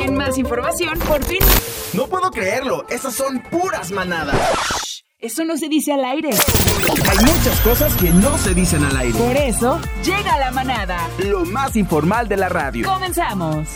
En 0.00 0.16
más 0.16 0.38
información, 0.38 0.98
por 1.00 1.24
fin. 1.24 1.40
No 1.92 2.06
puedo 2.06 2.30
creerlo, 2.30 2.86
esas 2.88 3.14
son 3.14 3.42
puras 3.50 3.90
manadas. 3.90 5.04
Eso 5.18 5.44
no 5.44 5.58
se 5.58 5.68
dice 5.68 5.92
al 5.92 6.04
aire. 6.04 6.30
Hay 6.30 7.18
muchas 7.26 7.60
cosas 7.60 7.94
que 7.96 8.10
no 8.10 8.38
se 8.38 8.54
dicen 8.54 8.82
al 8.84 8.96
aire. 8.96 9.18
Por 9.18 9.36
eso, 9.36 9.78
llega 10.02 10.38
la 10.38 10.50
manada. 10.50 11.08
Lo 11.18 11.44
más 11.44 11.76
informal 11.76 12.26
de 12.26 12.38
la 12.38 12.48
radio. 12.48 12.86
Comenzamos. 12.86 13.68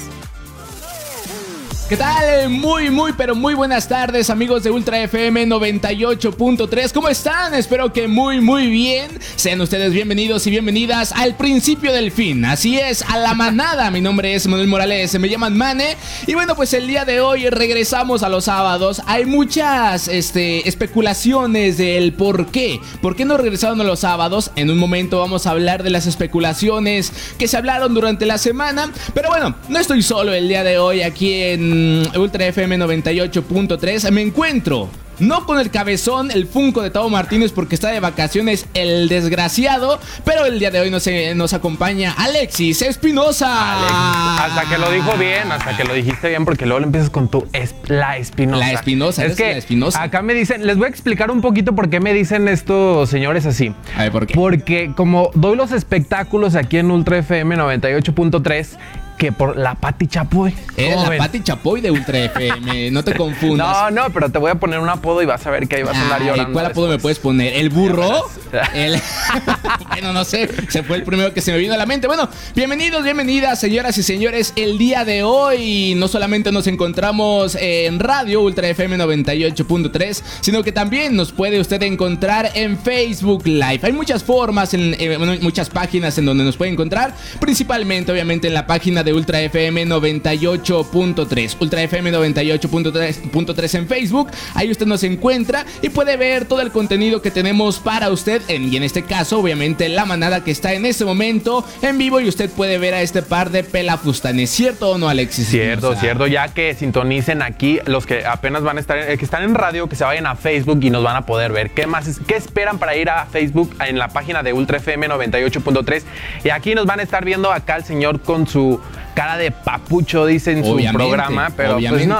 ¿Qué 1.87 1.99
tal? 1.99 2.49
Muy, 2.49 2.89
muy, 2.89 3.13
pero 3.13 3.35
muy 3.35 3.53
buenas 3.53 3.87
tardes 3.87 4.31
amigos 4.31 4.63
de 4.63 4.71
Ultra 4.71 5.03
FM 5.03 5.47
98.3. 5.47 6.93
¿Cómo 6.95 7.11
están? 7.11 7.53
Espero 7.53 7.93
que 7.93 8.09
muy, 8.09 8.41
muy 8.41 8.69
bien. 8.69 9.11
Sean 9.37 9.61
ustedes 9.61 9.93
bienvenidos 9.93 10.47
y 10.47 10.51
bienvenidas 10.51 11.13
al 11.13 11.37
principio 11.37 11.93
del 11.93 12.11
fin. 12.11 12.47
Así 12.47 12.79
es, 12.79 13.03
a 13.03 13.19
la 13.19 13.35
manada. 13.35 13.91
Mi 13.91 14.01
nombre 14.01 14.35
es 14.35 14.47
Manuel 14.47 14.67
Morales, 14.67 15.19
me 15.21 15.29
llaman 15.29 15.59
Mane. 15.59 15.99
Y 16.27 16.33
bueno, 16.33 16.57
pues 16.57 16.73
el 16.73 16.87
día 16.87 17.05
de 17.05 17.21
hoy 17.21 17.51
regresamos 17.51 18.23
a 18.23 18.31
los 18.31 18.45
sábados. 18.45 19.03
Hay 19.05 19.27
muchas 19.27 20.09
este, 20.09 20.67
especulaciones 20.67 21.77
del 21.77 22.15
por 22.15 22.47
qué. 22.47 22.81
¿Por 23.03 23.15
qué 23.15 23.27
no 23.27 23.37
regresaron 23.37 23.79
a 23.83 23.85
los 23.85 24.01
sábados? 24.01 24.53
En 24.57 24.71
un 24.71 24.79
momento 24.79 25.19
vamos 25.19 25.47
a 25.47 25.51
hablar 25.51 25.83
de 25.83 25.91
las 25.91 26.07
especulaciones 26.07 27.13
que 27.39 27.47
se 27.47 27.59
hablaron 27.59 27.93
durante 27.93 28.25
la 28.25 28.39
semana. 28.39 28.91
Pero 29.13 29.29
bueno, 29.29 29.55
no 29.69 29.79
estoy 29.79 30.03
solo 30.03 30.33
el 30.33 30.49
día 30.49 30.65
de 30.65 30.79
hoy 30.79 31.03
aquí 31.03 31.35
en 31.35 31.74
Ultra 32.17 32.47
FM 32.47 32.79
98.3 32.79 34.11
me 34.11 34.23
encuentro 34.23 34.89
no 35.21 35.47
con 35.47 35.61
el 35.61 35.71
cabezón, 35.71 36.31
el 36.31 36.47
Funko 36.47 36.83
de 36.83 36.91
Tavo 36.91 37.09
Martínez 37.09 37.53
porque 37.53 37.75
está 37.75 37.89
de 37.89 38.01
vacaciones 38.01 38.67
el 38.75 39.09
desgraciado, 39.09 40.01
pero 40.25 40.45
el 40.45 40.59
día 40.59 40.71
de 40.71 40.81
hoy 40.81 40.91
nos, 40.91 41.07
eh, 41.07 41.35
nos 41.37 41.53
acompaña 41.53 42.13
Alexis 42.17 42.83
Espinosa. 42.83 44.45
hasta 44.45 44.69
que 44.69 44.79
lo 44.79 44.91
dijo 44.91 45.17
bien, 45.17 45.53
hasta 45.53 45.77
que 45.77 45.85
lo 45.85 45.95
dijiste 45.95 46.29
bien 46.29 46.45
porque 46.45 46.67
luego 46.67 46.81
le 46.81 46.87
empiezas 46.87 47.11
con 47.11 47.29
tu 47.29 47.47
la 47.87 48.19
Espinosa. 48.19 48.67
La 48.67 48.73
Espinosa, 48.73 49.25
es 49.25 49.37
que 49.37 49.53
la 49.53 49.59
Espinosa. 49.59 50.03
Acá 50.03 50.23
me 50.23 50.35
dicen, 50.35 50.67
les 50.67 50.77
voy 50.77 50.87
a 50.87 50.89
explicar 50.89 51.31
un 51.31 51.41
poquito 51.41 51.75
por 51.75 51.91
qué 51.91 52.01
me 52.01 52.13
dicen 52.13 52.49
estos 52.49 53.09
señores 53.09 53.47
así. 53.47 53.73
A 53.97 54.03
ver, 54.03 54.13
¿por 54.13 54.27
qué? 54.27 54.35
Porque 54.35 54.93
como 54.97 55.31
doy 55.35 55.57
los 55.57 55.73
espectáculos 55.73 56.57
aquí 56.57 56.79
en 56.79 56.91
Ultra 56.91 57.19
FM 57.19 57.57
98.3 57.57 58.77
que 59.17 59.33
por 59.33 59.57
la 59.57 59.75
Pati 59.75 60.07
Chapoy. 60.07 60.55
Era 60.77 61.09
la 61.09 61.17
Pati 61.17 61.43
Chapoy 61.43 61.81
de 61.81 61.91
Ultra 61.91 62.19
FM, 62.19 62.91
no 62.91 63.05
te 63.05 63.15
confundas. 63.15 63.93
No, 63.93 64.03
no, 64.03 64.13
pero 64.13 64.31
te 64.31 64.39
voy 64.39 64.51
a 64.51 64.57
poner 64.57 64.81
un 64.81 64.89
apodo 64.89 65.23
y 65.23 65.27
vas 65.27 65.47
a 65.47 65.51
ver 65.51 65.69
que 65.69 65.77
ahí 65.77 65.83
vas 65.83 65.97
a 65.97 66.03
andar 66.03 66.23
llorando. 66.23 66.53
¿Cuál 66.53 66.67
apodo 66.67 66.89
me 66.89 66.99
puedes 66.99 67.19
poner? 67.19 67.55
¿El 67.55 67.71
burro? 67.71 68.29
El... 68.75 69.01
bueno, 69.89 70.13
no 70.13 70.25
sé, 70.25 70.49
se 70.69 70.83
fue 70.83 70.97
el 70.97 71.03
primero 71.05 71.33
que 71.33 71.41
se 71.41 71.53
me 71.53 71.59
vino 71.59 71.75
a 71.75 71.77
la 71.77 71.87
mente. 71.87 72.07
Bueno, 72.07 72.29
bienvenidos, 72.55 73.05
bienvenidas, 73.05 73.61
señoras 73.61 73.97
y 73.99 74.03
señores. 74.03 74.53
El 74.57 74.79
día 74.79 75.05
de 75.05 75.23
hoy 75.23 75.95
no 75.97 76.09
solamente 76.09 76.51
nos 76.53 76.67
encontramos 76.67 77.57
en 77.61 78.01
radio 78.01 78.43
Ultra 78.43 78.69
FM 78.69 78.99
98.3, 78.99 80.23
sino 80.41 80.63
que 80.63 80.73
también 80.73 81.15
nos 81.17 81.33
puede 81.33 81.61
usted 81.61 81.83
encontrar 81.83 82.51
en 82.55 82.79
Facebook 82.79 83.47
Live. 83.47 83.81
Hay 83.83 83.93
muchas 83.93 84.25
formas, 84.25 84.75
en, 84.75 84.97
muchas 85.43 85.71
páginas 85.71 86.19
en 86.19 86.27
donde 86.27 86.45
nos 86.45 86.57
puede 86.57 86.73
encontrar, 86.73 87.15
principalmente 87.41 88.13
obviamente 88.13 88.49
en 88.49 88.55
la 88.55 88.67
página 88.67 89.04
de 89.05 89.13
Ultra 89.13 89.41
FM 89.41 89.87
98.3. 89.87 91.57
Ultra 91.61 91.83
FM 91.83 92.13
98.3 92.13 93.75
en 93.79 93.89
Facebook. 93.89 94.31
Ahí 94.55 94.71
usted 94.71 94.87
nos 94.87 95.03
encuentra 95.05 95.65
y 95.83 95.91
puede 95.91 96.17
ver 96.17 96.47
todo 96.47 96.61
el 96.61 96.71
contenido 96.71 97.23
que 97.23 97.31
tenemos 97.31 97.79
para 97.79 98.11
usted. 98.11 98.43
y 98.49 98.77
en 98.77 98.83
este 98.83 99.03
caso, 99.03 99.39
obviamente, 99.39 99.89
la 99.89 100.05
manada 100.05 100.43
que 100.43 100.51
está 100.51 100.73
en 100.73 100.87
este 100.87 101.05
momento 101.05 101.65
en 101.83 101.99
vivo. 101.99 102.21
Y 102.21 102.29
usted 102.29 102.51
puede 102.51 102.79
ver 102.79 102.95
a 102.95 103.03
este 103.03 103.23
par 103.23 103.51
de 103.51 103.65
pelafustanes. 103.65 104.51
¿Cierto 104.51 104.91
o 104.91 104.99
no, 104.99 105.09
Alexis? 105.09 105.49
Cierto, 105.49 105.95
cierto. 105.97 106.27
Ya 106.27 106.49
que 106.49 106.75
sintonicen 106.75 107.43
aquí 107.43 107.79
los 107.87 108.07
que 108.07 108.25
apenas 108.25 108.63
van 108.63 108.79
a 108.79 108.81
estar, 108.81 108.99
eh, 108.99 109.19
que 109.19 109.25
están 109.25 109.43
en 109.43 109.55
radio, 109.55 109.89
que 109.89 109.97
se 109.97 110.05
vayan 110.05 110.27
a 110.27 110.37
Facebook 110.37 110.79
y 110.83 110.91
nos 110.91 111.03
van 111.03 111.17
a 111.17 111.27
poder 111.27 111.53
ver. 111.53 111.71
¿Qué 111.71 111.87
más? 111.87 112.21
¿Qué 112.27 112.37
esperan 112.37 112.79
para 112.79 112.97
ir 112.97 113.11
a 113.11 113.27
Facebook 113.27 113.75
en 113.87 113.99
la 113.99 114.09
página 114.09 114.43
de 114.43 114.53
Ultra 114.53 114.79
FM 114.79 115.09
98.3? 115.09 116.03
Y 116.45 116.51
aquí 116.51 116.75
nos 116.75 116.87
van 116.87 117.01
a 117.01 117.03
estar 117.03 117.25
viendo 117.25 117.53
acá 117.53 117.77
el 117.77 117.85
señor 117.85 118.21
con 118.21 118.47
su 118.47 118.81
cara 119.15 119.37
de 119.37 119.51
papucho, 119.51 120.27
dice 120.27 120.53
en 120.53 120.65
su 120.65 120.77
programa, 120.93 121.51
pero 121.57 121.79
pues 121.89 122.07
no. 122.07 122.19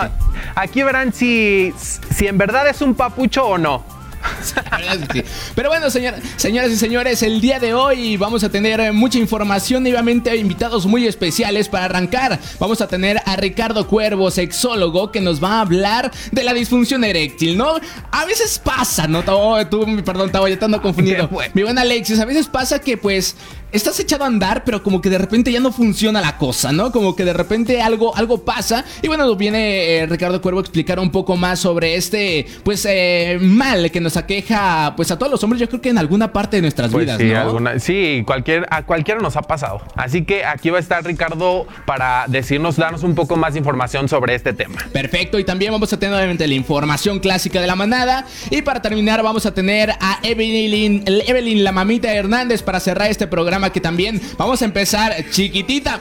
Aquí 0.55 0.83
verán 0.83 1.13
si, 1.13 1.73
si 1.77 2.27
en 2.27 2.39
verdad 2.39 2.69
es 2.69 2.81
un 2.81 2.95
papucho 2.95 3.47
o 3.47 3.59
no. 3.59 3.85
Pero 5.55 5.69
bueno, 5.69 5.91
señoras 5.91 6.71
y 6.71 6.77
señores, 6.77 7.23
el 7.23 7.41
día 7.41 7.59
de 7.59 7.75
hoy 7.75 8.17
vamos 8.17 8.45
a 8.45 8.49
tener 8.49 8.93
mucha 8.93 9.19
información 9.19 9.87
y 9.87 9.91
obviamente 9.91 10.37
invitados 10.37 10.87
muy 10.87 11.07
especiales 11.07 11.69
para 11.69 11.87
arrancar. 11.87 12.39
Vamos 12.59 12.81
a 12.81 12.89
tener 12.89 13.21
a 13.25 13.37
Ricardo 13.37 13.87
Cuervo, 13.87 14.31
sexólogo, 14.31 15.11
que 15.11 15.21
nos 15.21 15.43
va 15.43 15.59
a 15.59 15.61
hablar 15.63 16.11
de 16.33 16.45
la 16.45 16.55
disfunción 16.55 17.05
eréctil, 17.05 17.57
¿no? 17.57 17.77
A 18.11 18.25
veces 18.25 18.59
pasa, 18.59 19.07
¿no? 19.07 19.23
tú, 19.69 19.87
perdón, 20.05 20.27
estaba 20.27 20.49
ya 20.49 20.55
estando 20.55 20.81
confundido. 20.81 21.29
Mi 21.55 21.63
buen 21.63 21.79
Alexis, 21.79 22.19
a 22.21 22.25
veces 22.25 22.47
pasa 22.47 22.79
que 22.79 22.97
pues 22.97 23.37
estás 23.75 23.99
echado 23.99 24.23
a 24.23 24.29
andar, 24.29 24.63
pero 24.65 24.83
como 24.83 25.01
que 25.01 25.11
de 25.11 25.19
repente 25.19 25.51
ya 25.51 25.59
no 25.59 25.73
funciona 25.73 26.21
la 26.21 26.39
cosa, 26.39 26.71
¿no? 26.71 26.93
Como 26.93 27.17
que 27.17 27.25
de 27.25 27.33
repente 27.33 27.83
algo, 27.83 28.15
algo 28.17 28.45
pasa. 28.45 28.85
Y 29.03 29.09
bueno, 29.09 29.35
viene 29.35 29.97
eh, 29.97 30.07
Ricardo 30.07 30.41
Cuervo 30.41 30.61
a 30.61 30.63
explicar 30.63 31.01
un 31.01 31.11
poco 31.11 31.37
más 31.37 31.59
sobre 31.59 31.97
este, 31.97 32.47
pues, 32.63 32.87
eh, 32.89 33.39
mal 33.41 33.91
que 33.91 34.01
nos 34.01 34.14
aqueja, 34.17 34.95
pues, 34.97 35.11
a 35.11 35.19
todos 35.19 35.31
los 35.31 35.43
hombres, 35.45 35.61
yo 35.61 35.69
creo 35.69 35.81
que 35.81 35.91
en 35.91 35.99
alguna 35.99 36.33
parte 36.33 36.57
de 36.57 36.63
nuestras 36.63 36.91
pues 36.91 37.05
vidas, 37.05 37.19
sí, 37.19 37.33
¿no? 37.33 37.79
sí, 37.79 38.23
cualquier, 38.27 38.67
a 38.71 38.85
cualquiera 38.85 39.21
nos 39.21 39.37
ha 39.37 39.43
pasado. 39.43 39.83
Así 39.97 40.25
que 40.25 40.45
aquí 40.45 40.71
va 40.71 40.79
a 40.79 40.81
estar 40.81 41.05
Ricardo 41.05 41.67
para 41.87 42.25
decirnos, 42.29 42.77
darnos 42.77 43.03
un 43.03 43.15
poco 43.15 43.37
más 43.37 43.55
de 43.55 43.59
información 43.59 44.09
sobre 44.09 44.35
este 44.35 44.53
tema. 44.53 44.77
Perfecto, 44.93 45.39
y 45.39 45.45
también 45.45 45.73
vamos 45.73 45.93
a 45.93 45.99
tener 45.99 46.15
obviamente 46.15 46.47
la 46.47 46.55
información 46.55 47.19
clásica 47.19 47.61
de 47.61 47.67
la 47.67 47.77
manada. 47.77 48.27
Y 48.51 48.63
para 48.63 48.83
terminar, 48.83 49.23
vamos 49.23 49.47
a 49.47 49.55
tener 49.55 49.91
a 49.91 50.19
Evelyn, 50.23 51.05
Evelyn 51.07 51.65
la 51.65 51.73
mamita 51.73 52.13
Hernández 52.13 52.63
para 52.63 52.81
cerrar 52.81 53.11
este 53.11 53.27
programa 53.27 53.71
que 53.71 53.81
también 53.81 54.21
vamos 54.39 54.63
a 54.63 54.65
empezar 54.65 55.15
chiquitita. 55.31 56.01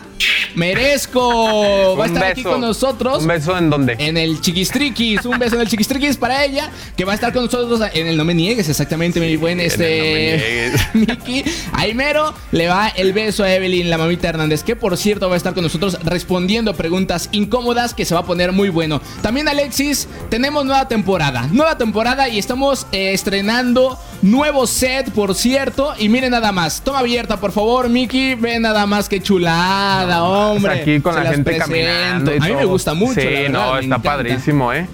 Merezco. 0.56 1.98
Va 1.98 2.06
a 2.06 2.08
estar 2.08 2.24
aquí 2.24 2.44
con 2.44 2.62
nosotros. 2.62 3.22
¿Un 3.22 3.28
beso 3.28 3.58
en 3.58 3.70
dónde? 3.70 3.96
En 4.00 4.18
el 4.18 4.40
Chiquistriquis. 4.42 5.26
Un 5.26 5.40
beso 5.40 5.56
en 5.56 5.62
el 5.62 5.68
Chiquistriquis 5.68 6.18
para 6.18 6.44
ella, 6.46 6.70
que 6.96 7.06
va 7.06 7.14
a 7.14 7.16
estar 7.16 7.34
con 7.34 7.46
nosotros 7.46 7.82
en 7.94 8.03
el 8.08 8.18
No 8.18 8.26
Me 8.26 8.34
Niegues, 8.34 8.70
exactamente, 8.70 9.20
mi 9.20 9.36
buen 9.36 9.60
este. 9.60 10.72
Miki. 10.94 11.44
Aimero 11.74 12.34
le 12.52 12.68
va 12.68 12.90
el 12.90 13.14
beso 13.14 13.44
a 13.44 13.54
Evelyn, 13.54 13.90
la 13.90 13.98
mamita 13.98 14.30
Hernández, 14.30 14.64
que 14.64 14.76
por 14.76 14.98
cierto 14.98 15.28
va 15.28 15.36
a 15.36 15.38
estar 15.38 15.54
con 15.54 15.64
nosotros 15.64 15.98
respondiendo 16.04 16.74
preguntas 16.76 17.30
incómodas 17.32 17.94
que 17.94 18.06
se 18.06 18.14
va 18.14 18.22
a 18.22 18.26
poner 18.26 18.52
muy 18.52 18.70
bueno. 18.70 19.02
También, 19.22 19.48
Alexis, 19.48 20.08
tenemos 20.30 20.66
nueva 20.66 20.88
temporada. 20.88 21.48
Nueva 21.52 21.78
temporada 21.78 22.30
y 22.30 22.40
estamos 22.40 22.88
eh, 22.92 23.14
estrenando 23.14 23.98
nuevo 24.22 24.68
set, 24.68 25.12
por 25.12 25.36
cierto. 25.36 25.94
Y 26.00 26.10
miren 26.10 26.32
nada 26.32 26.52
más. 26.52 26.82
Toma 26.82 27.00
abierta, 27.00 27.38
por 27.38 27.52
favor, 27.52 27.90
Miki. 27.90 28.36
Ve 28.36 28.60
nada 28.60 28.86
más 28.86 29.10
que 29.10 29.22
chulada, 29.22 30.24
hombre. 30.24 30.82
aquí 30.82 31.00
con 31.00 31.16
la 31.16 31.32
gente 31.32 31.58
caminando. 31.58 32.32
a 32.32 32.46
mí 32.46 32.56
me 32.56 32.66
gusta 32.66 32.94
mucho. 32.94 33.22
Sí, 33.22 33.50
no, 33.50 33.78
está 33.78 34.00
padrísimo, 34.00 34.74
¿eh? 34.74 34.88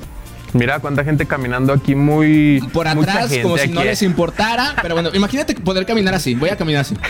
Mira 0.53 0.79
cuánta 0.79 1.03
gente 1.03 1.25
caminando 1.25 1.73
aquí 1.73 1.95
muy. 1.95 2.61
Por 2.73 2.87
atrás, 2.87 3.31
como 3.41 3.57
si 3.57 3.69
no 3.69 3.83
les 3.83 4.01
importara. 4.01 4.75
Pero 4.81 4.95
bueno, 4.95 5.09
imagínate 5.13 5.55
poder 5.55 5.85
caminar 5.85 6.15
así. 6.15 6.35
Voy 6.35 6.49
a 6.49 6.57
caminar 6.57 6.81
así. 6.81 6.95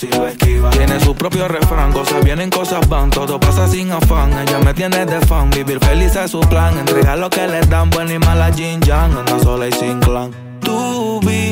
Tiene 0.00 0.98
su 1.00 1.14
propio 1.14 1.46
refrán, 1.46 1.92
cosas 1.92 2.24
vienen, 2.24 2.48
cosas 2.48 2.88
van, 2.88 3.10
todo 3.10 3.38
pasa 3.38 3.68
sin 3.68 3.92
afán. 3.92 4.32
Ella 4.32 4.58
me 4.58 4.72
tiene 4.72 5.04
de 5.04 5.20
fan, 5.20 5.50
vivir 5.50 5.78
feliz 5.78 6.16
es 6.16 6.30
su 6.30 6.40
plan. 6.40 6.78
Entrega 6.78 7.16
lo 7.16 7.28
que 7.28 7.46
le 7.46 7.60
dan, 7.62 7.90
buena 7.90 8.14
y 8.14 8.18
mala 8.18 8.50
Jin 8.50 8.80
Yang, 8.80 9.18
anda 9.18 9.38
sola 9.40 9.68
y 9.68 9.72
sin 9.72 10.00
clan. 10.00 10.30
Tú 10.60 11.20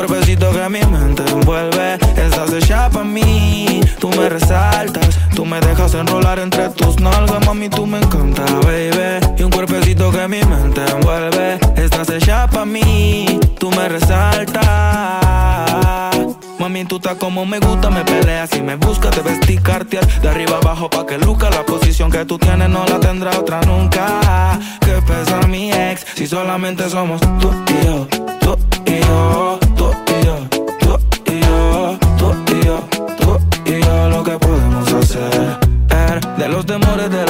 Cuerpecito 0.00 0.50
que 0.50 0.66
mi 0.70 0.80
mente 0.86 1.22
envuelve. 1.30 1.98
Estás 2.16 2.50
hecha 2.54 2.88
para 2.88 3.04
mí, 3.04 3.82
tú 3.98 4.08
me 4.08 4.30
resaltas. 4.30 5.18
Tú 5.34 5.44
me 5.44 5.60
dejas 5.60 5.92
enrolar 5.92 6.38
entre 6.38 6.70
tus 6.70 6.98
nalgas, 6.98 7.44
mami, 7.44 7.68
tú 7.68 7.86
me 7.86 7.98
encanta, 7.98 8.42
baby. 8.62 9.20
Y 9.36 9.42
un 9.42 9.50
cuerpecito 9.50 10.10
que 10.10 10.26
mi 10.26 10.42
mente 10.42 10.80
envuelve. 10.90 11.58
Estás 11.76 12.08
hecha 12.08 12.46
para 12.46 12.64
mí, 12.64 13.38
tú 13.58 13.70
me 13.72 13.90
resaltas. 13.90 14.64
Mami, 16.58 16.86
tú 16.86 16.96
estás 16.96 17.16
como 17.16 17.44
me 17.44 17.58
gusta, 17.58 17.90
me 17.90 18.02
peleas 18.02 18.56
y 18.56 18.62
me 18.62 18.76
buscas, 18.76 19.10
te 19.10 19.20
vestir 19.20 19.60
cartier 19.60 20.06
de 20.22 20.28
arriba 20.30 20.56
abajo 20.62 20.88
pa' 20.88 21.04
que 21.04 21.18
luca 21.18 21.50
la 21.50 21.62
posición 21.66 22.10
que 22.10 22.24
tú 22.24 22.38
tienes 22.38 22.70
no 22.70 22.86
la 22.86 22.98
tendrá 23.00 23.38
otra 23.38 23.60
nunca. 23.66 24.58
Que 24.80 25.02
pesa 25.02 25.46
mi 25.46 25.70
ex 25.70 26.06
si 26.14 26.26
solamente 26.26 26.88
somos 26.88 27.20
tú 27.38 27.52
y 27.68 27.84
yo, 27.84 28.08
tú 28.40 28.58
y 28.86 29.00
yo, 29.00 29.59
yo, 31.38 31.98
tú 32.18 32.34
y 32.52 32.64
yo, 32.64 32.82
tú 33.20 33.38
y 33.66 33.80
yo, 33.80 34.08
lo 34.08 34.24
que 34.24 34.38
podemos 34.38 34.92
hacer. 34.92 35.58
De 36.36 36.48
los 36.48 36.64
temores 36.64 37.10
de 37.10 37.24
la 37.26 37.29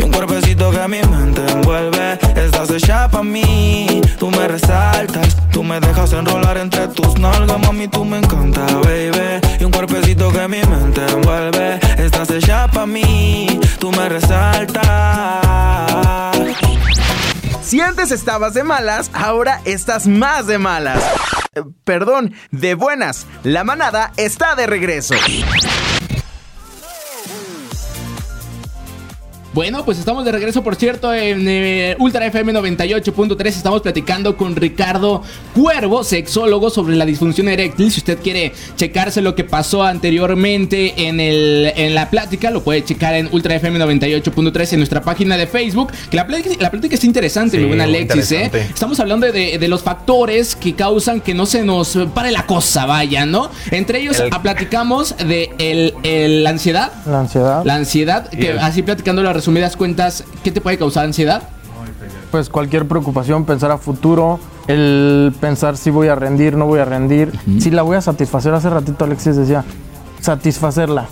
Un 0.11 0.17
cuerpecito 0.27 0.71
que 0.71 0.87
mi 0.89 1.01
mente 1.03 1.41
envuelve. 1.49 2.19
Estás 2.35 2.69
hecha 2.69 3.07
para 3.07 3.23
mí, 3.23 4.01
tú 4.19 4.29
me 4.29 4.45
resaltas. 4.45 5.37
Tú 5.51 5.63
me 5.63 5.79
dejas 5.79 6.11
enrolar 6.11 6.57
entre 6.57 6.89
tus 6.89 7.17
nalgas, 7.17 7.57
mami, 7.59 7.87
tú 7.87 8.03
me 8.03 8.17
encanta, 8.17 8.65
baby. 8.83 9.39
Y 9.59 9.63
un 9.63 9.71
cuerpecito 9.71 10.29
que 10.31 10.47
mi 10.49 10.61
mente 10.63 11.01
envuelve. 11.07 11.79
Estás 11.97 12.29
hecha 12.29 12.67
para 12.67 12.85
mí, 12.85 13.57
tú 13.79 13.91
me 13.91 14.09
resaltas. 14.09 14.83
Si 17.63 17.79
antes 17.79 18.11
estabas 18.11 18.53
de 18.53 18.63
malas, 18.63 19.09
ahora 19.13 19.61
estás 19.63 20.07
más 20.07 20.45
de 20.45 20.57
malas. 20.57 21.01
Eh, 21.55 21.61
Perdón, 21.85 22.33
de 22.51 22.75
buenas. 22.75 23.27
La 23.43 23.63
manada 23.63 24.11
está 24.17 24.55
de 24.55 24.67
regreso. 24.67 25.15
Bueno, 29.53 29.83
pues 29.83 29.99
estamos 29.99 30.23
de 30.23 30.31
regreso, 30.31 30.63
por 30.63 30.77
cierto, 30.77 31.13
en 31.13 31.45
eh, 31.45 31.97
Ultra 31.99 32.25
FM 32.25 32.53
98.3. 32.53 33.47
Estamos 33.47 33.81
platicando 33.81 34.37
con 34.37 34.55
Ricardo 34.55 35.23
Cuervo, 35.53 36.05
sexólogo, 36.05 36.69
sobre 36.69 36.95
la 36.95 37.05
disfunción 37.05 37.49
eréctil. 37.49 37.91
Si 37.91 37.99
usted 37.99 38.19
quiere 38.19 38.53
checarse 38.77 39.21
lo 39.21 39.35
que 39.35 39.43
pasó 39.43 39.83
anteriormente 39.83 40.93
en, 41.05 41.19
el, 41.19 41.69
en 41.75 41.93
la 41.95 42.09
plática, 42.09 42.49
lo 42.49 42.63
puede 42.63 42.85
checar 42.85 43.13
en 43.15 43.27
Ultra 43.33 43.55
FM 43.55 43.77
98.3 43.79 44.71
en 44.71 44.79
nuestra 44.79 45.01
página 45.01 45.35
de 45.35 45.47
Facebook. 45.47 45.91
Que 46.09 46.15
la 46.15 46.25
plática, 46.27 46.55
la 46.57 46.71
plática 46.71 46.95
está 46.95 47.05
interesante, 47.05 47.57
Sí, 47.57 47.63
mi 47.63 47.67
buen 47.67 47.79
muy 47.79 47.87
Alexis, 47.89 48.31
¿eh? 48.31 48.49
Estamos 48.73 49.01
hablando 49.01 49.29
de, 49.29 49.57
de 49.57 49.67
los 49.67 49.81
factores 49.83 50.55
que 50.55 50.75
causan 50.75 51.19
que 51.19 51.33
no 51.33 51.45
se 51.45 51.61
nos 51.65 51.97
pare 52.13 52.31
la 52.31 52.45
cosa, 52.45 52.85
vaya, 52.85 53.25
¿no? 53.25 53.51
Entre 53.71 53.99
ellos, 53.99 54.17
El- 54.21 54.29
ah, 54.31 54.41
platicamos 54.41 55.13
de 55.17 55.49
el, 55.57 55.93
el- 56.03 56.45
la 56.45 56.51
ansiedad. 56.51 56.89
La 57.05 57.19
ansiedad, 57.19 57.65
La 57.65 57.75
ansiedad, 57.75 58.29
que 58.29 58.51
así 58.53 58.81
platicando 58.81 59.21
las 59.21 59.40
resumidas 59.41 59.75
cuentas, 59.75 60.23
¿qué 60.43 60.51
te 60.51 60.61
puede 60.61 60.77
causar 60.77 61.03
ansiedad? 61.05 61.41
pues 62.29 62.49
cualquier 62.49 62.87
preocupación, 62.87 63.43
pensar 63.43 63.71
a 63.71 63.77
futuro, 63.77 64.39
el 64.67 65.33
pensar 65.41 65.75
si 65.75 65.89
voy 65.89 66.07
a 66.07 66.15
rendir, 66.15 66.55
no 66.55 66.65
voy 66.65 66.79
a 66.79 66.85
rendir, 66.85 67.31
si 67.59 67.71
la 67.71 67.81
voy 67.81 67.97
a 67.97 68.01
satisfacer. 68.01 68.53
Hace 68.53 68.69
ratito 68.69 69.03
Alexis 69.03 69.35
decía, 69.35 69.65
satisfacerla. 70.21 71.07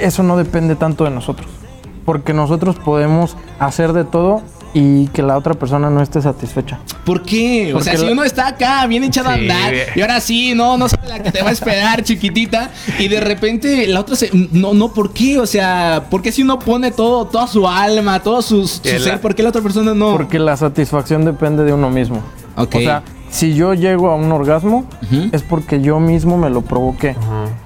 Eso 0.00 0.22
no 0.22 0.36
depende 0.36 0.74
tanto 0.74 1.04
de 1.04 1.10
nosotros, 1.10 1.48
porque 2.04 2.34
nosotros 2.34 2.76
podemos 2.76 3.36
hacer 3.58 3.94
de 3.94 4.04
todo 4.04 4.42
y 4.74 5.06
que 5.08 5.22
la 5.22 5.36
otra 5.36 5.54
persona 5.54 5.88
no 5.90 6.02
esté 6.02 6.20
satisfecha. 6.20 6.78
¿Por 7.04 7.22
qué? 7.22 7.72
O 7.74 7.80
sea, 7.80 7.92
Porque 7.94 8.06
si 8.06 8.12
uno 8.12 8.22
está 8.24 8.48
acá 8.48 8.86
bien 8.86 9.02
echado 9.04 9.30
a 9.30 9.34
andar 9.34 9.72
y 9.96 10.00
ahora 10.00 10.20
sí, 10.20 10.54
no, 10.54 10.76
no 10.76 10.88
sabe 10.88 11.08
la 11.08 11.22
que 11.22 11.32
te 11.32 11.42
va 11.42 11.48
a 11.48 11.52
esperar, 11.52 12.02
chiquitita, 12.02 12.70
y 12.98 13.08
de 13.08 13.20
repente 13.20 13.86
la 13.86 14.00
otra 14.00 14.14
se. 14.16 14.30
No, 14.52 14.74
no, 14.74 14.92
¿por 14.92 15.12
qué? 15.12 15.38
O 15.38 15.46
sea, 15.46 16.06
¿por 16.10 16.22
qué 16.22 16.30
si 16.32 16.42
uno 16.42 16.58
pone 16.58 16.90
todo, 16.90 17.24
toda 17.26 17.46
su 17.46 17.66
alma, 17.66 18.20
todo 18.22 18.42
su, 18.42 18.66
su 18.66 18.82
Que 18.82 18.98
la- 18.98 19.04
ser, 19.04 19.20
¿por 19.20 19.34
qué 19.34 19.42
la 19.42 19.48
otra 19.50 19.62
persona 19.62 19.94
no? 19.94 20.12
Porque 20.12 20.38
la 20.38 20.56
satisfacción 20.56 21.24
depende 21.24 21.64
de 21.64 21.72
uno 21.72 21.88
mismo. 21.90 22.22
Ok. 22.56 22.74
O 22.76 22.78
sea, 22.80 23.02
si 23.30 23.54
yo 23.54 23.74
llego 23.74 24.10
a 24.10 24.16
un 24.16 24.30
orgasmo, 24.32 24.84
es 25.32 25.42
porque 25.42 25.80
yo 25.80 26.00
mismo 26.00 26.36
me 26.38 26.50
lo 26.50 26.62
provoqué. 26.62 27.14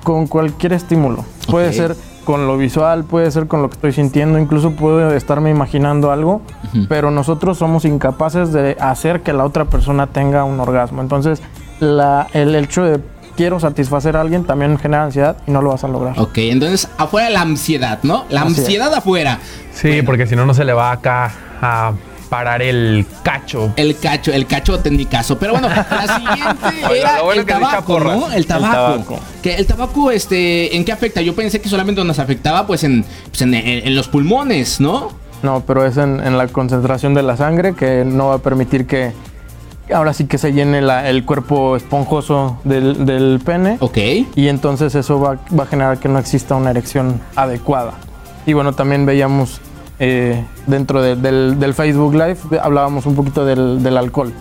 Con 0.03 0.27
cualquier 0.27 0.73
estímulo. 0.73 1.25
Puede 1.49 1.73
ser 1.73 1.97
con 2.25 2.47
lo 2.47 2.57
visual, 2.57 3.05
puede 3.05 3.31
ser 3.31 3.47
con 3.47 3.63
lo 3.63 3.69
que 3.69 3.75
estoy 3.75 3.93
sintiendo, 3.93 4.39
incluso 4.39 4.73
puedo 4.73 5.13
estarme 5.15 5.51
imaginando 5.51 6.11
algo, 6.13 6.43
pero 6.89 7.11
nosotros 7.11 7.59
somos 7.59 7.85
incapaces 7.85 8.53
de 8.53 8.77
hacer 8.81 9.23
que 9.23 9.33
la 9.33 9.45
otra 9.45 9.65
persona 9.65 10.07
tenga 10.07 10.45
un 10.45 10.61
orgasmo. 10.61 11.03
Entonces, 11.03 11.43
la- 11.81 12.27
el 12.33 12.55
hecho 12.55 12.85
de 12.85 13.01
quiero 13.37 13.59
satisfacer 13.59 14.17
a 14.17 14.21
alguien 14.21 14.45
también 14.45 14.79
genera 14.79 15.05
ansiedad 15.05 15.37
y 15.47 15.51
no 15.51 15.63
lo 15.63 15.71
vas 15.71 15.83
a 15.85 15.89
lograr. 15.89 16.19
Ok, 16.21 16.37
entonces 16.39 16.89
afuera 16.99 17.31
la 17.31 17.41
ansiedad, 17.41 17.99
¿no? 18.03 18.25
La 18.29 18.43
Así 18.43 18.53
es. 18.53 18.59
ansiedad 18.61 18.95
afuera. 18.95 19.39
Sí, 19.73 20.03
porque 20.03 20.27
si 20.27 20.37
no, 20.37 20.45
no 20.47 20.55
se 20.55 20.65
le 20.65 20.73
va 20.75 20.93
acá 20.93 21.33
a 21.61 21.93
parar 22.33 22.63
el 22.63 23.05
cacho. 23.23 23.75
El 23.77 23.99
cacho, 23.99 24.33
el 24.33 24.47
cachote 24.47 24.89
en 24.89 24.97
mi 24.97 25.05
caso. 25.05 25.39
Pero 25.39 25.53
bueno, 25.53 25.69
la 25.69 25.85
siguiente 26.17 26.99
era 26.99 27.21
bueno 27.21 27.43
el 27.43 27.47
tabaco. 27.47 28.01
¿no? 28.01 28.33
El 28.33 28.47
tabaco. 28.47 28.73
tabaco. 28.75 29.19
Que 29.43 29.55
el 29.57 29.67
tabaco, 29.67 30.11
este, 30.11 30.75
¿en 30.75 30.83
qué 30.87 30.93
afecta? 30.93 31.21
Yo 31.21 31.35
pensé 31.35 31.61
que 31.61 31.69
solamente 31.69 32.03
nos 32.03 32.19
afectaba, 32.19 32.67
pues, 32.67 32.85
en, 32.85 33.05
pues, 33.29 33.43
en, 33.43 33.53
en- 33.53 33.87
en 33.87 33.95
los 33.95 34.09
pulmones, 34.09 34.81
¿no? 34.81 35.11
No, 35.43 35.63
pero 35.67 35.85
es 35.85 35.99
en, 35.99 36.21
en 36.27 36.39
la 36.39 36.49
concentración 36.49 37.13
de 37.13 37.23
la 37.23 37.37
sangre 37.37 37.75
que 37.75 38.03
no 38.07 38.29
va 38.29 38.37
a 38.37 38.39
permitir 38.39 38.87
que 38.87 39.13
ahora 39.93 40.15
sí 40.15 40.25
que 40.25 40.39
se 40.39 40.55
llene 40.55 40.81
la- 40.81 41.11
el 41.11 41.27
cuerpo 41.27 41.77
esponjoso 41.77 42.57
del, 42.65 43.05
del 43.05 43.41
pene. 43.45 43.77
Ok. 43.81 43.99
y 44.37 44.49
entonces 44.49 44.95
eso 44.95 45.21
va, 45.21 45.37
va 45.59 45.65
a 45.65 45.67
generar 45.67 45.99
que 45.99 46.09
no 46.09 46.19
exista 46.19 46.55
una 46.55 46.71
erección 46.71 47.21
adecuada. 47.37 47.93
Y 48.47 48.55
bueno, 48.55 48.73
también 48.73 49.05
veíamos 49.05 49.61
eh, 50.05 50.45
dentro 50.67 51.01
de- 51.01 51.15
del, 51.15 51.61
del 51.61 51.75
Facebook 51.75 52.13
Live, 52.15 52.39
hablábamos 52.61 53.07
un 53.07 53.15
poquito 53.15 53.45
del, 53.45 53.83
del 53.85 53.97
alcohol. 53.97 54.33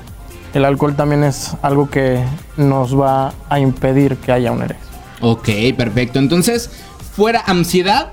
El 0.56 0.66
alcohol 0.66 0.96
también 0.96 1.24
es 1.24 1.52
algo 1.62 1.88
que 1.88 2.24
nos 2.58 3.00
va 3.00 3.32
a 3.48 3.60
impedir 3.60 4.18
que 4.18 4.32
haya 4.32 4.52
una 4.52 4.66
erección. 4.66 4.90
Ok, 5.22 5.50
perfecto. 5.78 6.18
Entonces, 6.18 6.72
fuera 7.16 7.42
ansiedad, 7.46 8.08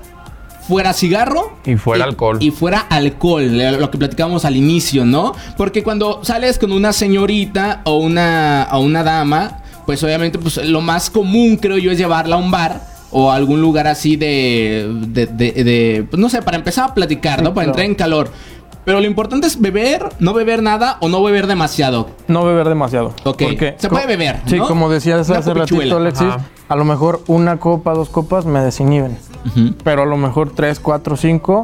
fuera 0.67 0.93
cigarro. 0.93 1.53
Y 1.65 1.75
fuera 1.75 2.05
alcohol. 2.05 2.37
Y 2.39 2.51
fuera 2.51 2.81
alcohol, 2.81 3.41
eh, 3.59 3.71
lo 3.71 3.89
que 3.89 3.97
platicábamos 3.97 4.45
al 4.45 4.55
inicio, 4.55 5.03
¿no? 5.05 5.33
Porque 5.57 5.81
cuando 5.83 6.23
sales 6.23 6.59
con 6.59 6.71
una 6.71 6.93
señorita 6.93 7.81
o 7.85 7.97
una, 7.97 8.67
o 8.73 8.79
una 8.79 9.03
dama, 9.03 9.61
pues 9.87 10.03
obviamente 10.03 10.37
pues, 10.37 10.57
lo 10.57 10.81
más 10.81 11.09
común, 11.09 11.57
creo 11.57 11.79
yo, 11.79 11.91
es 11.91 11.97
llevarla 11.97 12.35
a 12.35 12.39
un 12.39 12.51
bar 12.51 12.98
o 13.11 13.31
a 13.31 13.35
algún 13.35 13.61
lugar 13.61 13.87
así 13.87 14.15
de, 14.15 14.87
de, 15.07 15.25
de- 15.27 15.63
de, 15.63 16.07
pues, 16.09 16.19
no 16.19 16.29
sé, 16.29 16.41
para 16.41 16.57
empezar 16.57 16.89
a 16.89 16.93
platicar, 16.93 17.41
¿no? 17.41 17.53
Para 17.53 17.65
claro. 17.65 17.69
entrar 17.71 17.85
en 17.85 17.95
calor. 17.95 18.29
Pero 18.85 19.01
lo 19.01 19.05
importante 19.07 19.45
es 19.45 19.59
beber, 19.61 20.09
no 20.19 20.33
beber 20.33 20.63
nada 20.63 20.97
o 21.01 21.09
no 21.09 21.21
beber 21.21 21.45
demasiado. 21.47 22.09
No 22.27 22.43
beber 22.45 22.67
demasiado. 22.69 23.13
Ok. 23.23 23.43
Se 23.77 23.89
puede 23.89 24.07
beber, 24.07 24.39
Sí, 24.45 24.57
¿no? 24.57 24.67
como 24.67 24.89
decías 24.89 25.29
hace 25.29 25.53
ratito, 25.53 25.97
Alexis, 25.97 26.27
Ajá. 26.27 26.45
a 26.69 26.75
lo 26.75 26.85
mejor 26.85 27.21
una 27.27 27.57
copa, 27.57 27.93
dos 27.93 28.09
copas 28.09 28.45
me 28.45 28.61
desinhiben. 28.61 29.17
Pero 29.83 30.03
a 30.03 30.05
lo 30.05 30.17
mejor 30.17 30.51
tres, 30.55 30.79
cuatro, 30.79 31.17
cinco 31.17 31.63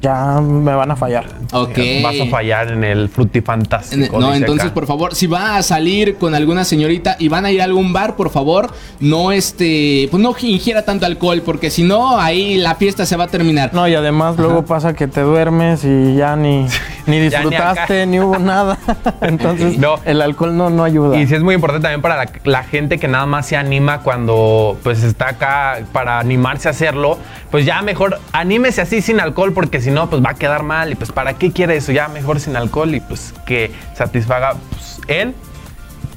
ya 0.00 0.40
me 0.40 0.74
van 0.74 0.90
a 0.90 0.96
fallar. 0.96 1.26
Ok. 1.52 1.78
Vas 2.02 2.20
a 2.20 2.26
fallar 2.26 2.72
en 2.72 2.84
el 2.84 3.08
frutifantástico. 3.08 4.18
No, 4.18 4.28
dice 4.28 4.38
entonces 4.38 4.66
acá. 4.66 4.74
por 4.74 4.86
favor, 4.86 5.14
si 5.14 5.26
va 5.26 5.56
a 5.56 5.62
salir 5.62 6.16
con 6.16 6.34
alguna 6.34 6.64
señorita 6.64 7.16
y 7.18 7.28
van 7.28 7.44
a 7.44 7.50
ir 7.50 7.60
a 7.60 7.64
algún 7.64 7.92
bar, 7.92 8.16
por 8.16 8.30
favor, 8.30 8.72
no 9.00 9.32
este, 9.32 10.08
pues 10.10 10.22
no 10.22 10.34
ingiera 10.40 10.82
tanto 10.84 11.06
alcohol, 11.06 11.42
porque 11.44 11.70
si 11.70 11.82
no, 11.82 12.18
ahí 12.18 12.56
la 12.56 12.74
fiesta 12.76 13.04
se 13.04 13.16
va 13.16 13.24
a 13.24 13.28
terminar. 13.28 13.74
No, 13.74 13.86
y 13.86 13.94
además 13.94 14.38
luego 14.38 14.64
pasa 14.64 14.94
que 14.94 15.06
te 15.06 15.20
duermes 15.20 15.84
y 15.84 16.16
ya 16.16 16.36
ni, 16.36 16.66
ni 17.06 17.20
disfrutaste, 17.20 18.06
ni, 18.06 18.20
hubo 18.20 18.38
nada. 18.38 18.78
Entonces, 19.20 19.78
No. 19.78 20.00
el 20.04 20.22
alcohol 20.22 20.56
no, 20.56 20.70
no 20.70 20.84
ayuda. 20.84 21.18
Y 21.18 21.26
sí 21.26 21.34
es 21.34 21.42
muy 21.42 21.54
importante 21.54 21.84
también 21.84 22.02
para 22.02 22.16
la, 22.16 22.30
la 22.44 22.64
gente 22.64 22.98
que 22.98 23.08
nada 23.08 23.26
más 23.26 23.46
se 23.46 23.56
anima 23.56 24.00
cuando 24.00 24.78
pues 24.82 25.02
está 25.02 25.28
acá 25.30 25.80
para 25.92 26.18
animarse 26.18 26.68
a 26.68 26.72
hacerlo, 26.72 27.18
pues 27.50 27.64
ya 27.64 27.82
mejor 27.82 28.20
anímese 28.32 28.80
así 28.80 29.00
sin 29.02 29.20
alcohol 29.20 29.52
porque 29.52 29.80
si 29.80 29.90
no 29.90 30.08
pues 30.10 30.24
va 30.24 30.30
a 30.30 30.34
quedar 30.34 30.62
mal 30.62 30.92
y 30.92 30.94
pues 30.94 31.12
para 31.12 31.34
qué 31.34 31.52
quiere 31.52 31.76
eso, 31.76 31.92
ya 31.92 32.08
mejor 32.08 32.40
sin 32.40 32.56
alcohol 32.56 32.94
y 32.94 33.00
pues 33.00 33.34
que 33.46 33.72
satisfaga 33.94 34.54
pues, 34.70 35.00
él 35.08 35.34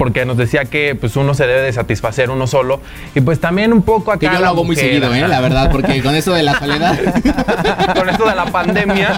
porque 0.03 0.25
nos 0.25 0.35
decía 0.35 0.65
que 0.65 0.95
pues 0.95 1.15
uno 1.15 1.33
se 1.33 1.47
debe 1.47 1.61
de 1.61 1.71
satisfacer 1.71 2.29
uno 2.29 2.45
solo 2.45 2.81
y 3.15 3.21
pues 3.21 3.39
también 3.39 3.71
un 3.71 3.83
poco 3.83 4.11
acá 4.11 4.19
Que 4.19 4.35
yo 4.35 4.41
lo 4.41 4.47
hago 4.47 4.65
muy 4.65 4.75
seguido, 4.75 5.13
¿eh? 5.13 5.25
La 5.29 5.39
verdad, 5.39 5.71
porque 5.71 6.03
con 6.03 6.13
esto 6.13 6.33
de 6.33 6.43
la 6.43 6.59
soledad, 6.59 6.99
con 7.95 8.09
esto 8.09 8.27
de 8.27 8.35
la 8.35 8.47
pandemia 8.47 9.17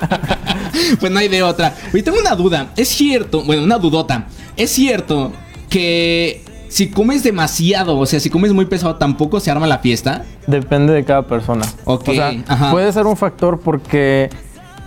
pues 0.99 1.11
no 1.11 1.17
hay 1.17 1.27
de 1.27 1.41
otra. 1.41 1.73
Oye, 1.91 2.03
tengo 2.03 2.19
una 2.19 2.35
duda. 2.35 2.67
Es 2.75 2.89
cierto, 2.89 3.41
bueno, 3.41 3.63
una 3.63 3.79
dudota. 3.79 4.27
Es 4.55 4.69
cierto 4.69 5.33
que 5.71 6.43
si 6.69 6.91
comes 6.91 7.23
demasiado, 7.23 7.97
o 7.97 8.05
sea, 8.05 8.19
si 8.19 8.29
comes 8.29 8.53
muy 8.53 8.65
pesado, 8.65 8.97
tampoco 8.97 9.39
se 9.39 9.49
arma 9.49 9.65
la 9.65 9.79
fiesta. 9.79 10.23
Depende 10.45 10.93
de 10.93 11.03
cada 11.03 11.23
persona. 11.23 11.65
Ok, 11.85 12.09
O 12.09 12.13
sea, 12.13 12.31
ajá. 12.47 12.69
puede 12.69 12.93
ser 12.93 13.07
un 13.07 13.17
factor 13.17 13.59
porque, 13.59 14.29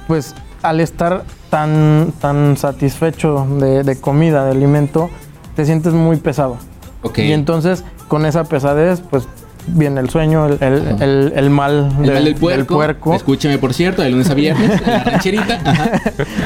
pues, 0.06 0.36
al 0.62 0.78
estar 0.78 1.24
tan, 1.50 2.12
tan 2.20 2.56
satisfecho 2.56 3.48
de, 3.58 3.82
de 3.82 4.00
comida, 4.00 4.44
de 4.44 4.52
alimento, 4.52 5.10
te 5.58 5.64
sientes 5.64 5.92
muy 5.92 6.18
pesado. 6.18 6.56
Ok. 7.02 7.18
Y 7.18 7.32
entonces, 7.32 7.82
con 8.06 8.24
esa 8.26 8.44
pesadez, 8.44 9.00
pues, 9.10 9.26
viene 9.66 10.00
el 10.00 10.08
sueño, 10.08 10.46
el, 10.46 10.58
el- 10.60 11.02
el- 11.02 11.32
el 11.34 11.50
mal, 11.50 11.92
El 11.98 12.06
de- 12.06 12.12
mal 12.14 12.24
del 12.26 12.34
puerco. 12.36 12.56
del 12.56 12.64
puerco. 12.66 13.14
Escúcheme, 13.14 13.58
por 13.58 13.74
cierto, 13.74 14.02
de 14.02 14.10
lunes 14.10 14.30
a 14.30 14.34
viernes, 14.34 14.80
en 14.80 14.86
la 14.92 15.02
rancherita. 15.02 15.60
Ajá. 15.64 15.90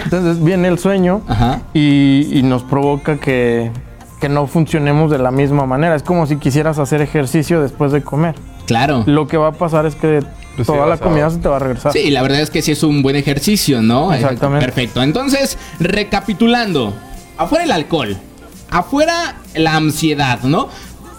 Entonces, 0.04 0.42
viene 0.42 0.68
el 0.68 0.78
sueño 0.78 1.20
Ajá. 1.28 1.60
y, 1.74 2.26
y 2.32 2.42
nos 2.42 2.62
provoca 2.62 3.18
que, 3.18 3.70
que 4.18 4.30
no 4.30 4.46
funcionemos 4.46 5.10
de 5.10 5.18
la 5.18 5.30
misma 5.30 5.66
manera. 5.66 5.94
Es 5.94 6.02
como 6.02 6.24
si 6.26 6.36
quisieras 6.36 6.78
hacer 6.78 7.02
ejercicio 7.02 7.60
después 7.60 7.92
de 7.92 8.00
comer. 8.02 8.34
Claro. 8.64 9.02
Lo 9.04 9.26
que 9.28 9.36
va 9.36 9.48
a 9.48 9.52
pasar 9.52 9.84
es 9.84 9.94
que 9.94 10.20
Pues 10.56 10.66
sí, 10.66 10.72
toda 10.72 10.86
la 10.86 10.94
a- 10.94 10.98
comida 10.98 11.28
se 11.28 11.36
te 11.36 11.48
va 11.50 11.56
a 11.56 11.58
regresar. 11.58 11.92
Sí, 11.92 12.10
la 12.10 12.22
verdad 12.22 12.40
es 12.40 12.48
que 12.48 12.62
sí 12.62 12.72
es 12.72 12.82
un 12.82 13.02
buen 13.02 13.16
ejercicio, 13.16 13.82
¿no? 13.82 14.14
Exactamente. 14.14 14.64
Perfecto. 14.64 15.02
Entonces, 15.02 15.58
recapitulando, 15.80 16.94
afuera 17.36 17.64
el 17.64 17.72
alcohol, 17.72 18.16
afuera 18.72 19.36
la 19.54 19.76
ansiedad, 19.76 20.40
¿no? 20.42 20.68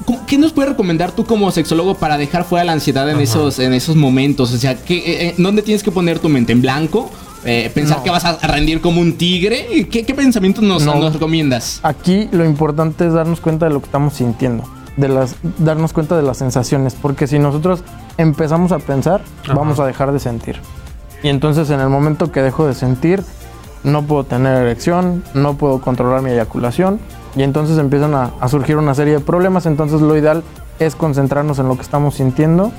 ¿Cómo- 0.05 0.25
¿Qué 0.25 0.38
nos 0.38 0.51
puedes 0.51 0.72
recomendar 0.72 1.12
tú 1.12 1.25
como 1.25 1.50
sexólogo 1.51 1.95
para 1.95 2.17
dejar 2.17 2.43
fuera 2.43 2.65
la 2.65 2.74
ansiedad 2.74 3.10
en 3.10 3.19
esos, 3.22 3.60
en 3.60 3.74
esos 3.74 3.95
momentos? 3.95 4.51
O 4.53 4.57
sea, 4.57 4.75
¿qué, 4.75 4.98
eh, 4.98 5.27
eh, 5.27 5.36
¿dónde 5.38 5.62
tienes 5.62 5.81
que 5.83 5.91
poner 5.91 6.19
tu 6.19 6.27
mente? 6.29 6.51
¿En 6.51 6.62
blanco? 6.62 7.10
Eh, 7.45 7.72
¿Pensar 7.74 7.98
No. 7.98 8.03
que 8.03 8.10
vas 8.10 8.25
a 8.25 8.38
rendir 8.48 8.81
como 8.81 9.00
un 9.01 9.13
tigre? 9.17 9.88
¿Qué, 9.89 10.03
qué 10.05 10.13
pensamientos 10.13 10.63
nos, 10.63 10.83
No. 10.83 10.95
nos 10.95 11.13
recomiendas? 11.13 11.79
Aquí 11.83 12.27
lo 12.31 12.43
importante 12.45 13.05
es 13.07 13.13
darnos 13.13 13.39
cuenta 13.39 13.65
de 13.67 13.74
lo 13.74 13.79
que 13.79 13.86
estamos 13.86 14.13
sintiendo, 14.15 14.63
de 14.98 15.07
las, 15.10 15.36
darnos 15.60 15.93
cuenta 15.93 16.15
de 16.17 16.24
las 16.24 16.38
sensaciones, 16.38 16.95
porque 17.01 17.27
si 17.27 17.39
nosotros 17.39 17.81
empezamos 18.17 18.72
a 18.74 18.79
pensar, 18.79 19.22
vamos 19.53 19.79
a 19.79 19.86
dejar 19.86 20.12
de 20.12 20.19
sentir. 20.19 20.57
Y 21.22 21.29
entonces 21.29 21.69
en 21.69 21.79
el 21.79 21.89
momento 21.89 22.31
que 22.31 22.41
dejo 22.41 22.65
de 22.67 22.74
sentir, 22.74 23.24
no 23.83 24.03
puedo 24.03 24.24
tener 24.25 24.57
erección, 24.63 25.24
no 25.33 25.55
puedo 25.57 25.79
controlar 25.81 26.22
mi 26.22 26.31
eyaculación, 26.31 27.00
y 27.35 27.43
entonces 27.43 27.77
empiezan 27.77 28.13
a, 28.15 28.31
a 28.39 28.47
surgir 28.47 28.77
una 28.77 28.95
serie 28.95 29.15
de 29.15 29.19
problemas. 29.19 29.65
Entonces 29.65 30.01
lo 30.01 30.17
ideal 30.17 30.43
es 30.79 30.95
concentrarnos 30.95 31.59
en 31.59 31.67
lo 31.67 31.75
que 31.75 31.81
estamos 31.81 32.15
sintiendo, 32.15 32.71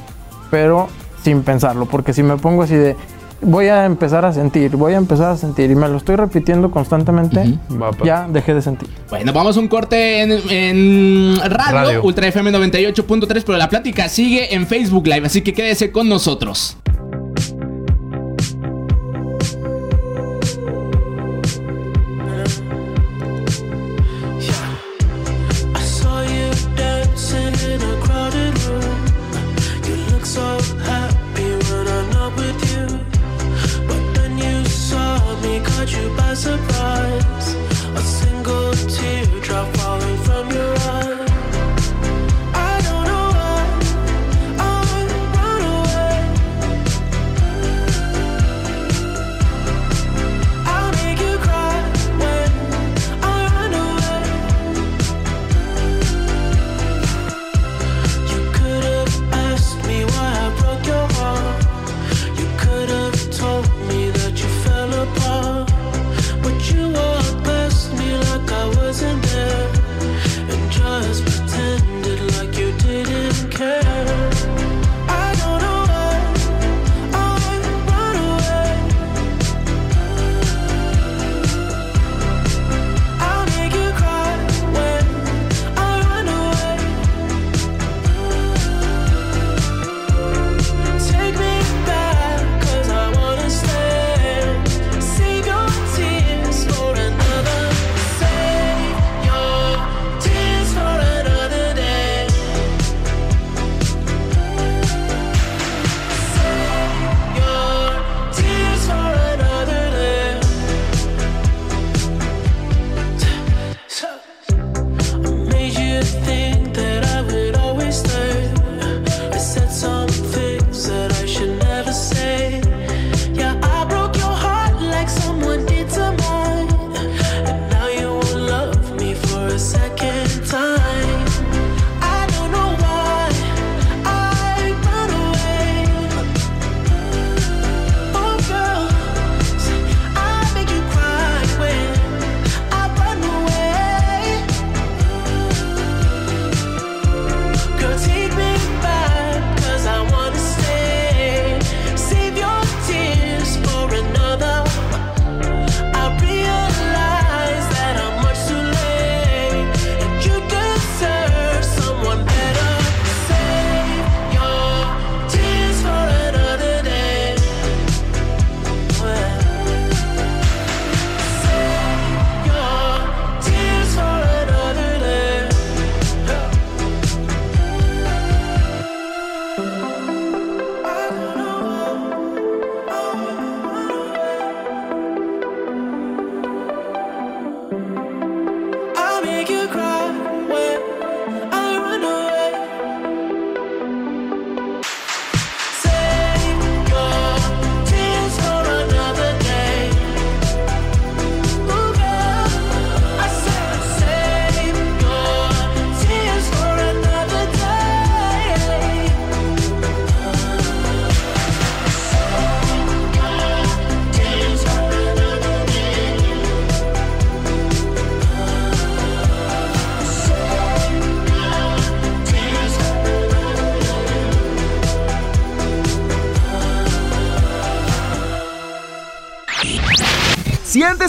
pero 0.51 0.89
sin 1.23 1.43
pensarlo, 1.43 1.87
porque 1.87 2.13
si 2.13 2.23
me 2.23 2.37
pongo 2.37 2.63
así 2.63 2.75
de 2.75 2.97
voy 3.45 3.67
a 3.67 3.85
empezar 3.85 4.25
a 4.25 4.33
sentir, 4.33 4.77
voy 4.77 4.95
a 4.95 4.97
empezar 4.97 5.31
a 5.31 5.37
sentir 5.37 5.71
y 5.71 5.75
me 5.75 5.89
lo 5.89 5.97
estoy 5.97 6.17
repitiendo 6.17 6.71
constantemente, 6.71 7.59
pasar. 7.79 8.05
ya 8.05 8.29
dejé 8.29 8.55
de 8.55 8.63
sentir. 8.63 8.89
Bueno, 9.11 9.33
vamos 9.33 9.57
a 9.57 9.61
un 9.61 9.69
corte 9.69 10.23
en, 10.23 10.33
en 10.51 11.37
radio, 11.45 11.73
Radio. 11.73 12.03
Ultra 12.03 12.27
FM 12.29 12.53
98.3, 12.53 13.43
pero 13.45 13.59
la 13.59 13.69
plática 13.69 14.09
sigue 14.09 14.55
en 14.55 14.67
Facebook 14.67 15.07
Live, 15.07 15.27
así 15.27 15.43
que 15.43 15.53
quédese 15.53 15.93
con 15.93 16.09
nosotros. 16.09 16.77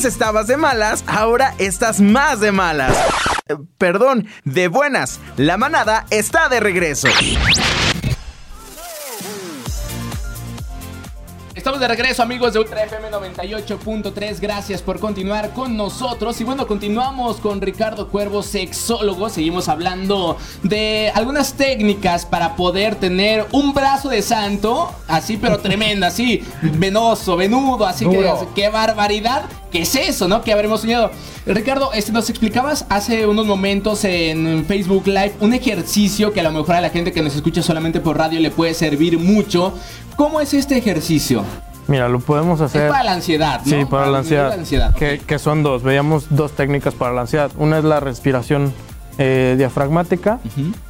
Antes 0.05 0.13
estabas 0.13 0.45
de 0.45 0.55
malas, 0.55 1.03
ahora 1.07 1.55
estás 1.57 2.00
más 2.00 2.39
de 2.39 2.51
malas. 2.51 2.95
Eh, 3.47 3.55
Perdón, 3.79 4.27
de 4.43 4.67
buenas. 4.67 5.19
La 5.35 5.57
manada 5.57 6.05
está 6.12 6.47
de 6.47 6.59
regreso. 6.59 7.07
Estamos 11.65 11.79
de 11.79 11.88
regreso 11.88 12.21
amigos 12.21 12.53
de 12.53 12.59
Ultra 12.59 12.83
FM 12.83 13.09
98.3, 13.09 14.39
gracias 14.39 14.83
por 14.83 15.00
continuar 15.00 15.50
con 15.50 15.75
nosotros. 15.75 16.39
Y 16.39 16.43
bueno, 16.43 16.67
continuamos 16.67 17.38
con 17.38 17.59
Ricardo 17.59 18.09
Cuervo, 18.09 18.43
sexólogo, 18.43 19.29
seguimos 19.29 19.67
hablando 19.67 20.38
de 20.62 21.12
algunas 21.15 21.53
técnicas 21.53 22.27
para 22.27 22.55
poder 22.55 22.93
tener 22.93 23.47
un 23.51 23.74
brazo 23.74 24.09
de 24.09 24.21
santo, 24.21 24.93
así 25.07 25.38
pero 25.38 25.57
tremendo, 25.57 26.05
así 26.05 26.43
venoso, 26.62 27.35
venudo, 27.35 27.88
así 27.88 28.07
que 28.07 28.31
qué 28.53 28.69
barbaridad, 28.69 29.45
¿qué 29.72 29.81
es 29.81 29.95
eso, 29.95 30.27
no? 30.27 30.41
Que 30.41 30.53
habremos 30.53 30.81
soñado. 30.81 31.12
Ricardo, 31.45 31.91
este, 31.93 32.12
nos 32.12 32.29
explicabas 32.29 32.86
hace 32.89 33.27
unos 33.27 33.45
momentos 33.45 34.03
en 34.03 34.65
Facebook 34.65 35.07
Live 35.07 35.34
un 35.39 35.53
ejercicio 35.53 36.34
que 36.34 36.39
a 36.39 36.43
lo 36.43 36.51
mejor 36.51 36.75
a 36.75 36.81
la 36.81 36.89
gente 36.89 37.12
que 37.12 37.22
nos 37.22 37.36
escucha 37.36 37.62
solamente 37.62 38.00
por 38.00 38.17
radio 38.17 38.39
le 38.39 38.51
puede 38.51 38.74
servir 38.74 39.19
mucho. 39.19 39.74
¿Cómo 40.15 40.41
es 40.41 40.53
este 40.53 40.77
ejercicio? 40.77 41.43
Mira, 41.88 42.10
lo 42.10 42.19
podemos 42.19 42.62
hacer. 42.62 42.86
Es 42.86 42.91
para 42.91 43.03
la 43.03 43.13
ansiedad, 43.13 43.62
¿no? 43.63 43.77
Sí, 43.77 43.86
para 43.86 44.07
la 44.07 44.19
ansiedad. 44.19 44.95
Que, 44.95 45.15
ok. 45.15 45.25
que 45.25 45.39
son 45.39 45.62
dos. 45.62 45.84
Veíamos 45.84 46.27
dos 46.29 46.53
técnicas 46.53 46.95
para 46.95 47.13
la 47.13 47.22
ansiedad. 47.22 47.51
Una 47.57 47.77
es 47.77 47.84
la 47.84 48.00
respiración 48.00 48.74
eh, 49.17 49.55
diafragmática, 49.57 50.39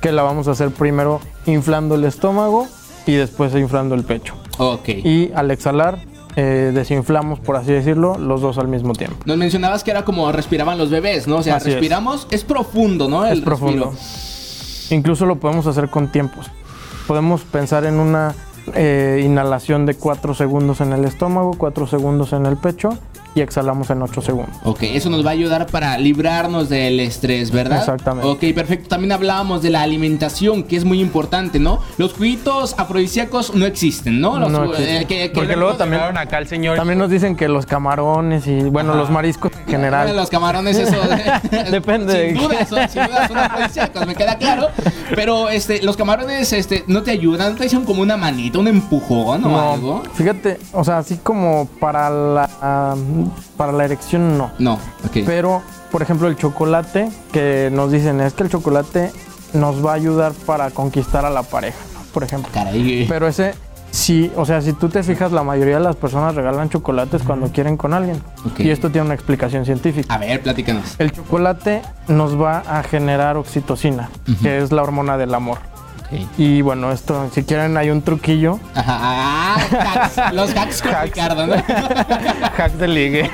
que 0.01 0.11
la 0.11 0.23
vamos 0.23 0.47
a 0.47 0.51
hacer 0.51 0.71
primero 0.71 1.21
inflando 1.45 1.95
el 1.95 2.05
estómago 2.05 2.67
y 3.05 3.13
después 3.13 3.53
inflando 3.55 3.93
el 3.93 4.03
pecho. 4.03 4.35
Ok. 4.57 4.89
Y 4.89 5.31
al 5.35 5.51
exhalar, 5.51 5.99
eh, 6.35 6.71
desinflamos, 6.73 7.39
por 7.39 7.55
así 7.55 7.71
decirlo, 7.71 8.17
los 8.17 8.41
dos 8.41 8.57
al 8.57 8.67
mismo 8.67 8.93
tiempo. 8.93 9.17
Nos 9.25 9.37
mencionabas 9.37 9.83
que 9.83 9.91
era 9.91 10.03
como 10.03 10.31
respiraban 10.31 10.77
los 10.77 10.89
bebés, 10.89 11.27
¿no? 11.27 11.37
O 11.37 11.43
sea, 11.43 11.55
Así 11.57 11.69
es. 11.69 11.75
respiramos, 11.75 12.27
es. 12.31 12.43
profundo, 12.43 13.07
¿no? 13.07 13.25
El 13.25 13.39
es 13.39 13.43
profundo. 13.43 13.91
respiro. 13.91 14.95
Incluso 14.97 15.25
lo 15.25 15.37
podemos 15.37 15.65
hacer 15.67 15.89
con 15.89 16.11
tiempos. 16.11 16.47
Podemos 17.07 17.41
pensar 17.43 17.85
en 17.85 17.95
una 17.95 18.35
eh, 18.73 19.21
inhalación 19.25 19.85
de 19.85 19.95
4 19.95 20.33
segundos 20.33 20.81
en 20.81 20.91
el 20.93 21.05
estómago, 21.05 21.55
4 21.57 21.87
segundos 21.87 22.33
en 22.33 22.45
el 22.45 22.57
pecho 22.57 22.97
y 23.35 23.41
exhalamos 23.41 23.89
en 23.89 24.01
8 24.01 24.21
segundos. 24.21 24.55
Ok, 24.63 24.83
eso 24.83 25.09
nos 25.09 25.25
va 25.25 25.29
a 25.31 25.33
ayudar 25.33 25.67
para 25.67 25.97
librarnos 25.97 26.69
del 26.69 26.99
estrés, 27.01 27.51
¿verdad? 27.51 27.79
Exactamente. 27.79 28.27
Ok, 28.29 28.55
perfecto. 28.55 28.87
También 28.87 29.11
hablábamos 29.11 29.61
de 29.61 29.69
la 29.69 29.81
alimentación, 29.81 30.63
que 30.63 30.77
es 30.77 30.85
muy 30.85 31.01
importante, 31.01 31.59
¿no? 31.59 31.79
Los 31.97 32.13
juguitos 32.13 32.75
afrodisíacos 32.77 33.53
no 33.53 33.65
existen, 33.65 34.21
¿no? 34.21 34.39
Los, 34.39 34.51
No 34.51 34.63
eh, 34.63 34.67
existen. 34.69 35.07
que- 35.07 35.17
que- 35.17 35.29
Porque 35.35 35.49
que- 35.49 35.55
luego 35.57 35.75
también- 35.75 36.01
acá 36.17 36.37
el 36.37 36.47
señor. 36.47 36.77
También 36.77 36.97
nos 36.97 37.09
dicen 37.09 37.35
que 37.35 37.49
los 37.49 37.65
camarones 37.65 38.47
y, 38.47 38.61
bueno, 38.63 38.91
Ajá. 38.91 38.99
los 39.01 39.09
mariscos 39.09 39.51
en 39.53 39.65
general. 39.67 40.15
Los 40.15 40.29
camarones, 40.29 40.77
eso. 40.77 40.95
Depende 41.71 42.13
de 42.13 42.29
Sin 42.33 42.41
duda, 42.41 42.65
son, 42.65 42.89
sin 42.89 43.03
duda 43.05 43.27
son 43.27 43.37
afrodisíacos, 43.37 44.07
me 44.07 44.15
queda 44.15 44.37
claro. 44.37 44.67
Pero 45.13 45.49
este, 45.49 45.81
los 45.83 45.97
camarones 45.97 46.53
este, 46.53 46.85
no 46.87 47.03
te 47.03 47.11
ayudan, 47.11 47.51
no 47.51 47.57
te 47.57 47.63
dicen 47.63 47.83
como 47.83 48.01
una 48.01 48.15
manita, 48.15 48.59
un 48.59 48.67
empujón 48.69 49.43
o 49.43 49.49
No, 49.49 49.73
algo. 49.73 50.03
fíjate, 50.13 50.57
o 50.71 50.83
sea, 50.85 50.99
así 50.99 51.17
como 51.21 51.67
para 51.79 52.09
la, 52.09 52.95
para 53.57 53.71
la 53.71 53.85
erección 53.85 54.37
no. 54.37 54.51
No, 54.59 54.73
ok. 55.05 55.17
Pero, 55.25 55.61
por 55.91 56.01
ejemplo, 56.01 56.27
el 56.27 56.35
chocolate, 56.35 57.09
que 57.31 57.69
nos 57.71 57.91
dicen 57.91 58.21
es 58.21 58.33
que 58.33 58.43
el 58.43 58.49
chocolate 58.49 59.11
nos 59.53 59.85
va 59.85 59.91
a 59.91 59.95
ayudar 59.95 60.33
para 60.45 60.69
conquistar 60.71 61.25
a 61.25 61.29
la 61.29 61.43
pareja, 61.43 61.77
¿no? 61.93 62.01
por 62.13 62.23
ejemplo. 62.23 62.51
Caray. 62.53 63.05
Pero 63.07 63.27
ese, 63.27 63.53
sí, 63.91 64.31
o 64.35 64.45
sea, 64.45 64.61
si 64.61 64.73
tú 64.73 64.89
te 64.89 65.03
fijas, 65.03 65.31
la 65.31 65.43
mayoría 65.43 65.77
de 65.77 65.83
las 65.83 65.95
personas 65.95 66.35
regalan 66.35 66.69
chocolates 66.69 67.23
cuando 67.23 67.47
quieren 67.47 67.77
con 67.77 67.93
alguien. 67.93 68.21
Y 68.57 68.69
esto 68.69 68.89
tiene 68.91 69.05
una 69.05 69.15
explicación 69.15 69.65
científica. 69.65 70.13
A 70.13 70.17
ver, 70.17 70.41
platícanos. 70.41 70.95
El 70.99 71.11
chocolate 71.11 71.81
nos 72.07 72.39
va 72.39 72.59
a 72.59 72.83
generar 72.83 73.37
oxitocina, 73.37 74.09
que 74.41 74.57
es 74.57 74.71
la 74.71 74.83
hormona 74.83 75.17
del 75.17 75.33
amor. 75.33 75.59
Y 76.37 76.61
bueno, 76.61 76.91
esto, 76.91 77.29
si 77.33 77.43
quieren, 77.43 77.77
hay 77.77 77.89
un 77.89 78.01
truquillo. 78.01 78.59
Ajá, 78.73 78.97
ah, 79.01 79.57
hacks, 79.57 80.33
los 80.33 80.55
hacks 80.55 80.81
con 80.81 80.91
Ricardo, 81.01 81.47
¿no? 81.47 81.55
Hack 82.57 82.73
de 82.73 82.87
ligue. 82.87 83.31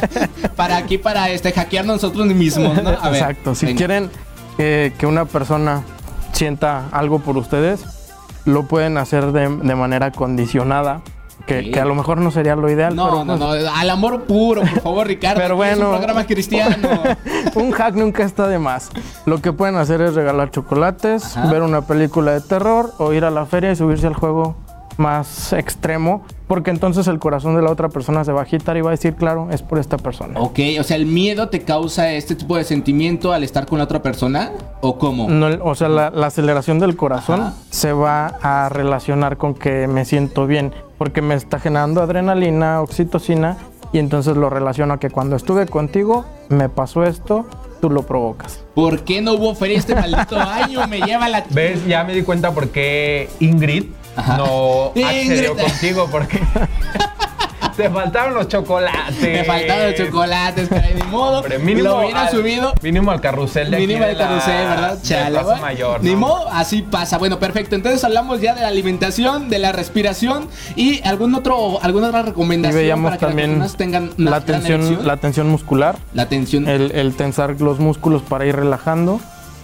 para 0.56 0.76
aquí, 0.76 0.98
para 0.98 1.30
este, 1.30 1.52
hackear 1.52 1.84
nosotros 1.84 2.26
mismos, 2.26 2.82
¿no? 2.82 2.90
A 2.90 3.10
ver, 3.10 3.22
Exacto. 3.22 3.54
Si 3.54 3.66
venga. 3.66 3.78
quieren 3.78 4.10
eh, 4.58 4.92
que 4.98 5.06
una 5.06 5.24
persona 5.24 5.82
sienta 6.32 6.88
algo 6.92 7.20
por 7.20 7.36
ustedes, 7.36 7.84
lo 8.44 8.64
pueden 8.66 8.98
hacer 8.98 9.32
de, 9.32 9.48
de 9.48 9.74
manera 9.74 10.10
condicionada. 10.10 11.00
Que, 11.72 11.80
a 11.80 11.84
lo 11.84 11.94
mejor 11.94 12.18
no 12.18 12.30
sería 12.30 12.54
lo 12.56 12.70
ideal. 12.70 12.94
No, 12.94 13.04
pero, 13.10 13.24
no, 13.24 13.36
pues, 13.48 13.64
no, 13.64 13.70
al 13.74 13.90
amor 13.90 14.22
puro, 14.24 14.60
por 14.62 14.80
favor, 14.82 15.06
Ricardo. 15.06 15.40
Pero 15.40 15.54
Es 15.64 15.76
bueno. 15.76 15.90
un 15.90 15.96
programa 15.96 16.24
cristiano. 16.26 16.76
un 17.54 17.70
hack 17.72 17.94
nunca 17.94 18.22
está 18.24 18.46
de 18.48 18.58
más. 18.58 18.90
Lo 19.26 19.40
que 19.42 19.52
pueden 19.52 19.76
hacer 19.76 20.00
es 20.00 20.14
regalar 20.14 20.50
chocolates, 20.50 21.36
Ajá. 21.36 21.50
ver 21.50 21.62
una 21.62 21.82
película 21.82 22.32
de 22.32 22.40
terror 22.40 22.92
o 22.98 23.12
ir 23.12 23.24
a 23.24 23.30
la 23.30 23.46
feria 23.46 23.72
y 23.72 23.76
subirse 23.76 24.06
al 24.06 24.14
juego 24.14 24.56
más 24.96 25.54
extremo, 25.54 26.22
porque 26.46 26.70
entonces 26.70 27.06
el 27.06 27.18
corazón 27.18 27.56
de 27.56 27.62
la 27.62 27.70
otra 27.70 27.88
persona 27.88 28.22
se 28.22 28.32
va 28.32 28.40
a 28.40 28.42
agitar 28.42 28.76
y 28.76 28.82
va 28.82 28.90
a 28.90 28.92
decir, 28.92 29.14
claro, 29.14 29.48
es 29.50 29.62
por 29.62 29.78
esta 29.78 29.96
persona. 29.96 30.38
Ok, 30.38 30.58
o 30.78 30.82
sea, 30.82 30.96
¿el 30.96 31.06
miedo 31.06 31.48
te 31.48 31.62
causa 31.62 32.12
este 32.12 32.34
tipo 32.34 32.56
de 32.56 32.64
sentimiento 32.64 33.32
al 33.32 33.42
estar 33.42 33.66
con 33.66 33.78
la 33.78 33.84
otra 33.84 34.02
persona? 34.02 34.50
¿O 34.82 34.98
cómo? 34.98 35.28
No, 35.30 35.46
o 35.64 35.74
sea, 35.74 35.88
la, 35.88 36.10
la 36.10 36.26
aceleración 36.26 36.78
del 36.80 36.96
corazón 36.96 37.40
Ajá. 37.40 37.54
se 37.70 37.92
va 37.94 38.26
a 38.42 38.68
relacionar 38.68 39.38
con 39.38 39.54
que 39.54 39.86
me 39.88 40.04
siento 40.04 40.46
bien, 40.46 40.74
porque 41.00 41.22
me 41.22 41.34
está 41.34 41.58
generando 41.58 42.02
adrenalina, 42.02 42.82
oxitocina, 42.82 43.56
y 43.90 43.98
entonces 43.98 44.36
lo 44.36 44.50
relaciono 44.50 44.92
a 44.92 45.00
que 45.00 45.08
cuando 45.08 45.34
estuve 45.34 45.64
contigo 45.66 46.26
me 46.50 46.68
pasó 46.68 47.04
esto, 47.04 47.46
tú 47.80 47.88
lo 47.88 48.02
provocas. 48.02 48.60
¿Por 48.74 49.00
qué 49.02 49.22
no 49.22 49.32
hubo 49.32 49.54
feria 49.54 49.78
este 49.78 49.94
maldito 49.94 50.38
año? 50.38 50.86
Me 50.88 51.00
lleva 51.00 51.26
la... 51.30 51.42
¿Ves? 51.48 51.86
Ya 51.86 52.04
me 52.04 52.12
di 52.14 52.22
cuenta 52.22 52.52
por 52.52 52.68
qué 52.68 53.30
Ingrid 53.40 53.86
Ajá. 54.14 54.36
no 54.36 54.88
accedió 54.88 55.52
Ingrid. 55.52 55.64
contigo 55.64 56.06
porque 56.12 56.38
te 57.82 57.90
faltaron 57.90 58.34
los 58.34 58.48
chocolates. 58.48 59.20
Me 59.22 59.44
faltaban 59.44 59.86
los 59.86 59.94
chocolates, 59.96 60.68
caray, 60.68 60.94
ni 60.94 61.02
modo. 61.04 61.38
Hombre, 61.40 61.58
mínimo 61.58 61.88
lo 61.88 61.98
hubiera 62.00 62.22
al- 62.22 62.30
subido. 62.30 62.72
Mínimo 62.82 63.10
al 63.10 63.20
carrusel 63.20 63.70
de 63.70 63.78
Mínimo 63.78 64.00
de 64.02 64.08
de 64.08 64.14
la- 64.14 64.18
carrusel, 64.26 64.66
¿verdad? 64.68 64.96
de 64.98 65.02
Chale, 65.02 65.30
Plaza 65.30 65.44
bueno, 65.46 65.62
Mayor. 65.62 66.02
Ni 66.04 66.10
¿no? 66.12 66.16
modo, 66.18 66.48
así 66.50 66.82
pasa. 66.82 67.18
Bueno, 67.18 67.38
perfecto. 67.38 67.74
Entonces 67.76 68.02
hablamos 68.04 68.40
ya 68.40 68.54
de 68.54 68.60
la 68.62 68.68
alimentación, 68.68 69.48
de 69.48 69.58
la 69.58 69.72
respiración 69.72 70.48
y 70.76 71.00
algún 71.06 71.34
otro, 71.34 71.82
alguna 71.82 72.08
otra 72.08 72.20
Y 72.20 72.24
recomendación 72.24 72.76
veíamos 72.80 73.10
para 73.10 73.18
que 73.18 73.26
también 73.26 73.58
las 73.58 73.76
tengan 73.76 74.10
la 74.16 74.40
tensión, 74.42 75.06
la 75.06 75.16
tensión 75.16 75.48
muscular, 75.48 75.96
La 76.14 76.26
tensión. 76.28 76.68
el, 76.68 76.92
el 76.92 77.14
tensar 77.14 77.60
los 77.60 77.78
músculos 77.78 78.22
para 78.22 78.46
ir 78.46 78.56
relajando, 78.56 79.20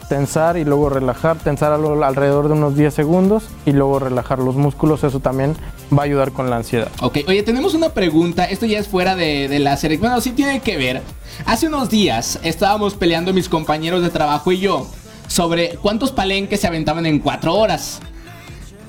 tensar 0.09 0.57
y 0.57 0.65
luego 0.65 0.89
relajar, 0.89 1.39
tensar 1.39 1.73
alrededor 1.73 2.49
de 2.49 2.55
unos 2.55 2.77
10 2.77 2.95
segundos 2.95 3.45
y 3.65 3.73
luego 3.73 3.99
relajar 3.99 4.39
los 4.39 4.57
músculos, 4.57 5.05
eso 5.05 5.21
también 5.21 5.57
va 5.93 6.03
a 6.03 6.05
ayudar 6.07 6.33
con 6.33 6.51
la 6.51 6.57
ansiedad. 6.57 6.89
Ok, 7.01 7.19
oye, 7.29 7.43
tenemos 7.43 7.75
una 7.75 7.91
pregunta. 7.91 8.45
Esto 8.45 8.67
ya 8.67 8.79
es 8.79 8.89
fuera 8.89 9.17
de, 9.17 9.59
la 9.59 9.77
serie. 9.77 9.99
Bueno, 9.99 10.21
sí 10.21 10.31
tiene 10.31 10.61
que 10.61 10.77
ver. 10.77 11.03
Hace 11.45 11.69
unos 11.69 11.91
días 11.91 12.39
estábamos 12.43 12.95
peleando 12.95 13.33
mis 13.33 13.49
compañeros 13.49 14.03
de 14.03 14.11
trabajo 14.11 14.53
y 14.53 14.59
yo 14.59 14.87
sobre 15.29 15.77
cuántos 15.77 16.13
palenques 16.13 16.61
se 16.61 16.67
aventaban 16.67 17.07
en 17.07 17.19
cuatro 17.19 17.55
horas. 17.55 18.01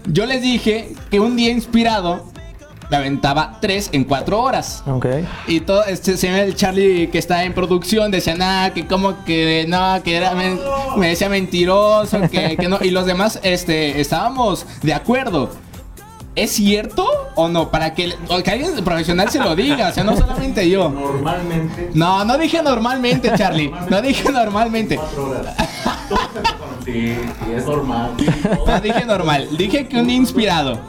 Yo 0.06 0.26
les 0.26 0.42
dije 0.42 0.94
que 1.10 1.20
un 1.20 1.36
día 1.36 1.52
inspirado 1.52 2.32
me 2.90 2.98
aventaba 2.98 3.58
tres 3.60 3.90
en 3.92 4.04
cuatro 4.06 4.42
horas. 4.42 4.84
Ok. 4.88 5.06
Y 5.48 5.60
todo, 5.62 5.84
este 5.86 6.16
señor 6.18 6.40
el 6.40 6.56
Charlie 6.56 7.10
que 7.10 7.18
está 7.18 7.44
en 7.44 7.54
producción 7.54 8.12
decía, 8.12 8.36
nada, 8.36 8.74
que 8.74 8.88
como 8.88 9.24
que 9.26 9.66
no, 9.68 10.02
que 10.04 10.16
era, 10.16 10.34
men- 10.36 10.60
me 10.96 11.10
decía 11.10 11.28
mentiroso, 11.30 12.22
que, 12.32 12.56
que 12.58 12.68
no. 12.70 12.80
Y 12.82 12.92
los 12.92 13.06
demás, 13.06 13.40
este, 13.44 14.00
estábamos 14.00 14.66
de 14.84 14.94
acuerdo. 14.94 15.50
¿Es 16.36 16.52
cierto 16.52 17.08
o 17.34 17.48
no? 17.48 17.72
Para 17.72 17.96
que, 17.96 18.14
o 18.30 18.44
que 18.44 18.52
alguien 18.52 18.72
profesional 18.86 19.28
se 19.32 19.40
lo 19.40 19.56
diga, 19.56 19.90
o 19.90 19.92
sea, 19.92 20.04
no 20.04 20.16
solamente 20.16 20.70
yo. 20.70 20.88
Normalmente. 20.90 21.90
No, 21.96 22.24
no 22.26 22.38
dije 22.38 22.62
normalmente, 22.62 23.32
Charlie. 23.36 23.72
No 23.90 24.00
dije 24.04 24.32
normalmente. 24.32 25.00
Sí, 26.86 27.16
sí, 27.16 27.52
es 27.56 27.66
normal. 27.66 28.12
No 28.68 28.80
dije 28.80 29.06
normal. 29.06 29.48
Dije 29.58 29.88
que 29.88 30.00
un 30.00 30.10
inspirado. 30.12 30.80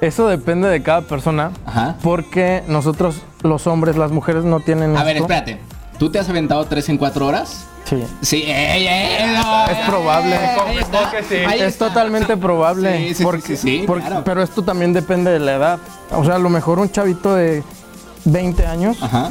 Eso 0.00 0.28
depende 0.28 0.68
de 0.68 0.82
cada 0.82 1.02
persona, 1.02 1.52
Ajá. 1.64 1.96
porque 2.02 2.62
nosotros 2.68 3.22
los 3.42 3.66
hombres, 3.66 3.96
las 3.96 4.10
mujeres 4.10 4.44
no 4.44 4.60
tienen 4.60 4.96
A 4.96 5.04
ver, 5.04 5.16
esto. 5.16 5.24
espérate. 5.32 5.58
¿Tú 5.98 6.10
te 6.10 6.18
has 6.18 6.28
aventado 6.28 6.64
tres 6.66 6.88
en 6.90 6.98
cuatro 6.98 7.26
horas? 7.26 7.66
Sí. 7.84 8.04
Sí, 8.20 8.42
ey, 8.46 8.86
ey, 8.86 9.36
no, 9.36 9.64
Es 9.66 9.78
ey, 9.78 9.84
probable. 9.86 10.36
que 11.12 11.22
sí. 11.22 11.36
Es 11.62 11.78
totalmente 11.78 12.36
probable. 12.36 12.98
Sí, 12.98 13.08
sí, 13.08 13.14
sí, 13.14 13.24
porque- 13.24 13.56
sí, 13.56 13.78
sí, 13.78 13.84
porque- 13.86 14.06
claro. 14.06 14.22
Pero 14.24 14.42
esto 14.42 14.62
también 14.62 14.92
depende 14.92 15.30
de 15.30 15.38
la 15.38 15.54
edad. 15.54 15.78
O 16.10 16.24
sea, 16.24 16.34
a 16.34 16.38
lo 16.38 16.50
mejor 16.50 16.78
un 16.78 16.90
chavito 16.90 17.34
de 17.34 17.62
20 18.24 18.66
años 18.66 19.02
Ajá. 19.02 19.30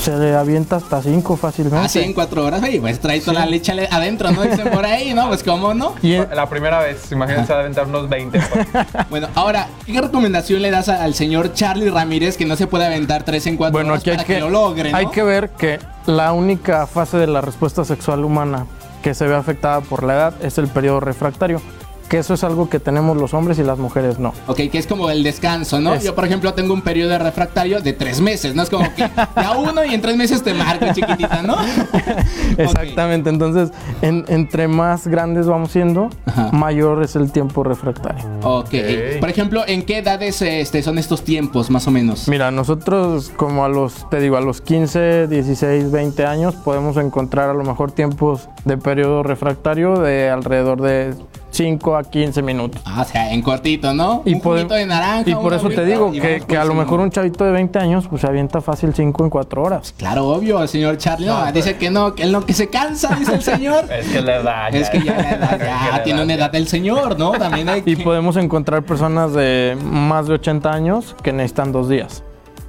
Se 0.00 0.16
le 0.16 0.34
avienta 0.34 0.76
hasta 0.76 1.02
cinco 1.02 1.36
fácilmente. 1.36 1.84
Así 1.84 2.00
en 2.00 2.12
cuatro 2.12 2.44
horas, 2.44 2.62
oye, 2.62 2.80
pues 2.80 3.00
trae 3.00 3.20
toda 3.20 3.40
la 3.40 3.46
leche 3.46 3.72
adentro, 3.90 4.30
¿no? 4.30 4.42
Dicen 4.42 4.70
por 4.70 4.84
ahí, 4.84 5.14
¿no? 5.14 5.28
Pues 5.28 5.42
cómo 5.42 5.74
no. 5.74 5.94
Y 6.02 6.16
La 6.16 6.48
primera 6.48 6.80
vez, 6.80 7.10
imagínense 7.12 7.52
aventar 7.52 7.86
unos 7.86 8.08
20. 8.08 8.40
pues. 8.40 8.66
Bueno, 9.10 9.28
ahora, 9.34 9.68
¿qué 9.86 10.00
recomendación 10.00 10.62
le 10.62 10.70
das 10.70 10.88
al 10.88 11.14
señor 11.14 11.52
Charlie 11.54 11.90
Ramírez 11.90 12.36
que 12.36 12.44
no 12.44 12.56
se 12.56 12.66
puede 12.66 12.86
aventar 12.86 13.22
tres 13.22 13.46
en 13.46 13.56
cuatro 13.56 13.72
bueno, 13.72 13.92
horas 13.92 14.02
aquí 14.02 14.10
hay 14.10 14.16
para 14.16 14.26
que, 14.26 14.34
que, 14.34 14.40
lo 14.40 14.50
logre, 14.50 14.90
¿no? 14.90 14.96
hay 14.96 15.06
que 15.06 15.22
ver 15.22 15.50
que 15.50 15.78
la 16.06 16.32
única 16.32 16.86
fase 16.86 17.16
de 17.16 17.26
la 17.26 17.40
respuesta 17.40 17.84
sexual 17.84 18.24
humana 18.24 18.66
que 19.02 19.14
se 19.14 19.26
ve 19.26 19.34
afectada 19.34 19.80
por 19.82 20.02
la 20.02 20.14
edad 20.14 20.34
es 20.42 20.58
el 20.58 20.68
periodo 20.68 21.00
refractario, 21.00 21.60
que 22.08 22.18
eso 22.18 22.34
es 22.34 22.44
algo 22.44 22.68
que 22.68 22.78
tenemos 22.80 23.16
los 23.16 23.34
hombres 23.34 23.58
y 23.58 23.62
las 23.62 23.78
mujeres 23.78 24.18
no. 24.18 24.32
Ok, 24.46 24.56
que 24.70 24.78
es 24.78 24.86
como 24.86 25.10
el 25.10 25.22
descanso, 25.22 25.80
¿no? 25.80 25.94
Es- 25.94 26.04
Yo, 26.04 26.14
por 26.14 26.24
ejemplo, 26.24 26.54
tengo 26.54 26.72
un 26.74 26.82
periodo 26.82 27.10
de 27.10 27.18
refractario 27.18 27.80
de 27.80 27.92
tres 27.92 28.20
meses, 28.20 28.54
¿no? 28.54 28.62
Es 28.62 28.70
como 28.70 28.92
que 28.94 29.08
ya 29.36 29.52
uno 29.58 29.84
y 29.84 29.94
en 29.94 30.00
tres 30.00 30.16
meses 30.16 30.42
te 30.42 30.54
marco, 30.54 30.86
chiquitita, 30.94 31.42
¿no? 31.42 31.56
Exactamente, 32.58 33.30
entonces 33.30 33.70
en- 34.02 34.24
entre 34.28 34.68
más 34.68 35.06
grandes 35.06 35.46
vamos 35.46 35.70
siendo, 35.70 36.10
Ajá. 36.26 36.50
mayor 36.52 37.02
es 37.02 37.16
el 37.16 37.32
tiempo 37.32 37.62
refractario. 37.64 38.24
Ok. 38.42 38.66
Ok. 38.66 39.20
Por 39.20 39.30
ejemplo, 39.30 39.62
¿en 39.66 39.82
qué 39.84 39.98
edades 39.98 40.40
este, 40.42 40.82
son 40.82 40.98
estos 40.98 41.22
tiempos, 41.22 41.70
más 41.70 41.86
o 41.86 41.90
menos? 41.90 42.28
Mira, 42.28 42.50
nosotros 42.50 43.32
como 43.36 43.64
a 43.64 43.68
los, 43.68 44.08
te 44.10 44.20
digo, 44.20 44.36
a 44.36 44.40
los 44.40 44.60
15, 44.60 45.26
16, 45.28 45.90
20 45.90 46.24
años 46.26 46.54
podemos 46.54 46.96
encontrar 46.96 47.50
a 47.50 47.54
lo 47.54 47.64
mejor 47.64 47.92
tiempos 47.92 48.48
de 48.64 48.76
periodo 48.76 49.22
refractario 49.22 49.98
de 50.00 50.30
alrededor 50.30 50.80
de 50.80 51.14
5 51.56 51.96
a 51.96 52.04
15 52.04 52.42
minutos. 52.42 52.80
Ah, 52.84 53.02
o 53.02 53.04
sea, 53.04 53.32
en 53.32 53.42
cortito, 53.42 53.92
¿no? 53.94 54.22
Y 54.24 54.34
un 54.34 54.40
por, 54.40 54.66
de 54.68 54.86
naranja. 54.86 55.28
y 55.30 55.34
por 55.34 55.54
eso 55.54 55.68
te 55.68 55.84
digo 55.84 56.10
y 56.12 56.20
que, 56.20 56.40
que 56.46 56.56
a 56.56 56.64
lo 56.64 56.74
mejor 56.74 57.00
un 57.00 57.10
chavito 57.10 57.44
de 57.44 57.50
20 57.52 57.78
años 57.78 58.06
pues 58.08 58.20
se 58.20 58.26
avienta 58.26 58.60
fácil 58.60 58.92
5 58.94 59.24
en 59.24 59.30
4 59.30 59.62
horas. 59.62 59.94
Claro, 59.96 60.28
obvio, 60.28 60.62
el 60.62 60.68
señor 60.68 60.98
Charlie. 60.98 61.26
No, 61.26 61.50
dice 61.52 61.76
que 61.76 61.90
no, 61.90 62.14
que 62.14 62.22
él 62.24 62.32
no, 62.32 62.44
que 62.44 62.52
se 62.52 62.68
cansa, 62.68 63.14
dice 63.16 63.34
el 63.34 63.42
señor. 63.42 63.86
Es 63.96 64.06
que 64.08 64.20
la 64.20 64.36
edad. 64.36 64.74
es 64.74 64.90
que 64.90 65.02
ya, 65.02 65.14
la 65.16 65.30
edad, 65.56 65.90
ya 65.96 66.02
tiene 66.02 66.22
una 66.22 66.34
edad 66.34 66.50
del 66.50 66.68
señor, 66.68 67.18
¿no? 67.18 67.32
También 67.32 67.68
hay 67.68 67.82
Y 67.86 67.96
que- 67.96 68.04
podemos 68.04 68.36
encontrar 68.36 68.82
personas 68.84 69.32
de 69.32 69.76
más 69.82 70.26
de 70.28 70.34
80 70.34 70.70
años 70.70 71.16
que 71.22 71.32
necesitan 71.32 71.72
dos 71.72 71.88
días. 71.88 72.22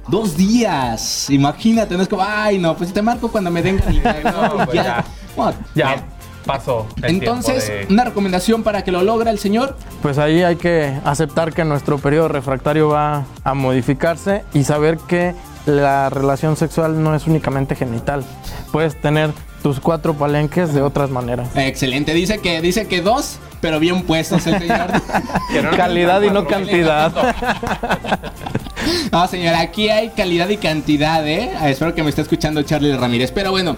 Dos 0.08 0.36
días. 0.36 1.28
Imagínate, 1.28 1.94
no 1.96 2.02
es 2.02 2.08
como, 2.08 2.22
ay, 2.26 2.58
no, 2.58 2.74
pues 2.76 2.92
te 2.92 3.02
marco 3.02 3.30
cuando 3.30 3.50
me 3.50 3.62
den 3.62 3.76
No, 4.24 4.64
pues 4.64 4.72
ya. 4.72 5.04
Bueno, 5.36 5.52
Ya. 5.74 5.96
Pasó. 6.48 6.86
el 7.02 7.10
Entonces, 7.10 7.68
de- 7.68 7.86
una 7.90 8.04
recomendación 8.04 8.62
para 8.62 8.82
que 8.82 8.90
lo 8.90 9.02
logre 9.02 9.30
el 9.30 9.38
señor. 9.38 9.76
Pues 10.02 10.16
ahí 10.18 10.42
hay 10.42 10.56
que 10.56 10.98
aceptar 11.04 11.52
que 11.52 11.62
nuestro 11.64 11.98
periodo 11.98 12.28
refractario 12.28 12.88
va 12.88 13.26
a 13.44 13.54
modificarse 13.54 14.42
y 14.54 14.64
saber 14.64 14.96
que 15.06 15.34
la 15.66 16.08
relación 16.08 16.56
sexual 16.56 17.02
no 17.04 17.14
es 17.14 17.26
únicamente 17.26 17.76
genital. 17.76 18.24
Puedes 18.72 18.98
tener 18.98 19.30
tus 19.62 19.78
cuatro 19.80 20.14
palenques 20.14 20.72
de 20.72 20.80
otras 20.80 21.10
maneras. 21.10 21.48
Excelente, 21.54 22.14
dice 22.14 22.38
que 22.38 22.62
dice 22.62 22.86
que 22.88 23.02
dos, 23.02 23.38
pero 23.60 23.78
bien 23.78 24.02
puestos 24.04 24.46
el 24.46 24.58
señor. 24.58 24.86
Que 25.52 25.62
no- 25.62 25.70
Calidad 25.76 26.22
y 26.22 26.30
no 26.30 26.46
cantidad. 26.46 27.12
No, 29.12 29.26
señora, 29.26 29.60
aquí 29.60 29.88
hay 29.90 30.10
calidad 30.10 30.48
y 30.48 30.56
cantidad, 30.56 31.26
¿eh? 31.26 31.50
Espero 31.64 31.94
que 31.94 32.02
me 32.02 32.08
esté 32.10 32.22
escuchando 32.22 32.62
Charlie 32.62 32.96
Ramírez. 32.96 33.32
Pero 33.32 33.50
bueno, 33.50 33.76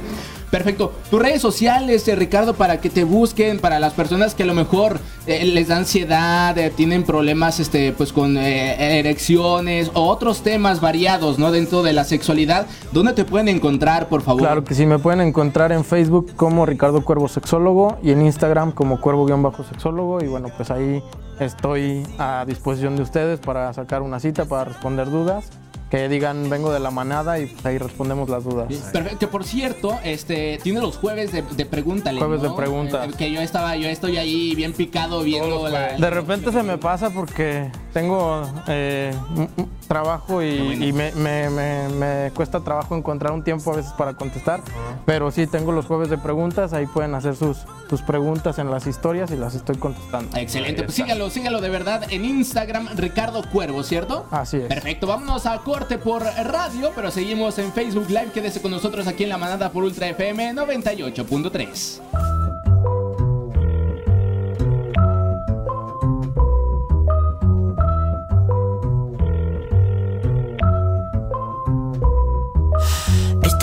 perfecto. 0.51 0.93
Tus 1.11 1.21
redes 1.21 1.41
sociales, 1.41 2.07
eh, 2.09 2.17
Ricardo, 2.17 2.55
para 2.55 2.81
que 2.81 2.91
te 2.91 3.05
busquen, 3.05 3.59
para 3.59 3.79
las 3.79 3.95
personas 3.95 4.35
que 4.35 4.43
a 4.43 4.47
lo 4.47 4.55
mejor 4.55 5.01
eh, 5.27 5.45
les 5.45 5.69
da 5.69 5.77
ansiedad, 5.77 6.57
eh, 6.59 6.71
tienen 6.71 7.05
problemas 7.05 7.61
este, 7.61 7.93
pues 7.93 8.13
con 8.13 8.37
eh, 8.37 8.99
erecciones 8.99 9.91
o 9.95 10.09
otros 10.09 10.43
temas 10.43 10.81
variados, 10.81 11.39
¿no? 11.39 11.53
Dentro 11.53 11.83
de 11.83 11.93
la 11.93 12.05
sexualidad. 12.05 12.67
¿Dónde 12.91 13.13
te 13.13 13.25
pueden 13.25 13.49
encontrar, 13.49 14.09
por 14.09 14.23
favor? 14.23 14.43
Claro 14.43 14.65
que 14.65 14.75
sí, 14.75 14.87
me 14.87 14.99
pueden 14.99 15.21
encontrar 15.21 15.73
en 15.73 15.85
Facebook 15.85 16.35
como 16.37 16.65
Ricardo 16.65 17.05
Cuervo 17.05 17.29
Sexólogo 17.29 17.99
y 18.03 18.13
en 18.13 18.23
Instagram 18.23 18.73
como 18.73 19.01
Cuervo-Sexólogo 19.01 20.25
y 20.25 20.27
bueno, 20.27 20.49
pues 20.57 20.71
ahí 20.71 21.03
estoy 21.39 22.03
a 22.19 22.45
disposición 22.47 22.97
de 22.97 23.03
ustedes 23.03 23.41
para 23.41 23.73
sacar 23.73 24.03
una 24.03 24.21
cita, 24.21 24.47
para 24.47 24.65
responder 24.65 25.11
dudas, 25.11 25.51
que 25.91 26.09
digan 26.09 26.49
vengo 26.49 26.73
de 26.73 26.79
la 26.81 26.91
manada 26.91 27.39
y 27.41 27.47
pues 27.47 27.67
ahí 27.67 27.77
respondemos 27.79 28.29
las 28.29 28.45
dudas. 28.45 28.69
Perfecto, 28.93 29.19
que 29.19 29.27
por 29.27 29.45
cierto, 29.45 29.99
este 30.05 30.59
tiene 30.63 30.81
los 30.81 30.97
jueves 30.97 31.33
de, 31.33 31.43
de 31.43 31.67
pregúntale. 31.67 32.19
Jueves 32.21 32.43
¿no? 32.43 32.51
de 32.51 32.57
preguntas. 32.57 33.09
Eh, 33.09 33.13
que 33.19 33.33
yo 33.33 33.41
estaba, 33.41 33.75
yo 33.77 33.89
estoy 33.89 34.17
ahí 34.17 34.55
bien 34.55 34.73
picado 34.73 35.23
viendo 35.23 35.69
la. 35.69 35.95
De 35.95 36.11
repente 36.11 36.53
se 36.53 36.63
me 36.63 36.79
pasa 36.79 37.11
porque 37.11 37.73
tengo 37.93 38.43
eh, 38.69 39.13
trabajo 39.89 40.43
y, 40.43 40.47
y 40.85 40.93
me, 40.93 41.11
me- 41.13 41.51
me- 41.51 41.89
me 41.89 42.31
cuesta 42.35 42.61
trabajo 42.61 42.97
encontrar 42.97 43.33
un 43.33 43.43
tiempo 43.43 43.73
a 43.73 43.77
veces 43.77 43.93
para 43.93 44.15
contestar, 44.15 44.61
pero 45.07 45.31
sí 45.33 45.47
tengo 45.49 45.73
los 45.73 45.87
jueves 45.87 46.09
de 46.09 46.19
preguntas, 46.19 46.73
ahí 46.73 46.87
pueden 46.87 47.15
hacer 47.17 47.35
sus, 47.35 47.59
sus 47.89 48.03
preguntas 48.03 48.59
en 48.61 48.71
las 48.71 48.87
historias 48.87 49.31
y 49.33 49.37
las 49.37 49.57
estoy 49.57 49.77
contestando. 49.77 50.37
Excelente, 50.37 50.85
pues 50.85 50.95
sígalo, 50.95 51.31
sígalo 51.31 51.61
de 51.61 51.69
verdad 51.69 52.05
en 52.11 52.25
Instagram, 52.25 52.91
Ricardo 52.97 53.43
Cuervo, 53.51 53.83
¿cierto? 53.83 54.27
Así 54.31 54.59
es. 54.59 54.69
Perfecto, 54.69 55.09
vámonos 55.09 55.47
a 55.47 55.59
corte 55.59 55.80
por 55.99 56.23
radio, 56.23 56.93
pero 56.95 57.11
seguimos 57.11 57.59
en 57.59 57.73
Facebook 57.73 58.09
Live. 58.09 58.31
Quédese 58.33 58.61
con 58.61 58.71
nosotros 58.71 59.07
aquí 59.07 59.25
en 59.25 59.31
la 59.31 59.39
manada 59.39 59.71
por 59.71 59.85
Ultra 59.85 60.09
FM 60.09 60.55
98.3. 60.55 62.60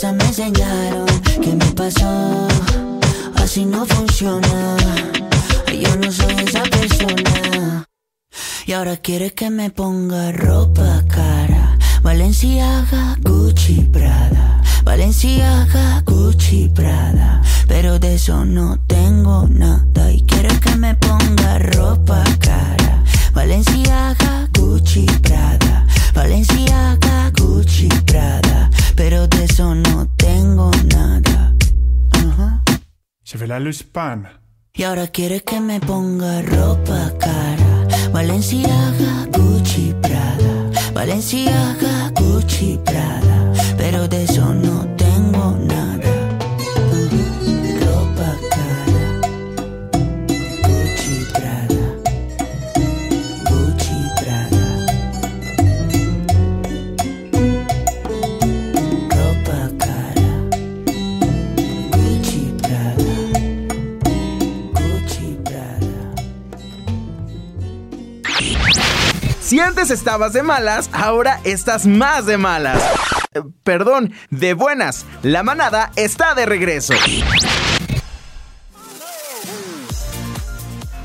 que 0.00 0.06
casa 0.06 0.12
me 0.12 0.24
enseñaron 0.24 1.06
¿Qué 1.42 1.54
me 1.54 1.66
pasó? 1.72 2.48
Así 3.36 3.64
no 3.64 3.84
funciona. 3.84 4.76
Yo 5.66 5.96
no 5.96 6.10
soy 6.10 6.34
esa 6.46 6.62
persona. 6.62 7.84
Y 8.66 8.72
ahora 8.72 8.96
quiere 8.96 9.32
que 9.32 9.50
me 9.50 9.70
ponga 9.70 10.32
ropa 10.32 11.02
cara. 11.08 11.76
Valenciaga, 12.02 13.16
Gucci, 13.20 13.88
Prada. 13.92 14.62
Valenciaga, 14.84 16.02
Gucci, 16.06 16.68
Prada. 16.68 17.42
Pero 17.66 17.98
de 17.98 18.14
eso 18.14 18.44
no 18.44 18.78
tengo 18.86 19.46
nada. 19.48 20.12
Y 20.12 20.22
quiere 20.22 20.58
que 20.60 20.76
me 20.76 20.94
ponga 20.94 21.58
ropa 21.58 22.22
cara. 22.38 23.02
Valenciaga, 23.34 24.48
Gucci, 24.52 25.06
Prada. 25.22 25.86
Valenciaga, 26.14 27.09
de 29.40 29.46
eso 29.46 29.74
no 29.74 30.06
tengo 30.16 30.70
nada 30.94 31.54
Ajá. 32.12 32.62
Je 33.24 33.38
vais 33.38 33.48
la 33.48 33.58
Luspan. 33.58 34.28
Y 34.74 34.82
ahora 34.82 35.06
quiere 35.06 35.40
que 35.40 35.60
me 35.60 35.80
ponga 35.80 36.42
ropa 36.42 37.12
cara. 37.18 37.86
Valenciaga, 38.12 39.26
Gucci, 39.32 39.94
Prada. 40.02 40.70
Valenciaga, 40.92 42.10
Gucci, 42.14 42.78
Prada. 42.84 43.52
Pero 43.78 44.08
de 44.08 44.26
Antes 69.60 69.90
estabas 69.90 70.32
de 70.32 70.42
malas, 70.42 70.88
ahora 70.92 71.40
estás 71.44 71.86
más 71.86 72.26
de 72.26 72.38
malas. 72.38 72.82
Eh, 73.34 73.42
Perdón, 73.62 74.12
de 74.30 74.54
buenas. 74.54 75.04
La 75.22 75.42
manada 75.42 75.92
está 75.96 76.34
de 76.34 76.46
regreso. 76.46 76.94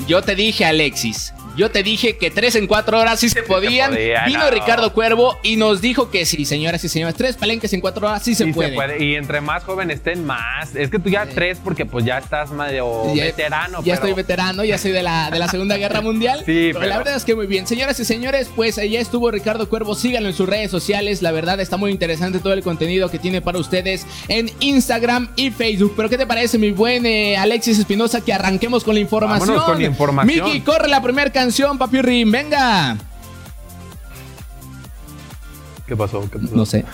Yo 0.08 0.22
te 0.22 0.36
dije, 0.36 0.66
Alexis. 0.66 1.34
Yo 1.56 1.72
te 1.72 1.84
dije 1.84 2.18
que 2.18 2.32
tres 2.32 2.56
en 2.56 2.68
cuatro 2.68 3.00
horas 3.00 3.20
sí 3.20 3.30
se 3.30 3.44
podían. 3.44 3.92
podía, 3.92 4.26
Vino 4.26 4.40
no. 4.40 4.50
Ricardo 4.52 4.94
Cuervo 4.94 5.38
y 5.44 5.56
nos 5.56 5.82
dijo 5.82 6.10
que 6.12 6.26
sí, 6.26 6.46
señoras 6.46 6.84
y 6.84 6.90
señores. 6.90 7.16
Tres 7.16 7.36
palenques 7.38 7.72
en 7.74 7.82
cuatro 7.82 8.08
horas 8.08 8.24
sí 8.24 8.36
se 8.36 8.46
Sí 8.46 8.54
puede. 8.54 8.70
se 8.70 8.76
puede. 8.76 9.04
Y 9.04 9.16
entre 9.16 9.42
más 9.42 9.64
joven 9.64 9.92
estén, 9.92 10.26
más. 10.26 10.76
Es 10.76 10.90
que 10.90 11.00
tú 11.00 11.10
ya 11.10 11.26
tres, 11.26 11.60
porque 11.64 11.86
pues 11.86 12.06
ya 12.06 12.18
estás 12.18 12.52
medio 12.52 13.14
Ya- 13.16 13.24
veterano. 13.26 13.80
Ya 13.80 13.84
pero- 13.84 13.96
estoy 13.96 14.14
veterano, 14.14 14.64
ya 14.64 14.78
soy 14.78 14.92
de 14.92 15.04
la, 15.04 15.30
de 15.32 15.40
la 15.40 15.48
Segunda 15.48 15.78
Guerra 15.78 16.02
Mundial. 16.02 16.40
Sí, 16.46 16.70
pero, 16.70 16.80
pero- 16.80 16.90
la 16.90 16.98
verdad 16.98 17.16
es 17.16 17.24
que 17.26 17.36
muy 17.36 17.48
bien. 17.48 17.66
Señoras 17.68 18.00
y 18.00 18.06
señores, 18.06 18.50
pues 18.56 18.76
ya 18.76 19.00
estuvo 19.00 19.32
Ricardo 19.32 19.70
Cuervo. 19.70 19.96
Síganlo 19.96 20.30
en 20.30 20.36
sus 20.36 20.48
redes 20.48 20.70
sociales. 20.72 21.22
La 21.22 21.32
verdad 21.32 21.60
está 21.60 21.78
muy 21.78 21.92
interesante 21.92 22.40
todo 22.40 22.54
el 22.54 22.64
contenido 22.64 23.10
que 23.10 23.20
tiene 23.20 23.42
para 23.42 23.58
ustedes 23.60 24.06
en 24.28 24.52
Instagram 24.60 25.30
y 25.36 25.52
Facebook. 25.52 25.94
Pero 25.96 26.10
¿qué 26.10 26.18
te 26.18 26.28
parece, 26.28 26.58
mi 26.58 26.72
buen 26.72 27.06
eh, 27.06 27.38
Alexis 27.38 27.80
Espinosa, 27.80 28.22
que 28.22 28.34
arranquemos 28.34 28.84
con 28.84 28.94
la 28.96 29.00
información? 29.02 29.48
Vámonos 29.50 29.64
con 29.66 29.80
la 29.80 29.88
información. 29.88 30.46
Miki, 30.48 30.62
corre 30.62 30.88
la 30.88 31.02
primera 31.02 31.32
canción, 31.32 31.45
papirri. 31.78 32.24
Venga. 32.26 32.98
¿Qué 35.88 35.96
pasó? 35.96 36.22
¿Qué 36.30 36.40
pasó? 36.40 36.56
No 36.56 36.66
sé. 36.66 36.86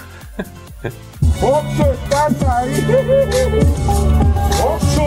¡Oxo, 1.42 1.94
estás 1.94 2.44
ahí! 2.44 2.86
¡Oxo! 4.64 5.04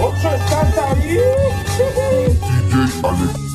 ¡Oxo, 0.00 0.28
estás 0.34 0.78
ahí! 0.78 1.18
Muy 3.02 3.45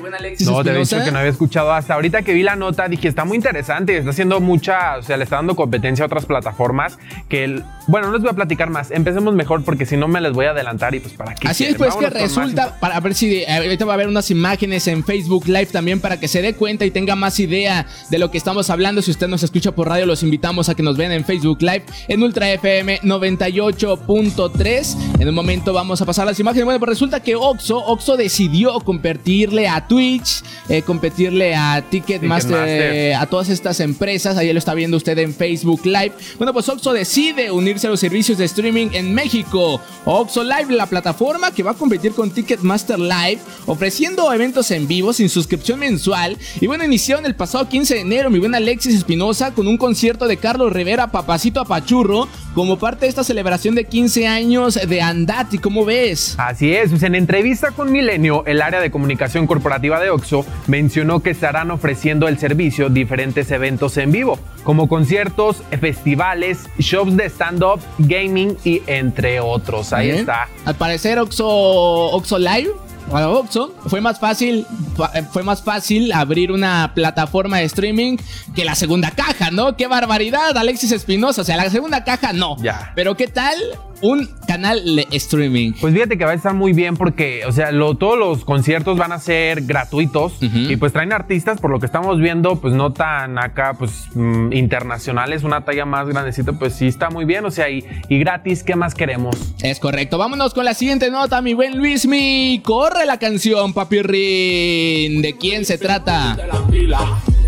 buen 0.00 0.14
Alexis. 0.14 0.46
No, 0.46 0.62
te 0.62 0.70
había 0.70 0.82
Espinosa. 0.82 0.96
dicho 0.96 1.04
que 1.06 1.12
no 1.12 1.18
había 1.18 1.30
escuchado. 1.30 1.72
Hasta 1.72 1.94
ahorita 1.94 2.22
que 2.22 2.32
vi 2.34 2.42
la 2.42 2.56
nota, 2.56 2.88
dije, 2.88 3.08
está 3.08 3.24
muy 3.24 3.36
interesante, 3.36 3.96
está 3.96 4.10
haciendo 4.10 4.40
mucha, 4.40 4.98
o 4.98 5.02
sea, 5.02 5.16
le 5.16 5.24
está 5.24 5.36
dando 5.36 5.54
competencia 5.56 6.04
a 6.04 6.06
otras 6.06 6.26
plataformas 6.26 6.98
que, 7.28 7.44
el- 7.44 7.64
bueno, 7.86 8.08
no 8.08 8.14
les 8.14 8.22
voy 8.22 8.30
a 8.30 8.34
platicar 8.34 8.70
más, 8.70 8.90
empecemos 8.90 9.34
mejor 9.34 9.64
porque 9.64 9.86
si 9.86 9.96
no 9.96 10.08
me 10.08 10.20
les 10.20 10.32
voy 10.32 10.46
a 10.46 10.50
adelantar 10.50 10.94
y 10.94 11.00
pues 11.00 11.14
para 11.14 11.34
qué. 11.34 11.48
Así 11.48 11.64
es, 11.64 11.76
pues 11.76 11.94
que 11.94 12.06
Vámonos 12.06 12.22
resulta, 12.22 12.78
para 12.80 12.98
ver 13.00 13.14
si 13.14 13.36
eh, 13.36 13.46
ahorita 13.48 13.84
va 13.84 13.92
a 13.92 13.94
haber 13.94 14.08
unas 14.08 14.30
imágenes 14.30 14.86
en 14.86 15.04
Facebook 15.04 15.46
Live 15.46 15.66
también 15.66 16.00
para 16.00 16.18
que 16.18 16.28
se 16.28 16.42
dé 16.42 16.54
cuenta 16.54 16.84
y 16.84 16.90
tenga 16.90 17.16
más 17.16 17.38
idea 17.40 17.86
de 18.10 18.18
lo 18.18 18.30
que 18.30 18.38
estamos 18.38 18.70
hablando. 18.70 19.02
Si 19.02 19.10
usted 19.10 19.28
nos 19.28 19.42
escucha 19.42 19.72
por 19.72 19.88
radio, 19.88 20.06
los 20.06 20.22
invitamos 20.22 20.68
a 20.68 20.74
que 20.74 20.82
nos 20.82 20.96
vean 20.96 21.12
en 21.12 21.24
Facebook 21.24 21.58
Live 21.60 21.84
en 22.08 22.22
Ultra 22.22 22.50
FM 22.52 23.00
98.3. 23.02 25.20
En 25.20 25.28
un 25.28 25.34
momento 25.34 25.72
vamos 25.72 26.00
a 26.00 26.06
pasar 26.06 26.26
las 26.26 26.38
imágenes. 26.40 26.64
Bueno, 26.64 26.78
pues 26.78 26.90
resulta 26.90 27.20
que 27.20 27.36
Oxo, 27.36 27.78
Oxo 27.78 28.16
decidió 28.16 28.78
competirle 28.80 29.68
a 29.68 29.86
Twitch, 29.86 30.42
eh, 30.68 30.82
competirle 30.82 31.54
a 31.54 31.82
Ticketmaster, 31.88 32.64
eh, 32.66 33.14
a 33.14 33.26
todas 33.26 33.48
estas 33.48 33.80
empresas. 33.80 34.36
Ahí 34.36 34.52
lo 34.52 34.58
está 34.58 34.74
viendo 34.74 34.96
usted 34.96 35.18
en 35.18 35.34
Facebook 35.34 35.84
Live. 35.84 36.12
Bueno, 36.38 36.52
pues 36.52 36.68
Oxo 36.68 36.92
decide 36.92 37.50
a 37.82 37.88
los 37.88 37.98
servicios 37.98 38.38
de 38.38 38.44
streaming 38.44 38.90
en 38.92 39.12
México. 39.12 39.80
Oxo 40.04 40.44
Live, 40.44 40.66
la 40.68 40.86
plataforma 40.86 41.50
que 41.50 41.64
va 41.64 41.72
a 41.72 41.74
competir 41.74 42.12
con 42.12 42.30
Ticketmaster 42.30 42.98
Live, 42.98 43.40
ofreciendo 43.66 44.32
eventos 44.32 44.70
en 44.70 44.86
vivo 44.86 45.12
sin 45.12 45.28
suscripción 45.28 45.80
mensual. 45.80 46.38
Y 46.60 46.68
bueno, 46.68 46.84
iniciaron 46.84 47.26
el 47.26 47.34
pasado 47.34 47.68
15 47.68 47.94
de 47.94 48.00
enero, 48.00 48.30
mi 48.30 48.38
buen 48.38 48.54
Alexis 48.54 48.94
Espinosa, 48.94 49.52
con 49.52 49.66
un 49.66 49.76
concierto 49.76 50.28
de 50.28 50.36
Carlos 50.36 50.72
Rivera, 50.72 51.10
Papacito 51.10 51.60
Apachurro, 51.60 52.28
como 52.54 52.78
parte 52.78 53.06
de 53.06 53.08
esta 53.08 53.24
celebración 53.24 53.74
de 53.74 53.84
15 53.84 54.28
años 54.28 54.78
de 54.86 55.02
Andati. 55.02 55.58
¿Cómo 55.58 55.84
ves? 55.84 56.36
Así 56.38 56.72
es, 56.74 56.90
pues 56.90 57.02
en 57.02 57.16
entrevista 57.16 57.72
con 57.72 57.90
Milenio, 57.90 58.44
el 58.46 58.62
área 58.62 58.80
de 58.80 58.92
comunicación 58.92 59.48
corporativa 59.48 59.98
de 59.98 60.10
Oxo 60.10 60.46
mencionó 60.68 61.22
que 61.22 61.30
estarán 61.30 61.72
ofreciendo 61.72 62.28
el 62.28 62.38
servicio 62.38 62.88
diferentes 62.88 63.50
eventos 63.50 63.96
en 63.96 64.12
vivo, 64.12 64.38
como 64.62 64.88
conciertos, 64.88 65.62
festivales, 65.80 66.68
shows 66.78 67.16
de 67.16 67.24
stand-up, 67.64 67.80
gaming 67.98 68.56
y 68.64 68.82
entre 68.86 69.40
otros. 69.40 69.92
Ahí 69.92 70.06
Bien. 70.06 70.20
está. 70.20 70.48
Al 70.64 70.74
parecer 70.76 71.18
Oxo, 71.18 71.46
Oxo 71.46 72.38
Live 72.38 72.70
para 73.10 73.28
Oxo 73.28 73.74
fue 73.86 74.00
más 74.00 74.18
fácil 74.18 74.66
eh, 75.14 75.22
fue 75.30 75.42
más 75.42 75.62
fácil 75.62 76.10
abrir 76.12 76.50
una 76.50 76.92
plataforma 76.94 77.58
de 77.58 77.64
streaming 77.64 78.16
que 78.54 78.64
la 78.64 78.74
segunda 78.74 79.10
caja, 79.10 79.50
¿no? 79.50 79.76
Qué 79.76 79.86
barbaridad, 79.86 80.56
Alexis 80.56 80.92
Espinosa, 80.92 81.42
o 81.42 81.44
sea, 81.44 81.56
la 81.56 81.68
segunda 81.70 82.02
caja 82.04 82.32
no. 82.32 82.56
Ya. 82.62 82.92
Pero 82.94 83.16
qué 83.16 83.26
tal 83.26 83.56
un 84.04 84.28
canal 84.46 84.84
de 84.84 85.06
streaming? 85.12 85.72
Pues 85.80 85.94
fíjate 85.94 86.18
que 86.18 86.24
va 86.24 86.32
a 86.32 86.34
estar 86.34 86.52
muy 86.54 86.72
bien 86.74 86.96
porque, 86.96 87.42
o 87.46 87.52
sea, 87.52 87.72
lo- 87.72 87.94
todos 87.96 88.18
los 88.18 88.44
conciertos 88.44 88.98
van 88.98 89.12
a 89.12 89.18
ser 89.18 89.62
gratuitos 89.62 90.34
y 90.42 90.76
pues 90.76 90.92
traen 90.92 91.12
artistas, 91.12 91.60
por 91.60 91.70
lo 91.70 91.80
que 91.80 91.86
estamos 91.86 92.20
viendo, 92.20 92.56
pues 92.56 92.74
no 92.74 92.92
tan 92.92 93.38
acá, 93.38 93.74
pues 93.78 94.08
mm, 94.14 94.52
internacionales, 94.52 95.42
una 95.42 95.64
talla 95.64 95.86
más 95.86 96.06
grandecita, 96.08 96.52
pues 96.52 96.74
sí 96.74 96.86
está 96.86 97.08
muy 97.08 97.24
bien, 97.24 97.44
o 97.46 97.50
sea, 97.50 97.70
y, 97.70 97.84
y 98.08 98.18
gratis, 98.18 98.62
¿qué 98.62 98.76
más 98.76 98.94
queremos? 98.94 99.36
Es 99.62 99.80
correcto. 99.80 100.18
Vámonos 100.18 100.52
con 100.54 100.64
la 100.66 100.74
siguiente 100.74 101.10
nota, 101.10 101.40
mi 101.40 101.54
buen 101.54 101.76
Luismi. 101.78 102.60
Corre 102.62 103.06
la 103.06 103.18
canción, 103.18 103.72
papirrín. 103.72 105.22
¿De 105.22 105.34
quién 105.38 105.64
se 105.64 105.78
trata? 105.78 106.36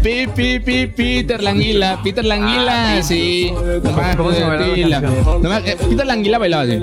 Pi, 0.02 0.26
pi, 0.34 0.60
pi, 0.60 0.86
Peter 0.86 1.42
Languila. 1.42 2.00
Peter 2.02 2.24
Languila, 2.24 3.02
sí. 3.02 3.52
Nomás, 3.82 4.16
¿Cómo 4.16 4.32
se 4.32 4.40
llama 4.40 4.56
la 4.56 5.58
eh, 5.58 5.76
Peter 5.88 6.06
Languila 6.06 6.38
bailaba 6.38 6.62
así. 6.62 6.78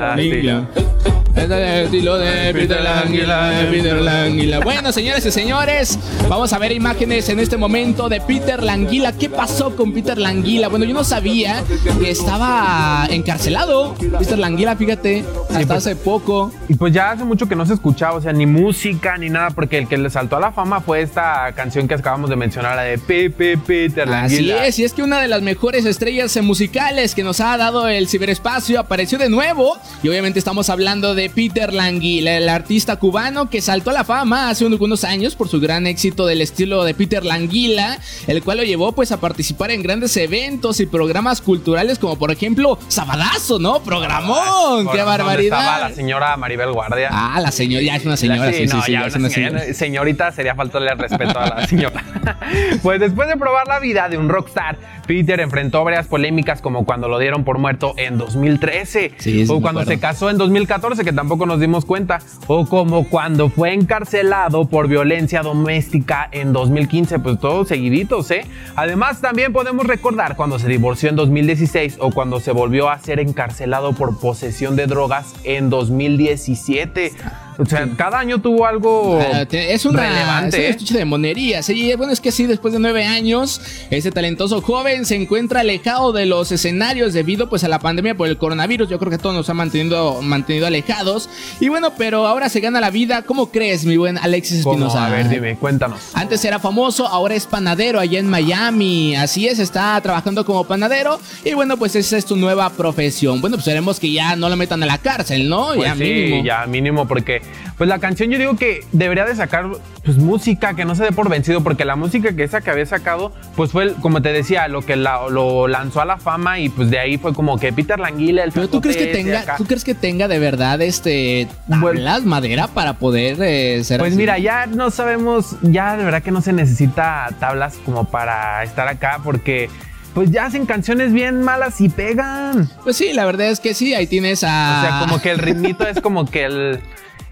Es 1.36 1.46
el 1.46 1.52
estilo 1.86 2.18
de 2.20 2.54
Peter 2.54 2.80
Languila, 2.82 3.50
de 3.50 3.66
Peter 3.66 3.96
Languila. 4.00 4.60
Bueno, 4.60 4.92
señores 4.92 5.26
y 5.26 5.32
señores, 5.32 5.98
vamos 6.30 6.54
a 6.54 6.60
ver 6.60 6.72
imágenes 6.72 7.28
en 7.28 7.40
este 7.40 7.58
momento 7.58 8.08
de 8.08 8.22
Peter 8.22 8.62
Languila. 8.62 9.12
¿Qué 9.14 9.30
pasó 9.30 9.76
con 9.76 9.94
Peter 9.94 10.18
Languila? 10.20 10.68
Bueno, 10.68 10.86
yo 10.86 10.94
no 10.94 11.04
sabía 11.04 11.64
que 12.00 12.12
estaba 12.12 13.08
encarcelado. 13.10 13.96
Peter 14.20 14.38
Languila, 14.38 14.76
fíjate, 14.76 15.26
hasta 15.50 15.58
pues- 15.66 15.72
hace 15.72 15.96
poco. 15.96 16.52
Y 16.70 16.76
pues 16.76 16.94
ya 16.94 17.12
hace 17.12 17.24
mucho 17.24 17.48
que 17.50 17.56
no 17.56 17.66
se 17.66 17.74
escuchaba, 17.74 18.16
o 18.18 18.22
sea, 18.22 18.32
ni 18.32 18.46
música 18.46 19.18
ni 19.18 19.30
nada, 19.32 19.50
porque 19.50 19.80
el 19.80 19.88
que 19.88 19.98
le 19.98 20.12
saltó 20.12 20.38
a 20.38 20.40
la 20.40 20.52
fama 20.52 20.82
fue 20.82 21.02
esta 21.02 21.52
canción 21.56 21.88
que 21.88 21.96
acabamos 21.96 22.30
de 22.30 22.36
mencionar, 22.36 22.76
la 22.76 22.84
de 22.84 23.00
Pepe 23.00 23.58
Peter 23.58 24.04
Así 24.08 24.36
Languila. 24.36 24.66
es, 24.68 24.78
y 24.78 24.84
es 24.84 24.94
que 24.94 25.02
una 25.02 25.20
de 25.20 25.28
las 25.28 25.42
mejores 25.42 25.86
estrellas 25.86 26.38
musicales 26.44 27.16
que 27.16 27.24
nos 27.24 27.42
ha 27.42 27.58
dado 27.58 27.88
el 27.88 28.08
ciberespacio 28.08 28.80
apareció 28.80 29.18
de 29.18 29.30
nuevo. 29.30 29.76
Y 30.04 30.10
obviamente 30.10 30.38
estamos 30.38 30.70
hablando 30.70 31.16
de 31.16 31.23
Peter 31.30 31.74
Languila, 31.74 32.38
el 32.38 32.50
artista 32.50 32.96
cubano 32.98 33.50
que 33.50 33.62
saltó 33.62 33.90
a 33.90 33.94
la 33.94 34.04
fama 34.04 34.50
hace 34.50 34.66
algunos 34.66 35.04
años 35.04 35.36
por 35.36 35.48
su 35.50 35.60
gran 35.60 35.88
éxito 35.88 36.26
del 36.26 36.42
estilo 36.42 36.84
de 36.84 36.94
Peter 36.94 37.24
Languila, 37.26 37.98
el 38.28 38.44
cual 38.44 38.58
lo 38.58 38.64
llevó 38.64 38.92
pues 38.94 39.12
a 39.12 39.20
participar 39.20 39.72
en 39.72 39.84
grandes 39.84 40.16
eventos 40.18 40.80
y 40.80 40.86
programas 40.86 41.42
culturales 41.42 42.00
como 42.00 42.18
por 42.18 42.32
ejemplo 42.32 42.78
Sabadazo, 42.88 43.60
¿no? 43.60 43.82
Programón, 43.84 44.86
Por 44.86 44.96
qué 44.96 45.04
barbaridad. 45.04 45.60
Estaba 45.60 45.90
la 45.90 45.96
señora 45.96 46.38
Maribel 46.38 46.72
Guardia. 46.72 47.10
Ah, 47.12 47.40
la 47.42 47.52
señora, 47.52 47.84
ya 47.84 47.96
es 47.96 48.06
una 48.06 48.18
señora, 48.18 48.52
sí, 48.52 48.68
Sí, 48.68 48.74
no, 48.74 48.82
sí, 48.84 48.92
ya 48.92 49.02
ya 49.02 49.08
es 49.08 49.16
una 49.16 49.30
señora- 49.30 49.60
señora. 49.60 49.74
señorita 49.74 50.32
sería 50.32 50.56
faltarle 50.56 50.92
el 50.92 50.98
respeto 51.00 51.40
a 51.40 51.48
la 51.48 51.68
señora. 51.68 52.04
pues 52.84 53.00
después 53.00 53.28
de 53.28 53.38
probar 53.38 53.68
la 53.68 53.80
vida 53.80 54.10
de 54.10 54.18
un 54.18 54.30
rockstar, 54.30 54.78
Peter 55.08 55.40
enfrentó 55.40 55.84
varias 55.84 56.08
polémicas 56.08 56.62
como 56.62 56.86
cuando 56.86 57.08
lo 57.10 57.20
dieron 57.20 57.44
por 57.44 57.58
muerto 57.58 57.94
en 57.98 58.18
2013 58.18 59.14
Sí, 59.18 59.46
sí, 59.46 59.52
o 59.52 59.62
cuando 59.62 59.84
se 59.86 60.00
casó 60.00 60.30
en 60.30 60.38
2014 60.38 61.04
que 61.04 61.12
tampoco 61.14 61.46
nos 61.46 61.60
dimos 61.60 61.86
cuenta 61.86 62.20
o 62.48 62.66
como 62.66 63.08
cuando 63.10 63.50
fue 63.50 63.74
encarcelado 63.74 64.66
por 64.66 64.88
violencia 64.88 65.42
doméstica 65.42 66.28
en 66.32 66.54
2015, 66.54 67.20
pues 67.20 67.40
todos 67.40 67.68
seguiditos, 67.68 68.30
¿eh? 68.32 68.46
Además 68.76 69.22
también 69.22 69.54
podemos 69.54 69.86
recordar 69.86 70.36
cuando 70.36 70.60
se 70.60 70.68
divorció 70.68 71.10
en 71.10 71.16
2016 71.16 71.98
o 72.00 72.12
cuando 72.12 72.40
se 72.40 72.52
volvió 72.52 72.90
a 72.90 73.00
ser 73.00 73.20
encarcelado 73.20 73.94
por 73.94 74.20
posesión 74.20 74.76
de 74.76 74.88
drogas 74.88 75.34
en 75.44 75.70
2017. 75.70 77.12
O 77.58 77.66
sea, 77.66 77.88
cada 77.96 78.20
año 78.20 78.40
tuvo 78.40 78.66
algo 78.66 79.20
Ah, 79.22 79.46
es 79.52 79.86
una, 79.86 80.02
relevante. 80.10 80.58
es 80.58 80.64
un 80.64 80.66
¿eh? 80.66 80.70
estuche 80.70 80.98
de 80.98 81.06
monería. 81.06 81.62
Sí, 81.64 81.94
bueno, 81.96 82.12
es 82.14 82.20
que 82.22 82.32
sí, 82.32 82.46
después 82.46 82.74
de 82.74 82.80
nueve 82.80 83.06
años, 83.06 83.62
este 83.90 84.12
talentoso 84.12 84.62
joven 84.62 85.06
se 85.06 85.16
encuentra 85.16 85.62
alejado 85.62 86.12
de 86.12 86.26
los 86.26 86.52
escenarios 86.52 87.14
debido 87.14 87.50
pues 87.50 87.64
a 87.64 87.68
la 87.68 87.80
pandemia 87.80 88.16
por 88.16 88.28
el 88.28 88.38
coronavirus. 88.38 88.90
Yo 88.90 89.00
creo 89.00 89.12
que 89.12 89.18
todos 89.18 89.36
nos 89.36 89.50
ha 89.50 89.54
mantenido, 89.54 90.22
mantenido 90.22 90.68
alejados. 90.68 91.30
Y 91.60 91.70
bueno, 91.70 91.94
pero 91.98 92.28
ahora 92.28 92.50
se 92.50 92.60
gana 92.60 92.80
la 92.82 92.90
vida. 92.90 93.22
¿Cómo 93.24 93.52
crees, 93.52 93.86
mi 93.86 93.98
buen 93.98 94.18
Alexis. 94.18 94.60
Espinosa? 94.60 95.06
A 95.06 95.10
ver, 95.10 95.30
dime, 95.30 95.56
cuéntanos. 95.58 96.00
Antes 96.14 96.44
era 96.46 96.60
famoso, 96.60 97.08
ahora 97.08 97.36
es 97.36 97.46
panadero 97.46 98.00
allá 98.00 98.20
en 98.20 98.30
Miami. 98.30 99.16
Así 99.16 99.48
es, 99.48 99.60
está 99.60 100.00
trabajando 100.02 100.46
como 100.46 100.64
panadero. 100.66 101.20
Y 101.46 101.54
bueno, 101.54 101.78
pues 101.78 101.96
esa 101.96 102.18
es 102.18 102.26
tu 102.26 102.36
nueva 102.36 102.70
profesión. 102.72 103.42
Bueno, 103.42 103.58
pues 103.58 103.68
esperemos 103.68 104.00
que 104.00 104.12
ya 104.12 104.36
no 104.36 104.50
lo 104.50 104.56
metan 104.56 104.82
a 104.84 104.86
la 104.86 104.98
cárcel, 104.98 105.48
¿no? 105.50 105.68
Pues 105.76 105.88
ya 105.90 105.94
sí, 105.96 106.04
mínimo. 106.04 106.44
ya 106.44 106.66
mínimo, 106.66 107.08
porque 107.08 107.42
pues 107.78 107.88
la 107.90 108.00
canción 108.00 108.30
yo 108.30 108.38
digo 108.38 108.56
que 108.56 108.86
debería 108.92 109.26
de 109.26 109.36
sacar 109.36 109.66
pues 110.04 110.18
música 110.18 110.74
que 110.76 110.86
no 110.86 110.96
se 110.96 111.04
dé 111.04 111.12
por 111.12 111.30
vencido, 111.30 111.62
porque 111.64 111.86
la 111.86 111.96
música 111.96 112.36
que 112.36 112.44
esa 112.44 112.62
que 112.62 112.70
había 112.70 112.86
sacado, 112.86 113.32
pues 113.56 113.72
fue, 113.72 113.94
como 114.02 114.22
te 114.22 114.34
decía, 114.34 114.68
lo 114.68 114.82
que 114.82 114.96
la- 114.96 115.30
lo 115.30 115.68
lanzó 115.68 116.02
a 116.02 116.06
la 116.06 116.18
fama 116.18 116.60
y 116.60 116.70
pues 116.70 116.90
de 116.90 117.00
ahí 117.00 117.18
fue 117.18 117.34
como 117.34 117.58
que 117.58 117.72
Peter 117.74 118.00
Languila, 118.00 118.44
el 118.44 118.52
Pero 118.52 118.68
tú 118.70 118.82
crees 118.82 118.98
que 118.98 119.08
tenga, 119.08 119.56
tú 119.58 119.66
crees 119.66 119.84
que 119.84 119.96
tenga 119.96 120.28
de 120.28 120.40
verdad 120.40 120.82
este 120.82 121.48
tablas, 121.70 122.24
madera 122.26 122.68
para 122.68 122.94
poder 122.94 123.38
eh, 123.42 123.84
ser 123.84 124.00
Pues 124.00 124.12
así? 124.12 124.18
mira, 124.18 124.38
ya 124.40 124.66
no 124.66 124.92
sabemos, 124.92 125.56
ya 125.62 125.96
de 125.98 126.04
verdad 126.04 126.22
que 126.22 126.32
no 126.32 126.42
se 126.42 126.54
necesita 126.54 127.30
tablas 127.40 127.76
como 127.86 128.06
para 128.06 128.64
estar 128.64 128.88
acá, 128.88 129.20
porque 129.24 129.70
pues 130.14 130.30
ya 130.30 130.46
hacen 130.46 130.66
canciones 130.68 131.12
bien 131.12 131.42
malas 131.42 131.82
y 131.82 131.90
pegan. 131.90 132.70
Pues 132.84 132.98
sí, 132.98 133.14
la 133.14 133.26
verdad 133.26 133.48
es 133.48 133.60
que 133.60 133.74
sí, 133.74 133.96
ahí 133.96 134.06
tienes 134.06 134.44
a. 134.44 134.78
O 134.78 134.82
sea, 134.88 135.00
como 135.00 135.20
que 135.22 135.32
el 135.32 135.40
ritmito 135.40 135.88
es 135.88 136.00
como 136.02 136.26
que 136.30 136.44
el, 136.44 136.80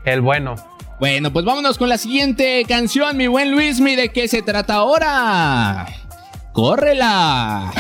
el 0.06 0.22
bueno. 0.22 0.56
Bueno, 1.00 1.34
pues 1.34 1.46
vámonos 1.46 1.78
con 1.78 1.90
la 1.90 1.98
siguiente 1.98 2.64
canción, 2.68 3.18
mi 3.18 3.28
buen 3.28 3.52
Luismi. 3.52 3.96
¿De 3.96 4.10
qué 4.10 4.28
se 4.28 4.42
trata 4.42 4.76
ahora? 4.76 5.88
¡Córrela! 6.54 7.72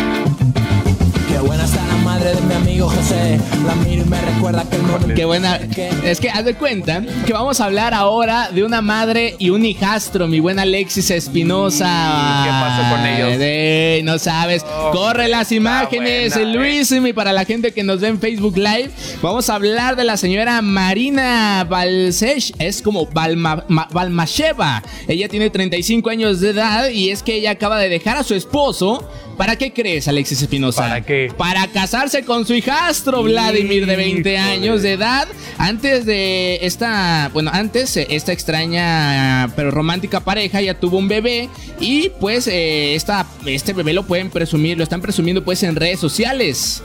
Qué 1.27 1.37
buena 1.39 1.63
está 1.65 1.77
la 1.77 1.80
madre 2.21 2.35
de 2.35 2.41
mi 2.47 2.53
amigo 2.53 2.87
José. 2.89 3.39
La 3.65 3.73
miro 3.75 4.03
y 4.03 4.05
me 4.05 4.21
recuerda 4.21 4.63
que 4.69 4.75
el. 4.75 5.13
Qué 5.15 5.25
buena. 5.25 5.59
Es 6.03 6.19
que 6.19 6.29
haz 6.29 6.45
de 6.45 6.53
cuenta 6.53 7.03
que 7.25 7.33
vamos 7.33 7.59
a 7.59 7.65
hablar 7.65 7.93
ahora 7.95 8.49
de 8.51 8.63
una 8.63 8.81
madre 8.81 9.35
y 9.39 9.49
un 9.49 9.65
hijastro, 9.65 10.27
mi 10.27 10.39
buen 10.39 10.59
Alexis 10.59 11.09
Espinosa. 11.09 12.43
¿Qué 12.43 12.49
pasó 12.51 12.95
con 12.95 13.05
ellos? 13.07 13.39
De- 13.39 14.01
no 14.03 14.19
sabes. 14.19 14.63
Corre 14.91 15.27
las 15.29 15.51
imágenes, 15.51 16.35
buena, 16.35 16.51
eh. 16.51 16.53
Luismi, 16.55 17.13
para 17.13 17.33
la 17.33 17.43
gente 17.45 17.71
que 17.71 17.81
nos 17.83 17.99
ve 18.01 18.09
en 18.09 18.19
Facebook 18.19 18.55
Live. 18.57 18.91
Vamos 19.23 19.49
a 19.49 19.55
hablar 19.55 19.95
de 19.95 20.03
la 20.03 20.15
señora 20.17 20.61
Marina 20.61 21.65
Balsech. 21.67 22.53
Es 22.59 22.81
como 22.83 23.07
Balma, 23.07 23.65
Ma- 23.67 23.87
Balmasheva. 23.91 24.83
Ella 25.07 25.27
tiene 25.27 25.49
35 25.49 26.09
años 26.11 26.39
de 26.39 26.51
edad 26.51 26.89
y 26.89 27.09
es 27.09 27.23
que 27.23 27.35
ella 27.35 27.51
acaba 27.51 27.79
de 27.79 27.89
dejar 27.89 28.17
a 28.17 28.23
su 28.23 28.35
esposo. 28.35 29.09
¿Para 29.41 29.55
qué 29.55 29.73
crees, 29.73 30.07
Alexis 30.07 30.43
Espinosa? 30.43 30.83
¿Para 30.83 31.01
qué? 31.01 31.33
Para 31.35 31.65
casarse 31.65 32.23
con 32.23 32.45
su 32.45 32.53
hijastro, 32.53 33.23
Vladimir, 33.23 33.87
de 33.87 33.95
20 33.95 34.33
Híjole. 34.33 34.37
años 34.37 34.83
de 34.83 34.93
edad. 34.93 35.27
Antes 35.57 36.05
de 36.05 36.59
esta, 36.61 37.31
bueno, 37.33 37.49
antes 37.51 37.97
eh, 37.97 38.05
esta 38.11 38.33
extraña 38.33 39.51
pero 39.55 39.71
romántica 39.71 40.19
pareja 40.19 40.61
ya 40.61 40.79
tuvo 40.79 40.99
un 40.99 41.07
bebé 41.07 41.49
y 41.79 42.09
pues 42.19 42.45
eh, 42.45 42.93
esta, 42.93 43.25
este 43.47 43.73
bebé 43.73 43.93
lo 43.93 44.03
pueden 44.03 44.29
presumir, 44.29 44.77
lo 44.77 44.83
están 44.83 45.01
presumiendo 45.01 45.43
pues 45.43 45.63
en 45.63 45.75
redes 45.75 45.99
sociales. 45.99 46.83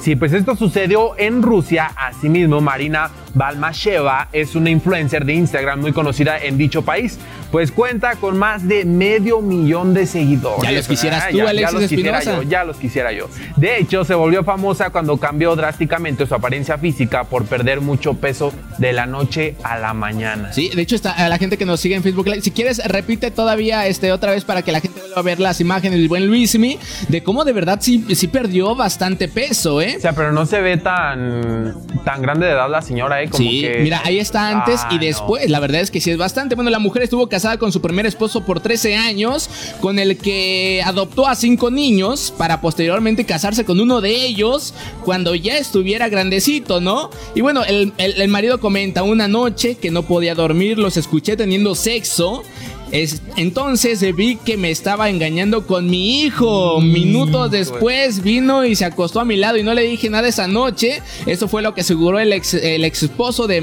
Sí, 0.00 0.14
pues 0.14 0.32
esto 0.32 0.54
sucedió 0.54 1.18
en 1.18 1.42
Rusia. 1.42 1.90
Asimismo, 1.96 2.60
Marina 2.60 3.10
Balmasheva 3.34 4.28
es 4.32 4.54
una 4.54 4.70
influencer 4.70 5.24
de 5.24 5.34
Instagram 5.34 5.80
muy 5.80 5.92
conocida 5.92 6.38
en 6.38 6.58
dicho 6.58 6.82
país. 6.82 7.18
Pues 7.50 7.72
cuenta 7.72 8.14
con 8.14 8.38
más 8.38 8.68
de 8.68 8.84
medio 8.84 9.40
millón 9.40 9.92
de 9.92 10.06
seguidores. 10.06 10.62
Ya 10.62 10.70
los 10.70 10.86
quisieras 10.86 11.24
Ah, 11.26 11.28
tú, 11.32 11.40
Alexis 11.46 11.80
los 11.80 11.88
quisiera 11.90 12.22
yo, 12.22 12.42
ya 12.42 12.64
los 12.64 12.76
quisiera 12.76 13.12
yo. 13.12 13.28
De 13.56 13.78
hecho, 13.78 14.04
se 14.04 14.14
volvió 14.14 14.44
famosa 14.44 14.90
cuando 14.90 15.16
cambió 15.16 15.56
drásticamente 15.56 16.26
su 16.26 16.34
apariencia 16.34 16.78
física 16.78 17.24
por 17.24 17.44
perder 17.46 17.80
mucho 17.80 18.14
peso 18.14 18.52
de 18.78 18.92
la 18.92 19.06
noche 19.06 19.56
a 19.64 19.78
la 19.78 19.94
mañana. 19.94 20.52
Sí, 20.52 20.70
de 20.72 20.80
hecho 20.80 20.94
está 20.94 21.10
a 21.12 21.28
la 21.28 21.38
gente 21.38 21.58
que 21.58 21.66
nos 21.66 21.80
sigue 21.80 21.96
en 21.96 22.04
Facebook 22.04 22.26
Live. 22.28 22.42
Si 22.42 22.52
quieres 22.52 22.80
repite 22.86 23.32
todavía 23.32 23.86
este 23.88 24.12
otra 24.12 24.30
vez 24.30 24.44
para 24.44 24.62
que 24.62 24.70
la 24.70 24.80
gente 24.80 25.00
vuelva 25.00 25.18
a 25.18 25.22
ver 25.22 25.40
las 25.40 25.60
imágenes 25.60 25.98
del 25.98 26.08
buen 26.08 26.28
Luismi 26.28 26.78
de 27.08 27.22
cómo 27.24 27.44
de 27.44 27.52
verdad 27.52 27.78
sí, 27.82 28.06
sí 28.14 28.28
perdió 28.28 28.76
bastante 28.76 29.26
peso, 29.26 29.80
¿eh? 29.80 29.96
O 29.98 30.00
sea, 30.00 30.12
pero 30.12 30.30
no 30.30 30.46
se 30.46 30.60
ve 30.60 30.76
tan, 30.76 31.74
tan 32.04 32.22
grande 32.22 32.46
de 32.46 32.52
edad 32.52 32.70
la 32.70 32.80
señora, 32.80 33.19
¿eh? 33.22 33.28
Como 33.30 33.42
sí, 33.42 33.60
que- 33.62 33.78
mira, 33.82 34.00
ahí 34.04 34.18
está 34.18 34.48
antes 34.48 34.80
Ah, 34.84 34.88
y 34.92 34.94
no. 34.96 35.00
después. 35.00 35.48
La 35.50 35.60
verdad 35.60 35.80
es 35.80 35.90
que 35.90 36.00
sí 36.00 36.10
es 36.10 36.16
bastante. 36.18 36.54
Bueno, 36.54 36.70
la 36.70 36.78
mujer 36.78 37.02
estuvo 37.02 37.28
casada 37.28 37.58
con 37.58 37.72
su 37.72 37.80
primer 37.80 38.06
esposo 38.06 38.44
por 38.44 38.60
13 38.60 38.96
años, 38.96 39.48
con 39.80 39.98
el 39.98 40.16
que 40.18 40.82
adoptó 40.84 41.26
a 41.26 41.34
cinco 41.34 41.70
niños 41.70 42.32
para 42.36 42.60
posteriormente 42.60 43.24
casarse 43.24 43.64
con 43.64 43.80
uno 43.80 44.00
de 44.00 44.24
ellos 44.24 44.74
cuando 45.04 45.34
ya 45.34 45.56
estuviera 45.58 46.08
grandecito, 46.08 46.80
¿no? 46.80 47.10
Y 47.34 47.40
bueno, 47.40 47.64
el, 47.64 47.92
el- 47.98 48.20
el 48.20 48.28
marido 48.28 48.60
comenta 48.60 49.02
una 49.02 49.28
noche 49.28 49.76
que 49.76 49.90
no 49.90 50.02
podía 50.02 50.34
dormir, 50.34 50.78
los 50.78 50.96
escuché 50.96 51.36
teniendo 51.36 51.74
sexo. 51.74 52.42
Es- 52.92 53.22
entonces 53.36 54.00
vi 54.16 54.36
que 54.36 54.56
me 54.56 54.70
estaba 54.70 55.08
engañando 55.10 55.66
con 55.66 55.88
mi 55.88 56.22
hijo. 56.22 56.80
Minutos 56.80 57.50
después 57.50 58.22
vino 58.22 58.64
y 58.64 58.74
se 58.74 58.84
acostó 58.84 59.20
a 59.20 59.24
mi 59.24 59.36
lado 59.36 59.56
y 59.58 59.62
no 59.62 59.74
le 59.74 59.82
dije 59.82 60.10
nada 60.10 60.28
esa 60.28 60.48
noche. 60.48 61.02
Eso 61.26 61.48
fue 61.48 61.62
lo 61.62 61.74
que 61.74 61.82
aseguró 61.82 62.18
el 62.18 62.32
ex, 62.32 62.54
el 62.54 62.84
ex 62.84 63.04
esposo 63.04 63.46
de, 63.46 63.60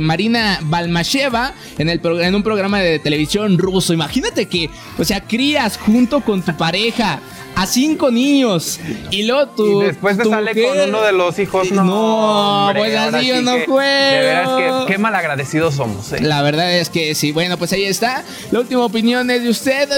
Marina 0.00 0.60
Balmasheva 0.64 1.54
en, 1.78 1.88
el, 1.88 2.00
en 2.04 2.34
un 2.34 2.42
programa 2.42 2.80
de 2.80 2.98
televisión 2.98 3.58
ruso. 3.58 3.92
Imagínate 3.92 4.46
que, 4.46 4.70
o 4.98 5.04
sea, 5.04 5.20
crías 5.22 5.76
junto 5.78 6.20
con 6.20 6.42
tu 6.42 6.56
pareja 6.56 7.20
a 7.54 7.66
cinco 7.66 8.10
niños 8.10 8.80
y 9.10 9.24
luego 9.24 9.48
tú. 9.50 9.82
Y 9.82 9.86
después 9.86 10.16
te 10.16 10.22
tu 10.24 10.30
sale 10.30 10.52
con 10.52 10.80
uno 10.88 11.02
de 11.02 11.12
los 11.12 11.38
hijos. 11.38 11.70
No, 11.70 11.84
No, 11.84 12.66
hombre, 12.68 12.80
pues 12.80 12.96
así 12.98 13.20
sí 13.20 13.26
yo 13.28 13.42
no 13.42 13.54
que- 13.56 13.66
juego. 13.66 13.80
De 13.80 14.20
veras 14.20 14.48
que 14.86 14.92
qué 14.92 14.98
malagradecidos 14.98 15.74
somos, 15.74 16.12
¿eh? 16.12 16.20
La 16.22 16.42
verdad 16.42 16.72
es 16.72 16.88
que 16.88 17.14
sí. 17.14 17.32
Bueno, 17.32 17.56
pues 17.58 17.72
ahí 17.72 17.84
está. 17.84 18.24
La 18.50 18.60
última 18.60 18.84
opinión 18.84 19.30
es 19.30 19.42
de 19.42 19.48
usted. 19.50 19.88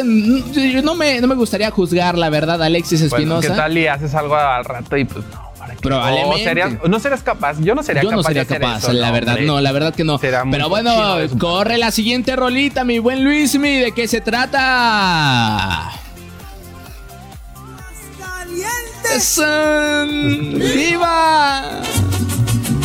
Yo 0.53 0.83
no 0.83 0.95
me, 0.95 1.21
no 1.21 1.27
me 1.29 1.35
gustaría 1.35 1.71
juzgar, 1.71 2.19
la 2.19 2.29
verdad, 2.31 2.62
Alexis 2.62 3.09
Bueno, 3.09 3.38
Espinosa. 3.38 3.49
¿Qué 3.49 3.55
tal 3.55 3.79
y 3.79 3.87
haces 3.87 4.14
algo 4.14 4.35
al 4.37 4.64
rato 4.64 4.97
y 4.97 5.05
pues 5.05 5.25
no? 5.27 5.45
Probablemente. 5.81 6.35
O 6.42 6.44
serías- 6.44 6.73
no 6.88 7.00
serías 7.00 7.23
capaz. 7.23 7.57
Yo 7.61 7.75
no 7.75 7.83
sería 7.83 8.02
Yo 8.02 8.11
capaz. 8.11 8.17
no 8.23 8.23
sería 8.29 8.44
de 8.44 8.55
capaz, 8.59 8.79
eso, 8.79 8.92
la 8.92 9.11
verdad, 9.11 9.38
no, 9.40 9.61
la 9.61 9.73
verdad 9.73 9.94
que 9.94 10.05
no. 10.05 10.19
Pero 10.19 10.69
bueno, 10.69 10.92
corre 11.38 11.79
la 11.79 11.90
siguiente 11.90 12.37
rolita, 12.37 12.85
mi 12.85 12.98
buen 12.98 13.23
Luismi. 13.25 13.77
¿De 13.79 13.92
qué 13.92 14.07
se 14.09 14.21
trata? 14.21 15.90
Son- 19.21 20.55
¡Viva! 20.59 21.83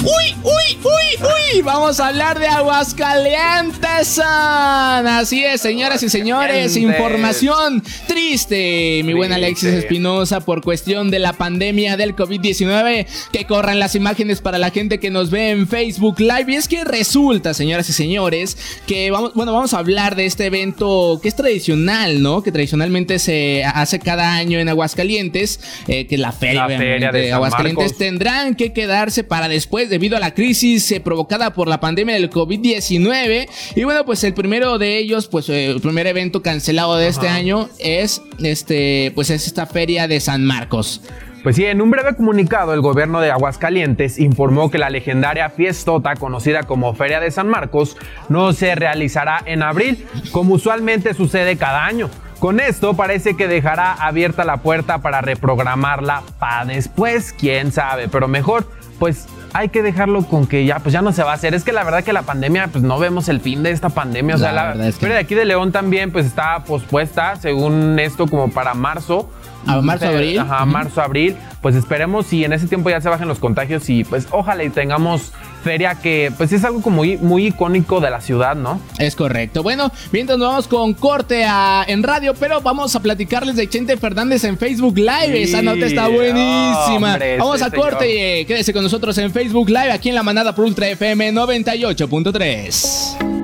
¡Uy, 0.02 0.34
uy, 0.44 0.78
uy, 0.84 1.28
uy! 1.28 1.62
Vamos 1.62 2.00
a 2.00 2.08
hablar 2.08 2.40
de 2.40 2.48
Aguascalientes. 2.48 4.20
Así 4.24 5.44
es, 5.44 5.60
señoras 5.60 6.02
y 6.04 6.10
señores. 6.10 6.78
Información 6.78 7.84
triste, 8.08 9.02
mi 9.04 9.14
buen 9.14 9.34
Alexis. 9.34 9.74
Espinosa, 9.74 10.40
por 10.40 10.62
cuestión 10.62 11.12
de 11.12 11.20
la 11.20 11.34
pandemia 11.34 11.98
del 11.98 12.16
COVID-19. 12.16 13.08
Que 13.34 13.46
corran 13.46 13.80
las 13.80 13.96
imágenes 13.96 14.40
para 14.40 14.58
la 14.58 14.72
gente 14.72 15.00
que 15.00 15.10
nos 15.10 15.32
ve 15.32 15.50
en 15.50 15.68
Facebook 15.68 16.22
Live. 16.22 16.46
Y 16.48 16.56
es 16.56 16.70
que 16.70 16.86
resulta, 16.86 17.54
señoras 17.54 17.90
y 17.90 17.94
señores, 17.94 18.58
que 18.88 19.12
vamos, 19.12 19.34
bueno, 19.34 19.52
vamos 19.52 19.74
a 19.74 19.80
hablar 19.80 20.16
de 20.16 20.26
este 20.28 20.46
evento 20.46 21.20
que 21.22 21.28
es 21.28 21.36
tradicional, 21.36 22.22
¿no? 22.22 22.42
Que 22.42 22.54
tradicionalmente 22.54 23.20
se 23.20 23.66
hace 23.66 24.00
cada 24.00 24.34
año 24.36 24.60
en 24.60 24.70
Aguascalientes, 24.70 25.60
eh, 25.90 26.08
que 26.08 26.16
es 26.16 26.22
la 26.22 26.32
feria, 26.32 26.62
La 26.62 26.68
obviamente, 26.68 26.94
feria 26.94 27.12
de 27.12 27.34
Aguascalientes 27.34 27.84
Marcos. 27.84 27.98
tendrán 27.98 28.56
que 28.56 28.72
quedarse 28.72 29.26
para 29.26 29.50
después 29.50 29.89
debido 29.90 30.16
a 30.16 30.20
la 30.20 30.34
crisis 30.34 30.92
eh, 30.92 31.00
provocada 31.00 31.54
por 31.54 31.68
la 31.68 31.80
pandemia 31.80 32.16
del 32.16 32.30
COVID-19. 32.30 33.50
Y 33.76 33.84
bueno, 33.84 34.06
pues 34.06 34.24
el 34.24 34.34
primero 34.34 34.78
de 34.78 34.98
ellos, 34.98 35.28
pues 35.28 35.50
eh, 35.50 35.68
el 35.68 35.82
primer 35.82 36.08
evento 36.08 36.42
cancelado 36.42 36.96
de 36.96 37.08
este 37.08 37.28
año 37.28 37.70
es 37.80 38.22
este, 38.42 39.12
pues 39.16 39.30
es 39.30 39.48
esta 39.48 39.66
feria 39.66 40.08
de 40.08 40.20
San 40.20 40.46
Marcos. 40.46 41.02
Pues 41.44 41.56
sí, 41.56 41.66
en 41.66 41.82
un 41.82 41.90
breve 41.90 42.16
comunicado, 42.16 42.74
el 42.74 42.82
gobierno 42.82 43.22
de 43.22 43.32
Aguascalientes 43.32 44.20
informó 44.20 44.70
que 44.70 44.78
la 44.78 44.90
legendaria 44.90 45.50
fiestota 45.50 46.16
conocida 46.16 46.64
como 46.64 46.94
Feria 46.94 47.22
de 47.22 47.32
San 47.32 47.48
Marcos 47.48 47.96
no 48.28 48.52
se 48.52 48.76
realizará 48.76 49.42
en 49.46 49.64
abril, 49.64 50.06
como 50.32 50.56
usualmente 50.56 51.14
sucede 51.14 51.56
cada 51.56 51.86
año. 51.86 52.10
Con 52.40 52.60
esto 52.60 52.94
parece 52.94 53.36
que 53.36 53.48
dejará 53.48 53.94
abierta 53.94 54.44
la 54.44 54.58
puerta 54.58 55.00
para 55.02 55.22
reprogramarla 55.22 56.24
para 56.40 56.66
después, 56.66 57.34
quién 57.34 57.72
sabe, 57.72 58.10
pero 58.10 58.28
mejor, 58.28 58.70
pues 58.98 59.28
hay 59.54 59.70
que 59.70 59.82
dejarlo 59.82 60.24
con 60.26 60.48
que 60.48 60.66
ya, 60.66 60.80
pues 60.80 60.94
ya 60.94 61.02
no 61.02 61.12
se 61.12 61.24
va 61.24 61.32
a 61.32 61.36
hacer. 61.36 61.54
Es 61.54 61.64
que 61.64 61.72
la 61.72 61.84
verdad 61.84 62.04
que 62.04 62.14
la 62.14 62.24
pandemia, 62.24 62.68
pues 62.68 62.84
no 62.84 63.00
vemos 63.00 63.30
el 63.30 63.40
fin 63.42 63.64
de 63.64 63.72
esta 63.72 63.90
pandemia. 63.90 64.36
O 64.36 64.38
La 64.38 64.46
sea, 64.46 64.54
la, 64.54 64.68
verdad 64.68 64.88
es 64.88 64.96
que 64.96 65.02
feria 65.02 65.16
de 65.16 65.22
aquí 65.22 65.36
de 65.36 65.46
León 65.46 65.72
también, 65.72 66.12
pues 66.12 66.26
está 66.26 66.64
pospuesta, 66.64 67.36
según 67.36 68.00
esto, 68.00 68.28
como 68.28 68.52
para 68.52 68.74
marzo. 68.74 69.30
A 69.66 69.82
marzo, 69.82 70.08
abril. 70.08 70.40
Ajá, 70.40 70.66
marzo, 70.66 71.02
abril. 71.02 71.36
Pues 71.62 71.76
esperemos 71.76 72.28
si 72.28 72.46
en 72.46 72.54
ese 72.54 72.68
tiempo 72.68 72.90
ya 72.90 73.02
se 73.02 73.10
bajen 73.10 73.28
los 73.28 73.40
contagios 73.40 73.90
y 73.90 74.04
pues 74.04 74.28
ojalá 74.32 74.64
y 74.64 74.70
tengamos 74.70 75.34
feria 75.60 75.96
que 75.96 76.32
pues 76.38 76.52
es 76.52 76.64
algo 76.64 76.82
como 76.82 77.04
muy, 77.22 77.48
icónico 77.48 78.00
de 78.00 78.10
la 78.10 78.22
ciudad, 78.22 78.56
¿no? 78.56 78.82
Es 78.98 79.16
correcto. 79.16 79.64
Bueno, 79.64 79.92
mientras 80.12 80.38
nos 80.40 80.48
vamos 80.50 80.68
con 80.68 80.94
corte 80.94 81.44
a- 81.46 81.84
en 81.88 82.04
radio, 82.04 82.34
pero 82.34 82.62
vamos 82.62 82.96
a 82.96 83.00
platicarles 83.02 83.56
de 83.56 83.68
Chente 83.70 83.98
Fernández 83.98 84.44
en 84.44 84.58
Facebook 84.58 84.98
Live. 84.98 85.34
Sí, 85.34 85.44
Esa 85.44 85.62
nota 85.62 85.86
está 85.86 86.08
buenísima. 86.08 87.14
hombre, 87.14 87.38
vamos 87.38 87.60
sí, 87.60 87.66
a 87.66 87.70
corte 87.72 88.06
señor. 88.06 88.16
y 88.16 88.42
eh, 88.42 88.46
quédese 88.48 88.74
con 88.74 88.84
nosotros 88.84 89.18
en 89.18 89.32
Facebook 89.32 89.70
Live 89.70 89.92
aquí 89.92 90.10
en 90.10 90.16
la 90.16 90.24
manada 90.24 90.54
por 90.56 90.66
Ultra 90.66 90.88
FM 90.90 91.32
98.3. 91.34 93.39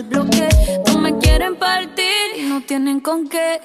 del 0.00 0.08
bloque. 0.08 0.48
No 0.86 0.98
me 0.98 1.18
quieren 1.18 1.56
partir 1.56 2.06
y 2.38 2.42
no 2.48 2.60
tienen 2.62 3.00
con 3.00 3.28
qué. 3.28 3.60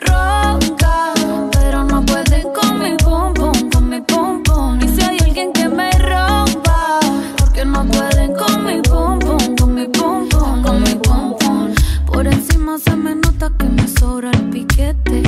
Ronca, 0.00 1.12
pero 1.52 1.84
no 1.84 2.04
pueden 2.04 2.42
con 2.52 2.78
mi 2.78 2.96
pum 2.96 3.34
pum, 3.34 3.70
con 3.70 3.88
mi 3.88 4.00
pum 4.00 4.42
pum. 4.42 4.78
Y 4.82 4.88
si 4.88 5.02
hay 5.02 5.18
alguien 5.20 5.52
que 5.52 5.68
me 5.68 5.90
rompa, 5.92 7.00
porque 7.38 7.64
no 7.64 7.84
pueden 7.86 8.34
con 8.34 8.64
mi 8.64 8.80
pum 8.82 9.18
pum, 9.18 9.56
con 9.56 9.74
mi 9.74 9.86
pum 9.88 10.28
pum, 10.28 10.62
con 10.62 10.82
mi 10.82 10.94
pum 10.94 11.36
pum. 11.38 11.74
Por 12.06 12.26
encima 12.26 12.78
se 12.78 12.94
me 12.96 13.14
nota 13.14 13.52
que 13.58 13.66
me 13.66 13.86
sobra 13.88 14.30
el 14.30 14.50
piquete, 14.50 15.22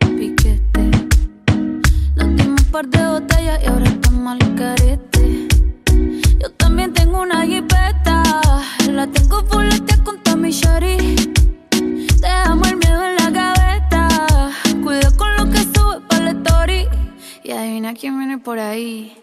piquete. 0.00 0.90
Nos 2.16 2.28
dimos 2.36 2.60
un 2.60 2.70
par 2.70 2.86
de 2.86 3.06
botellas 3.06 3.60
y 3.62 3.66
ahora 3.66 3.86
estamos 3.86 4.32
al 4.32 4.54
carete. 4.56 5.48
Yo 6.40 6.50
también 6.56 6.92
tengo 6.92 7.22
una 7.22 7.46
jipeta, 7.46 8.22
la 8.90 9.06
tengo 9.06 9.44
fuletea 9.44 9.98
con 10.04 10.22
Tommy 10.22 10.50
Shari. 10.50 11.16
Dejamos 12.20 12.68
el 12.68 12.76
miedo 12.76 13.04
en 13.06 13.16
la 13.16 13.30
gaveta, 13.30 14.50
cuida 14.82 15.10
con 15.16 15.36
lo 15.36 15.48
que 15.50 15.58
sube 15.58 16.00
para 16.08 16.24
la 16.24 16.30
story. 16.30 16.88
Y 17.44 17.52
adivina 17.52 17.94
quién 17.94 18.18
viene 18.18 18.38
por 18.38 18.58
ahí. 18.58 19.16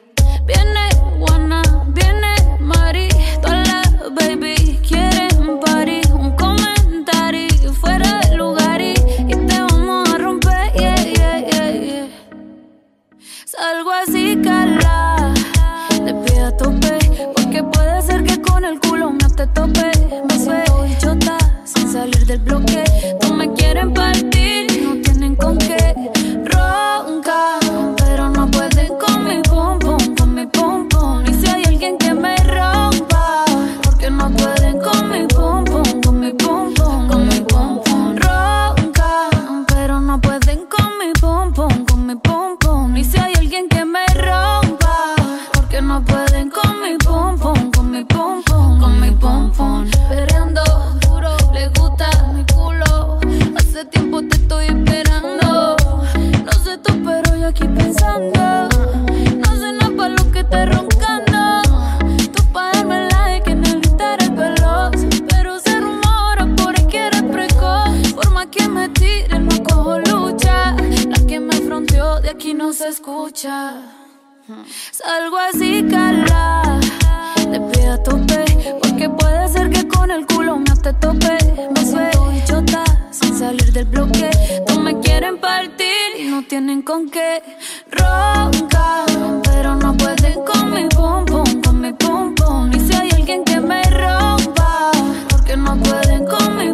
Viene 0.46 0.90
Juana, 1.20 1.62
viene 1.88 2.36
Mari, 2.60 3.10
todas 3.42 3.68
las 3.68 4.14
baby 4.14 4.80
quieren 4.88 5.60
party. 5.60 6.02
Un 6.14 6.36
comentario 6.36 7.74
fuera 7.74 8.20
de 8.22 8.36
lugar 8.36 8.82
y, 8.82 8.94
y 9.28 9.36
te 9.48 9.62
vamos 9.62 10.10
a 10.10 10.18
romper, 10.18 10.74
yeah, 10.74 10.96
yeah, 10.96 11.40
yeah, 11.50 11.72
yeah. 11.72 12.08
Salgo 13.46 13.92
así, 13.92 14.38
cala, 14.44 15.34
le 16.04 16.14
pido 16.14 16.48
a 16.48 16.58
tope, 16.58 16.98
porque 17.36 17.64
puede 17.64 18.02
ser 18.02 18.24
que 18.24 18.42
con 18.42 18.66
el 18.66 18.80
culo 18.80 19.12
me 19.12 19.29
te 19.40 19.48
tope. 19.48 19.92
Me 20.28 20.38
suelto 20.38 20.86
y 20.86 20.98
chota, 20.98 21.38
sin 21.64 21.90
salir 21.90 22.26
del 22.26 22.40
bloque. 22.40 22.84
No 23.24 23.36
me 23.36 23.54
quieren 23.54 23.94
partir, 23.94 24.68
del 83.72 83.86
bloque. 83.86 84.30
No 84.68 84.80
me 84.82 85.00
quieren 85.00 85.40
partir 85.40 86.09
y 86.20 86.26
no 86.26 86.44
tienen 86.44 86.82
con 86.82 87.10
qué. 87.10 87.42
Ronca, 87.90 89.06
pero 89.44 89.76
no 89.76 89.96
pueden 89.96 90.40
con 90.44 90.72
mi 90.72 90.88
pum 90.90 91.26
pum, 91.26 91.62
con 91.62 91.82
mi 91.82 91.94
pum 91.94 92.36
pum. 92.36 92.72
Y 92.74 92.80
si 92.80 92.94
hay 92.94 93.10
alguien 93.12 93.44
que 93.46 93.60
me 93.60 93.82
rompa, 93.84 94.92
porque 95.30 95.56
no 95.56 95.78
pueden 95.78 96.26
con 96.26 96.58
mi 96.58 96.74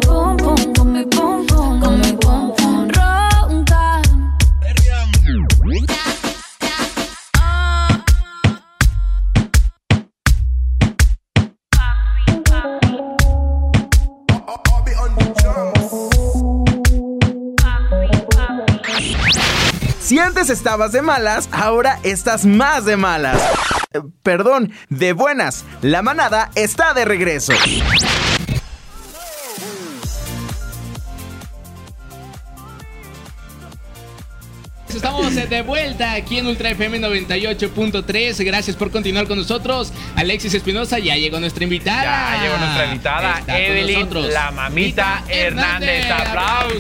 Si 20.06 20.20
antes 20.20 20.52
estabas 20.52 20.92
de 20.92 21.02
malas, 21.02 21.50
ahora 21.52 22.00
estás 22.04 22.46
más 22.46 22.86
de 22.86 22.96
malas. 22.96 23.42
Eh, 23.92 24.02
Perdón, 24.22 24.72
de 24.90 25.14
buenas. 25.14 25.66
La 25.82 26.04
manada 26.04 26.52
está 26.54 26.94
de 26.94 27.06
regreso. 27.06 27.54
Estamos 35.28 35.50
de 35.50 35.62
vuelta 35.64 36.14
aquí 36.14 36.38
en 36.38 36.46
Ultra 36.46 36.70
FM 36.70 37.00
98.3. 37.00 38.44
Gracias 38.46 38.76
por 38.76 38.92
continuar 38.92 39.28
con 39.28 39.40
nosotros. 39.40 39.92
Alexis 40.16 40.54
Espinosa, 40.54 41.00
ya 41.00 41.16
llegó 41.16 41.40
nuestra 41.40 41.64
invitada. 41.64 42.04
Ya 42.38 42.44
llegó 42.44 42.58
nuestra 42.58 42.86
invitada, 42.86 43.40
Está 43.40 43.60
Evelyn, 43.60 44.00
nosotros. 44.02 44.28
la 44.32 44.52
mamita 44.52 45.24
Hernández. 45.28 46.06
¡Aplausos! 46.12 46.80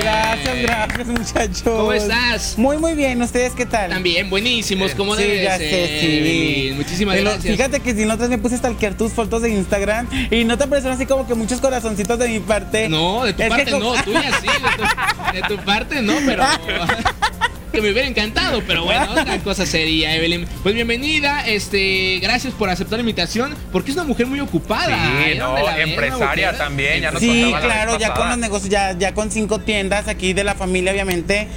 Gracias, 0.00 0.62
gracias, 0.62 1.06
muchachos. 1.06 1.62
¿Cómo 1.62 1.92
estás? 1.92 2.58
Muy, 2.58 2.76
muy 2.78 2.94
bien. 2.94 3.22
¿Ustedes 3.22 3.52
qué 3.52 3.66
tal? 3.66 3.90
También, 3.90 4.28
buenísimos, 4.28 4.92
como 4.96 5.14
sí, 5.14 5.22
debe 5.22 5.42
ya 5.44 5.56
ser, 5.56 5.70
sé, 5.70 6.00
sí. 6.00 6.72
Muchísimas 6.76 7.16
Pero 7.16 7.30
gracias. 7.30 7.54
Fíjate 7.56 7.80
que 7.80 7.94
si 7.94 8.04
no 8.04 8.18
te 8.18 8.26
me 8.26 8.38
puse 8.38 8.56
stalkear 8.56 8.94
tus 8.94 9.12
fotos 9.12 9.42
de 9.42 9.50
Instagram 9.50 10.08
y 10.30 10.42
no 10.44 10.58
te 10.58 10.64
aparecieron 10.64 10.96
así 10.96 11.06
como 11.06 11.24
que 11.26 11.34
muchos 11.34 11.60
corazoncitos 11.60 12.18
de 12.18 12.28
mi 12.28 12.40
parte. 12.40 12.88
No, 12.88 13.24
de 13.24 13.32
tu 13.32 13.42
Es 13.42 13.48
parte 13.48 13.70
como- 13.70 13.94
no, 13.94 14.02
tuya 14.04 14.22
sí, 14.40 14.46
de 14.48 14.52
tu, 14.76 15.48
de 15.48 15.56
tu 15.56 15.64
parte 15.64 16.02
no, 16.02 16.14
pero 16.26 16.44
que 17.72 17.80
me 17.80 17.90
hubiera 17.92 18.08
encantado, 18.08 18.62
pero 18.66 18.84
bueno, 18.84 19.06
otra 19.12 19.38
cosa 19.44 19.64
sería, 19.66 20.14
Evelyn. 20.16 20.46
Pues 20.62 20.74
bienvenida, 20.74 21.46
este, 21.46 22.18
gracias 22.20 22.52
por 22.54 22.68
aceptar 22.68 22.98
la 22.98 23.00
invitación, 23.00 23.54
porque 23.72 23.90
es 23.92 23.96
una 23.96 24.04
mujer 24.06 24.26
muy 24.26 24.40
ocupada. 24.40 24.96
Sí, 25.24 25.38
no, 25.38 25.46
¿Dónde 25.48 25.62
la 25.62 25.76
ves, 25.76 25.88
empresaria 25.88 26.56
también, 26.58 27.02
ya 27.02 27.10
nos 27.12 27.20
Sí, 27.20 27.52
claro, 27.60 27.98
ya 27.98 28.14
con 28.14 28.28
los 28.28 28.38
negocios, 28.38 28.70
ya, 28.70 28.92
ya 28.98 29.14
con 29.14 29.30
cinco 29.30 29.60
tiendas 29.60 30.08
aquí 30.08 30.32
de 30.32 30.44
la 30.44 30.54
familia, 30.54 30.92
obviamente. 30.92 31.48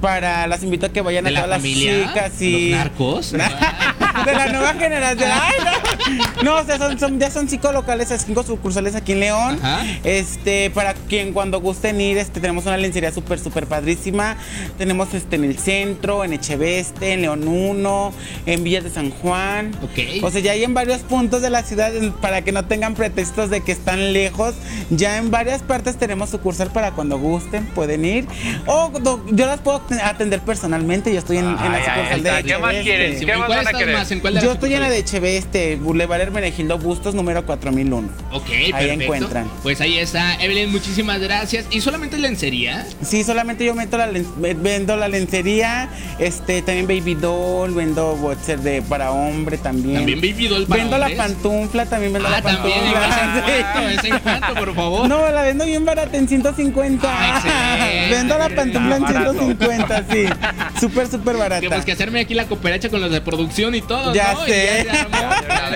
Para 0.00 0.46
las 0.46 0.62
invito 0.62 0.86
a 0.86 0.88
que 0.90 1.00
vayan 1.00 1.24
¿De 1.24 1.30
a 1.30 1.32
la 1.32 1.42
todas 1.44 1.56
familia? 1.58 1.92
las 1.98 2.08
chicas 2.12 2.42
y. 2.42 2.70
¿Los 2.70 2.78
narcos? 2.78 3.32
de 3.32 4.32
la 4.32 4.46
nueva 4.48 4.74
generación. 4.74 5.30
Ay, 5.32 5.54
no. 5.64 6.42
No, 6.42 6.56
o 6.60 6.64
sea, 6.64 6.76
son, 6.78 6.98
son- 6.98 7.18
ya 7.18 7.30
son 7.30 7.48
cinco 7.48 7.72
locales, 7.72 8.08
cinco 8.26 8.42
sucursales 8.42 8.94
aquí 8.94 9.12
en 9.12 9.20
León. 9.20 9.58
Ajá. 9.62 9.84
Este, 10.04 10.70
para 10.70 10.94
quien 10.94 11.32
cuando 11.32 11.60
gusten 11.60 12.00
ir, 12.00 12.18
este, 12.18 12.40
tenemos 12.40 12.66
una 12.66 12.76
lencería 12.76 13.12
súper, 13.12 13.38
súper 13.38 13.66
padrísima. 13.66 14.36
Tenemos 14.76 15.14
este 15.14 15.36
en 15.36 15.44
el 15.44 15.58
centro, 15.62 16.24
en 16.24 16.32
Echeveste, 16.32 17.12
en 17.12 17.22
León 17.22 17.46
1, 17.48 18.12
en 18.46 18.64
Villas 18.64 18.84
de 18.84 18.90
San 18.90 19.10
Juan. 19.10 19.72
Ok. 19.82 20.22
O 20.24 20.30
sea, 20.30 20.40
ya 20.40 20.52
hay 20.52 20.64
en 20.64 20.74
varios 20.74 21.00
puntos 21.00 21.42
de 21.42 21.50
la 21.50 21.62
ciudad 21.62 21.92
para 22.20 22.42
que 22.42 22.52
no 22.52 22.64
tengan 22.66 22.94
pretextos 22.94 23.50
de 23.50 23.60
que 23.62 23.72
están 23.72 24.12
lejos. 24.12 24.54
Ya 24.90 25.16
en 25.18 25.30
varias 25.30 25.62
partes 25.62 25.96
tenemos 25.96 26.30
sucursal 26.30 26.70
para 26.72 26.92
cuando 26.92 27.18
gusten, 27.18 27.66
pueden 27.66 28.04
ir. 28.04 28.26
O 28.66 28.90
do- 29.00 29.24
yo 29.30 29.46
las 29.46 29.60
puedo 29.60 29.82
atender 30.02 30.40
personalmente. 30.40 31.12
Yo 31.12 31.18
estoy 31.18 31.38
en, 31.38 31.46
en 31.46 31.54
la 31.56 31.62
Ay, 31.62 31.74
ay, 31.74 31.82
sucursal 31.84 32.12
ahí 32.14 32.20
de 32.22 32.28
está. 32.28 32.42
¿Qué 32.42 32.58
más 32.58 32.70
Echeveste. 32.74 32.82
quieren? 32.90 33.12
¿Qué 33.26 33.32
¿en 33.32 33.38
más 33.38 33.46
cuál 33.46 33.64
van 33.64 33.74
a 33.74 33.78
querer? 33.78 33.94
más? 33.96 34.10
¿En 34.10 34.20
cuál 34.20 34.34
de 34.34 34.40
Yo 34.40 34.52
estoy 34.52 34.74
en 34.74 34.80
la 34.80 34.90
de 34.90 34.98
Echeveste, 34.98 35.76
Boulevard 35.76 36.20
Hermenegildo 36.20 36.78
Bustos, 36.78 37.14
número 37.14 37.44
4001. 37.46 38.08
Ok, 38.32 38.42
Ahí 38.50 38.72
perfecto. 38.72 39.02
encuentran. 39.04 39.50
Pues 39.62 39.80
ahí 39.80 39.98
está, 39.98 40.34
Evelyn, 40.42 40.70
muchísimas 40.70 41.20
gracias. 41.20 41.66
¿Y 41.70 41.80
solamente 41.80 42.18
lencería? 42.18 42.86
Sí, 43.02 43.24
solamente 43.24 43.64
yo 43.64 43.74
meto 43.74 43.96
la 43.98 44.08
vendo 44.38 44.96
la 44.96 45.08
lencería, 45.08 45.51
este, 46.18 46.62
también 46.62 46.86
baby 46.86 47.14
doll, 47.14 47.74
vendo 47.74 48.16
boxer 48.16 48.60
de 48.60 48.82
para 48.82 49.10
hombre 49.12 49.58
también. 49.58 49.96
También 49.96 50.20
baby 50.20 50.48
doll 50.48 50.66
para 50.66 50.82
Vendo 50.82 50.96
hombres. 50.96 51.16
la 51.18 51.24
pantufla, 51.24 51.86
también 51.86 52.12
vendo 52.12 52.28
Ah, 52.28 52.30
la 52.32 52.42
también, 52.42 52.78
¿en 52.78 52.92
pantufla. 52.92 53.42
cuánto? 53.74 53.88
¿Ese 53.90 54.08
en 54.08 54.18
cuánto, 54.20 54.54
por 54.54 54.74
favor? 54.74 55.08
No, 55.08 55.30
la 55.30 55.42
vendo 55.42 55.64
bien 55.64 55.84
barata 55.84 56.16
en 56.16 56.28
150. 56.28 57.08
Ah, 57.10 57.40
vendo 58.10 58.38
la 58.38 58.48
pantufla 58.48 58.96
en 58.96 59.04
Está 59.04 59.12
barato. 59.20 59.32
150, 59.38 60.04
sí. 60.10 60.24
Súper, 60.80 61.06
súper 61.08 61.36
barata. 61.36 61.60
Que 61.60 61.68
pues 61.68 61.84
que 61.84 61.92
hacerme 61.92 62.20
aquí 62.20 62.34
la 62.34 62.46
cooperacha 62.46 62.88
con 62.88 63.00
los 63.00 63.10
de 63.12 63.20
producción 63.20 63.74
y 63.74 63.82
todo. 63.82 64.14
Ya 64.14 64.32
¿no? 64.34 64.46
Y 64.46 64.50
sé. 64.50 64.82
se 64.84 64.90
armó. 64.98 65.18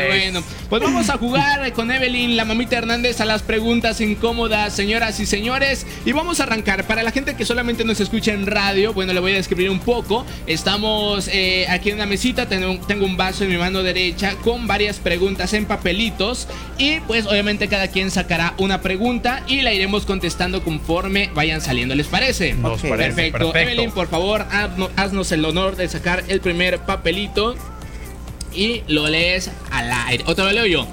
bueno, 0.08 0.42
pues 0.68 0.82
vamos 0.82 1.08
a 1.10 1.16
jugar 1.18 1.72
con 1.72 1.90
Evelyn, 1.90 2.36
la 2.36 2.44
mamita 2.44 2.76
Hernández, 2.78 3.20
a 3.20 3.24
las 3.24 3.42
preguntas 3.42 4.00
incómodas, 4.00 4.74
señoras 4.74 5.20
y 5.20 5.26
señores. 5.26 5.86
Y 6.04 6.12
vamos 6.12 6.40
a 6.40 6.44
arrancar. 6.44 6.84
Para 6.86 7.02
la 7.02 7.12
gente 7.12 7.36
que 7.36 7.44
solamente 7.44 7.84
nos 7.84 8.00
escucha 8.00 8.32
en 8.32 8.46
radio, 8.46 8.92
bueno, 8.92 9.12
le 9.12 9.20
voy 9.20 9.32
a 9.32 9.36
describir 9.36 9.70
un 9.70 9.80
poco. 9.80 10.24
Estamos 10.46 11.28
eh, 11.32 11.66
aquí 11.68 11.90
en 11.90 11.96
una 11.96 12.06
mesita, 12.06 12.46
tengo, 12.46 12.78
tengo 12.86 13.04
un 13.04 13.16
vaso 13.16 13.44
en 13.44 13.50
mi 13.50 13.56
mano 13.58 13.82
derecha 13.82 14.34
con 14.42 14.66
varias 14.66 14.96
preguntas 14.98 15.52
en 15.52 15.66
papelitos. 15.66 16.48
Y 16.78 17.00
pues 17.00 17.26
obviamente 17.26 17.68
cada 17.68 17.88
quien 17.88 18.10
sacará 18.10 18.54
una 18.58 18.80
pregunta 18.80 19.42
y 19.46 19.60
la 19.62 19.72
iremos 19.72 20.04
contestando 20.06 20.64
conforme 20.64 21.30
vayan 21.34 21.60
saliendo. 21.60 21.94
¿Les 21.94 22.06
parece? 22.08 22.54
Nos 22.54 22.80
parece, 22.82 22.96
perfecto. 23.14 23.38
perfecto. 23.52 23.58
Evelyn, 23.58 23.90
por 23.92 24.08
favor, 24.08 24.46
hazno- 24.50 24.85
haznos 24.96 25.32
el 25.32 25.44
honor 25.44 25.76
de 25.76 25.88
sacar 25.88 26.24
el 26.28 26.40
primer 26.40 26.78
papelito 26.80 27.54
y 28.54 28.82
lo 28.88 29.08
lees 29.08 29.50
al 29.70 29.90
aire. 30.08 30.24
¿O 30.26 30.34
te 30.34 30.42
lo 30.42 30.52
leo 30.52 30.66
yo? 30.66 30.86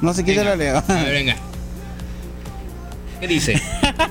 No 0.00 0.14
sé 0.14 0.24
quién 0.24 0.36
se 0.38 0.42
Venga. 0.44 0.56
lo 0.56 0.56
leo. 0.56 0.84
A 0.88 1.02
ver, 1.02 1.12
venga. 1.12 1.36
¿Qué 3.20 3.26
dice? 3.28 3.60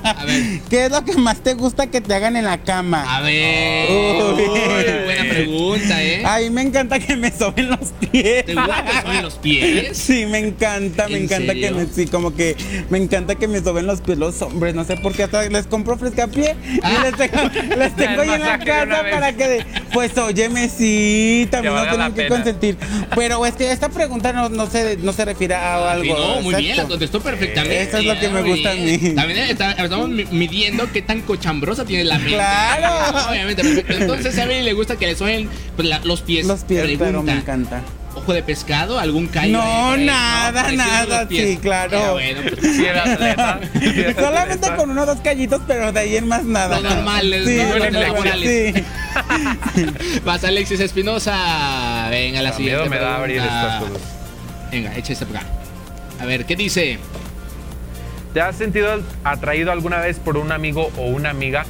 A 0.04 0.24
ver. 0.24 0.60
¿Qué 0.70 0.84
es 0.86 0.90
lo 0.92 1.04
que 1.04 1.14
más 1.14 1.42
te 1.42 1.54
gusta 1.54 1.88
que 1.88 2.00
te 2.00 2.14
hagan 2.14 2.36
en 2.36 2.44
la 2.44 2.58
cama? 2.58 3.04
A 3.16 3.20
ver. 3.20 3.90
Uy. 3.90 4.42
Uy, 4.42 5.04
buena 5.04 5.24
pregunta, 5.28 6.02
¿eh? 6.02 6.22
A 6.24 6.38
mí 6.38 6.50
me 6.50 6.62
encanta 6.62 6.98
que 7.00 7.16
me 7.16 7.30
soben 7.32 7.70
los 7.70 7.88
pies. 8.10 8.46
¿Te 8.46 8.54
gusta 8.54 8.84
que 8.84 9.02
soben 9.02 9.22
los 9.22 9.34
pies? 9.34 9.98
Sí, 9.98 10.26
me 10.26 10.38
encanta, 10.38 11.08
me 11.08 11.16
¿En 11.16 11.24
encanta 11.24 11.52
serio? 11.52 11.68
que 11.68 11.74
me, 11.74 11.86
sí, 11.92 12.06
como 12.06 12.34
que 12.34 12.56
me 12.88 12.98
encanta 12.98 13.34
que 13.34 13.48
me 13.48 13.60
soben 13.60 13.86
los 13.86 14.00
pies 14.00 14.16
los 14.18 14.40
hombres, 14.42 14.74
no 14.74 14.84
sé 14.84 14.96
por 14.96 15.12
qué 15.12 15.24
hasta 15.24 15.42
les 15.48 15.66
compro 15.66 15.96
frescapié 15.98 16.54
Ah. 16.82 16.92
y 16.98 17.02
les 17.02 17.16
tengo, 17.16 17.50
les 17.76 17.96
tengo 17.96 18.22
ahí 18.22 18.30
en 18.30 18.40
la 18.42 18.58
casa 18.58 19.02
para 19.10 19.32
que, 19.32 19.48
de- 19.48 19.64
pues 19.92 20.16
óyeme, 20.18 20.68
sí, 20.68 21.48
también 21.50 21.74
no 21.74 21.82
tienen 21.88 22.12
que 22.12 22.22
pena. 22.22 22.28
consentir. 22.36 22.76
Pero 23.16 23.44
es 23.44 23.54
que 23.54 23.72
esta 23.72 23.88
pregunta 23.88 24.32
no, 24.32 24.48
no, 24.48 24.70
se, 24.70 24.96
no 24.98 25.12
se 25.12 25.24
refiere 25.24 25.54
a 25.54 25.90
algo. 25.92 26.04
Sí, 26.04 26.10
no, 26.22 26.40
muy 26.42 26.54
bien, 26.54 26.76
la 26.76 26.84
contestó 26.84 27.20
perfectamente. 27.20 27.82
Eso 27.82 27.98
es 27.98 28.04
lo 28.04 28.18
que 28.18 28.28
me 28.28 28.42
gusta 28.42 28.70
a 28.70 28.74
mí. 28.74 28.99
También 29.14 29.38
está- 29.40 29.72
estamos 29.72 30.08
mi- 30.08 30.24
midiendo 30.26 30.90
qué 30.92 31.02
tan 31.02 31.20
cochambrosa 31.22 31.84
tiene 31.84 32.04
la 32.04 32.16
mente. 32.18 32.34
Claro. 32.34 33.28
Obviamente, 33.30 33.62
perfecto. 33.62 33.92
Entonces 33.94 34.36
a 34.38 34.42
Evelyn 34.44 34.64
le 34.64 34.72
gusta 34.72 34.96
que 34.96 35.06
le 35.06 35.16
suenen 35.16 35.48
pues, 35.76 35.88
la- 35.88 36.00
los 36.00 36.22
pies. 36.22 36.46
Los 36.46 36.64
pies, 36.64 36.82
claro, 36.82 36.92
me 36.92 37.06
Pregunta, 37.10 37.32
encanta. 37.34 37.82
¿Ojo 38.12 38.32
de 38.32 38.42
pescado? 38.42 38.98
¿Algún 38.98 39.28
callo? 39.28 39.52
No, 39.58 39.92
ahí 39.92 40.04
nada, 40.04 40.72
nada, 40.72 41.28
sí, 41.30 41.58
claro. 41.62 42.14
Bueno, 42.14 42.40
pues, 42.42 42.76
Sí, 42.76 42.84
era 42.84 43.04
atleta. 43.04 43.60
Sí, 43.80 44.00
era 44.00 44.14
Solamente 44.14 44.52
atleta. 44.66 44.76
con 44.76 44.90
unos 44.90 45.06
dos 45.06 45.20
callitos, 45.20 45.62
pero 45.66 45.92
de 45.92 46.00
ahí 46.00 46.16
en 46.16 46.26
más 46.26 46.42
nada. 46.44 46.80
Los 46.80 46.92
normales, 46.92 47.46
sí, 47.46 47.56
¿no? 47.56 47.76
los 47.78 47.92
normales. 47.92 48.84
Vas 50.24 50.42
Alexis 50.44 50.80
Espinosa. 50.80 52.08
Venga, 52.10 52.42
la 52.42 52.50
Da 52.50 52.56
siguiente. 52.56 52.80
miedo 52.88 52.90
me 52.90 52.98
da 52.98 53.16
abrir 53.16 53.36
pregunta. 53.40 53.66
estas 53.76 53.82
cosas. 53.88 54.08
Venga, 54.72 54.96
échese 54.96 55.26
para 55.26 55.40
acá. 55.40 55.48
A 56.20 56.24
ver, 56.26 56.44
¿qué 56.46 56.56
dice? 56.56 56.98
¿Te 58.34 58.40
has 58.40 58.56
sentido 58.56 59.00
atraído 59.24 59.72
alguna 59.72 59.98
vez 59.98 60.18
por 60.18 60.36
un 60.36 60.52
amigo 60.52 60.90
o 60.96 61.02
una 61.06 61.30
amiga? 61.30 61.64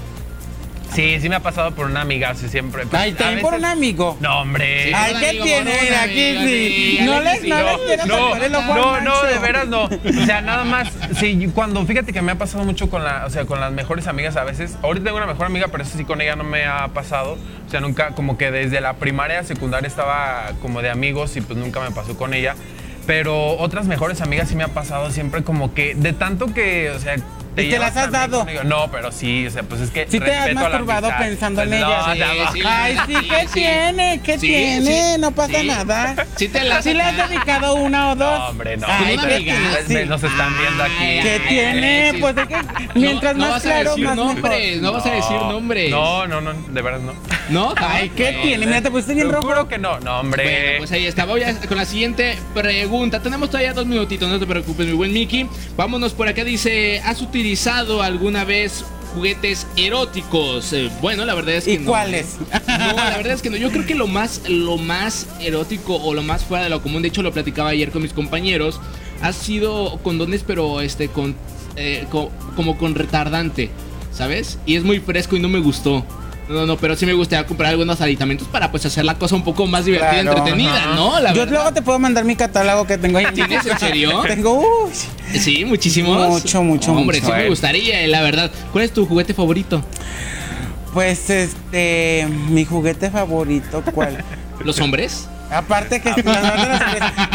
Sí, 0.95 1.19
sí 1.21 1.29
me 1.29 1.37
ha 1.37 1.41
pasado 1.41 1.71
por 1.71 1.87
una 1.87 2.01
amiga, 2.01 2.35
sí, 2.35 2.49
siempre. 2.49 2.85
Pues, 2.85 3.01
Ay, 3.01 3.13
a 3.13 3.17
también 3.17 3.41
por 3.43 3.53
veces- 3.53 3.65
un 3.65 3.71
amigo. 3.71 4.17
No, 4.21 4.41
hombre. 4.41 4.89
Sí, 4.89 4.93
Ay, 4.93 5.15
¿qué 5.21 5.29
amigo, 5.29 5.45
tiene? 5.45 5.71
por 5.71 5.79
un 5.81 5.85
Mira, 5.85 6.03
aquí 6.03 6.15
sí. 6.37 6.97
sí, 6.99 7.05
No 7.05 7.21
les, 7.21 7.25
no 7.25 7.31
les 7.31 7.41
quiero 7.41 8.07
no, 8.07 8.29
sacar 8.33 8.43
el 8.43 8.55
ojo 8.57 8.73
al 8.73 8.81
no, 8.81 9.01
no, 9.01 9.23
de 9.23 9.39
veras 9.39 9.69
no. 9.69 9.85
O 9.85 10.27
sea, 10.27 10.41
nada 10.43 10.65
más, 10.65 10.89
sí, 11.17 11.49
cuando, 11.55 11.87
fíjate 11.87 12.13
que 12.13 12.21
me 12.23 12.33
ha 12.33 12.35
pasado 12.35 12.65
mucho 12.65 12.91
con 12.91 13.05
la, 13.05 13.25
o 13.25 13.31
sea, 13.31 13.45
con 13.45 13.61
las 13.61 13.71
mejores 13.73 14.09
amigas 14.09 14.37
a 14.37 14.43
veces. 14.43 14.77
Ahorita 14.83 15.05
tengo 15.05 15.19
una 15.19 15.27
mejor 15.29 15.47
amiga, 15.47 15.69
pero 15.71 15.85
eso 15.85 15.97
sí 15.97 16.05
con 16.05 16.21
ella 16.21 16.35
no 16.35 16.43
me 16.43 16.67
ha 16.67 16.89
pasado. 16.89 17.39
O 17.69 17.71
sea, 17.71 17.79
nunca, 17.81 18.11
como 18.17 18.37
que 18.37 18.51
desde 18.51 18.81
la 18.81 18.95
primaria, 18.95 19.45
secundaria 19.45 19.87
estaba 19.87 20.51
como 20.61 20.83
de 20.83 20.91
amigos 20.91 21.37
y 21.37 21.41
pues 21.41 21.57
nunca 21.57 21.79
me 21.79 21.93
pasó 21.93 22.17
con 22.19 22.35
ella. 22.35 22.57
Pero 23.07 23.57
otras 23.59 23.87
mejores 23.87 24.21
amigas 24.21 24.49
sí 24.49 24.55
me 24.57 24.65
ha 24.65 24.69
pasado 24.69 25.11
siempre 25.11 25.43
como 25.43 25.75
que, 25.75 25.95
de 25.95 26.13
tanto 26.13 26.53
que, 26.55 26.91
o 26.91 26.99
sea... 26.99 27.17
¿Y 27.57 27.69
te 27.69 27.79
las 27.81 27.95
has 27.97 28.11
dado? 28.13 28.39
conmigo. 28.41 28.63
No, 28.65 28.91
pero 28.93 29.11
sí, 29.13 29.47
o 29.47 29.51
sea, 29.51 29.65
pues 29.65 29.81
es 29.83 29.91
que 29.91 30.07
Sí 30.09 30.21
te 30.21 30.35
has 30.35 30.55
masturbado 30.55 31.09
amistad. 31.09 31.27
pensando 31.27 31.63
en 31.63 31.69
Pues, 31.71 31.81
ella. 31.83 32.15
no, 32.15 32.53
Sí, 32.53 32.59
sí. 32.61 32.63
Ay, 32.65 32.97
sí, 33.07 33.15
¿qué 33.29 33.49
tiene? 33.53 34.21
¿Qué 34.23 34.39
Sí, 34.39 34.47
tiene? 34.47 35.15
sí. 35.15 35.21
No 35.21 35.33
pasa 35.33 35.59
Sí. 35.61 35.67
nada. 35.67 36.15
Sí 36.37 36.49
te 36.49 36.63
la 36.63 36.81
¿Sí 36.81 36.95
le 36.95 37.03
has 37.03 37.29
dedicado 37.29 37.75
una 37.75 38.13
o 38.13 38.17
dos? 38.17 38.39
No, 38.39 38.49
hombre, 38.51 38.77
no. 38.77 38.87
Ay. 38.89 39.19
Pues, 39.19 39.87
Sí. 39.89 40.07
Nos 40.07 40.23
están 40.23 40.57
viendo 40.59 40.85
aquí. 40.85 40.95
Ay, 41.01 41.21
¿Qué 41.23 41.31
ay, 41.33 41.49
tiene? 41.49 42.15
Pues 42.21 42.37
es 42.37 42.47
que 42.47 42.57
mientras 42.95 43.35
no, 43.37 43.45
no 43.45 43.51
más 43.51 43.51
vas 43.55 43.63
claro, 43.63 43.79
a 43.91 43.91
decir 43.95 44.05
más 44.07 44.17
nombres, 44.17 44.67
mejor. 44.77 44.83
no 44.83 44.93
vas 44.93 45.07
a 45.07 45.11
decir 45.11 45.37
nombres. 45.43 45.91
No, 45.91 46.27
no, 46.29 46.41
no, 46.41 46.53
de 46.53 46.83
verdad 46.83 47.01
no. 47.01 47.13
¿No? 47.51 47.75
Ay, 47.77 48.11
¿qué 48.15 48.33
No. 48.33 48.43
tiene? 48.43 48.67
Mira, 48.67 48.81
te 48.83 48.91
pusiste 48.91 49.15
bien 49.15 49.31
rojo. 49.31 49.49
juro 49.49 49.69
que 49.69 49.79
no. 49.79 49.99
No, 50.01 50.21
hombre. 50.21 50.43
Bueno, 50.45 50.79
pues 50.79 50.93
ahí 50.93 51.07
está. 51.07 51.25
Voy 51.25 51.43
a- 51.43 51.59
con 51.61 51.77
la 51.77 51.85
siguiente 51.85 52.37
pregunta. 52.55 53.21
Tenemos 53.23 53.51
todavía 53.51 53.73
dos 53.73 53.87
minutitos, 53.87 54.29
no 54.29 54.39
te 54.39 54.47
preocupes, 54.47 54.87
mi 54.87 54.93
buen 54.93 55.13
Mickey. 55.13 55.49
Vámonos 55.77 56.13
por 56.13 56.29
acá. 56.29 56.45
Dice: 56.45 57.01
¿Has 57.05 57.21
utilizado 57.23 58.03
alguna 58.03 58.45
vez 58.45 58.85
juguetes 59.15 59.67
eróticos? 59.77 60.73
Eh, 60.73 60.91
bueno, 61.01 61.25
la 61.25 61.35
verdad 61.35 61.55
es 61.57 61.65
que 61.65 61.75
¿Y 61.75 61.79
no. 61.79 61.87
cuáles? 61.91 62.37
No, 62.69 62.93
la 62.95 63.17
verdad 63.17 63.33
es 63.35 63.43
que 63.43 63.51
no. 63.51 63.57
Yo 63.57 63.71
creo 63.71 63.85
que 63.87 63.95
lo 63.95 64.07
más, 64.07 64.43
lo 64.49 64.77
más 64.79 65.27
erótico 65.41 65.97
o 65.97 66.15
lo 66.15 66.23
más 66.23 66.45
fuera 66.45 66.65
de 66.65 66.71
lo 66.71 66.83
común, 66.83 67.03
de 67.03 67.09
hecho 67.09 67.23
lo 67.23 67.33
platicaba 67.33 67.71
ayer 67.71 67.91
con 67.91 68.03
mis 68.03 68.13
compañeros, 68.13 68.81
ha 69.23 69.33
sido 69.33 69.99
condones, 70.03 70.45
pero 70.47 70.81
este 70.81 71.09
con, 71.09 71.35
eh, 71.77 72.07
co- 72.11 72.31
como 72.57 72.79
con 72.79 72.95
retardante, 72.95 73.71
¿sabes? 74.13 74.59
Y 74.67 74.77
es 74.77 74.85
muy 74.85 75.01
fresco 75.01 75.37
y 75.37 75.41
no 75.41 75.49
me 75.49 75.59
gustó. 75.59 76.07
No, 76.51 76.67
no, 76.67 76.77
pero 76.77 76.97
sí 76.97 77.07
me 77.07 77.13
gustaría 77.13 77.47
comprar 77.47 77.71
algunos 77.71 78.01
aditamentos 78.01 78.49
para 78.49 78.71
pues 78.73 78.85
hacer 78.85 79.05
la 79.05 79.15
cosa 79.15 79.37
un 79.37 79.45
poco 79.45 79.67
más 79.69 79.85
divertida 79.85 80.19
y 80.19 80.23
Claro, 80.23 80.39
entretenida, 80.39 80.77
ajá. 80.77 80.95
¿no? 80.97 81.21
La 81.21 81.33
Yo 81.33 81.41
verdad. 81.41 81.53
luego 81.55 81.73
te 81.73 81.83
puedo 81.83 81.99
mandar 82.01 82.25
mi 82.25 82.35
catálogo 82.35 82.87
que 82.87 82.99
tengo 82.99 83.19
ahí. 83.19 83.27
¿Tienes 83.33 83.65
en 83.67 83.79
serio? 83.79 84.23
Tengo, 84.27 84.59
uy, 84.59 84.91
Sí, 85.39 85.65
muchísimos. 85.65 86.29
Mucho, 86.29 86.63
mucho, 86.65 86.93
Hombre, 86.93 87.21
mucho. 87.21 87.33
sí 87.33 87.39
me 87.41 87.49
gustaría, 87.49 88.01
eh, 88.03 88.09
la 88.09 88.21
verdad. 88.23 88.51
¿Cuál 88.73 88.85
es 88.85 88.93
tu 88.93 89.07
juguete 89.07 89.33
favorito? 89.33 89.83
Pues 90.93 91.31
este, 91.31 92.27
mi 92.49 92.65
juguete 92.65 93.11
favorito, 93.11 93.83
¿cuál? 93.95 94.25
¿Los 94.65 94.81
hombres? 94.81 95.29
Aparte 95.53 96.01
que 96.01 96.11
las 96.23 96.83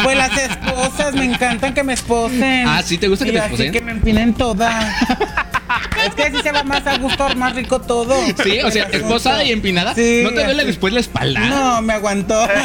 pues 0.03 0.17
las 0.17 0.37
esposas, 0.37 1.13
me 1.15 1.25
encantan 1.25 1.73
que 1.73 1.83
me 1.83 1.93
esposen. 1.93 2.65
Ah, 2.67 2.81
¿sí 2.83 2.97
te 2.97 3.07
gusta 3.09 3.25
que 3.25 3.31
Y 3.31 3.33
te 3.33 3.39
así 3.39 3.45
esposen? 3.53 3.71
que 3.73 3.81
me 3.81 3.91
empinen 3.91 4.33
toda. 4.33 4.93
es 6.05 6.15
que 6.15 6.23
así 6.23 6.37
se 6.41 6.51
va 6.51 6.63
más 6.63 6.85
a 6.85 6.97
gusto, 6.97 7.27
más 7.35 7.55
rico 7.55 7.81
todo. 7.81 8.15
Sí, 8.43 8.59
o 8.63 8.71
sea, 8.71 8.83
esposada 8.85 9.43
y 9.43 9.51
empinada. 9.51 9.95
Sí. 9.95 10.21
¿No 10.23 10.31
te 10.31 10.43
duele 10.43 10.65
después 10.65 10.93
la 10.93 10.99
espalda? 10.99 11.39
No, 11.39 11.81
me 11.81 11.93
aguantó. 11.93 12.47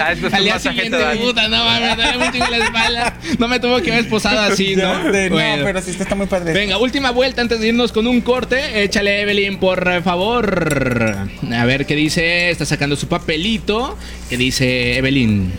Ah, 0.00 0.10
después 0.10 0.32
Al 0.34 0.44
día 0.44 0.58
siguiente, 0.58 0.98
puta, 1.16 1.48
no 1.48 1.64
mames, 1.64 1.96
me 1.96 2.02
duele 2.04 2.18
mucho 2.18 2.50
la 2.50 2.56
espalda. 2.58 3.16
No 3.38 3.48
me 3.48 3.58
tuvo 3.58 3.80
que 3.80 3.90
ver 3.90 4.00
esposada 4.00 4.46
así, 4.46 4.76
¿no? 4.76 5.02
Bueno. 5.02 5.56
No, 5.56 5.64
pero 5.64 5.80
sí 5.80 5.96
está 5.98 6.14
muy 6.14 6.26
padre. 6.26 6.52
Venga, 6.52 6.78
última 6.78 7.10
vuelta 7.10 7.40
antes 7.40 7.58
de 7.58 7.68
irnos 7.68 7.90
con 7.90 8.06
un 8.06 8.20
corte. 8.20 8.82
Échale, 8.82 9.22
Evelyn, 9.22 9.58
por 9.58 10.02
favor. 10.02 11.16
A 11.52 11.64
ver 11.64 11.86
qué 11.86 11.96
dice. 11.96 12.50
Está 12.50 12.66
sacando 12.66 12.96
su 12.96 13.08
papelito. 13.08 13.96
¿Qué 14.28 14.36
dice 14.36 14.98
Evelyn? 14.98 15.52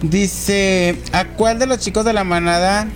Dice, 0.00 0.96
¿a 1.12 1.26
cuál 1.26 1.58
de 1.58 1.66
los 1.66 1.78
chicos 1.78 2.04
de 2.04 2.12
la 2.12 2.24
manada 2.24 2.88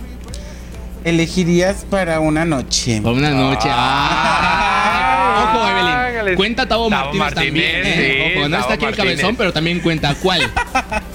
elegirías 1.07 1.87
para 1.89 2.21
una 2.21 2.45
noche? 2.45 3.01
Por 3.01 3.13
una 3.15 3.31
noche. 3.31 3.69
Ah. 3.71 5.53
Ojo, 5.55 5.69
Evelyn. 5.69 6.35
Cuenta 6.37 6.67
Tavo, 6.67 6.89
Tavo 6.89 7.15
Martínez, 7.15 7.35
Martínez, 7.35 7.73
también. 7.73 7.87
¿eh? 7.87 8.33
sí, 8.35 8.39
Ojo, 8.39 8.49
no 8.49 8.57
Tavo 8.57 8.63
está 8.63 8.75
aquí 8.75 8.85
el 8.87 8.97
cabezón, 8.97 9.37
pero 9.37 9.53
también 9.53 9.81
cuenta. 9.81 10.15
¿Cuál? 10.21 10.41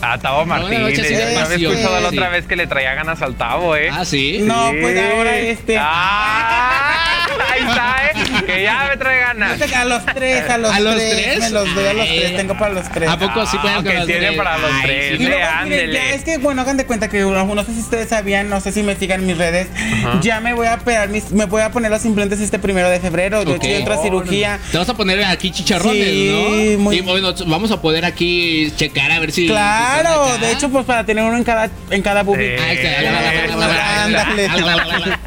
Ah, 0.03 0.17
Tavo 0.17 0.41
Una 0.43 0.57
Martínez. 0.57 0.81
me 1.11 1.15
había 1.23 1.43
pasión. 1.45 1.71
escuchado 1.73 2.01
la 2.01 2.09
Sí. 2.09 2.17
otra 2.17 2.29
vez 2.29 2.45
que 2.47 2.55
le 2.55 2.65
traía 2.65 2.95
ganas 2.95 3.21
al 3.21 3.35
Tavo, 3.35 3.75
¿eh? 3.75 3.89
Ah, 3.91 4.03
sí. 4.03 4.39
No, 4.41 4.71
Sí. 4.71 4.77
pues 4.81 5.11
ahora 5.11 5.37
este. 5.37 5.77
Ah, 5.79 7.20
ahí 7.51 7.61
está, 7.61 7.95
¿eh? 8.05 8.43
Que 8.45 8.63
ya 8.63 8.87
me 8.89 8.97
trae 8.97 9.19
ganas. 9.19 9.59
Este, 9.61 9.75
A 9.75 9.85
los 9.85 10.05
tres, 10.05 10.49
a 10.49 10.57
los, 10.57 10.71
¿A 10.73 10.79
los 10.79 10.95
tres, 10.95 11.11
tres? 11.23 11.39
Me 11.39 11.49
los 11.51 11.75
doy 11.75 11.85
a 11.87 11.93
los 11.93 12.05
tres, 12.07 12.35
tengo 12.37 12.57
para 12.57 12.73
los 12.73 12.89
tres. 12.89 13.09
¿A 13.09 13.17
poco 13.17 13.45
sí 13.45 13.57
pueden 13.57 13.77
Ah, 13.79 13.83
que 13.83 14.05
tiene 14.05 14.31
para 14.33 14.57
los 14.57 14.71
Ay, 14.71 14.81
tres. 14.83 15.17
sí. 15.17 15.23
Y 15.23 15.27
luego, 15.27 15.45
miren, 15.65 15.91
ya 15.91 16.09
es 16.11 16.23
que 16.23 16.37
bueno, 16.37 16.61
hagan 16.61 16.77
de 16.77 16.85
cuenta 16.85 17.09
que 17.09 17.19
no, 17.21 17.63
sé 17.65 17.73
si 17.73 17.79
ustedes 17.79 18.09
sabían, 18.09 18.49
no 18.49 18.59
sé 18.61 18.71
si 18.71 18.83
me 18.83 18.95
sigan 18.95 19.25
mis 19.25 19.37
redes. 19.37 19.67
Ya 20.21 20.39
me 20.39 20.53
voy 20.53 20.67
a 20.67 20.75
operar 20.75 21.09
mis, 21.09 21.31
me 21.31 21.45
voy 21.45 21.61
a 21.61 21.71
poner 21.71 21.91
los 21.91 22.03
implantes 22.05 22.39
este 22.39 22.59
primero 22.59 22.89
de 22.89 22.99
febrero. 22.99 23.43
De 23.45 23.51
Ok. 23.51 23.57
hecho, 23.57 23.67
yo 23.71 23.77
entro 23.77 23.93
a 23.99 24.03
cirugía. 24.03 24.59
Te 24.71 24.77
vas 24.77 24.89
a 24.89 24.93
poner 24.93 25.23
aquí 25.23 25.51
chicharrones, 25.51 26.05
Sí, 26.07 26.75
¿no? 26.77 26.79
muy- 26.79 26.97
Y 26.97 27.01
bueno, 27.01 27.33
vamos 27.47 27.71
a 27.71 27.81
poder 27.81 28.05
aquí 28.05 28.71
checar 28.75 29.11
a 29.11 29.19
ver 29.19 29.31
si. 29.31 29.47
Claro, 29.47 30.37
de 30.37 30.51
hecho, 30.51 30.69
pues 30.69 30.85
para 30.85 31.05
tener 31.05 31.23
uno 31.23 31.37
en 31.37 31.43
cada, 31.43 31.69
en 31.89 32.01
cada. 32.01 32.21
Ah. 32.21 34.03
Ándale. 34.05 34.47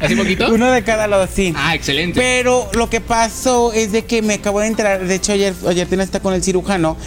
¿Así 0.01 0.15
poquito? 0.15 0.51
Uno 0.53 0.71
de 0.71 0.83
cada 0.83 1.07
lado, 1.07 1.27
sí. 1.33 1.53
Ah, 1.55 1.75
excelente. 1.75 1.94
Pero 2.15 2.69
lo 2.73 2.89
que 2.89 3.01
pasó 3.01 3.73
es 3.73 3.91
de 3.91 4.05
que 4.05 4.21
me 4.21 4.35
acabo 4.35 4.59
de 4.59 4.67
enterar, 4.67 5.05
de 5.05 5.15
hecho 5.15 5.33
ayer, 5.33 5.53
ayer 5.67 5.87
tenía 5.87 6.05
cita 6.05 6.19
con 6.19 6.33
el 6.33 6.43
cirujano 6.43 6.97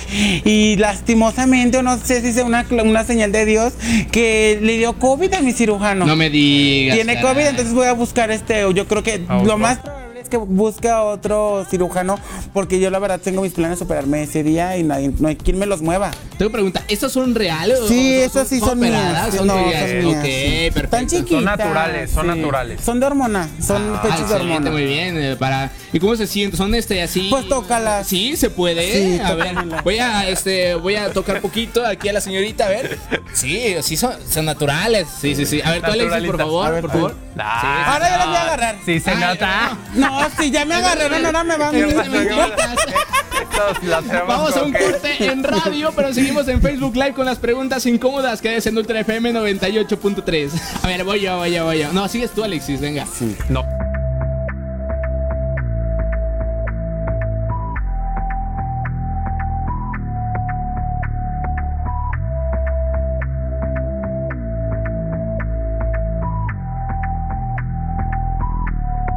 y 0.44 0.76
lastimosamente, 0.76 1.78
o 1.78 1.82
no 1.82 1.98
sé 1.98 2.20
si 2.20 2.28
es 2.28 2.44
una, 2.44 2.66
una 2.70 3.04
señal 3.04 3.32
de 3.32 3.44
Dios, 3.44 3.74
que 4.10 4.58
le 4.60 4.78
dio 4.78 4.98
COVID 4.98 5.32
a 5.34 5.40
mi 5.40 5.52
cirujano. 5.52 6.06
No 6.06 6.16
me 6.16 6.30
digas. 6.30 6.96
Tiene 6.96 7.14
caray. 7.14 7.34
COVID, 7.34 7.46
entonces 7.46 7.74
voy 7.74 7.86
a 7.86 7.92
buscar 7.92 8.30
este, 8.30 8.60
yo 8.74 8.86
creo 8.86 9.02
que 9.02 9.18
lo 9.44 9.58
más 9.58 9.78
probable 9.78 10.20
es 10.20 10.28
que 10.28 10.36
busque 10.36 10.88
a 10.88 11.02
otro 11.02 11.66
cirujano 11.70 12.18
porque 12.52 12.80
yo 12.80 12.90
la 12.90 12.98
verdad 12.98 13.20
tengo 13.20 13.42
mis 13.42 13.52
planes 13.52 13.78
de 13.78 13.84
operarme 13.84 14.22
ese 14.22 14.42
día 14.42 14.76
y 14.76 14.82
nadie, 14.82 15.12
no 15.18 15.28
hay 15.28 15.36
quien 15.36 15.58
me 15.58 15.66
los 15.66 15.82
mueva. 15.82 16.10
Tengo 16.38 16.52
pregunta, 16.52 16.84
¿estas 16.86 17.10
son 17.10 17.34
reales? 17.34 17.80
o 17.80 17.88
Sí, 17.88 18.14
son- 18.14 18.22
esas 18.30 18.48
sí 18.48 18.60
son 18.60 18.78
mías. 18.78 19.34
Son 19.34 19.46
no, 19.46 19.54
tuyas. 19.56 19.88
son 19.90 19.98
mías, 20.04 20.18
Ok, 20.20 20.24
sí. 20.24 20.70
perfecto. 20.72 21.06
Chiquitas. 21.08 21.28
Son 21.30 21.44
naturales, 21.44 22.10
son 22.12 22.22
sí. 22.22 22.28
naturales. 22.38 22.80
Son 22.84 23.00
de 23.00 23.06
hormona, 23.06 23.48
son 23.60 23.92
Ah, 23.96 24.02
pechos 24.02 24.28
de 24.28 24.34
hormona. 24.36 24.70
muy 24.70 24.84
bien. 24.84 25.18
eh, 25.20 25.36
para... 25.36 25.72
¿Y 25.92 25.98
cómo 25.98 26.14
se 26.16 26.26
sienten? 26.28 26.56
¿Son 26.56 26.74
este 26.76 27.02
así? 27.02 27.26
Pues 27.28 27.48
tócalas. 27.48 28.06
Sí, 28.06 28.36
se 28.36 28.50
puede. 28.50 28.92
Sí, 29.16 29.20
a 29.20 29.34
ver, 29.34 29.54
voy 29.82 29.98
a 29.98 30.28
este 30.28 30.74
voy 30.76 30.94
a 30.96 31.12
tocar 31.12 31.40
poquito 31.40 31.84
aquí 31.84 32.08
a 32.08 32.12
la 32.12 32.20
señorita, 32.20 32.66
a 32.66 32.68
ver. 32.68 32.98
Sí, 33.32 33.74
sí 33.82 33.96
son, 33.96 34.12
son 34.30 34.44
naturales. 34.44 35.08
Sí, 35.20 35.34
sí, 35.34 35.44
sí. 35.46 35.60
A 35.64 35.72
ver, 35.72 35.82
tú 35.82 35.90
Alexis, 35.90 36.24
por 36.26 36.38
favor, 36.38 36.66
A 36.66 36.70
ver, 36.70 36.82
por 36.82 36.90
favor. 36.92 37.16
Ah, 37.38 37.60
Sí, 37.60 37.90
Ahora 37.92 38.10
ya 38.10 38.16
las 38.18 38.26
voy 38.26 38.36
a 38.36 38.42
agarrar. 38.42 38.76
Sí, 38.84 39.00
se 39.00 39.10
Ay, 39.10 39.16
nota. 39.20 39.76
No, 39.94 40.20
si 40.38 40.50
ya 40.50 40.64
me 40.64 40.74
agarraron, 40.74 41.24
ahora 41.26 41.42
me 41.44 41.56
van 41.56 41.74
Vamos 44.28 44.56
a 44.56 44.62
un 44.62 44.72
corte 44.72 45.24
en 45.24 45.42
radio, 45.42 45.92
pero 45.94 46.12
seguimos 46.12 46.46
en 46.48 46.60
Facebook 46.60 46.94
Live 46.94 47.14
con 47.14 47.26
las 47.26 47.38
preguntas 47.38 47.84
incómodas 47.86 48.40
que 48.40 48.56
es 48.56 48.66
en 48.66 48.78
Ultra 48.78 49.00
FM 49.00 49.32
98.3. 49.32 50.50
A 50.82 50.86
ver, 50.86 51.04
voy 51.04 51.20
yo, 51.20 51.36
voy 51.36 51.52
yo, 51.52 51.64
voy 51.64 51.80
yo. 51.80 51.92
No, 51.92 52.08
sigues 52.08 52.30
tú, 52.30 52.44
Alexis, 52.44 52.80
venga. 52.80 53.04
No. 53.48 53.64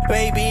Baby, 0.09 0.50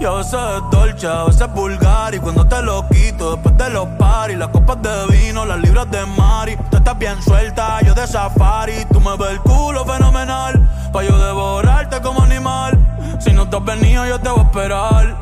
Y 0.00 0.04
a 0.06 0.12
veces 0.12 0.32
es 0.32 0.70
dolce, 0.70 1.06
a 1.06 1.24
veces 1.24 1.42
es 1.42 1.52
vulgar. 1.52 2.14
Y 2.14 2.20
cuando 2.20 2.46
te 2.46 2.62
lo 2.62 2.88
quito, 2.88 3.32
después 3.32 3.54
de 3.58 3.68
los 3.68 3.86
paris, 3.98 4.38
las 4.38 4.48
copas 4.48 4.80
de 4.80 5.06
vino, 5.08 5.44
las 5.44 5.60
libras 5.60 5.90
de 5.90 6.06
Mari. 6.06 6.56
Tú 6.70 6.78
estás 6.78 6.98
bien 6.98 7.22
suelta, 7.22 7.82
yo 7.82 7.92
de 7.92 8.06
safari. 8.06 8.86
Tú 8.90 8.98
me 8.98 9.14
ves 9.18 9.32
el 9.32 9.40
culo 9.40 9.84
fenomenal, 9.84 10.58
pa' 10.90 11.02
yo 11.02 11.18
devorarte 11.18 12.00
como 12.00 12.22
animal. 12.22 12.78
Si 13.20 13.30
no 13.34 13.50
te 13.50 13.58
has 13.58 13.64
venido, 13.66 14.06
yo 14.06 14.18
te 14.18 14.30
voy 14.30 14.40
a 14.40 14.42
esperar. 14.44 15.16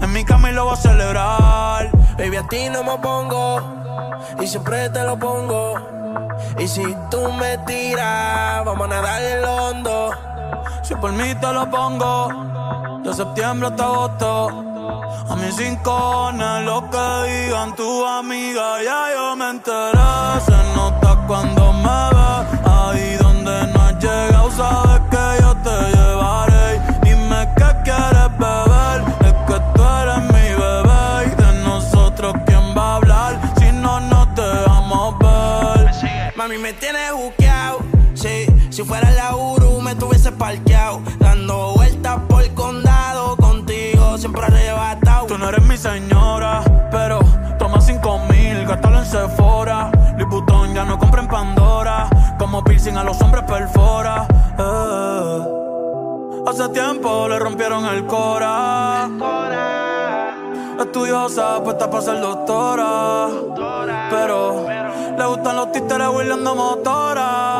En 0.00 0.12
mi 0.12 0.24
cama 0.24 0.52
lo 0.52 0.66
voy 0.66 0.74
a 0.74 0.76
celebrar. 0.76 1.90
Baby, 2.16 2.36
a 2.36 2.46
ti 2.46 2.68
no 2.68 2.84
me 2.84 2.98
pongo 2.98 3.60
y 4.40 4.46
siempre 4.46 4.90
te 4.90 5.02
lo 5.02 5.18
pongo. 5.18 5.74
Y 6.56 6.68
si 6.68 6.84
tú 7.10 7.32
me 7.32 7.58
tiras, 7.66 8.64
vamos 8.64 8.86
a 8.86 8.90
nadar 8.90 9.22
en 9.22 9.42
lo 9.42 9.54
hondo. 9.56 10.29
Si 10.82 10.94
por 10.94 11.12
mí 11.12 11.34
te 11.40 11.52
lo 11.52 11.70
pongo, 11.70 13.00
de 13.04 13.12
septiembre 13.14 13.68
hasta 13.68 13.84
agosto. 13.84 14.48
A 15.28 15.36
mis 15.36 15.56
rincones, 15.56 16.64
lo 16.64 16.88
que 16.90 17.06
digan 17.30 17.74
tu 17.76 18.04
amiga, 18.04 18.82
ya 18.82 19.00
yo 19.14 19.36
me 19.36 19.50
enteré. 19.50 20.40
Se 20.44 20.58
nota 20.74 21.16
cuando 21.26 21.72
me 21.72 22.00
ves, 22.16 22.60
ahí 22.64 23.16
donde 23.22 23.66
no 23.72 23.80
has 23.80 23.98
llegado, 24.02 24.50
sabes 24.50 25.00
que 25.10 25.42
yo 25.42 25.54
te 25.62 25.70
llevaré. 25.70 25.99
Dando 41.18 41.74
vueltas 41.74 42.18
por 42.26 42.42
el 42.42 42.54
condado. 42.54 43.36
Contigo 43.36 44.16
siempre 44.16 44.46
arrebatado. 44.46 45.26
Tú 45.26 45.36
no 45.36 45.50
eres 45.50 45.62
mi 45.66 45.76
señora, 45.76 46.62
pero 46.90 47.20
toma 47.58 47.78
cinco 47.82 48.18
mil, 48.30 48.66
gástalo 48.66 49.00
en 49.00 49.04
Sephora. 49.04 49.90
Liputón 50.16 50.72
ya 50.72 50.86
no 50.86 50.98
compra 50.98 51.20
en 51.20 51.28
Pandora, 51.28 52.08
como 52.38 52.64
piercing 52.64 52.96
a 52.96 53.04
los 53.04 53.20
hombres 53.20 53.44
perfora. 53.44 54.26
Eh. 54.58 55.40
Hace 56.46 56.68
tiempo 56.70 57.28
le 57.28 57.38
rompieron 57.38 57.84
el 57.84 58.06
cora. 58.06 59.10
Estudiosa, 60.80 61.62
puesta 61.62 61.90
para 61.90 62.02
ser 62.02 62.18
doctora. 62.18 63.28
Pero 64.10 64.66
le 65.18 65.26
gustan 65.26 65.56
los 65.56 65.70
títeres 65.70 66.08
huirleando 66.08 66.54
motora. 66.54 67.59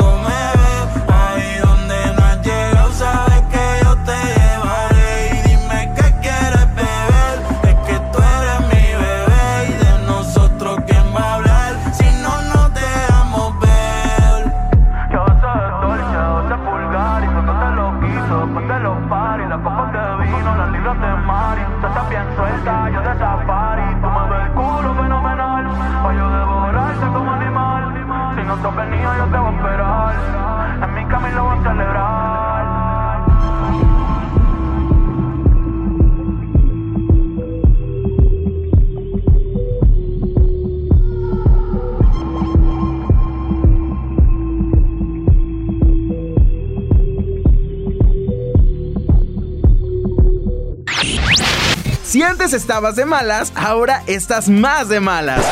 Si 52.11 52.21
antes 52.23 52.51
estabas 52.51 52.97
de 52.97 53.05
malas, 53.05 53.53
ahora 53.55 54.03
estás 54.05 54.49
más 54.49 54.89
de 54.89 54.99
malas. 54.99 55.45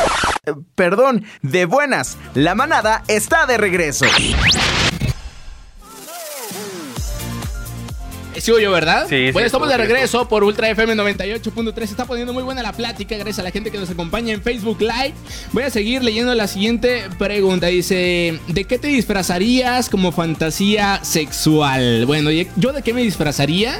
Eh, 0.44 0.52
Perdón, 0.74 1.24
de 1.40 1.64
buenas. 1.64 2.18
La 2.34 2.54
manada 2.54 3.02
está 3.08 3.46
de 3.46 3.56
regreso. 3.56 4.04
Sigo 8.36 8.58
yo, 8.58 8.70
¿verdad? 8.72 9.06
Sí, 9.08 9.28
sí, 9.28 9.32
Bueno, 9.32 9.46
estamos 9.46 9.70
de 9.70 9.78
regreso 9.78 10.28
por 10.28 10.44
Ultra 10.44 10.68
FM 10.68 10.96
98.3. 10.96 11.74
Se 11.76 11.84
está 11.84 12.04
poniendo 12.04 12.34
muy 12.34 12.42
buena 12.42 12.62
la 12.62 12.72
plática 12.74 13.14
gracias 13.14 13.38
a 13.38 13.42
la 13.42 13.52
gente 13.52 13.70
que 13.70 13.78
nos 13.78 13.88
acompaña 13.88 14.34
en 14.34 14.42
Facebook 14.42 14.82
Live. 14.82 15.14
Voy 15.52 15.62
a 15.62 15.70
seguir 15.70 16.04
leyendo 16.04 16.34
la 16.34 16.46
siguiente 16.46 17.04
pregunta. 17.18 17.68
Dice, 17.68 18.38
¿de 18.48 18.64
qué 18.66 18.78
te 18.78 18.88
disfrazarías 18.88 19.88
como 19.88 20.12
fantasía 20.12 21.00
sexual? 21.04 22.04
Bueno, 22.04 22.30
¿yo 22.30 22.72
de 22.74 22.82
qué 22.82 22.92
me 22.92 23.00
disfrazaría? 23.00 23.78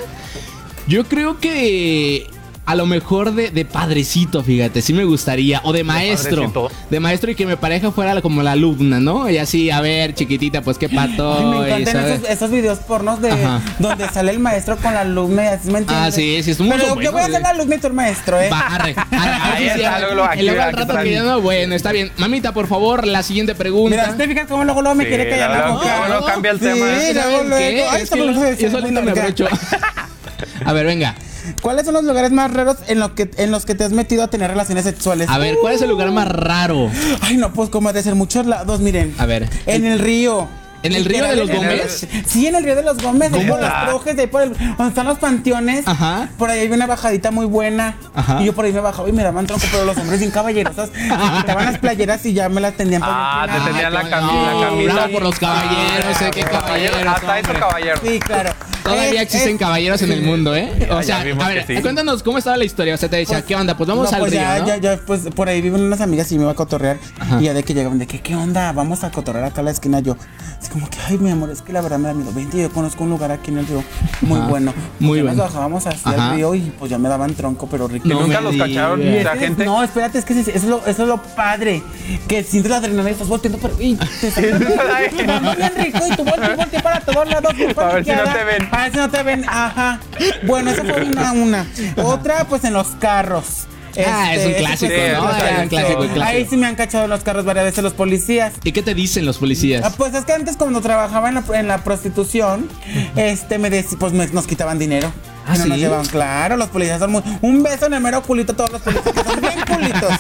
Yo 0.87 1.05
creo 1.05 1.39
que 1.41 2.27
a 2.71 2.75
lo 2.77 2.87
mejor 2.87 3.35
de, 3.35 3.51
de 3.51 3.65
padrecito, 3.65 4.45
fíjate, 4.45 4.81
sí 4.81 4.93
me 4.93 5.03
gustaría. 5.03 5.61
O 5.65 5.73
de 5.73 5.83
maestro. 5.83 6.53
padrecito. 6.53 6.71
De 6.89 7.01
maestro 7.01 7.31
y 7.33 7.35
que 7.35 7.45
mi 7.45 7.57
pareja 7.57 7.91
fuera 7.91 8.23
como 8.23 8.45
la 8.45 8.53
alumna, 8.53 9.01
¿no? 9.01 9.29
Y 9.29 9.39
así, 9.39 9.71
a 9.71 9.81
ver, 9.81 10.15
chiquitita, 10.15 10.63
pues 10.63 10.79
qué 10.79 10.89
pato. 10.89 11.37
Ay, 11.37 11.45
me 11.47 11.81
encantan 11.81 12.07
esos, 12.07 12.29
esos 12.29 12.51
videos 12.53 12.79
pornos 12.79 13.21
de 13.21 13.33
Ajá. 13.33 13.61
donde 13.81 14.09
sale 14.11 14.31
el 14.31 14.39
maestro 14.39 14.77
con 14.77 14.95
la 14.95 15.01
alumna 15.01 15.43
y 15.43 15.47
así 15.49 15.69
me 15.71 15.79
entiendes. 15.81 16.07
Ah, 16.09 16.13
sí, 16.13 16.43
sí, 16.45 16.55
Pero 16.57 16.95
muy 16.95 17.05
yo 17.05 17.11
voy 17.11 17.23
a 17.23 17.27
ser 17.27 17.43
la 17.43 17.49
alumna 17.49 17.75
y 17.75 17.79
tú 17.81 17.89
el 17.89 17.93
maestro, 17.93 18.41
¿eh? 18.41 18.49
Va, 18.51 18.61
arre, 18.61 18.95
arre, 18.97 19.17
arre, 19.19 19.53
Ahí 19.57 19.65
sí, 19.65 19.81
está, 19.81 19.99
luego 19.99 20.15
luego 20.15 20.63
al 20.63 20.73
rato 20.73 20.95
no, 21.25 21.41
bueno, 21.41 21.75
está 21.75 21.91
bien. 21.91 22.13
Mamita, 22.19 22.53
por 22.53 22.69
favor, 22.69 23.05
la 23.05 23.25
siguiente 23.25 23.57
pregunta. 23.57 23.97
Mira, 23.97 24.17
¿te 24.17 24.29
fijas 24.29 24.47
cómo 24.47 24.63
luego, 24.65 24.81
luego 24.81 24.95
me 24.95 25.05
Sí, 25.05 25.09
quiere 25.09 25.29
callar 25.29 25.51
la 25.51 25.59
luego- 25.59 25.75
boca? 25.75 26.09
luego 26.09 26.27
cambia 26.27 26.51
el 26.53 26.59
sí, 26.61 26.65
tema. 26.67 26.87
luego, 26.87 27.21
¿Saben 27.21 27.49
luego. 27.49 27.71
qué? 27.71 27.85
Ay, 27.91 28.03
Es 28.03 28.11
que 28.11 28.21
de 28.21 28.57
yo 28.63 28.71
solito 28.71 29.03
me 29.03 29.11
abrocho. 29.11 29.49
A 30.65 30.73
ver, 30.73 30.87
venga. 30.87 31.15
¿Cuáles 31.61 31.85
son 31.85 31.95
los 31.95 32.05
lugares 32.05 32.31
más 32.33 32.53
raros 32.53 32.77
en, 32.87 33.01
lo 33.01 33.15
que, 33.15 33.31
en 33.37 33.51
los 33.51 33.65
que 33.65 33.75
te 33.75 33.85
has 33.85 33.93
metido 33.93 34.23
a 34.25 34.29
tener 34.29 34.51
relaciones 34.51 34.85
sexuales? 34.85 35.29
A 35.29 35.39
ver, 35.39 35.57
¿cuál 35.61 35.75
es 35.75 35.83
el 35.83 35.91
lugar 35.91 36.11
más 36.11 36.29
raro? 36.29 36.91
Ay, 37.21 37.37
no, 37.37 37.53
pues 37.53 37.71
como 37.71 37.93
de 37.93 38.03
ser 38.03 38.15
muchos 38.15 38.47
lados, 38.47 38.81
miren. 38.81 39.15
A 39.19 39.27
ver. 39.27 39.49
En 39.67 39.85
el 39.87 39.99
río. 39.99 40.49
¿En 40.83 40.95
el 40.95 41.05
río 41.05 41.27
de 41.27 41.37
los 41.37 41.51
Gómez? 41.51 42.07
Sí, 42.27 42.47
en 42.47 42.55
el 42.55 42.65
río 42.65 42.75
de 42.75 42.83
los 42.83 42.97
Gómez, 43.03 43.31
ahí 43.35 43.47
por 43.47 43.61
las 43.61 43.87
trojes, 43.87 44.17
de 44.17 44.23
ahí 44.23 44.29
por 44.29 44.41
el, 44.41 44.57
donde 44.57 44.89
están 44.89 45.07
los 45.07 45.19
panteones. 45.19 45.87
Ajá. 45.87 46.31
Por 46.39 46.49
ahí 46.49 46.61
había 46.61 46.75
una 46.75 46.87
bajadita 46.87 47.31
muy 47.31 47.45
buena. 47.45 47.97
Ajá. 48.15 48.41
Y 48.41 48.47
yo 48.47 48.55
por 48.55 48.65
ahí 48.65 48.73
me 48.73 48.81
bajaba 48.81 49.07
y 49.07 49.13
me 49.13 49.23
daban 49.23 49.47
tronco, 49.47 49.67
pero 49.71 49.85
los 49.85 49.97
hombres 49.99 50.21
bien 50.21 50.31
caballerosos. 50.31 50.91
Me 50.95 51.41
quitaban 51.41 51.67
las 51.67 51.79
playeras 51.79 52.25
y 52.25 52.33
ya 52.33 52.49
me 52.49 52.63
las 52.63 52.75
tendían 52.75 53.03
por 53.03 53.11
Ah, 53.13 53.47
te 53.47 53.71
tenían 53.71 53.93
la, 53.93 54.03
la 54.05 54.09
camisa. 54.11 54.95
Bravo 54.95 55.13
por 55.13 55.23
los 55.23 55.39
caballeros, 55.39 56.23
eh, 56.23 56.31
qué 56.33 56.43
caballeros, 56.45 57.07
Hasta 57.07 57.39
eso 57.41 57.53
caballero. 57.53 58.01
Sí, 58.03 58.19
claro. 58.21 58.51
Todavía 58.91 59.23
Es- 59.23 59.27
existen 59.29 59.55
es- 59.55 59.59
caballeros 59.59 60.03
en 60.03 60.13
el 60.13 60.23
mundo, 60.23 60.55
¿eh? 60.55 60.89
O 60.91 61.03
sea, 61.03 61.21
a 61.21 61.25
ver, 61.25 61.65
cuéntanos 61.83 62.23
cómo 62.23 62.39
estaba 62.39 62.57
la 62.57 62.65
historia. 62.65 62.95
O 62.95 62.97
sea, 62.97 63.09
te 63.09 63.17
decía, 63.17 63.43
¿qué 63.43 63.55
onda? 63.57 63.77
Pues 63.77 63.89
vamos 63.89 64.11
no, 64.11 64.15
al 64.17 64.21
pues 64.21 64.33
río, 64.33 64.41
ya, 64.41 64.59
¿no? 64.61 64.67
ya, 64.67 64.77
ya, 64.79 65.01
pues 65.07 65.23
por 65.35 65.49
ahí 65.49 65.61
viven 65.61 65.83
unas 65.83 66.01
amigas 66.01 66.31
y 66.33 66.37
me 66.37 66.43
iba 66.43 66.53
a 66.53 66.55
cotorrear. 66.55 66.99
Y 67.41 67.45
ya 67.45 67.55
de 67.55 67.63
que 67.63 67.75
llegaban, 67.75 67.99
de 67.99 68.07
que, 68.07 68.21
¿qué 68.21 68.35
onda? 68.37 68.73
Vamos 68.73 69.05
a 69.05 69.11
cotorrear 69.11 69.45
acá 69.47 69.61
a 69.61 69.65
la 69.65 69.71
esquina. 69.71 70.01
Yo, 70.01 70.17
así 70.61 70.71
como 70.71 70.89
que, 70.91 70.99
ay, 71.09 71.19
mi 71.19 71.31
amor, 71.31 71.51
es 71.51 71.63
que 71.63 71.73
la 71.73 71.81
verdad 71.81 71.99
me 71.99 72.09
da 72.09 72.15
miedo. 72.15 72.33
Vente, 72.35 72.59
yo 72.61 72.71
conozco 72.71 73.05
un 73.05 73.11
lugar 73.11 73.31
aquí 73.33 73.51
en 73.51 73.59
el 73.59 73.67
río 73.67 73.83
muy 74.23 74.39
Ajá. 74.39 74.49
bueno. 74.49 74.73
Pues 74.73 75.01
Muy 75.01 75.19
ya 75.19 75.25
bueno. 75.25 75.37
Nos 75.43 75.47
bajábamos 75.53 75.87
hacia 75.87 76.11
Ajá. 76.13 76.31
el 76.31 76.37
río 76.37 76.55
y 76.55 76.61
pues 76.79 76.91
ya 76.91 76.99
me 76.99 77.09
daban 77.09 77.35
tronco, 77.35 77.69
pero 77.71 77.89
rico. 77.89 78.09
No 78.09 78.21
¿Nunca 78.21 78.41
los 78.41 78.57
cacharon 78.57 79.01
la 79.05 79.33
Es- 79.35 79.39
gente? 79.41 79.65
No, 79.65 79.83
espérate, 79.83 80.19
es 80.19 80.25
que 80.25 80.39
eso 80.39 80.51
es 80.51 80.65
lo, 80.65 80.79
eso 80.87 81.03
es 81.03 81.09
lo 81.09 81.23
padre. 81.23 81.83
Que 82.29 82.43
sientes 82.43 82.71
la 82.71 82.79
adrenalina 82.79 83.11
y 83.11 83.13
estás 83.13 83.29
volteando 83.29 83.59
para. 83.59 83.75
Y 83.79 83.97
te 83.97 84.31
bien 85.57 85.73
rico 85.77 85.99
y 86.11 86.17
tú 86.17 86.25
volteas 86.25 86.57
voltea 86.57 86.83
para 86.83 87.01
todos 87.01 87.29
lados. 87.29 87.55
A 87.77 87.85
ver 87.95 88.05
si 88.05 88.11
no 88.13 88.23
te 88.25 88.45
ven. 88.45 88.69
A 88.81 88.85
ver 88.85 88.93
si 88.93 88.99
no 88.99 89.11
te 89.11 89.23
ven. 89.23 89.45
Ajá. 89.49 90.01
Bueno, 90.47 90.71
esa 90.71 90.85
fue 90.85 91.03
una. 91.05 91.33
una. 91.33 91.67
Otra, 92.03 92.45
pues 92.49 92.65
en 92.65 92.73
los 92.73 92.89
carros. 92.99 93.67
Ah, 94.07 94.33
es 94.35 94.45
un 94.47 94.53
ese 94.53 94.61
clásico, 94.61 94.93
fue 94.95 95.13
¿no? 95.13 95.25
otro 95.25 95.37
Es 95.37 95.59
un 95.63 95.69
clásico. 95.69 95.69
clásico, 95.69 96.01
un 96.03 96.09
clásico. 96.11 96.25
Ahí 96.39 96.47
sí 96.49 96.57
me 96.57 96.67
han 96.69 96.77
cachado 96.77 97.05
en 97.05 97.11
los 97.11 97.23
carros 97.25 97.45
varias 97.45 97.65
veces 97.67 97.83
los 97.83 97.93
policías. 97.93 98.53
¿Y 98.63 98.71
qué 98.71 98.83
te 98.83 98.95
dicen 98.95 99.27
los 99.27 99.39
policías? 99.39 99.83
Ah, 99.85 99.93
Pues 99.97 100.15
es 100.15 100.25
que 100.25 100.33
antes 100.33 100.57
cuando 100.57 100.81
trabajaba 100.81 101.29
en 101.29 101.35
la, 101.35 101.45
en 101.55 101.67
la 101.67 101.79
prostitución, 101.83 102.69
este 103.17 103.59
me 103.59 103.69
dec- 103.69 103.99
pues 103.99 104.13
me- 104.13 104.29
nos 104.29 104.47
quitaban 104.47 104.79
dinero. 104.79 105.13
¿Ah, 105.45 105.57
Y 105.57 105.59
no 105.59 105.67
nos 105.67 105.75
sí? 105.77 105.81
llevaban, 105.83 106.07
claro, 106.07 106.57
los 106.57 106.69
policías 106.69 107.01
son 107.01 107.11
muy. 107.11 107.23
Un 107.43 107.65
beso 107.65 107.87
en 107.87 107.95
el 107.95 108.01
mero 108.01 108.23
culito 108.23 108.53
a 108.53 108.57
todos 108.57 108.71
los 108.71 108.81
policías 108.81 109.13
que 109.13 109.25
son 109.25 109.41
bien 109.41 109.61
culitos. 109.67 110.13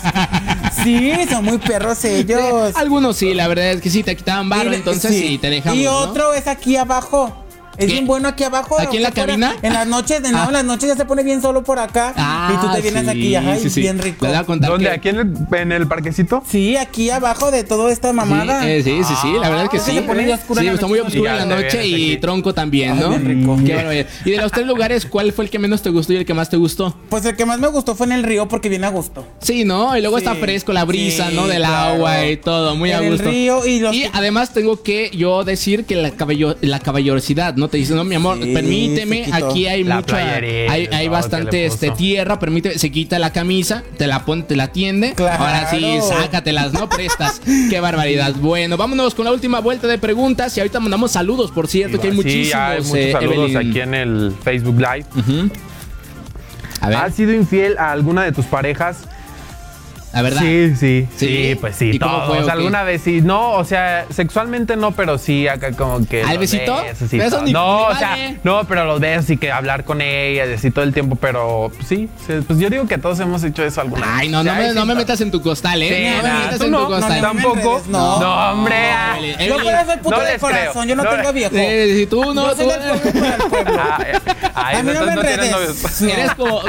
Sí, 0.82 1.12
son 1.30 1.44
muy 1.44 1.58
perros 1.58 2.04
ellos. 2.04 2.74
Algunos 2.74 3.16
sí, 3.18 3.34
la 3.34 3.46
verdad 3.46 3.70
es 3.70 3.80
que 3.80 3.90
sí, 3.90 4.02
te 4.02 4.16
quitaban 4.16 4.48
barro, 4.48 4.72
entonces 4.72 5.12
sí, 5.14 5.38
te 5.38 5.48
dejamos. 5.48 5.78
Y 5.78 5.84
¿no? 5.84 5.92
otro 5.96 6.34
es 6.34 6.48
aquí 6.48 6.76
abajo. 6.76 7.44
Es 7.80 7.86
¿Qué? 7.86 7.92
bien 7.94 8.06
bueno 8.06 8.28
aquí 8.28 8.44
abajo. 8.44 8.78
¿Aquí 8.78 8.98
en 8.98 9.02
la 9.04 9.08
afuera. 9.08 9.26
cabina? 9.26 9.56
En 9.62 9.72
las 9.72 9.86
noches, 9.86 10.22
de 10.22 10.30
no, 10.30 10.38
Ah. 10.38 10.44
en 10.48 10.52
las 10.52 10.64
noches 10.64 10.88
ya 10.90 10.96
se 10.96 11.04
pone 11.06 11.22
bien 11.22 11.40
solo 11.40 11.64
por 11.64 11.78
acá. 11.78 12.12
Ah, 12.16 12.52
y 12.54 12.66
tú 12.66 12.72
te 12.74 12.82
vienes 12.82 13.04
sí, 13.04 13.08
aquí, 13.08 13.34
ajá, 13.34 13.56
y 13.56 13.60
sí, 13.62 13.70
sí. 13.70 13.80
bien 13.80 13.98
rico. 13.98 14.26
Les 14.26 14.34
voy 14.34 14.40
a 14.42 14.44
contar 14.44 14.70
¿Dónde? 14.70 14.84
que- 14.84 14.90
¿Aquí 14.94 15.08
en 15.08 15.16
el, 15.18 15.34
en 15.58 15.72
el 15.72 15.88
parquecito? 15.88 16.42
Sí, 16.46 16.76
aquí 16.76 17.08
abajo 17.10 17.50
de 17.50 17.64
toda 17.64 17.90
esta 17.90 18.12
mamada. 18.12 18.62
Sí, 18.62 18.68
eh, 18.68 18.82
sí, 18.84 19.00
sí, 19.02 19.14
sí, 19.22 19.32
la 19.40 19.48
verdad 19.48 19.64
es 19.64 19.70
que 19.70 19.78
Ah, 19.78 19.82
sí. 19.84 19.92
se 19.92 20.02
pone 20.02 20.32
oscura 20.32 20.60
Sí, 20.60 20.66
en 20.68 20.74
está 20.74 20.86
muy 20.86 20.98
oscura 20.98 21.38
Y 21.38 21.42
en 21.42 21.48
la 21.48 21.56
noche 21.56 21.86
y 21.86 21.94
aquí. 21.94 22.16
tronco 22.18 22.52
también, 22.54 22.98
¿no? 23.00 23.08
bien 23.10 23.24
rico. 23.24 23.56
Qué 23.64 23.74
barbaridad. 23.74 24.06
Y 24.26 24.30
de 24.32 24.36
los 24.36 24.52
tres 24.52 24.66
lugares, 24.66 25.06
¿cuál 25.06 25.32
fue 25.32 25.46
el 25.46 25.50
que 25.50 25.58
menos 25.58 25.80
te 25.80 25.88
gustó 25.90 26.12
y 26.12 26.16
el 26.16 26.26
que 26.26 26.34
más 26.34 26.50
te 26.50 26.58
gustó? 26.58 26.94
Pues 27.08 27.24
el 27.24 27.34
que 27.34 27.46
más 27.46 27.58
me 27.58 27.68
gustó 27.68 27.94
fue 27.94 28.06
en 28.06 28.12
el 28.12 28.22
río 28.24 28.46
porque 28.46 28.68
viene 28.68 28.86
a 28.86 28.90
gusto. 28.90 29.26
Sí, 29.40 29.64
¿no? 29.64 29.96
Y 29.96 30.02
luego 30.02 30.18
Sí, 30.18 30.24
está 30.26 30.34
fresco 30.36 30.72
la 30.74 30.84
brisa, 30.84 31.30
sí, 31.30 31.34
¿no? 31.34 31.46
Del 31.46 31.58
claro. 31.62 31.94
agua 31.94 32.26
y 32.26 32.36
todo, 32.36 32.76
muy 32.76 32.90
a 32.92 32.98
En 32.98 33.04
el 33.04 33.10
gusto. 33.12 33.30
río 33.30 33.64
y 33.66 33.80
los- 33.80 33.96
además 34.12 34.52
tengo 34.52 34.82
que 34.82 35.10
yo 35.14 35.44
decir 35.44 35.86
que 35.86 35.96
la 36.60 36.80
caballerosidad, 36.80 37.54
¿no? 37.56 37.69
Te 37.70 37.76
dicen, 37.78 37.96
no, 37.96 38.04
mi 38.04 38.16
amor, 38.16 38.38
Sí, 38.42 38.52
permíteme, 38.52 39.26
aquí 39.32 39.66
hay 39.66 39.84
La 39.84 39.96
mucha, 39.96 40.16
hay, 40.16 40.88
hay 40.92 41.06
no, 41.06 41.12
bastante 41.12 41.66
este, 41.66 41.90
tierra, 41.92 42.38
permite, 42.38 42.78
se 42.78 42.90
quita 42.90 43.18
la 43.18 43.32
camisa, 43.32 43.84
te 43.96 44.06
la 44.08 44.24
pone, 44.24 44.42
te 44.42 44.56
la 44.56 44.72
tiende, 44.72 45.12
Claro. 45.14 45.44
ahora 45.44 45.70
sí, 45.70 45.98
sácatelas, 46.08 46.72
no 46.72 46.88
prestas. 46.88 47.40
Qué 47.70 47.78
barbaridad. 47.80 48.34
Bueno, 48.40 48.76
vámonos 48.76 49.14
con 49.14 49.24
la 49.24 49.32
última 49.32 49.60
vuelta 49.60 49.86
de 49.86 49.98
preguntas 49.98 50.56
y 50.56 50.60
ahorita 50.60 50.80
mandamos 50.80 51.12
saludos, 51.12 51.50
por 51.52 51.68
cierto, 51.68 52.00
que 52.00 52.08
hay 52.08 52.14
muchísimos. 52.14 52.48
Sí, 52.48 52.52
hay 52.54 52.78
muchos 52.80 52.94
eh, 52.96 53.12
saludos 53.12 53.50
Evelyn. 53.52 53.70
aquí 53.70 53.80
en 53.80 53.94
el 53.94 54.32
Facebook 54.42 54.76
Live. 54.80 55.06
A 56.80 56.88
ver, 56.88 56.96
¿Has 56.98 57.14
sido 57.14 57.32
infiel 57.32 57.76
a 57.78 57.92
alguna 57.92 58.24
de 58.24 58.32
tus 58.32 58.46
parejas? 58.46 59.02
La 60.12 60.22
verdad. 60.22 60.40
Sí, 60.40 60.74
sí, 60.76 61.08
¿Sí? 61.16 61.26
sí, 61.26 61.54
pues 61.60 61.76
sí, 61.76 61.90
¿Y 61.94 61.98
cómo 61.98 62.16
todos. 62.16 62.28
fue, 62.28 62.38
o 62.40 62.44
qué? 62.46 62.50
alguna 62.52 62.82
vez 62.82 63.02
sí, 63.02 63.20
no, 63.20 63.52
o 63.52 63.64
sea, 63.64 64.06
sexualmente 64.10 64.76
no, 64.76 64.92
pero 64.92 65.18
sí 65.18 65.46
acá 65.48 65.72
como 65.72 66.06
que 66.06 66.22
¿Al 66.22 66.38
besito? 66.38 66.82
besos 66.82 67.12
eso 67.12 67.36
todo. 67.36 67.44
ni- 67.46 67.52
no, 67.52 67.88
ni 67.88 67.94
o 67.94 67.96
sea, 67.96 68.08
vale. 68.10 68.36
no, 68.42 68.64
pero 68.66 68.84
los 68.86 68.98
besos 69.00 69.30
y 69.30 69.36
que 69.36 69.52
hablar 69.52 69.84
con 69.84 70.00
ella 70.00 70.46
y 70.46 70.52
así 70.52 70.70
todo 70.70 70.84
el 70.84 70.92
tiempo, 70.92 71.16
pero 71.16 71.70
sí, 71.86 72.08
sí, 72.26 72.34
pues 72.46 72.58
yo 72.58 72.68
digo 72.70 72.86
que 72.88 72.98
todos 72.98 73.20
hemos 73.20 73.42
hecho 73.44 73.62
eso 73.64 73.80
alguna 73.80 74.06
vez. 74.06 74.14
Ay, 74.16 74.28
no, 74.28 74.42
no 74.42 74.50
Sí, 74.52 74.58
me, 74.58 74.68
sí, 74.70 74.74
no 74.74 74.86
me 74.86 74.94
metas 74.94 75.20
en 75.20 75.30
tu 75.30 75.40
costal, 75.42 75.80
¿eh? 75.82 75.88
Sí, 75.88 76.16
no 76.16 76.22
me 76.22 76.28
nah, 76.28 76.38
metas 76.40 76.58
tú 76.58 76.64
en 76.64 76.70
no, 76.72 76.78
tu 76.78 76.82
no, 76.84 76.88
costal. 76.96 77.20
no, 77.20 77.28
tampoco. 77.28 77.82
no. 77.88 78.20
No, 78.20 78.50
hombre. 78.52 78.74
ah. 78.92 79.16
Yo 79.46 79.54
por 79.58 79.72
eso 79.72 79.84
soy 79.86 79.96
puto 79.98 80.16
no 80.16 80.22
de 80.22 80.32
les 80.32 80.40
corazón, 80.40 80.88
yo 80.88 80.96
no, 80.96 81.02
No, 81.04 81.10
tengo 81.10 81.32
viejo. 81.32 81.54
si 81.54 82.06
tú 82.06 82.34
no, 82.34 82.48
yo 82.50 82.56
soy 82.56 82.66
del 82.66 83.00
pueblo 83.48 83.72
el. 83.72 83.78
Ah, 83.78 83.98
eh, 84.06 84.12
ay, 84.54 84.76
A 84.76 84.82
mí 84.82 84.92
no 84.92 85.06
me 85.06 85.12
enredes. 85.12 85.50
novios. 85.50 86.02
Eres 86.02 86.34
como, 86.34 86.60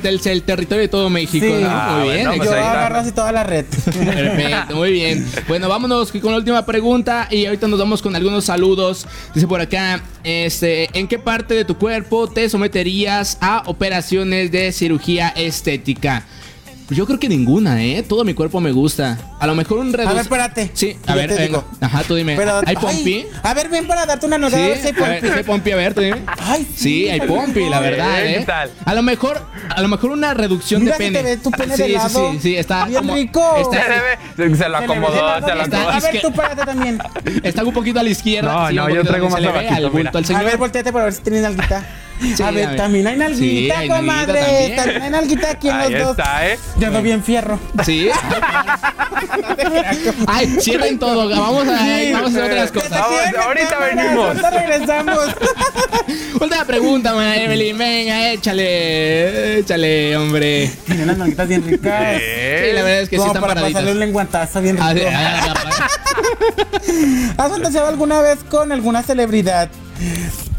del, 0.00 0.20
el 0.24 0.42
territorio 0.42 0.82
de 0.82 0.88
todo 0.88 1.10
México, 1.10 1.44
Sí. 1.46 1.62
¿no? 1.62 1.68
Ah, 1.70 1.96
Muy 1.98 2.08
bien, 2.14 2.26
agarro 2.64 2.98
así 2.98 3.12
toda 3.12 3.32
la 3.32 3.44
red. 3.44 3.66
Perfecto, 3.66 4.76
muy 4.76 4.92
bien. 4.92 5.26
Bueno, 5.48 5.68
vámonos 5.68 6.12
con 6.12 6.30
la 6.32 6.38
última 6.38 6.64
pregunta 6.64 7.28
y 7.30 7.46
ahorita 7.46 7.68
nos 7.68 7.78
vamos 7.78 8.02
con 8.02 8.14
algunos 8.16 8.44
saludos. 8.44 9.06
Dice 9.34 9.46
por 9.46 9.60
acá, 9.60 10.02
este, 10.24 10.88
¿en 10.98 11.08
qué 11.08 11.18
parte 11.18 11.54
de 11.54 11.64
tu 11.64 11.76
cuerpo 11.76 12.28
te 12.28 12.48
someterías 12.48 13.38
a 13.40 13.62
operaciones 13.66 14.50
de 14.50 14.72
cirugía 14.72 15.28
estética? 15.28 16.24
Yo 16.90 17.06
creo 17.06 17.18
que 17.18 17.28
ninguna, 17.28 17.82
¿eh? 17.82 18.02
Todo 18.06 18.22
mi 18.24 18.34
cuerpo 18.34 18.60
me 18.60 18.70
gusta. 18.72 19.16
A 19.40 19.46
lo 19.46 19.54
mejor 19.54 19.78
un 19.78 19.94
A 19.98 20.12
ver, 20.12 20.18
espérate. 20.18 20.70
Sí, 20.74 20.96
a 21.06 21.14
ver, 21.14 21.28
te 21.28 21.34
venga. 21.36 21.46
digo. 21.46 21.64
Ajá, 21.80 22.02
tú 22.06 22.14
dime. 22.14 22.36
Pero, 22.36 22.58
¿Hay 22.58 22.64
ay, 22.66 22.76
pompi? 22.76 23.26
A 23.42 23.54
ver, 23.54 23.68
ven 23.70 23.86
para 23.86 24.04
darte 24.04 24.26
una 24.26 24.36
Sí, 24.36 24.42
nota. 24.42 24.56
a 24.56 24.60
ver 24.60 24.72
hay 24.76 24.80
a 24.80 24.84
ver, 24.84 24.94
pompi. 24.94 25.26
si 25.28 25.32
hay 25.38 25.42
pompi, 25.44 25.70
a 25.72 25.76
ver, 25.76 25.94
tú 25.94 26.00
dime. 26.02 26.22
Ay, 26.38 26.66
Sí, 26.76 27.08
hay 27.08 27.20
pompi, 27.26 27.68
la 27.68 27.80
verdad, 27.80 28.26
¿eh? 28.26 28.36
¿qué 28.40 28.44
tal? 28.44 28.70
A 28.84 28.94
lo 28.94 29.02
mejor, 29.02 29.40
a 29.74 29.80
lo 29.80 29.88
mejor 29.88 30.10
una 30.10 30.34
reducción 30.34 30.82
Mira 30.82 30.98
de 30.98 31.04
si 31.06 31.10
pene. 31.12 31.18
te 31.22 31.24
ve 31.36 31.36
tu 31.42 31.50
pene 31.50 31.76
sí, 31.76 31.82
de 31.82 31.88
sí, 31.88 31.94
lado. 31.94 32.32
sí, 32.32 32.38
sí, 32.42 32.56
está 32.56 32.84
Bien 32.84 33.00
como- 33.00 33.14
rico. 33.14 33.56
está- 33.56 33.84
Se 34.36 34.56
se 34.56 34.68
lo 34.68 34.76
acomodó, 34.76 35.14
se 35.14 35.40
lo 35.40 35.46
bien. 35.46 35.60
está- 35.60 35.76
acomodó. 35.80 35.90
A 35.90 36.00
ver, 36.00 36.20
tú 36.20 36.32
párate 36.32 36.64
también. 36.64 36.98
Está 37.42 37.64
un 37.64 37.72
poquito 37.72 38.00
a 38.00 38.02
la 38.02 38.10
izquierda. 38.10 38.52
No, 38.52 38.68
sí, 38.68 38.74
no, 38.74 38.90
yo 38.90 39.02
traigo 39.04 39.28
más 39.30 39.42
abajito. 39.42 40.36
A 40.36 40.42
ver, 40.42 40.56
volteate 40.58 40.92
para 40.92 41.04
ver 41.06 41.14
si 41.14 41.22
tienes 41.22 41.42
nalguita. 41.42 41.86
Sí, 42.36 42.42
a 42.42 42.50
ver, 42.52 42.76
también 42.76 43.06
hay 43.08 43.14
Sí, 43.14 43.18
nalguita, 43.20 43.74
nalguita 43.74 43.96
comadre. 43.96 44.40
también. 44.42 44.76
También 44.76 45.02
hay 45.02 45.10
nalguita 45.10 45.50
aquí 45.50 45.68
en 45.68 45.74
Ahí 45.76 45.92
los 45.92 46.02
dos. 46.02 46.10
está, 46.18 46.46
¿eh? 46.48 46.58
Yo 46.78 46.86
ando 46.86 47.02
bien 47.02 47.22
fierro. 47.24 47.58
Sí. 47.84 48.08
Ay, 50.26 50.46
cierren 50.60 50.98
todo. 50.98 51.28
Vamos 51.28 51.66
a, 51.68 51.78
Sí. 51.78 52.12
vamos 52.12 52.34
a 52.34 52.38
hacer 52.38 52.52
otras 52.52 52.70
¿Qué 52.70 52.80
te 52.80 52.88
cosas. 52.88 53.00
Vamos, 53.00 53.20
ahorita 53.46 53.68
cámara? 53.68 53.94
venimos. 53.94 54.26
Ahorita 54.28 54.50
regresamos. 54.50 55.18
Última 56.40 56.64
pregunta, 56.64 57.14
man, 57.14 57.34
Evelyn. 57.34 57.78
Venga, 57.78 58.30
échale. 58.32 59.58
Échale, 59.58 60.16
hombre. 60.16 60.70
Tiene 60.86 61.02
unas 61.04 61.18
nalguitas 61.18 61.48
bien 61.48 61.64
ricas. 61.66 62.18
Sí, 62.18 62.72
la 62.72 62.82
verdad 62.82 63.00
es 63.00 63.08
que 63.08 63.16
sí 63.16 63.20
Como 63.20 63.26
están 63.32 63.42
para 63.42 63.54
paraditas. 63.54 63.72
pasarle 63.72 63.92
un 63.92 64.00
lenguantazo 64.00 64.62
bien 64.62 64.76
Ah, 64.80 64.92
rico. 64.92 65.08
sí, 65.08 65.14
ah, 65.16 65.54
¿Has 67.38 67.50
fantaseado 67.50 67.88
alguna 67.88 68.20
vez 68.20 68.38
con 68.48 68.72
alguna 68.72 69.02
celebridad? 69.02 69.68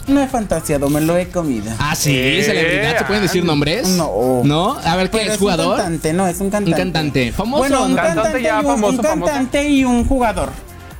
No 0.07 0.21
he 0.21 0.27
fantaseado, 0.27 0.89
me 0.89 0.99
lo 1.01 1.15
he 1.17 1.27
comido. 1.29 1.71
Ah, 1.79 1.95
sí, 1.95 2.41
celebridad. 2.43 2.97
¿Se 2.97 3.05
pueden 3.05 3.23
decir 3.23 3.43
nombres? 3.45 3.87
No. 3.89 4.41
¿No? 4.43 4.77
A 4.83 4.95
ver, 4.97 5.09
¿qué 5.09 5.19
Pero 5.19 5.33
es 5.33 5.39
jugador? 5.39 5.71
Un 5.71 5.77
cantante, 5.77 6.13
no, 6.13 6.27
es 6.27 6.39
un 6.39 6.49
cantante. 6.49 6.71
Un 6.71 6.77
cantante. 6.77 7.31
¿Famoso? 7.31 7.59
Bueno, 7.59 7.85
un 7.85 7.95
Cantante 7.95 8.21
cantante, 8.21 8.41
ya 8.43 8.55
y 8.55 8.59
un, 8.59 8.65
famoso, 8.71 8.97
un 8.97 9.03
famoso. 9.03 9.31
cantante 9.31 9.69
y 9.69 9.85
un 9.85 10.05
jugador. 10.05 10.49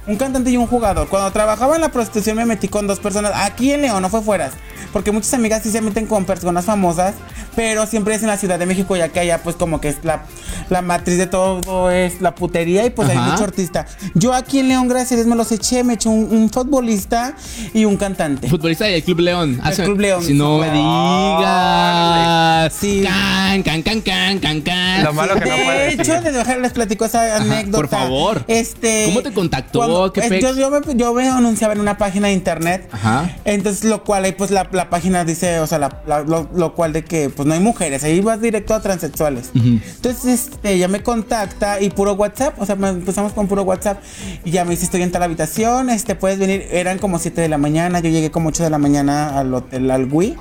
Un 0.06 0.18
cantante 0.18 0.50
y 0.52 0.58
un 0.58 0.68
jugador. 0.68 1.08
Cuando 1.08 1.32
trabajaba 1.32 1.76
en 1.76 1.82
la 1.82 1.90
prostitución 1.90 2.36
me 2.38 2.46
metí 2.46 2.68
con 2.68 2.88
dos 2.88 3.00
personas. 3.00 3.32
Aquí 3.36 3.72
en 3.72 3.82
León, 3.84 4.02
no 4.02 4.10
fue 4.10 4.22
fuera. 4.22 4.52
Porque 4.92 5.12
muchas 5.12 5.34
amigas 5.34 5.64
sí 5.64 5.72
se 5.72 5.82
meten 5.82 6.06
con 6.08 6.26
personas 6.26 6.66
famosas. 6.66 7.14
Pero 7.56 7.86
siempre 7.86 8.16
es 8.16 8.22
en 8.24 8.30
la 8.30 8.38
Ciudad 8.38 8.58
de 8.58 8.66
México, 8.66 8.96
ya 8.98 9.10
que 9.10 9.20
allá 9.20 9.44
pues 9.44 9.56
como 9.56 9.80
que 9.80 9.90
es 9.90 9.98
la, 10.04 10.24
la 10.72 10.82
matriz 10.82 11.20
de 11.20 11.28
todo 11.28 11.92
es 11.92 12.20
la 12.20 12.34
putería 12.34 12.84
y 12.84 12.90
pues 12.90 13.08
hay 13.10 13.18
mucho 13.18 13.44
artista. 13.44 13.86
Yo 14.16 14.34
aquí 14.34 14.58
en 14.58 14.70
León, 14.70 14.88
gracias 14.88 15.12
a 15.12 15.16
Dios, 15.18 15.28
me 15.28 15.36
los 15.36 15.52
eché. 15.52 15.84
Me 15.84 15.94
eché 15.94 16.10
un, 16.10 16.28
un 16.32 16.50
futbolista 16.50 17.36
y 17.74 17.86
un 17.86 17.96
cantante. 17.98 18.50
Futbolista 18.50 18.86
del 18.86 19.04
Club 19.04 19.20
León. 19.20 19.62
El 19.64 19.76
Club 19.76 20.00
León. 20.00 20.24
Si 20.24 20.34
no 20.34 20.58
me 20.58 20.72
digas. 20.72 22.74
Sí. 22.74 23.04
Can, 23.04 23.62
can, 23.64 23.84
can, 23.84 24.02
can, 24.02 24.40
can, 24.40 24.62
can. 24.62 25.04
Lo 25.04 25.14
malo 25.14 25.36
que 25.36 25.50
no 25.50 25.56
de 25.56 25.64
puede 25.64 25.94
hecho, 25.94 26.22
decir. 26.22 26.58
les 26.60 26.74
platico 26.74 27.06
esa 27.06 27.38
anécdota. 27.38 27.78
por 27.78 27.88
favor. 27.88 28.44
Este, 28.48 29.06
¿Cómo 29.06 29.22
te 29.22 29.32
contactó? 29.32 29.80
Cuando- 29.94 30.14
¿Qué 30.14 30.22
eh, 30.22 30.30
pex? 30.30 30.56
yo, 30.58 30.70
me, 30.70 30.80
yo 30.96 31.14
me 31.14 31.28
anunciaba 31.30 31.74
en 31.74 31.80
una 31.80 31.98
página 31.98 32.28
de 32.28 32.34
internet. 32.34 32.88
Ajá. 32.92 33.36
Entonces, 33.46 33.84
lo 33.86 34.04
cual 34.04 34.26
ahí, 34.26 34.32
pues 34.34 34.52
la, 34.52 34.68
la 34.72 34.90
página 34.90 35.24
dice, 35.26 35.60
o 35.60 35.68
sea, 35.68 35.80
la- 35.80 36.02
la- 36.08 36.22
lo, 36.22 36.50
lo 36.56 36.74
cual 36.76 36.94
de 36.94 37.04
que 37.04 37.30
pues 37.30 37.48
no 37.48 37.54
hay 37.54 37.60
mujeres, 37.60 38.04
ahí 38.04 38.20
vas 38.22 38.42
directo 38.42 38.74
a 38.74 38.82
transexuales. 38.82 39.52
Entonces, 39.54 40.26
este, 40.26 40.74
ella 40.74 40.88
me 40.88 41.02
contacta 41.04 41.82
y 41.82 41.90
puro 41.90 42.14
WhatsApp, 42.14 42.60
o 42.62 42.66
sea, 42.66 42.76
me- 42.76 42.90
empezamos 42.90 43.34
con 43.34 43.48
puro 43.48 43.64
WhatsApp 43.64 44.00
y 44.44 44.52
ya 44.52 44.66
me 44.66 44.72
dice, 44.72 44.86
estoy 44.86 45.02
en 45.02 45.12
tal 45.12 45.24
habitación, 45.24 45.90
este, 45.90 46.16
puedes 46.16 46.40
venir, 46.40 46.68
eran 46.72 46.98
como 47.00 47.20
7 47.20 47.42
de 47.42 47.50
la 47.50 47.58
mañana, 47.58 48.00
yo 48.00 48.10
llegué 48.10 48.32
como 48.32 48.50
8 48.50 48.64
de 48.64 48.70
la 48.70 48.78
mañana 48.78 49.38
al 49.40 49.54
hotel, 49.54 49.90
al 49.92 50.08
Wii. 50.12 50.36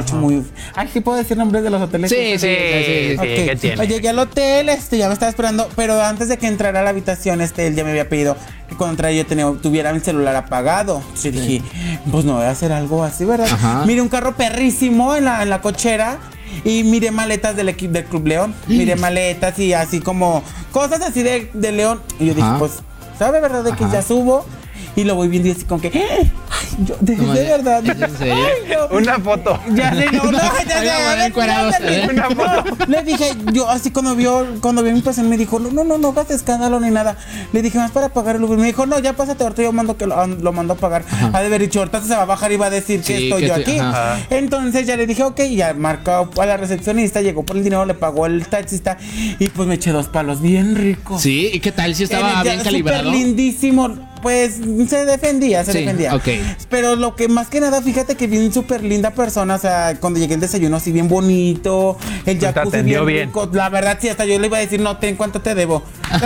Hecho, 0.00 0.16
muy. 0.16 0.44
Ay, 0.74 0.88
sí 0.92 1.00
puedo 1.00 1.18
decir 1.18 1.36
nombres 1.36 1.62
de 1.64 1.70
los 1.70 1.80
hoteles. 1.82 2.10
Sí, 2.10 2.16
sí, 2.16 2.38
sí, 2.38 2.46
sí, 2.48 3.08
sí, 3.10 3.14
Ok. 3.16 3.22
¿qué 3.24 3.56
tiene? 3.60 3.86
Llegué 3.86 4.08
al 4.08 4.18
hotel, 4.18 4.68
este, 4.68 4.98
ya 4.98 5.08
me 5.08 5.12
estaba 5.14 5.30
esperando, 5.30 5.68
pero 5.76 6.00
antes 6.02 6.28
de 6.28 6.36
que 6.38 6.46
entrara 6.46 6.80
a 6.80 6.82
la 6.82 6.90
habitación, 6.90 7.40
este, 7.40 7.66
él 7.66 7.74
ya 7.74 7.84
me 7.84 7.90
había 7.90 8.08
pedido 8.08 8.36
que 8.68 8.76
cuando 8.76 8.92
entrara 8.92 9.12
yo 9.12 9.24
tenía, 9.26 9.46
tuviera 9.62 9.92
mi 9.92 10.00
celular 10.00 10.36
apagado. 10.36 10.98
Entonces 11.00 11.34
yo 11.34 11.40
dije, 11.40 11.62
pues 12.10 12.24
no 12.24 12.34
voy 12.34 12.44
a 12.44 12.50
hacer 12.50 12.72
algo 12.72 13.02
así, 13.04 13.24
¿verdad? 13.24 13.48
Ajá. 13.50 13.84
Mire 13.86 14.02
un 14.02 14.08
carro 14.08 14.36
perrísimo 14.36 15.14
en 15.16 15.24
la, 15.24 15.42
en 15.42 15.50
la 15.50 15.60
cochera. 15.60 16.18
Y 16.64 16.82
miré 16.82 17.10
maletas 17.10 17.54
del 17.56 17.68
equipo 17.68 17.92
del 17.92 18.04
Club 18.06 18.26
León. 18.26 18.54
Miré 18.66 18.96
maletas 18.96 19.58
y 19.58 19.74
así 19.74 20.00
como 20.00 20.42
cosas 20.72 21.00
así 21.02 21.22
de, 21.22 21.50
de 21.52 21.72
León. 21.72 22.00
Y 22.18 22.26
yo 22.26 22.34
dije, 22.34 22.46
Ajá. 22.46 22.58
pues, 22.58 22.72
¿sabe 23.18 23.40
verdad 23.40 23.62
de 23.64 23.72
que 23.72 23.84
Ajá. 23.84 23.92
ya 23.94 24.02
subo? 24.02 24.46
Y 24.96 25.04
lo 25.04 25.14
voy 25.14 25.28
viendo 25.28 25.48
y 25.48 25.52
así 25.52 25.64
como 25.64 25.80
que, 25.80 25.88
¡ay! 25.88 26.32
Yo, 26.84 26.96
de, 27.00 27.16
No, 27.16 27.32
de 27.32 27.44
ya- 27.44 27.56
verdad. 27.56 27.82
Ay, 28.20 28.30
no. 28.70 28.96
Una 28.96 29.18
foto. 29.18 29.58
Ya 29.74 29.92
sé, 29.94 30.06
no, 30.12 30.24
no, 30.30 30.38
ya 30.38 31.10
a 31.12 31.26
encuerados, 31.26 31.74
espérate. 31.74 32.04
¿eh? 32.04 32.08
Una 32.10 32.30
foto. 32.30 32.76
Le 32.86 33.02
dije, 33.02 33.32
yo 33.52 33.68
así 33.68 33.90
cuando 33.90 34.14
vio, 34.14 34.46
cuando 34.60 34.82
vio 34.82 34.92
mi 34.92 34.98
impresión 34.98 35.28
me 35.28 35.36
dijo, 35.36 35.58
no, 35.58 35.70
no, 35.70 35.84
no, 35.84 35.98
no 35.98 36.08
hagas 36.08 36.30
escándalo 36.30 36.78
ni 36.80 36.90
nada. 36.90 37.16
Le 37.52 37.62
dije, 37.62 37.78
más 37.78 37.90
para 37.90 38.08
pagar 38.10 38.36
el 38.36 38.44
Uber. 38.44 38.58
Me 38.58 38.66
dijo, 38.66 38.86
no, 38.86 38.98
ya 38.98 39.14
pásate, 39.14 39.42
ahorita 39.44 39.62
yo 39.62 39.72
mando 39.72 39.96
que 39.96 40.06
lo, 40.06 40.26
lo 40.26 40.52
mando 40.52 40.74
a 40.74 40.76
pagar. 40.76 41.04
Ha 41.32 41.40
de 41.40 41.46
haber 41.46 41.62
dicho, 41.62 41.80
ahorita 41.80 42.02
se 42.02 42.14
va 42.14 42.22
a 42.22 42.26
bajar 42.26 42.52
y 42.52 42.56
va 42.56 42.66
a 42.66 42.70
decir 42.70 43.02
que 43.02 43.24
estoy 43.24 43.42
que 43.42 43.48
yo 43.48 43.54
estoy- 43.56 43.74
aquí. 43.74 43.78
ajá. 43.78 44.18
Entonces 44.30 44.86
ya 44.86 44.96
le 44.96 45.06
dije, 45.06 45.22
ok, 45.22 45.40
ya 45.42 45.74
marcó 45.74 46.30
a 46.40 46.46
la 46.46 46.56
recepcionista, 46.56 47.20
llegó 47.20 47.44
por 47.44 47.56
el 47.56 47.64
dinero, 47.64 47.84
le 47.84 47.94
pagó 47.94 48.26
el 48.26 48.46
taxista 48.46 48.96
y 49.38 49.48
pues 49.48 49.66
me 49.68 49.74
eché 49.74 49.90
dos 49.92 50.08
palos 50.08 50.40
bien 50.40 50.76
ricos. 50.76 51.22
Sí, 51.22 51.50
¿y 51.52 51.60
qué 51.60 51.72
tal? 51.72 51.94
Si 51.94 52.04
estaba 52.04 52.34
ya, 52.34 52.42
bien 52.42 52.60
calibrado. 52.62 53.10
Lindísimo. 53.10 54.07
Pues 54.22 54.60
se 54.88 55.04
defendía, 55.04 55.64
se 55.64 55.72
Sí, 55.72 55.78
defendía. 55.80 56.14
ok. 56.14 56.28
Pero 56.68 56.96
lo 56.96 57.14
que 57.14 57.28
más 57.28 57.48
que 57.48 57.60
nada, 57.60 57.80
fíjate 57.82 58.16
que 58.16 58.26
bien 58.26 58.52
súper 58.52 58.82
linda 58.82 59.10
persona. 59.12 59.54
O 59.54 59.58
sea, 59.58 59.96
cuando 60.00 60.18
llegué 60.18 60.34
el 60.34 60.40
desayuno 60.40 60.76
así 60.76 60.90
bien 60.92 61.08
bonito. 61.08 61.96
El 62.26 62.38
Te 62.38 62.46
jacuzzi 62.46 62.68
atendió 62.76 63.04
bien, 63.04 63.16
bien. 63.16 63.28
rico. 63.28 63.48
La 63.52 63.68
verdad, 63.68 63.98
sí, 64.00 64.08
hasta 64.08 64.24
yo 64.24 64.38
le 64.38 64.46
iba 64.46 64.56
a 64.58 64.60
decir, 64.60 64.80
no, 64.80 64.96
ten 64.98 65.16
cuánto 65.16 65.40
te 65.40 65.54
debo. 65.54 65.82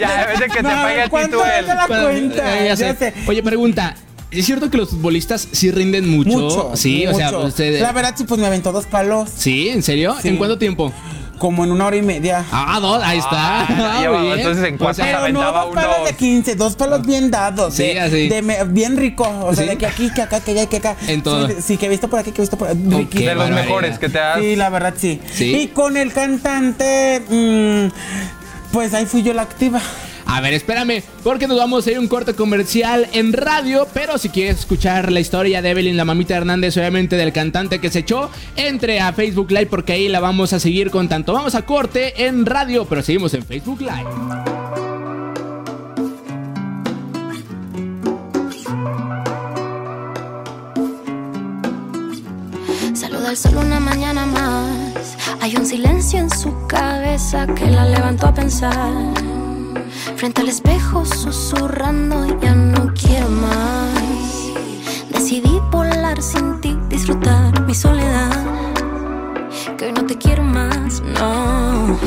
Ya, 0.00 0.22
en 0.22 0.28
vez 0.30 0.40
de 0.40 0.46
que 0.46 0.56
te 0.56 0.62
pague 0.62 1.00
a 1.00 1.04
ti 1.04 1.10
¿cuánto 1.10 1.38
tú 1.38 1.44
es 1.44 1.58
él. 1.58 1.66
de 1.66 1.74
la 1.74 1.86
Para- 1.86 2.02
cuenta? 2.04 2.58
eh, 2.60 2.64
ya 2.68 2.74
Ya 2.74 2.76
sé. 2.76 2.96
sé. 2.96 3.14
Oye, 3.26 3.42
pregunta. 3.42 3.94
¿Es 4.30 4.46
cierto 4.46 4.70
que 4.70 4.78
los 4.78 4.88
futbolistas 4.90 5.46
sí 5.52 5.70
rinden 5.70 6.08
mucho? 6.08 6.30
Mucho. 6.38 6.70
Sí, 6.74 7.06
o 7.06 7.14
sea, 7.14 7.36
usted. 7.36 7.80
La 7.82 7.92
verdad, 7.92 8.14
sí, 8.16 8.24
pues 8.24 8.40
me 8.40 8.46
aventó 8.46 8.72
dos 8.72 8.86
palos. 8.86 9.28
¿Sí? 9.36 9.68
¿En 9.68 9.82
serio? 9.82 10.16
Sí. 10.22 10.28
¿En 10.28 10.36
cuánto 10.38 10.56
tiempo? 10.58 10.90
Como 11.42 11.64
en 11.64 11.72
una 11.72 11.86
hora 11.86 11.96
y 11.96 12.02
media. 12.02 12.44
Ah, 12.52 12.78
dos, 12.80 13.02
ahí 13.02 13.18
está. 13.18 13.62
Ah, 13.62 13.66
Ah, 14.06 14.08
bien. 14.22 14.38
entonces, 14.38 14.62
¿en 14.64 14.76
O 14.76 14.78
cuánto 14.78 14.94
sea, 15.02 15.06
se 15.06 15.10
Pero 15.26 15.32
no 15.32 15.52
dos 15.52 15.74
palos 15.74 15.96
unos- 15.96 16.08
de 16.08 16.14
15, 16.14 16.54
dos 16.54 16.76
palos 16.76 17.04
bien 17.04 17.32
dados. 17.32 17.74
Sí, 17.74 17.82
de, 17.82 18.00
así. 18.00 18.28
de 18.28 18.42
me- 18.42 18.62
bien 18.62 18.96
rico. 18.96 19.24
O 19.42 19.52
sea, 19.52 19.64
Sí. 19.64 19.70
de 19.70 19.76
que 19.76 19.86
aquí, 19.86 20.08
que 20.14 20.22
acá, 20.22 20.38
que 20.38 20.52
allá, 20.52 20.66
que 20.66 20.76
acá. 20.76 20.94
En 21.08 21.20
todo. 21.20 21.48
Sí, 21.48 21.54
sí, 21.60 21.76
que 21.78 21.86
he 21.86 21.88
visto 21.88 22.06
por 22.06 22.20
aquí, 22.20 22.30
que 22.30 22.42
he 22.42 22.44
visto 22.44 22.56
por. 22.56 22.68
Riquísimo. 22.68 23.08
De 23.28 23.34
los 23.34 23.38
barbaridad. 23.44 23.64
mejores 23.64 23.98
que 23.98 24.08
te 24.08 24.20
has. 24.20 24.38
Sí, 24.38 24.54
la 24.54 24.70
verdad 24.70 24.94
sí. 24.96 25.20
Sí. 25.34 25.56
Y 25.56 25.66
con 25.68 25.96
el 25.96 26.12
cantante, 26.12 27.22
mm, 27.28 28.72
pues 28.72 28.94
ahí 28.94 29.06
fui 29.06 29.24
yo 29.24 29.34
la 29.34 29.42
activa. 29.42 29.80
A 30.26 30.40
ver, 30.40 30.54
espérame, 30.54 31.02
porque 31.22 31.46
nos 31.46 31.58
vamos 31.58 31.86
a 31.86 31.90
ir 31.90 31.96
a 31.96 32.00
un 32.00 32.08
corte 32.08 32.34
comercial 32.34 33.06
en 33.12 33.32
radio, 33.32 33.86
pero 33.92 34.18
si 34.18 34.28
quieres 34.28 34.60
escuchar 34.60 35.12
la 35.12 35.20
historia 35.20 35.62
de 35.62 35.70
Evelyn, 35.70 35.96
la 35.96 36.04
mamita 36.04 36.36
Hernández, 36.36 36.76
obviamente 36.76 37.16
del 37.16 37.32
cantante 37.32 37.80
que 37.80 37.90
se 37.90 38.00
echó, 38.00 38.30
entre 38.56 39.00
a 39.00 39.12
Facebook 39.12 39.50
Live 39.50 39.66
porque 39.66 39.92
ahí 39.92 40.08
la 40.08 40.20
vamos 40.20 40.52
a 40.52 40.60
seguir 40.60 40.90
con 40.90 41.08
tanto. 41.08 41.32
Vamos 41.32 41.54
a 41.54 41.62
corte 41.62 42.26
en 42.26 42.46
radio, 42.46 42.86
pero 42.86 43.02
seguimos 43.02 43.34
en 43.34 43.44
Facebook 43.44 43.80
Live. 43.80 44.62
Saluda 52.94 53.30
al 53.30 53.36
sol 53.36 53.56
una 53.56 53.80
mañana 53.80 54.26
más. 54.26 55.16
Hay 55.40 55.56
un 55.56 55.66
silencio 55.66 56.20
en 56.20 56.30
su 56.30 56.66
cabeza 56.68 57.46
que 57.54 57.66
la 57.66 57.84
levantó 57.84 58.28
a 58.28 58.34
pensar. 58.34 59.41
Frente 60.16 60.40
al 60.40 60.48
espejo 60.48 61.04
susurrando, 61.04 62.40
ya 62.40 62.54
no 62.54 62.92
quiero 62.94 63.28
más. 63.28 64.52
Decidí 65.10 65.60
volar 65.70 66.20
sin 66.20 66.60
ti, 66.60 66.76
disfrutar 66.88 67.64
mi 67.66 67.74
soledad. 67.74 68.44
Que 69.78 69.86
hoy 69.86 69.92
no 69.92 70.04
te 70.04 70.18
quiero 70.18 70.42
más, 70.42 71.00
no. 71.02 71.98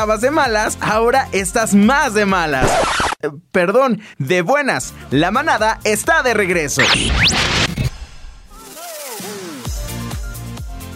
Estabas 0.00 0.22
de 0.22 0.30
malas, 0.30 0.78
ahora 0.80 1.28
estás 1.30 1.74
más 1.74 2.14
de 2.14 2.24
malas. 2.24 2.70
Eh, 3.20 3.28
Perdón, 3.52 4.00
de 4.16 4.40
buenas. 4.40 4.94
La 5.10 5.30
manada 5.30 5.78
está 5.84 6.22
de 6.22 6.32
regreso. 6.32 6.80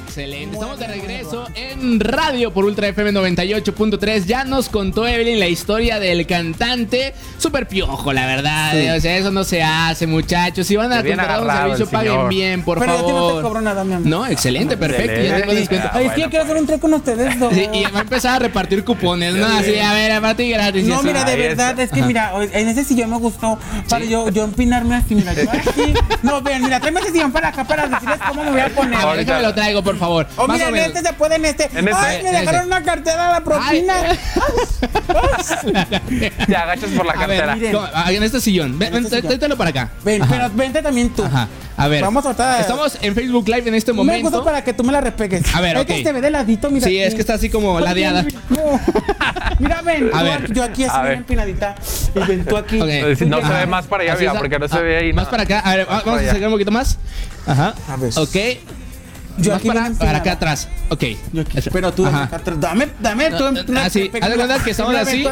Excelente. 0.07 0.55
Estamos 0.55 0.79
de 0.79 0.87
regreso 0.87 1.47
en 1.55 2.01
radio 2.01 2.55
por 2.55 2.65
Ultra 2.65 2.89
FM 2.89 3.13
98.3. 3.13 4.25
Ya 4.25 4.45
nos 4.45 4.71
contó 4.71 5.07
Evelyn 5.07 5.39
la 5.39 5.49
historia 5.49 6.01
del 6.01 6.27
cantante 6.27 7.13
super 7.45 7.69
piojo, 7.69 8.13
la 8.13 8.27
verdad. 8.27 8.73
Sí. 8.73 8.89
O 8.91 9.01
sea, 9.01 9.17
eso 9.17 9.31
no 9.31 9.45
se 9.45 9.63
hace, 9.63 10.07
muchachos. 10.07 10.67
Si 10.67 10.77
van 10.77 10.93
a 10.93 11.03
contratar 11.03 11.41
un 11.41 11.51
servicio, 11.51 11.89
paguen 11.91 12.29
bien, 12.29 12.63
por 12.65 12.79
Pero 12.79 12.93
a 12.93 12.97
ti 12.97 13.03
no 13.03 13.07
te 13.09 13.13
favor. 13.13 13.43
cobró 13.43 13.61
nada, 13.61 13.85
mi 13.85 13.93
amor. 13.95 14.07
No, 14.09 14.27
excelente, 14.27 14.77
perfecto. 14.77 15.21
Ya 15.23 15.37
tengo 15.37 15.55
descuento. 15.55 15.91
Ay, 15.93 16.07
es 16.07 16.13
que 16.13 16.21
yo 16.23 16.31
quiero 16.31 16.45
hacer 16.45 16.57
un 16.57 16.67
trío 16.67 16.81
con 16.81 16.95
ustedes 16.95 17.39
dos. 17.39 17.53
Sí, 17.65 17.69
y 17.73 17.85
va 17.85 17.99
a 18.01 18.03
empezar 18.03 18.35
a 18.37 18.39
repartir 18.41 18.83
cupones, 18.85 19.35
¿no? 19.35 19.47
Así, 19.47 19.79
a 19.79 19.93
ver, 19.93 20.13
a 20.13 20.35
ti 20.35 20.51
gratis. 20.51 20.85
No, 20.85 21.03
mira, 21.03 21.25
de 21.25 21.37
verdad, 21.37 21.79
es 21.79 21.91
que 21.91 22.01
Ajá. 22.01 22.07
mira, 22.09 22.33
en 22.53 22.69
ese 22.69 22.83
sillón 22.85 23.11
me 23.11 23.19
gustó 23.19 23.59
para 23.89 24.05
yo, 24.05 24.29
yo 24.31 24.45
empinarme 24.45 24.97
así, 24.97 25.15
mira, 25.15 25.33
yo 25.35 25.43
así. 25.51 25.95
No, 26.23 26.41
vean, 26.43 26.63
mira, 26.63 26.81
tráeme 26.81 27.01
ese 27.01 27.13
sillón 27.13 27.31
para 27.31 27.49
acá 27.49 27.65
para 27.65 27.87
decirles 27.87 28.19
cómo 28.27 28.43
me 28.45 28.51
voy 28.51 28.61
a 28.61 28.69
poner. 28.71 28.99
A 28.99 29.07
ver, 29.07 29.19
déjame 29.19 29.43
lo 29.43 29.55
traigo, 29.55 29.83
por 29.85 29.99
favor. 29.99 30.27
O 30.37 30.47
Más 30.49 30.57
mira, 30.57 30.67
o 30.67 30.69
en 30.71 30.75
menos. 30.75 30.89
este 30.97 31.09
se 31.09 31.13
puede 31.15 31.37
en 31.37 31.45
este. 31.45 31.65
En 31.79 31.87
este. 31.89 31.93
Ay, 32.01 32.23
me 32.23 32.29
En 32.31 32.35
dejaron 32.37 32.55
este. 32.63 32.67
una 32.67 32.83
cartera 32.83 33.29
a 33.29 33.33
la 33.33 33.45
propina. 33.45 33.95
Te 36.47 36.57
agachas 36.57 36.91
por 36.91 37.07
la 37.07 37.13
A 37.13 37.27
ver. 37.43 37.77
Ah, 37.95 38.13
en 38.13 38.23
este 38.23 38.41
sillón. 38.41 38.79
Ven, 38.79 38.89
En 38.89 38.95
ven, 38.95 39.05
este 39.05 39.17
sillón. 39.17 39.29
tráetelo 39.29 39.57
para 39.57 39.71
acá. 39.71 39.91
Ven, 40.05 40.23
Ajá. 40.23 40.33
pero 40.33 40.51
vente 40.55 40.83
también 40.83 41.11
tú. 41.11 41.25
Ajá. 41.25 41.49
A 41.77 41.89
ver. 41.89 42.03
Vamos 42.03 42.25
a 42.25 42.35
tratar. 42.35 42.61
Estamos 42.61 42.97
en 43.03 43.15
Facebook 43.15 43.49
Live 43.49 43.69
en 43.69 43.75
este 43.75 43.93
Me 43.93 43.97
momento. 43.97 44.31
gusta 44.31 44.45
para 44.45 44.63
que 44.63 44.73
tú 44.73 44.85
me 44.85 44.93
la 44.93 45.01
repegues. 45.01 45.43
A 45.55 45.61
ver, 45.61 45.77
es 45.77 45.83
ok. 45.83 45.89
que 45.89 46.03
se 46.05 46.13
ve 46.13 46.21
de 46.21 46.31
ladito, 46.31 46.71
mira. 46.71 46.87
Sí, 46.87 46.99
es 46.99 47.15
que 47.15 47.21
está 47.21 47.35
así 47.35 47.51
como 47.51 47.77
Ay, 47.79 47.85
ladeada. 47.85 48.23
no. 48.51 48.81
Mira, 49.59 49.83
ven. 49.83 50.11
A 50.15 50.23
ver. 50.23 50.53
Yo 50.53 50.63
aquí 50.63 50.85
así 50.85 50.97
bien 51.03 51.19
empinadita. 51.19 51.75
Y 52.15 52.19
ven 52.21 52.45
tú 52.45 52.57
aquí. 52.57 52.79
No 52.79 52.87
se 53.41 53.53
ve 53.53 53.67
más 53.67 53.87
para 53.87 54.05
allá, 54.05 54.17
mira, 54.19 54.35
porque 54.35 54.59
no 54.59 54.69
se 54.69 54.77
Ah, 54.77 54.81
ve 54.81 54.97
ahí. 54.99 55.13
Más 55.13 55.25
nada. 55.25 55.31
para 55.31 55.43
acá. 55.43 55.61
A 55.61 55.77
ver, 55.77 55.89
va- 55.91 56.03
vamos 56.05 56.21
a 56.21 56.25
acercar 56.25 56.49
un 56.49 56.55
poquito 56.55 56.71
más. 56.71 56.99
Ajá. 57.47 57.75
A 57.89 57.97
ver. 57.97 58.13
Ok. 58.17 58.37
Yo 59.39 59.53
más 59.53 59.61
aquí 59.61 59.69
para, 59.99 60.19
acá 60.19 60.33
atrás. 60.33 60.69
Ok. 60.89 61.05
Yo 61.33 61.43
aquí, 61.43 61.59
pero 61.73 61.93
tú 61.93 62.07
acá 62.07 62.37
atrás. 62.37 62.61
dame, 62.61 62.89
dame, 63.01 63.31
tú 63.31 63.45
No, 63.69 63.81
así, 63.81 64.11
haz 64.21 64.31
de 64.31 64.37
cuenta 64.37 64.63
que 64.63 64.71
estamos 64.71 64.95
así, 64.95 65.27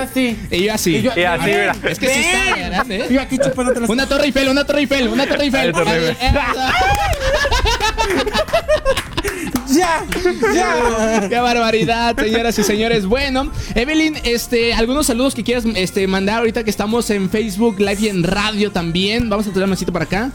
y 0.50 0.64
yo 0.64 0.72
así. 0.72 0.96
Y 0.96 1.03
yo 1.03 1.12
Y 1.16 1.22
así, 1.22 1.44
mira. 1.44 1.76
Es 1.88 1.98
que 1.98 2.09
sí 2.09 2.20
está 2.20 2.57
grande, 2.68 2.96
¿eh? 2.96 3.07
Yo 3.11 3.20
aquí 3.20 3.38
chupándote 3.38 3.80
los 3.80 3.90
Una 3.90 4.07
torre 4.07 4.26
Eiffel, 4.26 4.48
una 4.48 4.64
torre 4.64 4.80
Eiffel, 4.80 5.09
una 5.09 5.26
torre 5.26 5.44
Eiffel. 5.44 5.74
Ya, 9.83 10.05
ya. 10.55 11.28
Qué 11.28 11.39
barbaridad, 11.41 12.16
señoras 12.16 12.59
y 12.59 12.62
señores. 12.64 13.07
Bueno, 13.07 13.51
Evelyn, 13.74 14.16
este, 14.24 14.74
algunos 14.74 15.07
saludos 15.07 15.35
que 15.35 15.43
quieras 15.43 15.64
este, 15.74 16.07
mandar 16.07 16.39
ahorita 16.39 16.64
que 16.64 16.70
estamos 16.70 17.09
en 17.11 17.28
Facebook 17.30 17.78
Live 17.80 17.99
y 18.01 18.09
en 18.09 18.22
radio 18.22 18.70
también. 18.70 19.28
Vamos 19.28 19.47
a 19.47 19.51
traer 19.53 19.68
un 19.68 19.76
para 19.93 20.05
acá. 20.05 20.30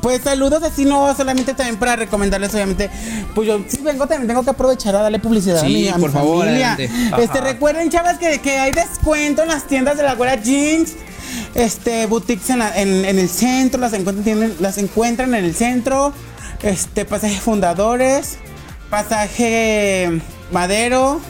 Pues 0.00 0.22
saludos 0.22 0.62
así, 0.62 0.84
no 0.84 1.14
solamente 1.16 1.54
también 1.54 1.78
para 1.78 1.96
recomendarles, 1.96 2.52
obviamente. 2.54 2.90
Pues 3.34 3.48
yo 3.48 3.60
sí 3.66 3.78
vengo, 3.82 4.06
también 4.06 4.28
tengo 4.28 4.42
que 4.44 4.50
aprovechar 4.50 4.94
a 4.96 5.02
darle 5.02 5.18
publicidad 5.18 5.58
a 5.58 5.60
Sí, 5.60 5.66
mi, 5.72 5.88
a 5.88 5.94
mi 5.96 6.02
por 6.02 6.12
favor, 6.12 6.44
familia. 6.46 6.76
Este, 7.18 7.40
recuerden, 7.40 7.90
chavas, 7.90 8.18
que, 8.18 8.38
que 8.40 8.58
hay 8.58 8.72
descuento 8.72 9.42
en 9.42 9.48
las 9.48 9.66
tiendas 9.66 9.96
de 9.96 10.02
la 10.02 10.14
Güera 10.14 10.36
Jeans. 10.36 10.92
Este, 11.54 12.06
boutiques 12.06 12.48
en, 12.50 12.58
la- 12.58 12.76
en- 12.78 13.04
en 13.04 13.18
el 13.18 13.28
centro, 13.28 13.80
las 13.80 13.92
encuentran, 13.94 14.24
tienen- 14.24 14.54
las 14.60 14.78
encuentran 14.78 15.34
en 15.34 15.44
el 15.44 15.54
centro. 15.54 16.12
Este, 16.62 17.04
pasaje 17.04 17.38
fundadores, 17.40 18.38
pasaje 18.90 20.20
Madero, 20.52 21.20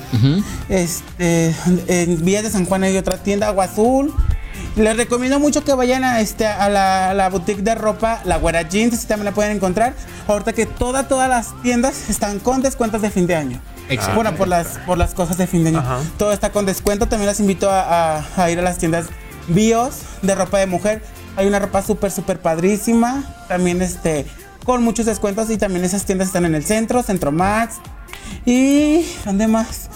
este, 0.68 1.54
en 1.86 2.24
Vías 2.24 2.42
de 2.42 2.50
San 2.50 2.66
Juan 2.66 2.84
hay 2.84 2.96
otra 2.96 3.16
tienda, 3.22 3.48
Agua 3.48 3.64
Azul. 3.64 4.12
Les 4.76 4.96
recomiendo 4.96 5.38
mucho 5.38 5.64
que 5.64 5.74
vayan 5.74 6.02
a, 6.02 6.20
este, 6.20 6.46
a, 6.46 6.68
la, 6.70 7.10
a 7.10 7.14
la 7.14 7.28
boutique 7.28 7.62
de 7.62 7.74
ropa, 7.74 8.20
la 8.24 8.38
Güera 8.38 8.62
Jeans, 8.62 8.94
así 8.94 9.06
también 9.06 9.26
la 9.26 9.32
pueden 9.32 9.52
encontrar. 9.56 9.94
Ahorita 10.26 10.52
que 10.54 10.64
toda, 10.66 11.08
todas 11.08 11.28
las 11.28 11.60
tiendas 11.62 12.08
están 12.08 12.38
con 12.38 12.62
descuentos 12.62 13.02
de 13.02 13.10
fin 13.10 13.26
de 13.26 13.36
año. 13.36 13.60
Excelente. 13.90 14.14
Bueno, 14.14 14.34
por 14.36 14.48
las, 14.48 14.78
por 14.86 14.96
las 14.96 15.12
cosas 15.12 15.36
de 15.36 15.46
fin 15.46 15.62
de 15.64 15.70
año. 15.70 15.80
Ajá. 15.80 15.98
Todo 16.18 16.32
está 16.32 16.52
con 16.52 16.64
descuento. 16.64 17.06
También 17.06 17.26
las 17.26 17.40
invito 17.40 17.70
a, 17.70 18.16
a- 18.18 18.24
a 18.36 18.50
ir 18.50 18.58
a 18.58 18.62
las 18.62 18.78
tiendas 18.78 19.06
Bios 19.48 19.96
de 20.22 20.34
ropa 20.34 20.58
de 20.58 20.66
mujer. 20.66 21.02
Hay 21.36 21.46
una 21.46 21.58
ropa 21.58 21.82
súper, 21.82 22.10
súper 22.10 22.40
padrísima. 22.40 23.24
También 23.48 23.82
este, 23.82 24.24
con 24.64 24.82
muchos 24.82 25.06
descuentos. 25.06 25.50
Y 25.50 25.58
también 25.58 25.84
esas 25.84 26.04
tiendas 26.04 26.28
están 26.28 26.44
en 26.44 26.54
el 26.54 26.64
centro, 26.64 27.02
Centro 27.02 27.32
Max. 27.32 27.76
Y. 28.44 29.04
¿Dónde 29.24 29.48
más? 29.48 29.88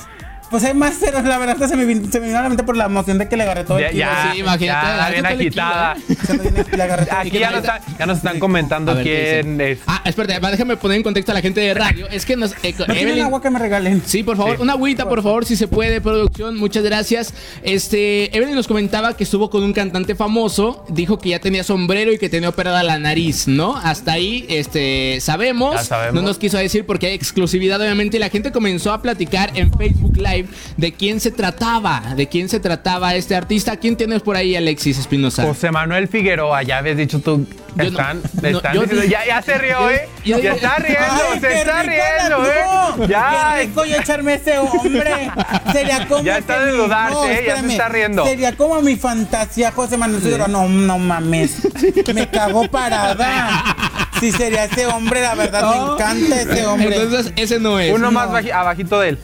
Pues 0.51 0.63
hay 0.65 0.75
más, 0.75 0.95
pero 1.01 1.23
la 1.23 1.39
verdad 1.39 1.57
que 1.57 1.67
se 1.67 1.77
me, 1.77 1.85
vin- 1.85 2.11
se 2.11 2.21
me 2.21 2.27
vino 2.27 2.39
a 2.39 2.43
la 2.43 2.49
mente 2.49 2.63
por 2.63 2.77
la 2.77 2.85
emoción 2.87 3.19
de 3.19 3.29
que 3.29 3.37
le 3.37 3.43
agarré 3.43 3.65
todo 3.65 3.81
Ya, 3.81 3.87
el 3.87 3.93
kilo. 3.93 4.05
ya, 4.07 4.31
Sí, 4.33 4.39
imagínate, 4.41 4.87
ya, 4.87 5.11
bien 5.11 5.27
agitada. 5.27 5.95
vino- 6.29 6.65
el 6.73 6.81
Aquí 7.11 7.39
ya 7.39 7.51
nos, 7.51 7.61
están, 7.61 7.81
ya 7.99 8.07
nos 8.07 8.17
están 8.19 8.39
comentando 8.39 8.93
A 8.93 8.95
ver, 8.95 9.05
¿qué 9.05 9.41
quién 9.43 9.61
es. 9.61 9.79
Ah, 9.87 10.03
espérate, 10.05 10.39
va, 10.39 10.51
déjame 10.53 10.77
poner 10.77 10.99
en 10.99 11.03
contexto 11.03 11.33
a 11.33 11.35
la 11.35 11.41
gente 11.41 11.61
de 11.61 11.75
radio. 11.75 12.09
Es 12.11 12.25
que 12.25 12.37
nos. 12.37 12.53
eh, 12.63 12.75
¿No 12.79 12.87
tienen 12.87 13.17
Evelyn- 13.19 13.25
agua 13.25 13.43
que 13.43 13.51
me 13.51 13.59
regalen? 13.59 14.03
Sí, 14.07 14.23
por 14.23 14.37
favor, 14.37 14.61
una 14.61 14.75
agüita, 14.75 15.09
por 15.09 15.23
favor, 15.23 15.45
si 15.45 15.57
se 15.57 15.67
puede, 15.69 16.01
producción. 16.01 16.57
Muchas 16.57 16.85
gracias. 16.85 17.35
Este, 17.63 18.37
Evelyn 18.37 18.55
nos 18.55 18.69
comentaba 18.69 19.17
que 19.17 19.25
estuvo 19.25 19.51
con 19.51 19.63
un 19.65 19.73
cantante 19.73 20.15
famoso, 20.15 20.85
dijo 20.89 21.19
que 21.19 21.31
ya 21.31 21.41
tenía 21.41 21.65
sombrero 21.65 22.13
y 22.13 22.19
que 22.19 22.29
tenía 22.29 22.49
operada 22.49 22.83
la 22.85 22.99
nariz, 22.99 23.49
¿no? 23.49 23.77
Hasta 23.77 24.13
ahí, 24.13 24.47
este, 24.49 25.19
sabemos. 25.21 25.75
Ya 25.75 25.83
sabemos. 25.85 26.15
No 26.15 26.23
nos 26.23 26.39
quiso 26.39 26.57
decir 26.59 26.87
porque 26.87 27.07
hay 27.09 27.15
exclusividad, 27.15 27.81
obviamente, 27.81 28.17
y 28.17 28.21
la 28.21 28.29
gente 28.29 28.53
comenzó 28.53 28.93
a 28.93 29.03
platicar 29.03 29.51
en 29.55 29.73
Facebook 29.73 30.17
Live 30.17 30.36
de 30.77 30.93
quién 30.93 31.21
se 31.21 31.31
trataba, 31.31 32.03
de 32.17 32.27
quién 32.29 32.49
se 32.49 32.61
trataba 32.61 33.15
este 33.15 33.35
artista. 33.37 33.77
¿Quién 33.77 33.97
tienes 33.97 34.23
por 34.23 34.37
ahí, 34.37 34.57
Alexis 34.57 34.99
Espinosa? 34.99 35.45
José 35.45 35.71
Manuel 35.71 36.09
Figueroa, 36.09 36.63
ya 36.63 36.79
habías 36.79 36.97
dicho 36.97 37.21
tú. 37.21 37.47
No- 37.77 37.83
Están, 37.85 38.23
no, 38.41 38.61
diciendo, 38.81 39.05
ya, 39.05 39.27
ya 39.27 39.43
se 39.43 39.59
rió, 39.59 39.91
¿eh? 39.91 40.09
yo 40.25 40.39
ya 40.39 40.55
está 40.55 40.77
riendo, 40.77 41.05
Ay, 41.31 41.41
se 41.41 41.61
está 41.61 41.83
riendo, 41.83 42.39
la- 42.43 42.49
¿eh? 42.49 42.65
no, 42.99 43.07
Ya, 43.07 43.55
Qué 43.59 43.63
rico 43.67 43.85
yo 43.85 43.97
echarme 43.99 44.35
ese 44.35 44.59
hombre. 44.59 45.31
Sería 45.73 46.09
como. 46.09 46.23
Ya 46.25 46.39
está 46.39 46.65
de 46.65 46.73
dudarse, 46.73 47.33
¿eh? 47.35 47.45
Ya 47.47 47.61
se 47.61 47.67
está 47.69 47.89
riendo. 47.91 48.25
Sería 48.25 48.57
como 48.57 48.81
mi 48.81 48.97
fantasía, 48.97 49.73
José 49.73 49.99
Manuel 49.99 50.23
Figueroa. 50.23 50.49
No, 50.49 50.67
no 50.69 50.99
mames. 50.99 51.59
Me 52.15 52.27
cago 52.31 52.67
parada. 52.71 53.63
Si 54.21 54.33
sería 54.33 54.65
ese 54.65 54.87
hombre, 54.87 55.21
la 55.21 55.35
verdad, 55.35 55.71
me 55.71 55.93
encanta 55.93 56.41
ese 56.41 56.65
hombre. 56.67 56.97
Entonces, 56.97 57.33
ese 57.37 57.59
no 57.61 57.79
es. 57.79 57.93
uno 57.95 58.11
más 58.11 58.29
no. 58.31 58.39
baji- 58.39 58.53
abajito 58.53 58.99
de 59.01 59.11
él. 59.11 59.19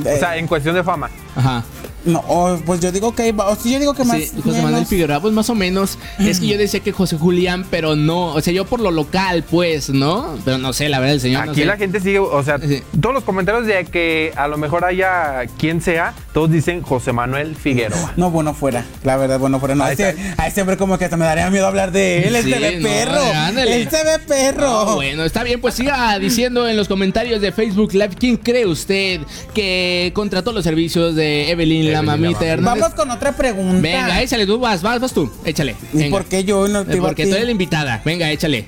O 0.00 0.16
sea, 0.18 0.36
en 0.36 0.46
cuestión 0.46 0.74
de 0.74 0.82
fama. 0.84 1.10
Ajá. 1.34 1.62
No, 2.04 2.22
oh, 2.28 2.56
pues 2.64 2.80
yo 2.80 2.92
digo 2.92 3.14
que. 3.14 3.34
O 3.36 3.56
yo 3.64 3.78
digo 3.80 3.92
que 3.92 4.04
más. 4.04 4.18
Sí, 4.18 4.40
José 4.42 4.62
Manuel. 4.62 4.86
Figueroa, 4.86 5.20
pues 5.20 5.34
más 5.34 5.50
o 5.50 5.56
menos. 5.56 5.98
Es 6.20 6.38
que 6.38 6.46
yo 6.46 6.56
decía 6.56 6.78
que 6.80 6.92
José 6.92 7.18
Julián, 7.18 7.66
pero 7.68 7.96
no. 7.96 8.26
O 8.34 8.40
sea, 8.40 8.52
yo 8.52 8.64
por 8.64 8.80
lo 8.80 8.92
local, 8.92 9.42
pues, 9.50 9.90
¿no? 9.90 10.38
Pero 10.44 10.56
no 10.58 10.72
sé, 10.72 10.88
la 10.88 11.00
verdad, 11.00 11.14
el 11.14 11.20
señor 11.20 11.46
no 11.46 11.50
Aquí 11.52 11.62
sé. 11.62 11.66
la 11.66 11.76
gente 11.76 11.98
sigue, 12.00 12.20
o 12.20 12.42
sea, 12.44 12.58
Sí. 12.60 12.80
todos 13.00 13.12
los 13.14 13.24
comentarios 13.24 13.66
de 13.66 13.84
que 13.86 14.32
a 14.36 14.46
lo 14.46 14.56
mejor 14.56 14.84
haya 14.84 15.46
quien 15.58 15.80
sea, 15.80 16.14
todos 16.36 16.50
dicen 16.50 16.82
José 16.82 17.14
Manuel 17.14 17.56
Figueroa. 17.56 18.12
No, 18.18 18.30
bueno 18.30 18.52
fuera, 18.52 18.84
la 19.04 19.16
verdad, 19.16 19.38
bueno 19.38 19.58
fuera. 19.58 19.74
No, 19.74 19.84
a 19.84 19.92
está. 19.92 20.12
a 20.36 20.46
ese 20.46 20.60
hombre 20.60 20.76
como 20.76 20.98
que 20.98 21.06
hasta 21.06 21.16
me 21.16 21.24
daría 21.24 21.48
miedo 21.48 21.66
hablar 21.66 21.92
de 21.92 22.28
él. 22.28 22.36
Sí, 22.42 22.50
ve 22.50 22.76
no, 22.78 22.86
perro. 22.86 23.22
ándale. 23.34 23.86
Ve 23.86 24.18
perro. 24.28 24.84
No, 24.84 24.94
bueno, 24.96 25.24
está 25.24 25.42
bien, 25.44 25.62
pues 25.62 25.76
siga 25.76 26.18
diciendo 26.18 26.68
en 26.68 26.76
los 26.76 26.88
comentarios 26.88 27.40
de 27.40 27.52
Facebook 27.52 27.94
Live 27.94 28.16
quién 28.18 28.36
cree 28.36 28.66
usted 28.66 29.22
que 29.54 30.12
contrató 30.14 30.52
los 30.52 30.62
servicios 30.62 31.14
de 31.14 31.50
Evelyn, 31.50 31.84
la 31.84 31.92
Evelyn, 31.92 31.92
la 31.92 32.02
mamita. 32.02 32.44
Hernández. 32.44 32.82
Vamos 32.82 32.94
con 32.94 33.10
otra 33.10 33.32
pregunta. 33.32 33.80
Venga, 33.80 34.20
échale, 34.20 34.44
tú 34.44 34.58
vas, 34.58 34.82
vas, 34.82 35.00
vas 35.00 35.14
tú, 35.14 35.32
échale. 35.42 35.74
¿Y 35.94 36.10
por 36.10 36.26
qué 36.26 36.44
yo 36.44 36.68
no 36.68 36.84
te 36.84 36.98
iba 36.98 37.06
a 37.06 37.08
Porque 37.08 37.24
tú 37.24 37.32
eres 37.32 37.46
la 37.46 37.52
invitada. 37.52 38.02
Venga, 38.04 38.30
échale. 38.30 38.66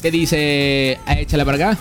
¿Qué 0.00 0.10
dice? 0.10 0.98
Échale 1.06 1.44
para 1.44 1.56
acá. 1.72 1.78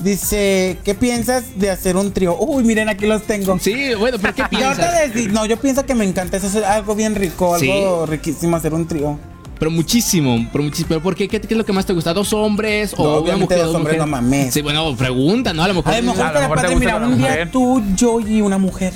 Dice, 0.00 0.78
¿qué 0.84 0.94
piensas 0.94 1.44
de 1.58 1.70
hacer 1.70 1.96
un 1.96 2.12
trío? 2.12 2.36
Uy, 2.38 2.64
miren, 2.64 2.88
aquí 2.88 3.06
los 3.06 3.22
tengo. 3.22 3.58
Sí, 3.58 3.94
bueno, 3.98 4.16
pero 4.20 4.34
¿qué 4.34 4.44
piensas? 4.50 4.92
decir, 5.12 5.32
no, 5.32 5.44
yo 5.46 5.58
pienso 5.58 5.84
que 5.84 5.94
me 5.94 6.04
encanta. 6.04 6.38
Eso 6.38 6.46
es 6.46 6.56
algo 6.64 6.94
bien 6.94 7.14
rico, 7.14 7.58
Sí. 7.58 7.70
algo 7.70 8.06
riquísimo 8.06 8.56
hacer 8.56 8.72
un 8.72 8.86
trío. 8.88 9.18
Pero 9.58 9.70
muchísimo, 9.70 10.48
pero 10.50 10.64
muchísimo. 10.64 10.88
¿Pero 10.88 11.02
por 11.02 11.14
qué? 11.14 11.28
¿Qué, 11.28 11.38
qué 11.38 11.48
es 11.52 11.58
lo 11.58 11.66
que 11.66 11.72
más 11.74 11.84
te 11.84 11.92
gusta? 11.92 12.14
¿Dos 12.14 12.32
hombres 12.32 12.94
No, 12.96 13.04
o 13.04 13.08
una 13.08 13.16
obviamente 13.18 13.54
mujer? 13.56 13.66
dos 13.66 13.74
hombres, 13.76 13.98
no 13.98 14.06
mames. 14.06 14.54
Sí, 14.54 14.62
bueno, 14.62 14.96
pregunta, 14.96 15.52
¿no? 15.52 15.62
A 15.62 15.68
lo 15.68 15.74
mejor. 15.74 15.92
A 15.92 16.00
lo 16.00 16.06
mejor, 16.06 16.24
A 16.26 16.32
lo 16.32 16.40
mejor 16.40 16.60
te 16.62 16.76
mira, 16.76 16.96
un 16.96 17.18
día 17.18 17.50
tú, 17.50 17.82
yo 17.94 18.20
y 18.20 18.40
una 18.40 18.56
mujer. 18.56 18.94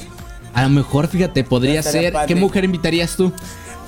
A 0.55 0.63
lo 0.63 0.71
mejor, 0.71 1.09
fíjate, 1.09 1.45
podría 1.45 1.83
ser. 1.83 2.15
padre. 2.15 2.29
¿Qué 2.29 2.35
mujer 2.35 2.65
invitarías 2.65 3.15
tú? 3.15 3.31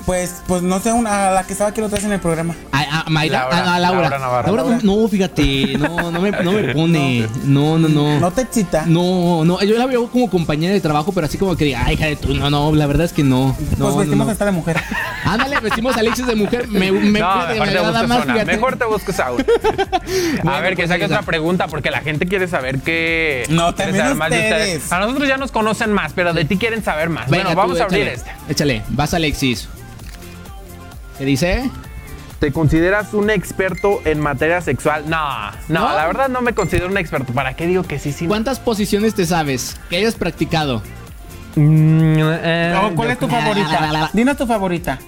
Pues, 0.07 0.43
pues 0.47 0.63
no 0.63 0.79
sé, 0.79 0.93
una, 0.93 1.29
a 1.29 1.31
la 1.33 1.43
que 1.45 1.53
estaba 1.53 1.71
aquí 1.71 1.81
la 1.81 1.89
otra 1.89 1.97
vez 1.97 2.05
en 2.05 2.13
el 2.13 2.21
programa. 2.21 2.55
A, 2.71 3.01
a 3.01 3.11
Mayra, 3.11 3.41
Laura, 3.41 3.59
ah, 3.59 3.65
no, 3.65 3.73
a 3.73 3.79
Laura. 3.81 4.01
Laura 4.03 4.19
Navarro. 4.21 4.57
Laura, 4.57 4.79
no, 4.85 5.09
fíjate, 5.09 5.77
no, 5.79 6.13
no 6.13 6.21
me, 6.21 6.31
no 6.31 6.53
me 6.53 6.75
pone. 6.75 7.27
No, 7.45 7.77
no, 7.77 7.89
no. 7.89 8.21
¿No 8.21 8.31
te 8.31 8.43
excita? 8.43 8.85
No, 8.87 9.45
no, 9.45 9.61
yo 9.65 9.77
la 9.77 9.87
veo 9.87 10.09
como 10.09 10.31
compañera 10.31 10.73
de 10.73 10.81
trabajo, 10.81 11.11
pero 11.11 11.27
así 11.27 11.39
como 11.39 11.57
que 11.57 11.65
diga, 11.65 11.83
ay, 11.85 11.95
hija 11.95 12.07
de 12.07 12.15
tú, 12.15 12.35
no, 12.35 12.49
no, 12.51 12.73
la 12.73 12.87
verdad 12.87 13.05
es 13.07 13.13
que 13.13 13.25
no. 13.25 13.49
No, 13.49 13.55
pues 13.57 13.79
no, 13.79 13.97
vestimos 13.97 14.27
no. 14.27 14.33
esta 14.33 14.45
de 14.45 14.53
mujer. 14.53 14.81
Ándale, 15.25 15.59
vestimos 15.59 15.97
a 15.97 16.01
Alexis 16.01 16.27
de 16.27 16.37
mujer, 16.37 16.69
me, 16.69 16.93
me, 16.93 17.19
no, 17.19 17.37
mejor 17.49 17.67
me 17.67 17.73
te 17.73 17.81
buscas 17.81 18.09
más, 18.09 18.25
una. 18.25 18.45
Mejor 18.45 18.77
te 18.77 18.85
buscas 18.85 19.21
a. 19.21 19.27
A 19.27 19.33
Bueno, 19.33 20.63
ver, 20.63 20.71
que 20.71 20.83
pues, 20.83 20.89
saque 20.89 21.05
otra 21.07 21.23
pregunta, 21.23 21.67
porque 21.67 21.91
la 21.91 22.01
gente 22.03 22.27
quiere 22.27 22.47
saber 22.47 22.79
qué. 22.79 23.45
No, 23.49 23.75
también 23.75 24.05
saber 24.05 24.17
más 24.17 24.31
de 24.31 24.39
ustedes. 24.39 24.93
A 24.93 25.01
nosotros 25.01 25.27
ya 25.27 25.37
nos 25.37 25.51
conocen 25.51 25.93
más, 25.93 26.13
pero 26.15 26.33
de 26.33 26.45
ti 26.45 26.59
quieren 26.59 26.85
saber 26.85 27.09
más. 27.09 27.29
Venga, 27.29 27.47
bueno, 27.47 27.51
tú, 27.51 27.57
vamos 27.57 27.81
a 27.81 27.85
abrir 27.85 28.03
échale, 28.03 28.15
este. 28.15 28.31
Échale, 28.53 28.83
vas 28.91 29.13
Alexis. 29.13 29.69
¿Qué 31.19 31.25
dice? 31.25 31.71
¿te 32.39 32.53
consideras 32.53 33.15
un 33.15 33.31
experto 33.31 34.03
en 34.05 34.21
materia 34.21 34.61
sexual? 34.61 35.05
No, 35.09 35.51
no, 35.69 35.89
¿No? 35.89 35.97
la 35.97 36.07
verdad 36.07 36.29
no 36.29 36.43
me 36.43 36.53
considero 36.53 36.89
un 36.89 36.99
experto. 36.99 37.33
¿Para 37.33 37.55
qué 37.55 37.67
digo 37.67 37.83
que 37.83 37.99
sí, 37.99 38.13
sí? 38.13 38.27
¿Cuántas 38.27 38.61
posiciones 38.61 39.15
te 39.15 39.25
sabes 39.25 39.81
que 39.89 39.97
hayas 39.97 40.17
practicado? 40.17 40.83
Mm, 41.55 42.19
eh, 42.21 42.71
No, 42.75 42.95
¿Cuál 42.95 43.09
yo- 43.09 43.13
es 43.15 43.19
tu 43.19 43.29
favorita? 43.29 44.11
Dinos 44.13 44.37
tu 44.37 44.47
favorita. 44.47 44.99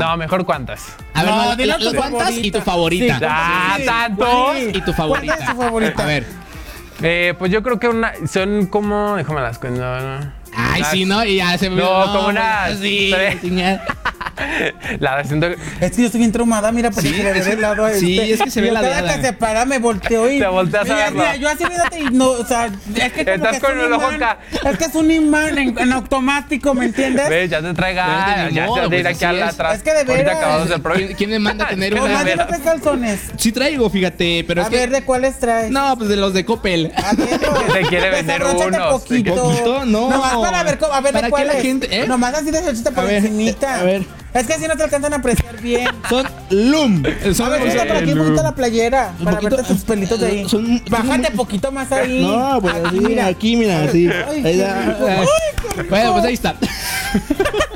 No, 0.00 0.16
mejor 0.16 0.44
cuántas. 0.44 0.86
A 1.14 1.22
ver, 1.22 1.30
No, 1.30 1.36
no, 1.54 1.64
la- 1.64 1.78
tu 1.78 1.94
¿cuántas 1.94 2.20
favorita. 2.22 2.46
y 2.46 2.50
tu 2.50 2.60
favorita? 2.60 3.18
Sí, 3.18 3.24
Ah. 3.28 4.08
¿Cuál 4.16 4.76
Y 4.76 4.80
tu 4.82 4.92
favorita. 4.92 5.26
¿Cuál 5.36 5.40
es 5.48 5.54
tu 5.54 5.62
favorita? 5.62 6.02
A 6.02 6.06
ver. 6.06 6.26
Eh, 7.02 7.34
pues 7.38 7.52
yo 7.52 7.62
creo 7.62 7.78
que 7.78 7.88
una, 7.88 8.12
son 8.26 8.66
como, 8.66 9.14
déjame 9.16 9.40
las 9.42 9.58
cuento. 9.60 9.84
Ay, 10.56 10.80
Las- 10.80 10.90
sí, 10.90 11.04
¿no? 11.04 11.24
Y 11.24 11.36
ya 11.36 11.56
se 11.58 11.70
me 11.70 11.82
No, 11.82 12.06
como 12.12 12.28
unas 12.28 12.78
Sí, 12.78 13.10
tres. 13.14 13.38
La 15.00 15.16
de 15.18 15.24
siento 15.24 15.46
Es 15.80 15.92
que 15.92 16.00
yo 16.02 16.06
estoy 16.06 16.18
bien 16.20 16.32
traumada, 16.32 16.70
mira, 16.72 16.90
porque 16.90 17.08
Sí, 17.08 17.14
se 17.16 17.32
ve 17.32 17.38
es- 17.38 17.46
del 17.46 17.60
lado 17.60 17.84
a 17.84 17.92
sí, 17.92 18.18
este. 18.18 18.32
es 18.34 18.42
que 18.42 18.50
se 18.50 18.60
ve 18.60 18.70
la 18.72 18.80
cada 18.80 19.16
que 19.16 19.22
se 19.22 19.32
para 19.32 19.64
me 19.64 19.78
volteo 19.78 20.30
y... 20.30 20.38
Te 20.38 20.46
volteas 20.46 20.82
a 20.90 20.92
mira, 20.94 21.04
verlo. 21.06 21.18
mira, 21.20 21.36
yo 21.36 21.48
así, 21.48 21.64
fíjate, 21.64 22.00
y 22.00 22.04
no, 22.10 22.28
o 22.30 22.44
sea, 22.46 22.66
es 22.66 23.12
que 23.12 23.24
como 23.24 23.34
Estás 23.36 23.50
que 23.50 23.56
es 23.56 23.62
con 23.62 23.78
un 23.78 23.84
el 23.84 23.92
ojo 23.92 24.12
imán, 24.12 24.22
acá. 24.22 24.38
Es 24.70 24.78
que 24.78 24.84
es 24.84 24.94
un 24.94 25.10
imán 25.10 25.58
en, 25.58 25.78
en 25.78 25.92
automático, 25.92 26.74
¿me 26.74 26.86
entiendes? 26.86 27.28
Ve, 27.28 27.48
ya 27.48 27.62
te 27.62 27.74
traiga, 27.74 28.46
es 28.46 28.48
de 28.50 28.54
ya 28.54 28.66
modo, 28.66 28.82
se 28.84 28.88
de 28.90 28.96
ir 28.98 29.02
pues, 29.04 29.16
aquí 29.16 29.24
a 29.24 29.32
es. 29.48 29.54
atrás. 29.54 29.76
Es 29.76 29.82
que 29.82 29.92
de 29.94 30.04
veras. 30.04 30.70
el. 30.70 30.82
¿Quién, 30.82 31.14
quién 31.14 31.30
me 31.30 31.38
manda 31.38 31.64
a 31.66 31.68
tener 31.68 31.94
una? 31.94 32.14
más 32.14 32.24
de 32.24 32.36
los 32.36 32.46
calzones. 32.46 33.20
Sí 33.36 33.52
traigo, 33.52 33.88
fíjate, 33.90 34.44
pero 34.46 34.62
A 34.62 34.64
es 34.64 34.70
que... 34.70 34.76
ver, 34.76 34.90
¿de 34.90 35.02
cuáles 35.04 35.38
traes? 35.38 35.70
No, 35.70 35.96
pues 35.96 36.08
de 36.08 36.16
los 36.16 36.32
de 36.34 36.44
Coppel. 36.44 36.92
A 36.96 37.12
ver, 37.14 37.40
no. 37.42 37.72
Te 37.72 37.82
quiere 37.82 38.10
vender 38.10 38.42
unos. 38.44 39.00
poquito. 39.02 39.34
¿Poquito? 39.34 39.84
No. 39.84 40.10
Nomás 40.10 40.36
para 40.36 40.62
ver, 40.62 40.78
cómo- 40.78 40.92
a 40.92 41.00
ver 41.00 41.12
¿Para 41.12 41.26
de 41.26 41.30
cuáles. 41.30 41.62
gente, 41.62 41.88
eh? 42.02 42.06
Nomás 42.06 42.34
así 42.34 42.50
desabróchate 42.50 42.90
por 42.90 43.04
A 43.04 43.06
ver, 43.06 43.16
encimita. 43.16 43.80
a 43.80 43.82
ver. 43.82 44.02
Es 44.34 44.46
que 44.48 44.54
así 44.54 44.66
no 44.66 44.76
te 44.76 44.82
alcanzan 44.82 45.12
a 45.12 45.16
apreciar 45.16 45.60
bien. 45.60 45.88
Son 46.10 46.26
LUM. 46.50 47.02
Son 47.34 47.46
A 47.46 47.56
ver, 47.56 47.70
quita 47.70 47.84
por 47.86 47.96
aquí 47.96 48.12
un 48.12 48.18
poquito 48.18 48.42
la 48.42 48.54
playera. 48.54 49.12
Un 49.18 49.24
Para 49.24 49.36
poquito- 49.38 49.56
verte 49.56 49.72
tus 49.72 49.82
pelitos 49.84 50.20
de 50.20 50.26
ahí. 50.26 50.48
Son- 50.48 50.82
Bájate 50.90 51.30
poquito 51.32 51.70
más 51.72 51.90
ahí. 51.92 52.20
No, 52.22 52.60
pues 52.60 52.74
así, 52.74 52.98
mira. 53.00 53.26
aquí, 53.26 53.56
mira, 53.56 53.82
así. 53.84 54.08
Ay, 54.08 54.42
Ahí 54.44 54.56
da- 54.58 54.98
ay. 55.08 55.26
Bueno, 55.88 56.12
pues 56.12 56.24
ahí 56.24 56.34
está. 56.34 56.56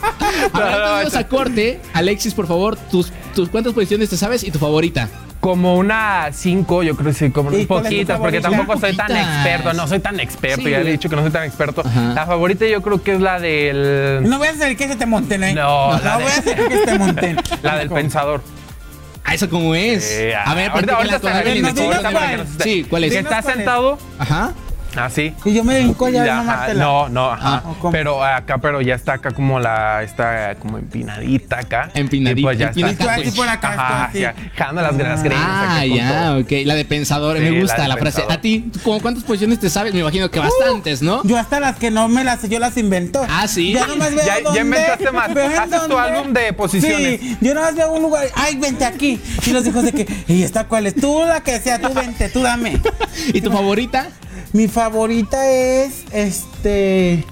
Vamos 0.52 1.12
no. 1.12 1.18
a 1.18 1.24
corte. 1.24 1.80
Alexis, 1.92 2.34
por 2.34 2.46
favor, 2.46 2.76
tus, 2.76 3.12
tus 3.34 3.48
cuántas 3.48 3.72
posiciones 3.72 4.10
te 4.10 4.16
sabes 4.16 4.42
y 4.44 4.50
tu 4.50 4.58
favorita. 4.58 5.08
Como 5.40 5.76
una 5.76 6.30
5, 6.32 6.82
yo 6.82 6.96
creo 6.96 7.12
que 7.12 7.14
sí, 7.18 7.30
como 7.30 7.50
¿Y 7.52 7.66
cuál 7.66 7.84
es 7.84 7.90
tu 7.90 7.94
poquitas, 7.94 8.18
porque 8.18 8.40
tampoco 8.40 8.78
soy 8.80 8.96
tan 8.96 9.14
experto, 9.14 9.72
no 9.74 9.86
soy 9.86 10.00
tan 10.00 10.18
experto, 10.18 10.62
Sí, 10.62 10.70
ya 10.70 10.80
le 10.80 10.88
he 10.88 10.92
dicho 10.92 11.08
que 11.08 11.14
no 11.14 11.22
soy 11.22 11.30
tan 11.30 11.44
experto. 11.44 11.82
Ajá. 11.86 12.14
La 12.14 12.26
favorita 12.26 12.66
yo 12.66 12.82
creo 12.82 13.02
que 13.02 13.14
es 13.14 13.20
la 13.20 13.38
del 13.38 14.28
No 14.28 14.38
voy 14.38 14.48
a 14.48 14.52
hacer 14.52 14.76
que 14.76 14.88
se 14.88 14.96
te 14.96 15.06
monten, 15.06 15.44
¿eh? 15.44 15.54
No, 15.54 15.96
no 15.96 16.02
la 16.02 16.14
voy 16.16 16.24
de- 16.24 16.30
a 16.32 16.36
hacer 16.38 16.68
que 16.68 16.78
se 16.78 16.84
te 16.86 16.98
monten. 16.98 17.36
la 17.62 17.76
del 17.78 17.90
pensador. 17.90 18.42
Ah, 19.24 19.34
¿eso 19.34 19.48
cómo 19.50 19.74
es? 19.74 20.10
Eh, 20.10 20.34
a 20.34 20.54
ver, 20.54 20.70
ahorita, 20.70 20.96
ahorita 20.96 21.18
de 21.42 22.46
Sí, 22.62 22.84
¿cuál 22.88 23.04
es? 23.04 23.12
Que 23.12 23.18
está 23.18 23.42
sentado 23.42 23.98
Ajá. 24.18 24.52
Así. 24.98 25.34
Y 25.44 25.54
yo 25.54 25.64
me 25.64 25.80
hinco 25.80 26.08
ya 26.08 26.24
Ya, 26.24 26.40
ajá, 26.40 26.74
no, 26.74 27.08
no, 27.08 27.30
ajá. 27.30 27.62
Ah, 27.64 27.74
¿cómo? 27.80 27.92
pero 27.92 28.24
acá, 28.24 28.58
pero 28.58 28.80
ya 28.80 28.94
está 28.94 29.14
acá 29.14 29.30
como 29.32 29.58
la, 29.60 30.02
está 30.02 30.54
como 30.56 30.78
empinadita 30.78 31.58
acá. 31.58 31.90
Empinadita, 31.94 32.40
Y 32.40 32.42
pues 32.44 32.58
ya 32.58 32.66
empinadita. 32.68 33.04
está. 33.04 33.14
Así 33.28 33.30
por 33.36 33.48
acá, 33.48 33.72
Ajá, 33.72 34.04
así. 34.06 34.20
ya, 34.20 34.34
jalando 34.56 34.82
las, 34.82 34.96
las 34.96 35.22
greñas 35.22 35.44
Ah, 35.46 35.78
con 35.86 35.96
ya, 35.96 36.24
todo. 36.28 36.38
ok. 36.40 36.52
La 36.64 36.74
de 36.74 36.84
pensador, 36.84 37.36
Sí, 37.38 37.42
me 37.44 37.50
la 37.52 37.60
gusta 37.60 37.82
de 37.82 37.88
la, 37.88 37.96
frase. 37.96 38.16
pensador. 38.22 38.32
¿A 38.32 38.40
ti, 38.40 38.70
¿cómo 38.82 39.00
cuántas 39.00 39.24
posiciones 39.24 39.58
te 39.60 39.70
sabes? 39.70 39.94
Me 39.94 40.00
imagino 40.00 40.30
que 40.30 40.38
bastantes, 40.40 41.02
¿no? 41.02 41.22
Yo 41.24 41.38
hasta 41.38 41.60
las 41.60 41.76
que 41.76 41.90
no 41.90 42.08
me 42.08 42.24
las 42.24 42.40
sé, 42.40 42.48
yo 42.48 42.58
las 42.58 42.76
invento. 42.76 43.24
Ah, 43.28 43.46
¿sí? 43.48 43.72
Ya 43.72 43.86
nomás 43.86 44.10
veo 44.14 44.24
Ya- 44.24 44.36
ya 44.38 44.42
dónde, 44.42 44.60
inventaste 44.60 45.10
más. 45.12 45.30
Haces 45.30 45.88
tu 45.88 45.98
álbum 45.98 46.32
de 46.32 46.52
posiciones. 46.52 47.20
Sí, 47.20 47.36
yo 47.40 47.54
nomás 47.54 47.74
veo 47.74 47.92
un 47.92 48.02
lugar, 48.02 48.26
ay, 48.34 48.56
vente 48.56 48.84
aquí. 48.84 49.20
Y 49.46 49.50
los 49.50 49.66
hijos 49.66 49.82
de 49.84 49.92
que, 49.92 50.06
¿y 50.28 50.42
esta 50.42 50.64
cuál 50.64 50.86
es? 50.86 50.94
Tú 50.94 51.22
la 51.26 51.40
que 51.42 51.58
sea, 51.60 51.80
tú 51.80 51.92
vente, 51.94 52.28
tú 52.28 52.42
dame. 52.42 52.80
¿Y 53.34 53.40
tu 53.40 53.50
favorita? 53.50 54.08
Mi 54.52 54.68
favorita 54.68 55.50
es, 55.50 56.04
este... 56.12 57.24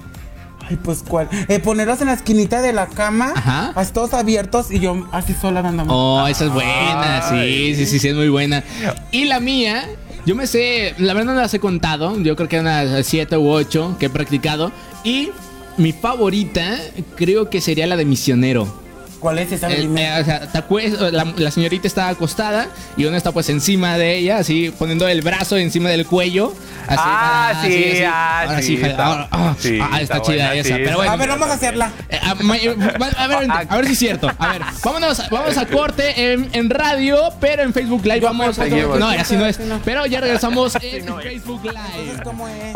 Ay, 0.67 0.79
pues 0.83 1.03
cuál. 1.07 1.29
Eh, 1.47 1.59
ponerlos 1.59 2.01
en 2.01 2.07
la 2.07 2.13
esquinita 2.13 2.61
de 2.61 2.73
la 2.73 2.87
cama, 2.87 3.33
Ajá. 3.35 3.71
así 3.75 3.93
todos 3.93 4.15
abiertos 4.15 4.71
y 4.71 4.79
yo 4.79 5.07
así 5.11 5.33
sola 5.33 5.61
dándome. 5.61 5.91
Oh, 5.93 6.25
esa 6.25 6.45
es 6.45 6.51
buena, 6.51 7.21
sí, 7.29 7.75
sí, 7.75 7.85
sí, 7.85 7.99
sí, 7.99 8.07
es 8.07 8.15
muy 8.15 8.29
buena. 8.29 8.63
Y 9.11 9.25
la 9.25 9.39
mía, 9.39 9.87
yo 10.25 10.33
me 10.33 10.47
sé, 10.47 10.95
la 10.97 11.13
verdad 11.13 11.35
no 11.35 11.41
las 11.41 11.53
he 11.53 11.59
contado, 11.59 12.19
yo 12.19 12.35
creo 12.35 12.49
que 12.49 12.59
unas 12.59 13.05
siete 13.05 13.37
u 13.37 13.47
ocho 13.47 13.95
que 13.99 14.07
he 14.07 14.09
practicado. 14.09 14.71
Y 15.03 15.29
mi 15.77 15.91
favorita 15.91 16.79
creo 17.15 17.49
que 17.51 17.61
sería 17.61 17.85
la 17.85 17.95
de 17.95 18.05
misionero. 18.05 18.84
¿Cuál 19.25 19.39
es 19.39 19.51
esa? 19.51 19.71
Eh, 19.71 19.81
Dime. 19.81 20.05
eh, 20.05 20.21
o 20.21 20.23
sea, 20.23 20.39
te 20.41 20.59
acues- 20.59 20.99
la, 21.11 21.23
la 21.35 21.49
señorita 21.49 21.87
está 21.87 22.09
acostada 22.09 22.67
y 22.95 23.05
uno 23.05 23.17
está 23.17 23.31
pues 23.31 23.49
encima 23.49 23.97
de 23.97 24.17
ella, 24.17 24.37
así 24.37 24.71
poniendo 24.77 25.07
el 25.07 25.23
brazo 25.23 25.57
encima 25.57 25.89
del 25.89 26.05
cuello. 26.05 26.53
Así, 26.87 26.95
Ah, 27.03 27.49
para- 27.53 27.65
sí, 27.65 27.73
así, 27.91 28.03
ah, 28.05 28.41
Ahora 28.41 28.61
sí, 28.61 28.77
jala- 28.77 28.91
está- 28.91 29.05
ahora- 29.07 29.27
ah, 29.31 29.55
sí, 29.57 29.79
ah, 29.81 29.85
está, 29.99 30.01
está 30.17 30.21
chida 30.21 30.45
buena, 30.49 30.53
esa. 30.53 30.75
sí, 30.75 30.81
pero 30.85 30.97
bueno, 30.97 31.11
a 31.11 31.15
ver, 31.15 31.29
vamos 31.29 31.49
a 31.49 31.53
hacerla. 31.53 31.91
eh, 32.07 32.19
a, 32.21 32.35
ma- 32.35 32.57
eh, 32.57 32.75
a 33.17 33.27
ver, 33.27 33.47
a 33.51 33.75
ver 33.77 33.85
si 33.87 33.93
es 33.93 33.97
cierto. 33.99 34.29
A 34.37 34.47
ver, 34.53 34.61
vámonos, 34.83 35.29
vamos 35.31 35.57
a 35.57 35.65
corte 35.65 36.33
en, 36.33 36.47
en 36.53 36.69
radio, 36.69 37.33
pero 37.39 37.63
en 37.63 37.73
Facebook 37.73 38.03
Live 38.05 38.19
Yo 38.19 38.27
vamos. 38.27 38.59
acuerdo. 38.59 38.99
No, 38.99 39.07
así 39.09 39.35
no 39.35 39.47
es. 39.47 39.57
Así 39.59 39.67
no. 39.67 39.79
Pero 39.83 40.05
ya 40.05 40.21
regresamos 40.21 40.77
en 40.79 41.05
no. 41.07 41.17
Facebook 41.19 41.63
Live. 41.63 41.75
Entonces, 41.97 42.21
¿cómo 42.23 42.47
es? 42.47 42.75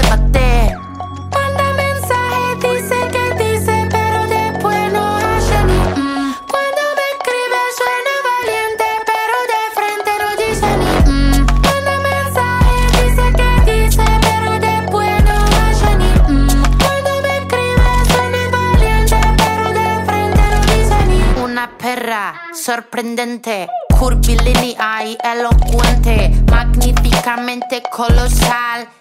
Sorprendente, 23.21 23.67
curvilínea 23.99 25.03
elocuente, 25.23 26.31
magníficamente 26.49 27.83
colosal 27.91 28.87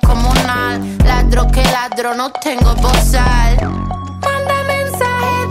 descomunal. 0.00 0.80
Ladro 1.04 1.46
que 1.48 1.62
ladro, 1.62 2.14
no 2.14 2.30
tengo 2.30 2.74
bozal. 2.76 3.56
Manda 4.20 4.62
mensaje, 4.66 5.48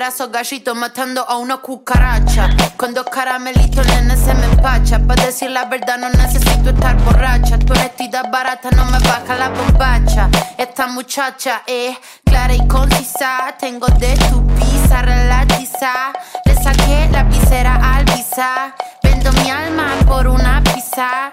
esos 0.00 0.32
gallitos 0.32 0.74
matando 0.74 1.22
a 1.28 1.36
una 1.36 1.58
cucaracha. 1.58 2.48
Con 2.76 2.94
dos 2.94 3.04
caramelitos, 3.06 3.86
nene, 3.86 4.16
se 4.16 4.32
me 4.34 4.46
empacha. 4.46 4.98
Para 4.98 5.26
decir 5.26 5.50
la 5.50 5.66
verdad, 5.66 5.98
no 5.98 6.08
necesito 6.08 6.70
estar 6.70 6.96
borracha. 7.04 7.58
Tu 7.58 7.72
honestidad 7.72 8.30
barata 8.30 8.70
no 8.70 8.86
me 8.86 8.98
baja 9.00 9.34
la 9.34 9.50
bombacha. 9.50 10.30
Esta 10.56 10.86
muchacha 10.86 11.62
es 11.66 11.96
clara 12.24 12.54
y 12.54 12.66
concisa. 12.66 13.54
Tengo 13.58 13.86
de 13.88 14.16
tu 14.30 14.46
pizza 14.54 15.02
relatiza. 15.02 16.12
Le 16.46 16.54
saqué 16.54 17.08
la 17.10 17.24
visera 17.24 17.96
al 17.96 18.04
visa. 18.06 18.74
Vendo 19.02 19.30
mi 19.32 19.50
alma 19.50 19.88
por 20.06 20.26
una 20.26 20.62
pizza. 20.64 21.32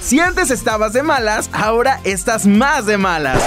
Si 0.00 0.20
antes 0.20 0.50
estabas 0.50 0.92
de 0.92 1.02
malas, 1.02 1.48
ahora 1.52 2.00
estás 2.04 2.46
más 2.46 2.86
de 2.86 2.98
malas. 2.98 3.42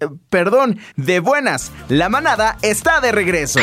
Eh, 0.00 0.08
Perdón, 0.28 0.78
de 0.96 1.20
buenas. 1.20 1.70
La 1.88 2.08
manada 2.08 2.58
está 2.62 3.00
de 3.00 3.12
regreso. 3.12 3.60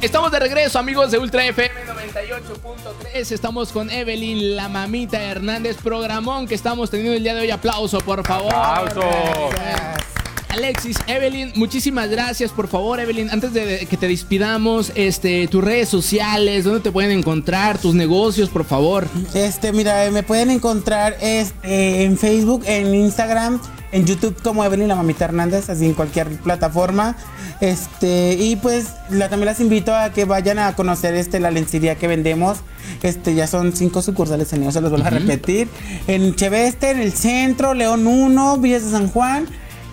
Estamos 0.00 0.30
de 0.30 0.38
regreso, 0.38 0.78
amigos 0.78 1.10
de 1.10 1.18
Ultra 1.18 1.44
FM 1.46 1.74
98.3. 1.86 3.32
Estamos 3.32 3.72
con 3.72 3.90
Evelyn, 3.90 4.54
la 4.54 4.68
mamita 4.68 5.20
Hernández, 5.20 5.78
programón 5.82 6.46
que 6.46 6.54
estamos 6.54 6.90
teniendo 6.90 7.14
el 7.16 7.22
día 7.22 7.34
de 7.34 7.40
hoy. 7.40 7.50
Aplauso, 7.50 7.98
por 8.00 8.24
favor. 8.24 8.54
Aplauso. 8.54 9.00
Alexis, 10.56 10.96
Evelyn, 11.06 11.52
muchísimas 11.54 12.08
gracias. 12.08 12.50
Por 12.50 12.66
favor, 12.66 12.98
Evelyn, 12.98 13.28
antes 13.30 13.52
de 13.52 13.86
que 13.90 13.96
te 13.98 14.08
despidamos, 14.08 14.90
este, 14.94 15.48
tus 15.48 15.62
redes 15.62 15.90
sociales, 15.90 16.64
dónde 16.64 16.80
te 16.80 16.90
pueden 16.90 17.10
encontrar, 17.10 17.76
tus 17.76 17.94
negocios, 17.94 18.48
por 18.48 18.64
favor. 18.64 19.06
Este, 19.34 19.72
mira, 19.72 20.10
me 20.10 20.22
pueden 20.22 20.50
encontrar 20.50 21.14
este, 21.20 22.04
en 22.04 22.16
Facebook, 22.16 22.62
en 22.66 22.94
Instagram, 22.94 23.60
en 23.92 24.06
YouTube 24.06 24.40
como 24.42 24.64
Evelyn 24.64 24.88
la 24.88 24.96
Mamita 24.96 25.26
Hernández, 25.26 25.68
así 25.68 25.84
en 25.84 25.92
cualquier 25.92 26.28
plataforma. 26.38 27.16
Este, 27.60 28.34
y 28.40 28.56
pues 28.56 28.88
la, 29.10 29.28
también 29.28 29.46
las 29.46 29.60
invito 29.60 29.94
a 29.94 30.10
que 30.10 30.24
vayan 30.24 30.58
a 30.58 30.74
conocer 30.74 31.14
este, 31.16 31.38
la 31.38 31.50
lencería 31.50 31.96
que 31.96 32.08
vendemos. 32.08 32.58
Este, 33.02 33.34
ya 33.34 33.46
son 33.46 33.76
cinco 33.76 34.00
sucursales 34.00 34.54
en 34.54 34.62
ellos, 34.62 34.72
se 34.72 34.80
los 34.80 34.90
vuelvo 34.90 35.06
a 35.06 35.10
repetir. 35.10 35.68
En 36.06 36.34
Cheveste, 36.34 36.92
en 36.92 37.00
el 37.00 37.12
centro, 37.12 37.74
León 37.74 38.06
1, 38.06 38.56
Villas 38.56 38.86
de 38.86 38.90
San 38.90 39.08
Juan. 39.08 39.46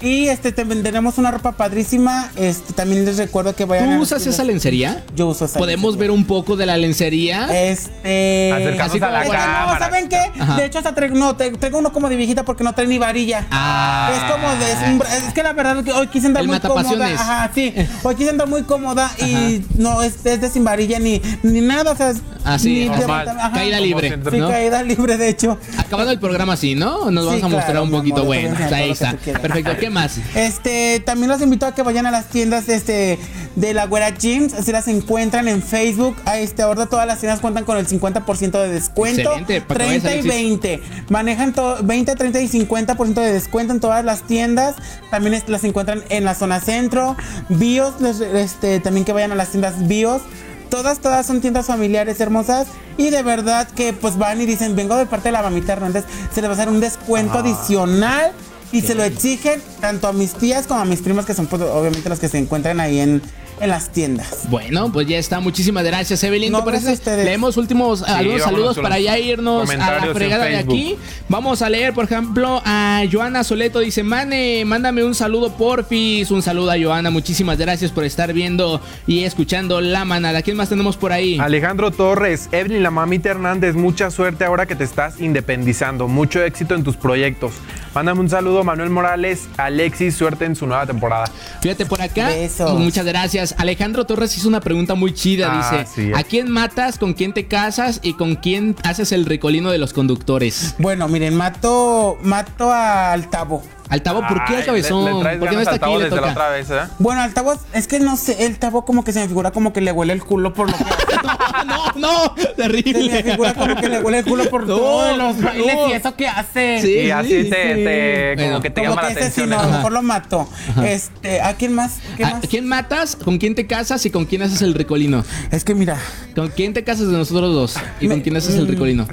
Y 0.03 0.27
este 0.27 0.51
también 0.51 0.83
tenemos 0.83 1.17
una 1.17 1.31
ropa 1.31 1.53
padrísima. 1.53 2.29
Este 2.35 2.73
también 2.73 3.05
les 3.05 3.17
recuerdo 3.17 3.55
que 3.55 3.65
vayan 3.65 3.85
¿Tú 3.85 3.91
a- 3.93 3.99
usas 3.99 4.27
esa 4.27 4.43
lencería? 4.43 5.01
Yo 5.15 5.27
uso 5.27 5.45
esa 5.45 5.57
¿Podemos 5.57 5.97
ver 5.97 6.11
un 6.11 6.25
poco 6.25 6.55
de 6.57 6.65
la 6.65 6.75
lencería? 6.77 7.47
Este. 7.69 8.51
Acercarnos 8.51 9.01
a 9.01 9.09
la 9.09 9.23
Es 9.23 9.29
que 9.29 9.35
cámara. 9.35 9.73
No, 9.73 9.79
¿saben 9.79 10.09
qué? 10.09 10.19
Ajá. 10.39 10.55
De 10.57 10.65
hecho, 10.65 10.77
hasta 10.79 10.93
traigo, 10.93 11.15
no, 11.15 11.35
traigo 11.35 11.77
uno 11.79 11.93
como 11.93 12.09
de 12.09 12.17
viejita 12.17 12.43
porque 12.43 12.63
no 12.63 12.73
trae 12.73 12.85
ni 12.87 12.97
varilla. 12.97 13.47
Ah. 13.49 14.11
Es 14.13 14.31
como 14.31 14.47
de. 14.55 14.71
Es, 14.71 14.77
un 14.89 14.99
bra- 14.99 15.27
es 15.27 15.33
que 15.33 15.41
la 15.43 15.53
verdad 15.53 15.79
es 15.79 15.85
que 15.85 15.93
hoy 15.93 16.07
quise 16.07 16.27
andar 16.27 16.41
El 16.43 16.49
muy 16.49 16.59
cómoda. 16.59 17.07
Ajá, 17.07 17.51
sí. 17.55 17.73
Hoy 18.03 18.15
quise 18.15 18.29
andar 18.31 18.47
muy 18.49 18.63
cómoda 18.63 19.09
y 19.19 19.63
no, 19.77 20.03
es, 20.03 20.25
es 20.25 20.41
de 20.41 20.49
sin 20.49 20.63
varilla 20.65 20.99
ni, 20.99 21.21
ni 21.43 21.61
nada. 21.61 21.91
O 21.91 21.95
sea, 21.95 22.09
es- 22.09 22.21
Ah, 22.45 22.59
sí, 22.59 22.73
ni 22.73 22.89
normal. 22.89 23.29
ajá. 23.29 23.51
Caída 23.53 23.79
libre, 23.79 24.19
Sí, 24.29 24.37
¿no? 24.37 24.49
caída 24.49 24.83
libre, 24.83 25.15
de 25.17 25.29
hecho. 25.29 25.57
Acabando 25.77 26.11
el 26.11 26.19
programa 26.19 26.53
así, 26.53 26.75
¿no? 26.75 27.09
Nos 27.09 27.23
Sí, 27.23 27.29
vamos 27.29 27.43
a 27.43 27.47
mostrar 27.47 27.65
claro, 27.71 27.83
un 27.83 27.91
poquito. 27.91 28.15
amor, 28.17 28.27
bueno, 28.27 28.57
ahí 28.73 28.91
está. 28.91 29.13
Perfecto. 29.13 29.77
¿Qué 29.79 29.89
más? 29.93 30.17
Este, 30.35 30.99
también 31.05 31.29
los 31.29 31.41
invito 31.41 31.65
a 31.65 31.73
que 31.73 31.81
vayan 31.83 32.05
a 32.05 32.11
las 32.11 32.25
tiendas 32.25 32.67
este, 32.67 33.17
de 33.55 33.73
la 33.73 33.85
Güera 33.85 34.09
Jeans, 34.09 34.53
así 34.53 34.71
las 34.71 34.87
encuentran 34.87 35.47
en 35.47 35.61
Facebook. 35.61 36.15
A 36.25 36.39
este, 36.39 36.63
ahora 36.63 36.87
todas 36.87 37.07
las 37.07 37.19
tiendas 37.19 37.39
cuentan 37.39 37.63
con 37.63 37.77
el 37.77 37.87
50% 37.87 38.51
de 38.51 38.69
descuento. 38.69 39.21
Excelente, 39.21 39.61
para 39.61 39.85
que 39.85 39.99
30 39.99 40.15
y 40.15 40.19
vayas, 40.21 40.25
Alexis. 40.25 40.31
20. 40.43 40.81
Manejan 41.09 41.53
todo 41.53 41.77
20, 41.83 42.15
30 42.15 42.41
y 42.41 42.47
50% 42.49 43.13
de 43.21 43.31
descuento 43.33 43.73
en 43.73 43.79
todas 43.79 44.03
las 44.03 44.23
tiendas. 44.23 44.75
También 45.11 45.35
es- 45.35 45.47
las 45.47 45.63
encuentran 45.63 46.03
en 46.09 46.25
la 46.25 46.35
zona 46.35 46.59
centro. 46.59 47.15
Bios, 47.49 48.01
les- 48.01 48.19
este, 48.21 48.79
también 48.79 49.05
que 49.05 49.13
vayan 49.13 49.31
a 49.31 49.35
las 49.35 49.49
tiendas 49.49 49.87
Bios. 49.87 50.21
Todas, 50.69 50.97
todas 50.99 51.23
son 51.27 51.39
tiendas 51.39 51.67
familiares 51.67 52.19
hermosas 52.19 52.65
y 52.97 53.11
de 53.11 53.21
verdad 53.21 53.67
que 53.67 53.93
pues 53.93 54.17
van 54.17 54.41
y 54.41 54.47
dicen, 54.47 54.75
vengo 54.75 54.95
de 54.95 55.05
parte 55.05 55.27
de 55.27 55.33
la 55.33 55.43
mamita 55.43 55.73
Hernández, 55.73 56.03
se 56.33 56.41
les 56.41 56.49
va 56.49 56.53
a 56.53 56.57
hacer 56.57 56.67
un 56.67 56.79
descuento 56.79 57.37
adicional 57.37 58.31
y 58.73 58.81
se 58.81 58.95
lo 58.95 59.03
exigen 59.03 59.61
tanto 59.79 60.07
a 60.07 60.13
mis 60.13 60.33
tías 60.33 60.65
como 60.67 60.81
a 60.81 60.85
mis 60.85 61.01
primas 61.01 61.25
que 61.25 61.33
son 61.33 61.45
pues, 61.45 61.61
obviamente 61.61 62.09
las 62.09 62.19
que 62.19 62.27
se 62.27 62.39
encuentran 62.39 62.79
ahí 62.79 62.99
en, 62.99 63.21
en 63.61 63.69
las 63.69 63.91
tiendas. 63.91 64.49
Bueno, 64.49 64.91
pues 64.91 65.07
ya 65.07 65.19
está. 65.19 65.39
Muchísimas 65.39 65.83
gracias, 65.83 66.23
Evelyn. 66.23 66.51
No, 66.51 66.63
¿Te 66.63 66.65
parece? 66.65 67.23
Leemos 67.23 67.55
últimos 67.57 68.01
algunos 68.01 68.41
saludos 68.41 68.77
para 68.79 68.95
los 68.95 69.05
ya 69.05 69.19
irnos 69.19 69.69
a 69.69 70.05
la 70.05 70.13
fregada 70.13 70.45
de 70.45 70.57
aquí. 70.57 70.97
Vamos 71.29 71.61
a 71.61 71.69
leer, 71.69 71.93
por 71.93 72.05
ejemplo, 72.05 72.63
a 72.65 73.03
Joana 73.11 73.43
Soleto. 73.43 73.79
Dice, 73.79 74.01
Mane, 74.01 74.65
mándame 74.65 75.03
un 75.03 75.13
saludo, 75.13 75.53
porfis. 75.53 76.31
Un 76.31 76.41
saludo 76.41 76.71
a 76.71 76.75
Joana. 76.81 77.11
Muchísimas 77.11 77.59
gracias 77.59 77.91
por 77.91 78.05
estar 78.05 78.33
viendo 78.33 78.81
y 79.05 79.23
escuchando 79.23 79.81
La 79.81 80.03
Manada. 80.03 80.41
¿Quién 80.41 80.57
más 80.57 80.69
tenemos 80.69 80.97
por 80.97 81.11
ahí? 81.11 81.37
Alejandro 81.39 81.91
Torres, 81.91 82.49
Evelyn, 82.51 82.81
la 82.81 82.91
mamita 82.91 83.29
Hernández, 83.29 83.75
mucha 83.75 84.09
suerte 84.09 84.45
ahora 84.45 84.65
que 84.65 84.75
te 84.75 84.83
estás 84.83 85.21
independizando. 85.21 86.07
Mucho 86.07 86.43
éxito 86.43 86.73
en 86.73 86.83
tus 86.83 86.97
proyectos. 86.97 87.53
Mándame 87.93 88.21
un 88.21 88.29
saludo, 88.29 88.63
Manuel 88.63 88.89
Morales, 88.89 89.47
Alexis, 89.57 90.15
suerte 90.15 90.45
en 90.45 90.55
su 90.55 90.65
nueva 90.65 90.85
temporada. 90.85 91.25
Fíjate 91.61 91.85
por 91.85 92.01
acá. 92.01 92.27
Besos. 92.27 92.79
Muchas 92.79 93.05
gracias. 93.05 93.55
Alejandro 93.57 94.05
Torres 94.05 94.35
hizo 94.35 94.47
una 94.47 94.61
pregunta 94.61 94.95
muy 94.95 95.13
chida. 95.13 95.49
Ah, 95.51 95.77
dice: 95.77 95.91
sí. 95.93 96.11
¿A 96.15 96.23
quién 96.23 96.49
matas, 96.49 96.97
con 96.97 97.13
quién 97.13 97.33
te 97.33 97.47
casas 97.47 97.99
y 98.01 98.13
con 98.13 98.35
quién 98.35 98.75
haces 98.83 99.11
el 99.11 99.25
recolino 99.25 99.69
de 99.69 99.77
los 99.77 99.93
conductores? 99.93 100.75
Bueno, 100.79 101.07
miren, 101.07 101.35
mato, 101.35 102.17
mato 102.23 102.71
al 102.71 103.29
Tavo. 103.29 103.63
Altavo, 103.89 104.21
¿por 104.21 104.43
qué 104.45 104.53
Ay, 104.53 104.55
al 104.55 104.65
cabezón? 104.65 105.05
Le, 105.05 105.13
le 105.13 105.19
traes 105.21 105.39
¿Por 105.39 105.49
qué 105.49 105.55
no 105.55 105.61
está 105.61 105.75
aquí? 105.75 105.95
Le 105.97 106.09
la 106.09 106.31
otra 106.31 106.49
vez, 106.49 106.69
¿eh? 106.71 106.79
Bueno, 106.99 107.21
al 107.21 107.33
Tavo, 107.33 107.53
es 107.73 107.87
que 107.87 107.99
no 107.99 108.15
sé, 108.17 108.45
el 108.45 108.57
Tavo 108.57 108.85
como 108.85 109.03
que 109.03 109.11
se 109.13 109.19
me 109.19 109.27
figura 109.27 109.51
como 109.51 109.71
que 109.73 109.81
le 109.81 109.91
huele 109.91 110.13
el 110.13 110.23
culo 110.23 110.53
por 110.53 110.71
lo 110.71 110.77
que 110.77 110.83
no, 111.67 111.91
no, 111.95 112.35
terrible. 112.55 113.09
Se 113.11 113.23
me 113.23 113.31
figura 113.31 113.53
como 113.53 113.75
que 113.75 113.89
le 113.89 113.99
huele 114.01 114.19
el 114.19 114.25
culo 114.25 114.49
por 114.49 114.61
No, 114.67 114.75
todos 114.77 115.17
los 115.17 115.41
bailes 115.41 115.75
no. 115.75 115.89
y 115.89 115.91
eso 115.93 116.15
que 116.15 116.27
hace. 116.27 116.79
Sí, 116.81 116.91
y 117.01 117.11
así 117.11 117.43
sí, 117.43 117.49
te, 117.49 117.75
sí. 117.75 117.83
te- 117.83 118.33
como 118.35 118.45
Bueno, 118.47 118.61
que 118.61 118.69
te 118.69 118.81
como 118.81 118.95
llama 118.95 119.07
que 119.09 119.13
la 119.15 119.19
ese 119.19 119.31
sí, 119.41 119.47
no, 119.47 119.59
a 119.59 119.63
¿eh? 119.63 119.65
lo 119.67 119.71
mejor 119.73 119.91
lo 119.91 120.01
mato. 120.01 120.49
Este, 120.83 121.41
¿a 121.41 121.53
quién 121.55 121.75
más? 121.75 121.97
¿Qué 122.17 122.23
¿A 122.25 122.29
más? 122.31 122.41
quién 122.49 122.67
matas? 122.67 123.15
¿Con 123.15 123.37
quién 123.37 123.53
te 123.53 123.67
casas 123.67 124.05
y 124.05 124.09
con 124.09 124.25
quién 124.25 124.41
haces 124.41 124.61
el 124.61 124.73
recolino? 124.73 125.23
Es 125.51 125.63
que 125.63 125.75
mira, 125.75 125.97
¿Con 126.35 126.49
quién 126.49 126.73
te 126.73 126.83
casas 126.83 127.07
de 127.11 127.17
nosotros 127.17 127.53
dos? 127.53 127.75
¿Y 127.99 128.07
con 128.07 128.21
quién 128.21 128.35
haces 128.37 128.55
el 128.55 128.65
mm. 128.65 128.69
recolino? 128.71 129.07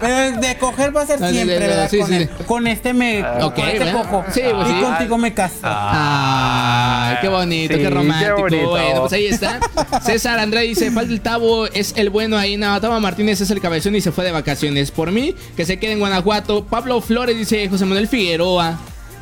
pero 0.00 0.40
de 0.40 0.58
coger 0.58 0.94
va 0.94 1.02
a 1.02 1.06
ser 1.06 1.18
Ah, 1.22 1.30
siempre, 1.30 1.58
¿verdad? 1.58 1.88
sí, 1.88 1.98
con, 1.98 2.08
sí. 2.08 2.14
el- 2.16 2.28
con 2.46 2.66
este 2.66 2.92
me 2.92 3.22
ok, 3.22 3.54
con 3.54 3.68
este 3.68 3.91
cojo. 3.92 4.24
Sí, 4.32 4.40
pues 4.54 4.68
y 4.68 4.72
sí. 4.72 4.80
contigo 4.80 5.18
me 5.18 5.34
caso. 5.34 5.56
Ay, 5.62 7.16
qué 7.20 7.28
bonito, 7.28 7.74
Sí, 7.74 7.78
qué 7.78 7.84
qué 7.84 7.90
romántico. 7.90 8.40
bonito. 8.40 8.68
Bueno, 8.70 9.00
pues 9.00 9.12
ahí 9.12 9.26
está. 9.26 9.60
César 10.04 10.38
André 10.38 10.62
dice, 10.62 10.90
falta 10.90 11.12
el 11.12 11.20
Tavo, 11.20 11.66
es 11.66 11.94
el 11.96 12.10
bueno 12.10 12.36
ahí. 12.38 12.56
No, 12.56 12.80
Tavo 12.80 12.98
Martínez 13.00 13.40
es 13.40 13.50
el 13.50 13.60
cabezón 13.60 13.94
y 13.96 14.00
se 14.00 14.12
fue 14.12 14.24
de 14.24 14.32
vacaciones. 14.32 14.90
Por 14.90 15.10
mí, 15.12 15.34
que 15.56 15.64
se 15.66 15.78
quede 15.78 15.92
en 15.92 15.98
Guanajuato. 16.00 16.64
Pablo 16.64 17.00
Flores 17.00 17.36
dice, 17.36 17.68
José 17.68 17.84
Manuel 17.84 18.08
Figueroa. 18.08 18.78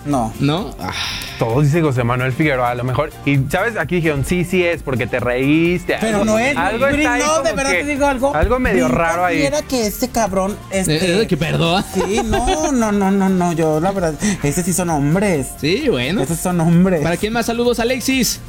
No. 0.07 0.33
¿No? 0.41 0.75
Ah, 0.81 0.93
Todos 1.39 1.65
dice 1.65 1.83
José 1.83 2.05
Manuel 2.05 2.33
Figueroa, 2.33 2.71
a 2.71 2.75
lo 2.75 2.85
mejor. 2.85 3.11
Y, 3.27 3.39
¿sabes? 3.51 3.77
Aquí 3.77 3.97
dijeron, 3.97 4.25
sí, 4.25 4.45
sí 4.45 4.65
es, 4.65 4.83
porque 4.83 5.07
te 5.07 5.21
reíste. 5.21 5.97
Pero 6.01 6.19
algo- 6.19 6.25
no 6.25 6.39
es, 6.39 6.57
Algo 6.57 6.87
está 6.87 7.13
ahí 7.15 7.23
no, 7.23 7.43
de 7.43 7.53
verdad 7.53 7.71
que- 7.73 7.79
te 7.85 7.87
digo 7.87 8.07
algo. 8.07 8.35
Algo 8.35 8.59
medio 8.59 8.87
Brinca 8.87 8.99
raro 9.03 9.25
ahí. 9.27 9.39
Quiera 9.41 9.63
que 9.63 9.87
este 9.87 10.09
cabrón, 10.09 10.57
este, 10.71 11.23
eh, 11.23 11.27
que 11.27 11.37
perdón. 11.37 11.85
Sí, 11.93 12.21
no, 12.25 12.73
no, 12.73 12.93
no, 12.93 13.11
no, 13.11 13.29
no, 13.29 13.53
yo 13.53 13.79
la 13.81 13.93
verdad, 13.93 14.15
ese 14.43 14.63
sí 14.63 14.73
son 14.73 14.89
hombres. 14.91 15.49
Sí, 15.61 15.87
bueno. 15.91 16.23
Esos 16.23 16.39
son 16.39 16.61
hombres. 16.61 17.03
¿Para 17.03 17.17
quién 17.19 17.33
más 17.35 17.47
saludos, 17.47 17.79
Alexis? 17.81 18.41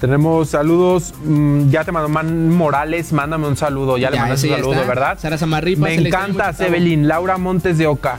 Tenemos 0.00 0.50
saludos. 0.50 1.14
mm, 1.24 1.70
ya 1.70 1.82
te 1.84 1.90
mandó 1.92 2.08
Man 2.08 2.50
Morales, 2.50 3.12
mándame 3.12 3.48
un 3.48 3.56
saludo. 3.56 3.96
Ya, 3.96 4.10
le 4.10 4.16
Ya, 4.16 4.22
mandaste 4.22 4.48
un 4.48 4.54
saludo, 4.56 4.72
está. 4.74 4.86
¿verdad? 4.86 5.18
Sara 5.20 5.38
Samarripa, 5.38 5.82
Me 5.86 5.94
encanta. 5.94 6.54
Evelyn. 6.58 7.08
Laura 7.08 7.38
Montes 7.38 7.78
de 7.78 7.86
Oca. 7.86 8.18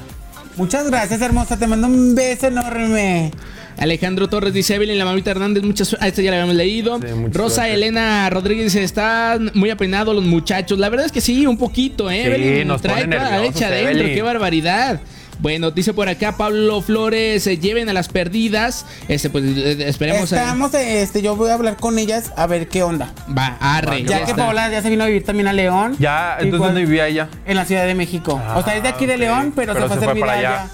Muchas 0.57 0.90
gracias, 0.90 1.22
hermosa, 1.22 1.57
te 1.57 1.68
mando 1.68 1.88
un 1.88 2.15
beso 2.15 2.48
enorme. 2.48 3.32
Alejandro 3.77 4.30
Torres 4.30 4.53
dice 4.53 4.76
Evelyn, 4.76 4.98
la 4.98 5.03
mamita 5.03 5.32
Hernández, 5.32 5.64
muchas 5.64 5.98
ah, 5.99 6.07
esta 6.07 6.22
ya 6.22 6.32
la 6.32 6.38
habíamos 6.38 6.56
leído. 6.56 6.98
Sí, 6.99 7.07
Rosa 7.32 7.64
gracias. 7.64 7.77
Elena 7.77 8.30
Rodríguez 8.30 8.65
dice, 8.65 8.84
están 8.84 9.52
muy 9.53 9.69
apenados 9.69 10.15
los 10.15 10.23
muchachos. 10.23 10.80
La 10.80 10.88
verdad 10.88 11.07
es 11.07 11.11
que 11.11 11.19
sí, 11.19 11.45
un 11.45 11.57
poquito, 11.57 12.10
¿eh? 12.10 12.22
Sí, 12.22 12.27
Evelyn 12.27 12.68
nos 12.68 12.82
trae 12.82 13.06
toda 13.06 13.32
la 13.32 13.40
leche 13.40 13.65
adentro, 13.65 14.06
qué 14.06 14.22
barbaridad. 14.22 15.02
Bueno, 15.39 15.69
dice 15.71 15.93
por 15.93 16.07
acá 16.09 16.37
Pablo 16.37 16.81
Flores, 16.81 17.45
eh, 17.47 17.57
lleven 17.57 17.89
a 17.89 17.93
las 17.93 18.07
perdidas. 18.09 18.85
Este, 19.07 19.29
pues 19.29 19.43
eh, 19.45 19.87
esperemos. 19.87 20.31
eh, 20.31 20.35
Estamos, 20.37 20.73
este, 20.73 21.21
yo 21.21 21.35
voy 21.35 21.49
a 21.49 21.53
hablar 21.55 21.75
con 21.77 21.99
ellas 21.99 22.31
a 22.37 22.47
ver 22.47 22.67
qué 22.67 22.83
onda. 22.83 23.13
Va, 23.37 23.57
arre. 23.59 24.03
Ya 24.03 24.25
que 24.25 24.33
Paola 24.33 24.69
ya 24.71 24.81
se 24.81 24.89
vino 24.89 25.03
a 25.03 25.07
vivir 25.07 25.23
también 25.25 25.47
a 25.47 25.53
León. 25.53 25.95
Ya, 25.99 26.37
entonces 26.39 26.59
¿dónde 26.67 26.81
vivía 26.81 27.07
ella? 27.07 27.27
En 27.45 27.55
la 27.57 27.65
Ciudad 27.65 27.85
de 27.85 27.95
México. 27.95 28.41
o 28.55 28.63
sea, 28.63 28.75
es 28.77 28.83
de 28.83 28.89
aquí 28.89 29.05
de 29.05 29.13
ok. 29.15 29.19
León, 29.19 29.53
pero, 29.55 29.73
Pero 29.73 29.87
se 29.87 29.93
fue 29.93 29.97
se 29.99 30.03
a 30.05 30.07
servir 30.07 30.25
para 30.25 30.39
allá. 30.39 30.67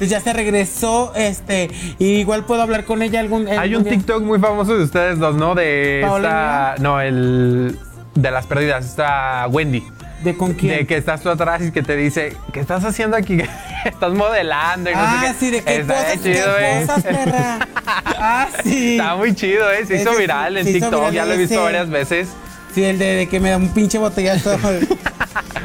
ya 0.00 0.20
se 0.20 0.32
regresó, 0.32 1.12
este, 1.14 1.70
y 1.98 2.06
igual 2.06 2.44
puedo 2.44 2.60
hablar 2.62 2.84
con 2.84 3.02
ella 3.02 3.20
algún. 3.20 3.46
Hay 3.48 3.74
un 3.74 3.84
día. 3.84 3.92
TikTok 3.92 4.22
muy 4.22 4.38
famoso 4.40 4.76
de 4.76 4.84
ustedes 4.84 5.18
dos, 5.18 5.36
¿no? 5.36 5.54
De 5.54 6.00
¿Paola 6.02 6.72
esta. 6.74 6.82
No, 6.82 7.00
el. 7.00 7.78
De 8.14 8.30
las 8.32 8.46
perdidas, 8.46 8.84
esta 8.84 9.46
Wendy. 9.48 9.84
¿De 10.22 10.36
con 10.36 10.54
quién? 10.54 10.78
De 10.78 10.86
que 10.86 10.96
estás 10.96 11.20
tú 11.22 11.30
atrás 11.30 11.62
y 11.62 11.70
que 11.70 11.82
te 11.82 11.94
dice, 11.94 12.36
¿qué 12.52 12.60
estás 12.60 12.84
haciendo 12.84 13.16
aquí? 13.16 13.38
estás 13.84 14.12
modelando 14.12 14.90
y 14.90 14.94
no 14.94 15.00
Ah, 15.00 15.20
sé 15.20 15.26
qué. 15.26 15.34
sí, 15.38 15.50
de 15.52 15.62
qué 15.62 15.76
Está 15.80 15.94
cosas, 15.94 16.12
qué 16.12 16.32
chido, 16.34 16.58
¿eh? 16.58 16.84
cosas, 16.86 17.02
perra. 17.04 17.58
Ah, 18.20 18.48
sí. 18.64 18.92
Está 18.98 19.14
muy 19.16 19.34
chido, 19.34 19.70
¿eh? 19.70 19.86
Se 19.86 19.96
hizo 20.00 20.10
Ese 20.10 20.20
viral 20.20 20.56
en 20.56 20.64
se 20.66 20.72
TikTok, 20.72 20.92
viral 20.92 21.12
ya 21.14 21.24
lo 21.24 21.32
he 21.34 21.36
visto 21.36 21.62
varias 21.62 21.88
veces. 21.88 22.28
Sí, 22.74 22.84
el 22.84 22.98
de, 22.98 23.14
de 23.14 23.28
que 23.28 23.40
me 23.40 23.50
da 23.50 23.56
un 23.56 23.68
pinche 23.70 23.98
botellazo. 23.98 24.56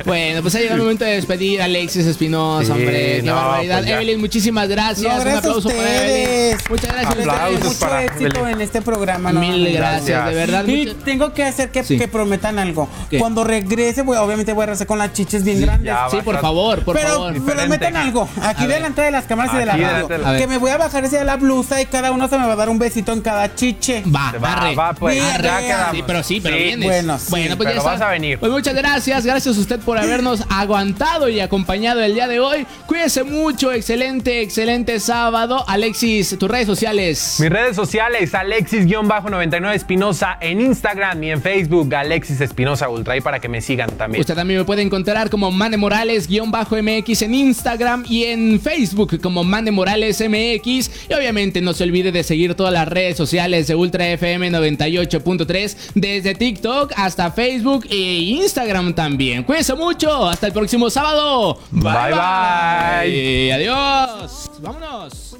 Bueno, 0.05 0.41
pues 0.41 0.53
ha 0.55 0.57
llegado 0.59 0.75
el 0.75 0.81
momento 0.81 1.05
de 1.05 1.11
despedir 1.11 1.61
a 1.61 1.65
Alexis 1.65 2.05
Espinosa, 2.05 2.65
Sí, 2.65 2.71
hombre. 2.71 3.17
Qué 3.17 3.21
no, 3.23 3.35
barbaridad. 3.35 3.77
pues 3.77 3.87
ya. 3.89 3.95
Evelyn, 3.95 4.19
muchísimas 4.19 4.67
gracias. 4.67 5.01
No, 5.01 5.13
Un 5.15 5.21
gracias 5.21 5.37
aplauso 5.45 5.69
a 5.69 5.71
para 5.71 5.81
Evelyn. 6.03 6.23
ustedes. 6.23 6.69
Muchas 6.69 6.87
gracias. 6.91 7.11
Aplausos 7.27 7.63
mucho 7.63 7.79
para 7.79 8.03
éxito 8.03 8.25
Evelyn. 8.39 8.47
en 8.55 8.61
este 8.61 8.81
programa. 8.81 9.31
¿no? 9.31 9.39
Mil 9.39 9.71
gracias, 9.73 10.25
de 10.27 10.33
verdad. 10.35 10.67
Y 10.67 10.77
muchas- 10.87 11.03
tengo 11.05 11.33
que 11.33 11.43
hacer 11.45 11.69
que, 11.71 11.83
Sí. 11.85 11.97
que 11.97 12.07
prometan 12.09 12.59
algo. 12.59 12.89
¿Qué? 13.09 13.17
Cuando 13.19 13.43
regrese, 13.45 14.01
voy- 14.01 14.17
obviamente 14.17 14.51
voy 14.51 14.63
a 14.63 14.65
regresar 14.65 14.87
con 14.87 14.97
las 14.97 15.13
chiches 15.13 15.43
bien 15.43 15.61
grandes. 15.61 15.85
ya 15.85 16.07
Sí, 16.11 16.17
por 16.23 16.41
favor, 16.41 16.83
por 16.83 16.95
pero 16.97 17.07
favor. 17.09 17.45
prometan 17.45 17.95
algo. 17.95 18.27
Aquí 18.41 18.65
delante 18.67 19.01
de 19.03 19.11
las 19.11 19.23
cámaras 19.25 19.53
y 19.53 19.57
de 19.57 19.65
la 19.65 19.71
radio. 19.73 19.87
delante 19.87 20.13
de 20.13 20.19
la- 20.19 20.27
A 20.27 20.31
ver. 20.33 20.41
Que 20.41 20.47
me 20.47 20.57
voy 20.57 20.71
a 20.71 20.77
bajar 20.77 21.09
de 21.09 21.23
la 21.23 21.37
blusa 21.37 21.81
y 21.81 21.85
cada 21.85 22.11
uno 22.11 22.27
se 22.27 22.37
me 22.37 22.45
va 22.45 22.53
a 22.53 22.57
dar 22.57 22.67
un 22.69 22.79
besito 22.79 23.13
en 23.13 23.21
cada 23.21 23.55
chiche. 23.55 24.03
Va, 24.13 24.33
Va, 24.43 24.53
arre. 24.53 24.75
va, 24.75 24.93
pues, 24.93 25.21
Arre. 25.21 25.49
Sí, 25.91 26.03
pero 26.05 26.23
sí, 26.23 26.41
pero 26.41 26.57
Sí, 26.57 26.63
vienes. 26.63 26.87
Bueno, 26.93 27.19
sí, 27.19 27.25
bueno, 27.29 27.57
pues 27.57 27.67
pero 27.67 27.79
ya 27.79 27.85
vas 27.85 27.93
está. 27.95 28.07
a 28.07 28.11
venir. 28.11 28.39
Pues 28.39 28.51
muchas 28.51 28.75
gracias, 28.75 29.25
gracias 29.25 29.57
a 29.57 29.59
usted 29.59 29.79
por 29.79 29.97
habernos 29.97 30.43
aguantado 30.49 31.29
y 31.29 31.39
acompañado 31.39 32.01
el 32.01 32.13
día 32.13 32.27
de 32.27 32.39
hoy. 32.39 32.67
Cuídese 32.85 33.23
mucho, 33.23 33.71
excelente, 33.71 34.41
excelente 34.41 34.99
sábado. 34.99 35.63
Alexis, 35.67 36.37
tus 36.37 36.49
redes 36.49 36.67
sociales. 36.67 37.37
Mis 37.39 37.49
redes 37.49 37.75
sociales, 37.75 38.33
Alexis-99 38.33 39.73
Espinosa 39.73 40.37
en 40.39 40.61
Instagram 40.61 41.23
y 41.23 41.31
en 41.31 41.41
Facebook, 41.41 41.93
Alexis 41.95 42.41
Espinosa 42.41 42.89
Ultra, 42.89 43.17
y 43.17 43.21
para 43.21 43.39
que 43.39 43.49
me 43.49 43.61
sigan 43.61 43.89
también. 43.91 44.21
Usted 44.21 44.35
también 44.35 44.59
me 44.59 44.65
puede 44.65 44.81
encontrar 44.81 45.29
como 45.29 45.51
Mane 45.51 45.77
Morales-MX 45.77 47.21
en 47.23 47.33
Instagram 47.33 48.05
y 48.07 48.25
en 48.25 48.59
Facebook 48.59 49.19
como 49.21 49.43
Mane 49.43 49.71
Morales 49.71 50.21
MX. 50.21 50.91
Y 51.09 51.13
obviamente 51.13 51.61
no 51.61 51.73
se 51.73 51.83
olvide 51.83 52.11
de 52.11 52.23
seguir 52.23 52.55
todas 52.55 52.73
las 52.73 52.87
redes 52.87 53.17
sociales 53.17 53.67
de 53.67 53.75
Ultra 53.75 54.07
FM 54.09 54.51
98.3 54.51 55.75
desde 55.95 56.35
TikTok 56.35 56.82
hasta 56.95 57.31
Facebook 57.31 57.85
e 57.89 57.95
Instagram 57.95 58.93
también. 58.93 59.43
Cuídense 59.43 59.73
mucho. 59.75 60.27
Hasta 60.27 60.47
el 60.47 60.53
próximo 60.53 60.89
sábado. 60.89 61.59
Bye, 61.71 62.11
bye. 62.11 63.53
Adiós. 63.53 64.51
Vámonos. 64.59 65.35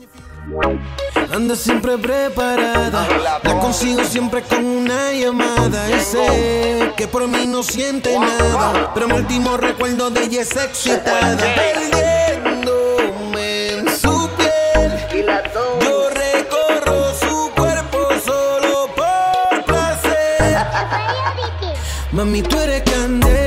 Anda 1.32 1.56
siempre 1.56 1.98
preparada, 1.98 3.08
la 3.44 3.60
consigo 3.60 4.04
siempre 4.04 4.42
con 4.44 4.64
una 4.64 5.14
llamada 5.14 5.90
y 5.90 6.00
sé 6.02 6.92
que 6.98 7.08
por 7.08 7.28
mí 7.28 7.48
no 7.48 7.64
siente 7.64 8.20
nada, 8.20 8.92
pero 8.94 9.08
mi 9.08 9.14
último 9.14 9.56
recuerdo 9.56 10.10
de 10.10 10.26
ella 10.26 10.42
es 10.42 10.56
excitada, 10.56 11.38
Mami, 22.14 22.44
tú 22.44 22.60
eres 22.60 22.84
candela, 22.84 23.43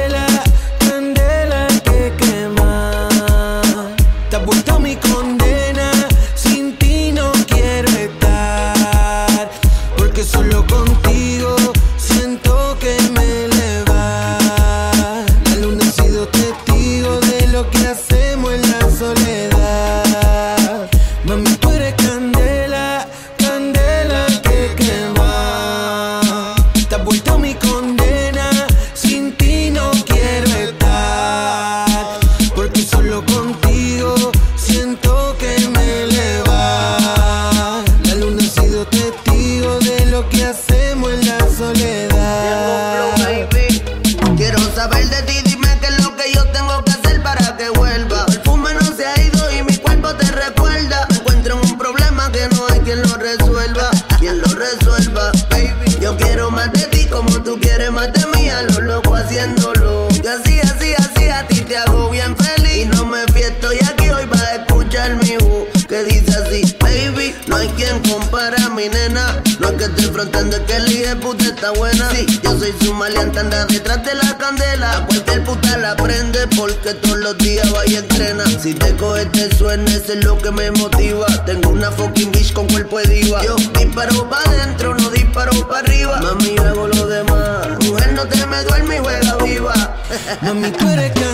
está 71.67 71.79
buena. 71.79 72.11
Sí, 72.11 72.41
yo 72.43 72.59
soy 72.59 72.75
su 72.81 72.95
maleante, 72.95 73.41
anda 73.41 73.65
detrás 73.67 74.05
de 74.05 74.15
la 74.15 74.37
candela. 74.39 74.99
A 74.99 75.07
cualquier 75.07 75.45
puta 75.45 75.77
la 75.79 75.97
prende 75.97 76.47
porque 76.57 76.95
todos 76.95 77.19
los 77.19 77.39
días 77.39 77.71
vaya 77.73 77.93
y 77.93 77.97
entrena. 77.97 78.45
Si 78.47 78.75
te 78.75 78.95
coge, 78.97 79.27
te 79.27 79.55
suena, 79.57 79.91
eso 79.91 80.13
es 80.13 80.25
lo 80.25 80.39
que 80.39 80.51
me 80.51 80.71
motiva. 80.73 81.27
Tengo 81.45 81.71
una 81.71 81.91
fucking 81.91 82.31
bitch 82.33 82.53
con 82.53 82.67
cuerpo 82.69 82.99
de 82.99 83.07
diva. 83.07 83.43
Yo 83.43 83.57
disparo 83.57 84.29
pa' 84.29 84.43
adentro, 84.47 84.95
no 84.95 85.11
disparo 85.11 85.53
pa' 85.69 85.79
arriba. 85.81 86.21
Mami, 86.21 86.57
hago 86.59 86.89
lo 86.89 87.07
demás. 87.07 87.69
Mujer, 87.85 88.13
no 88.13 88.27
te 88.27 88.47
me 88.47 88.63
duerme 88.65 88.97
y 88.97 88.99
juega 88.99 89.37
viva. 89.37 89.97
Mami, 90.43 90.71
tú 90.71 90.89
eres 90.89 91.13
candela, 91.13 91.26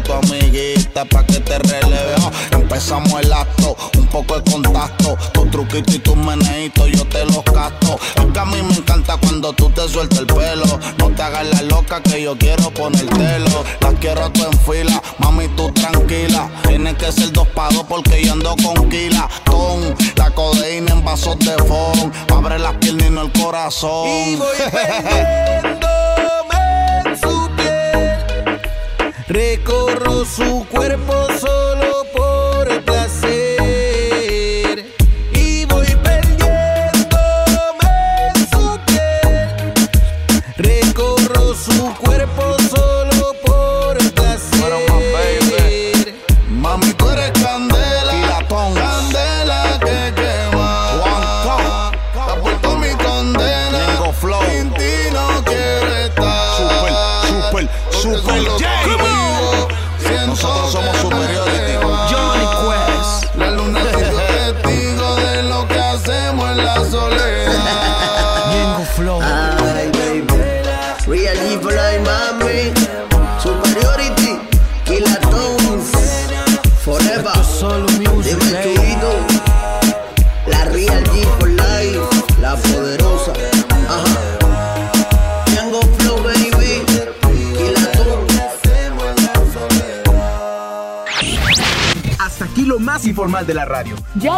entonces 0.00 0.29
tráete 0.29 0.29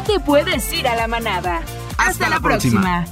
Te 0.07 0.19
puedes 0.21 0.73
ir 0.73 0.89
a 0.89 0.97
la 0.97 1.07
manada. 1.07 1.63
Hasta, 1.97 2.29
la, 2.29 2.41
próxima. 2.41 3.07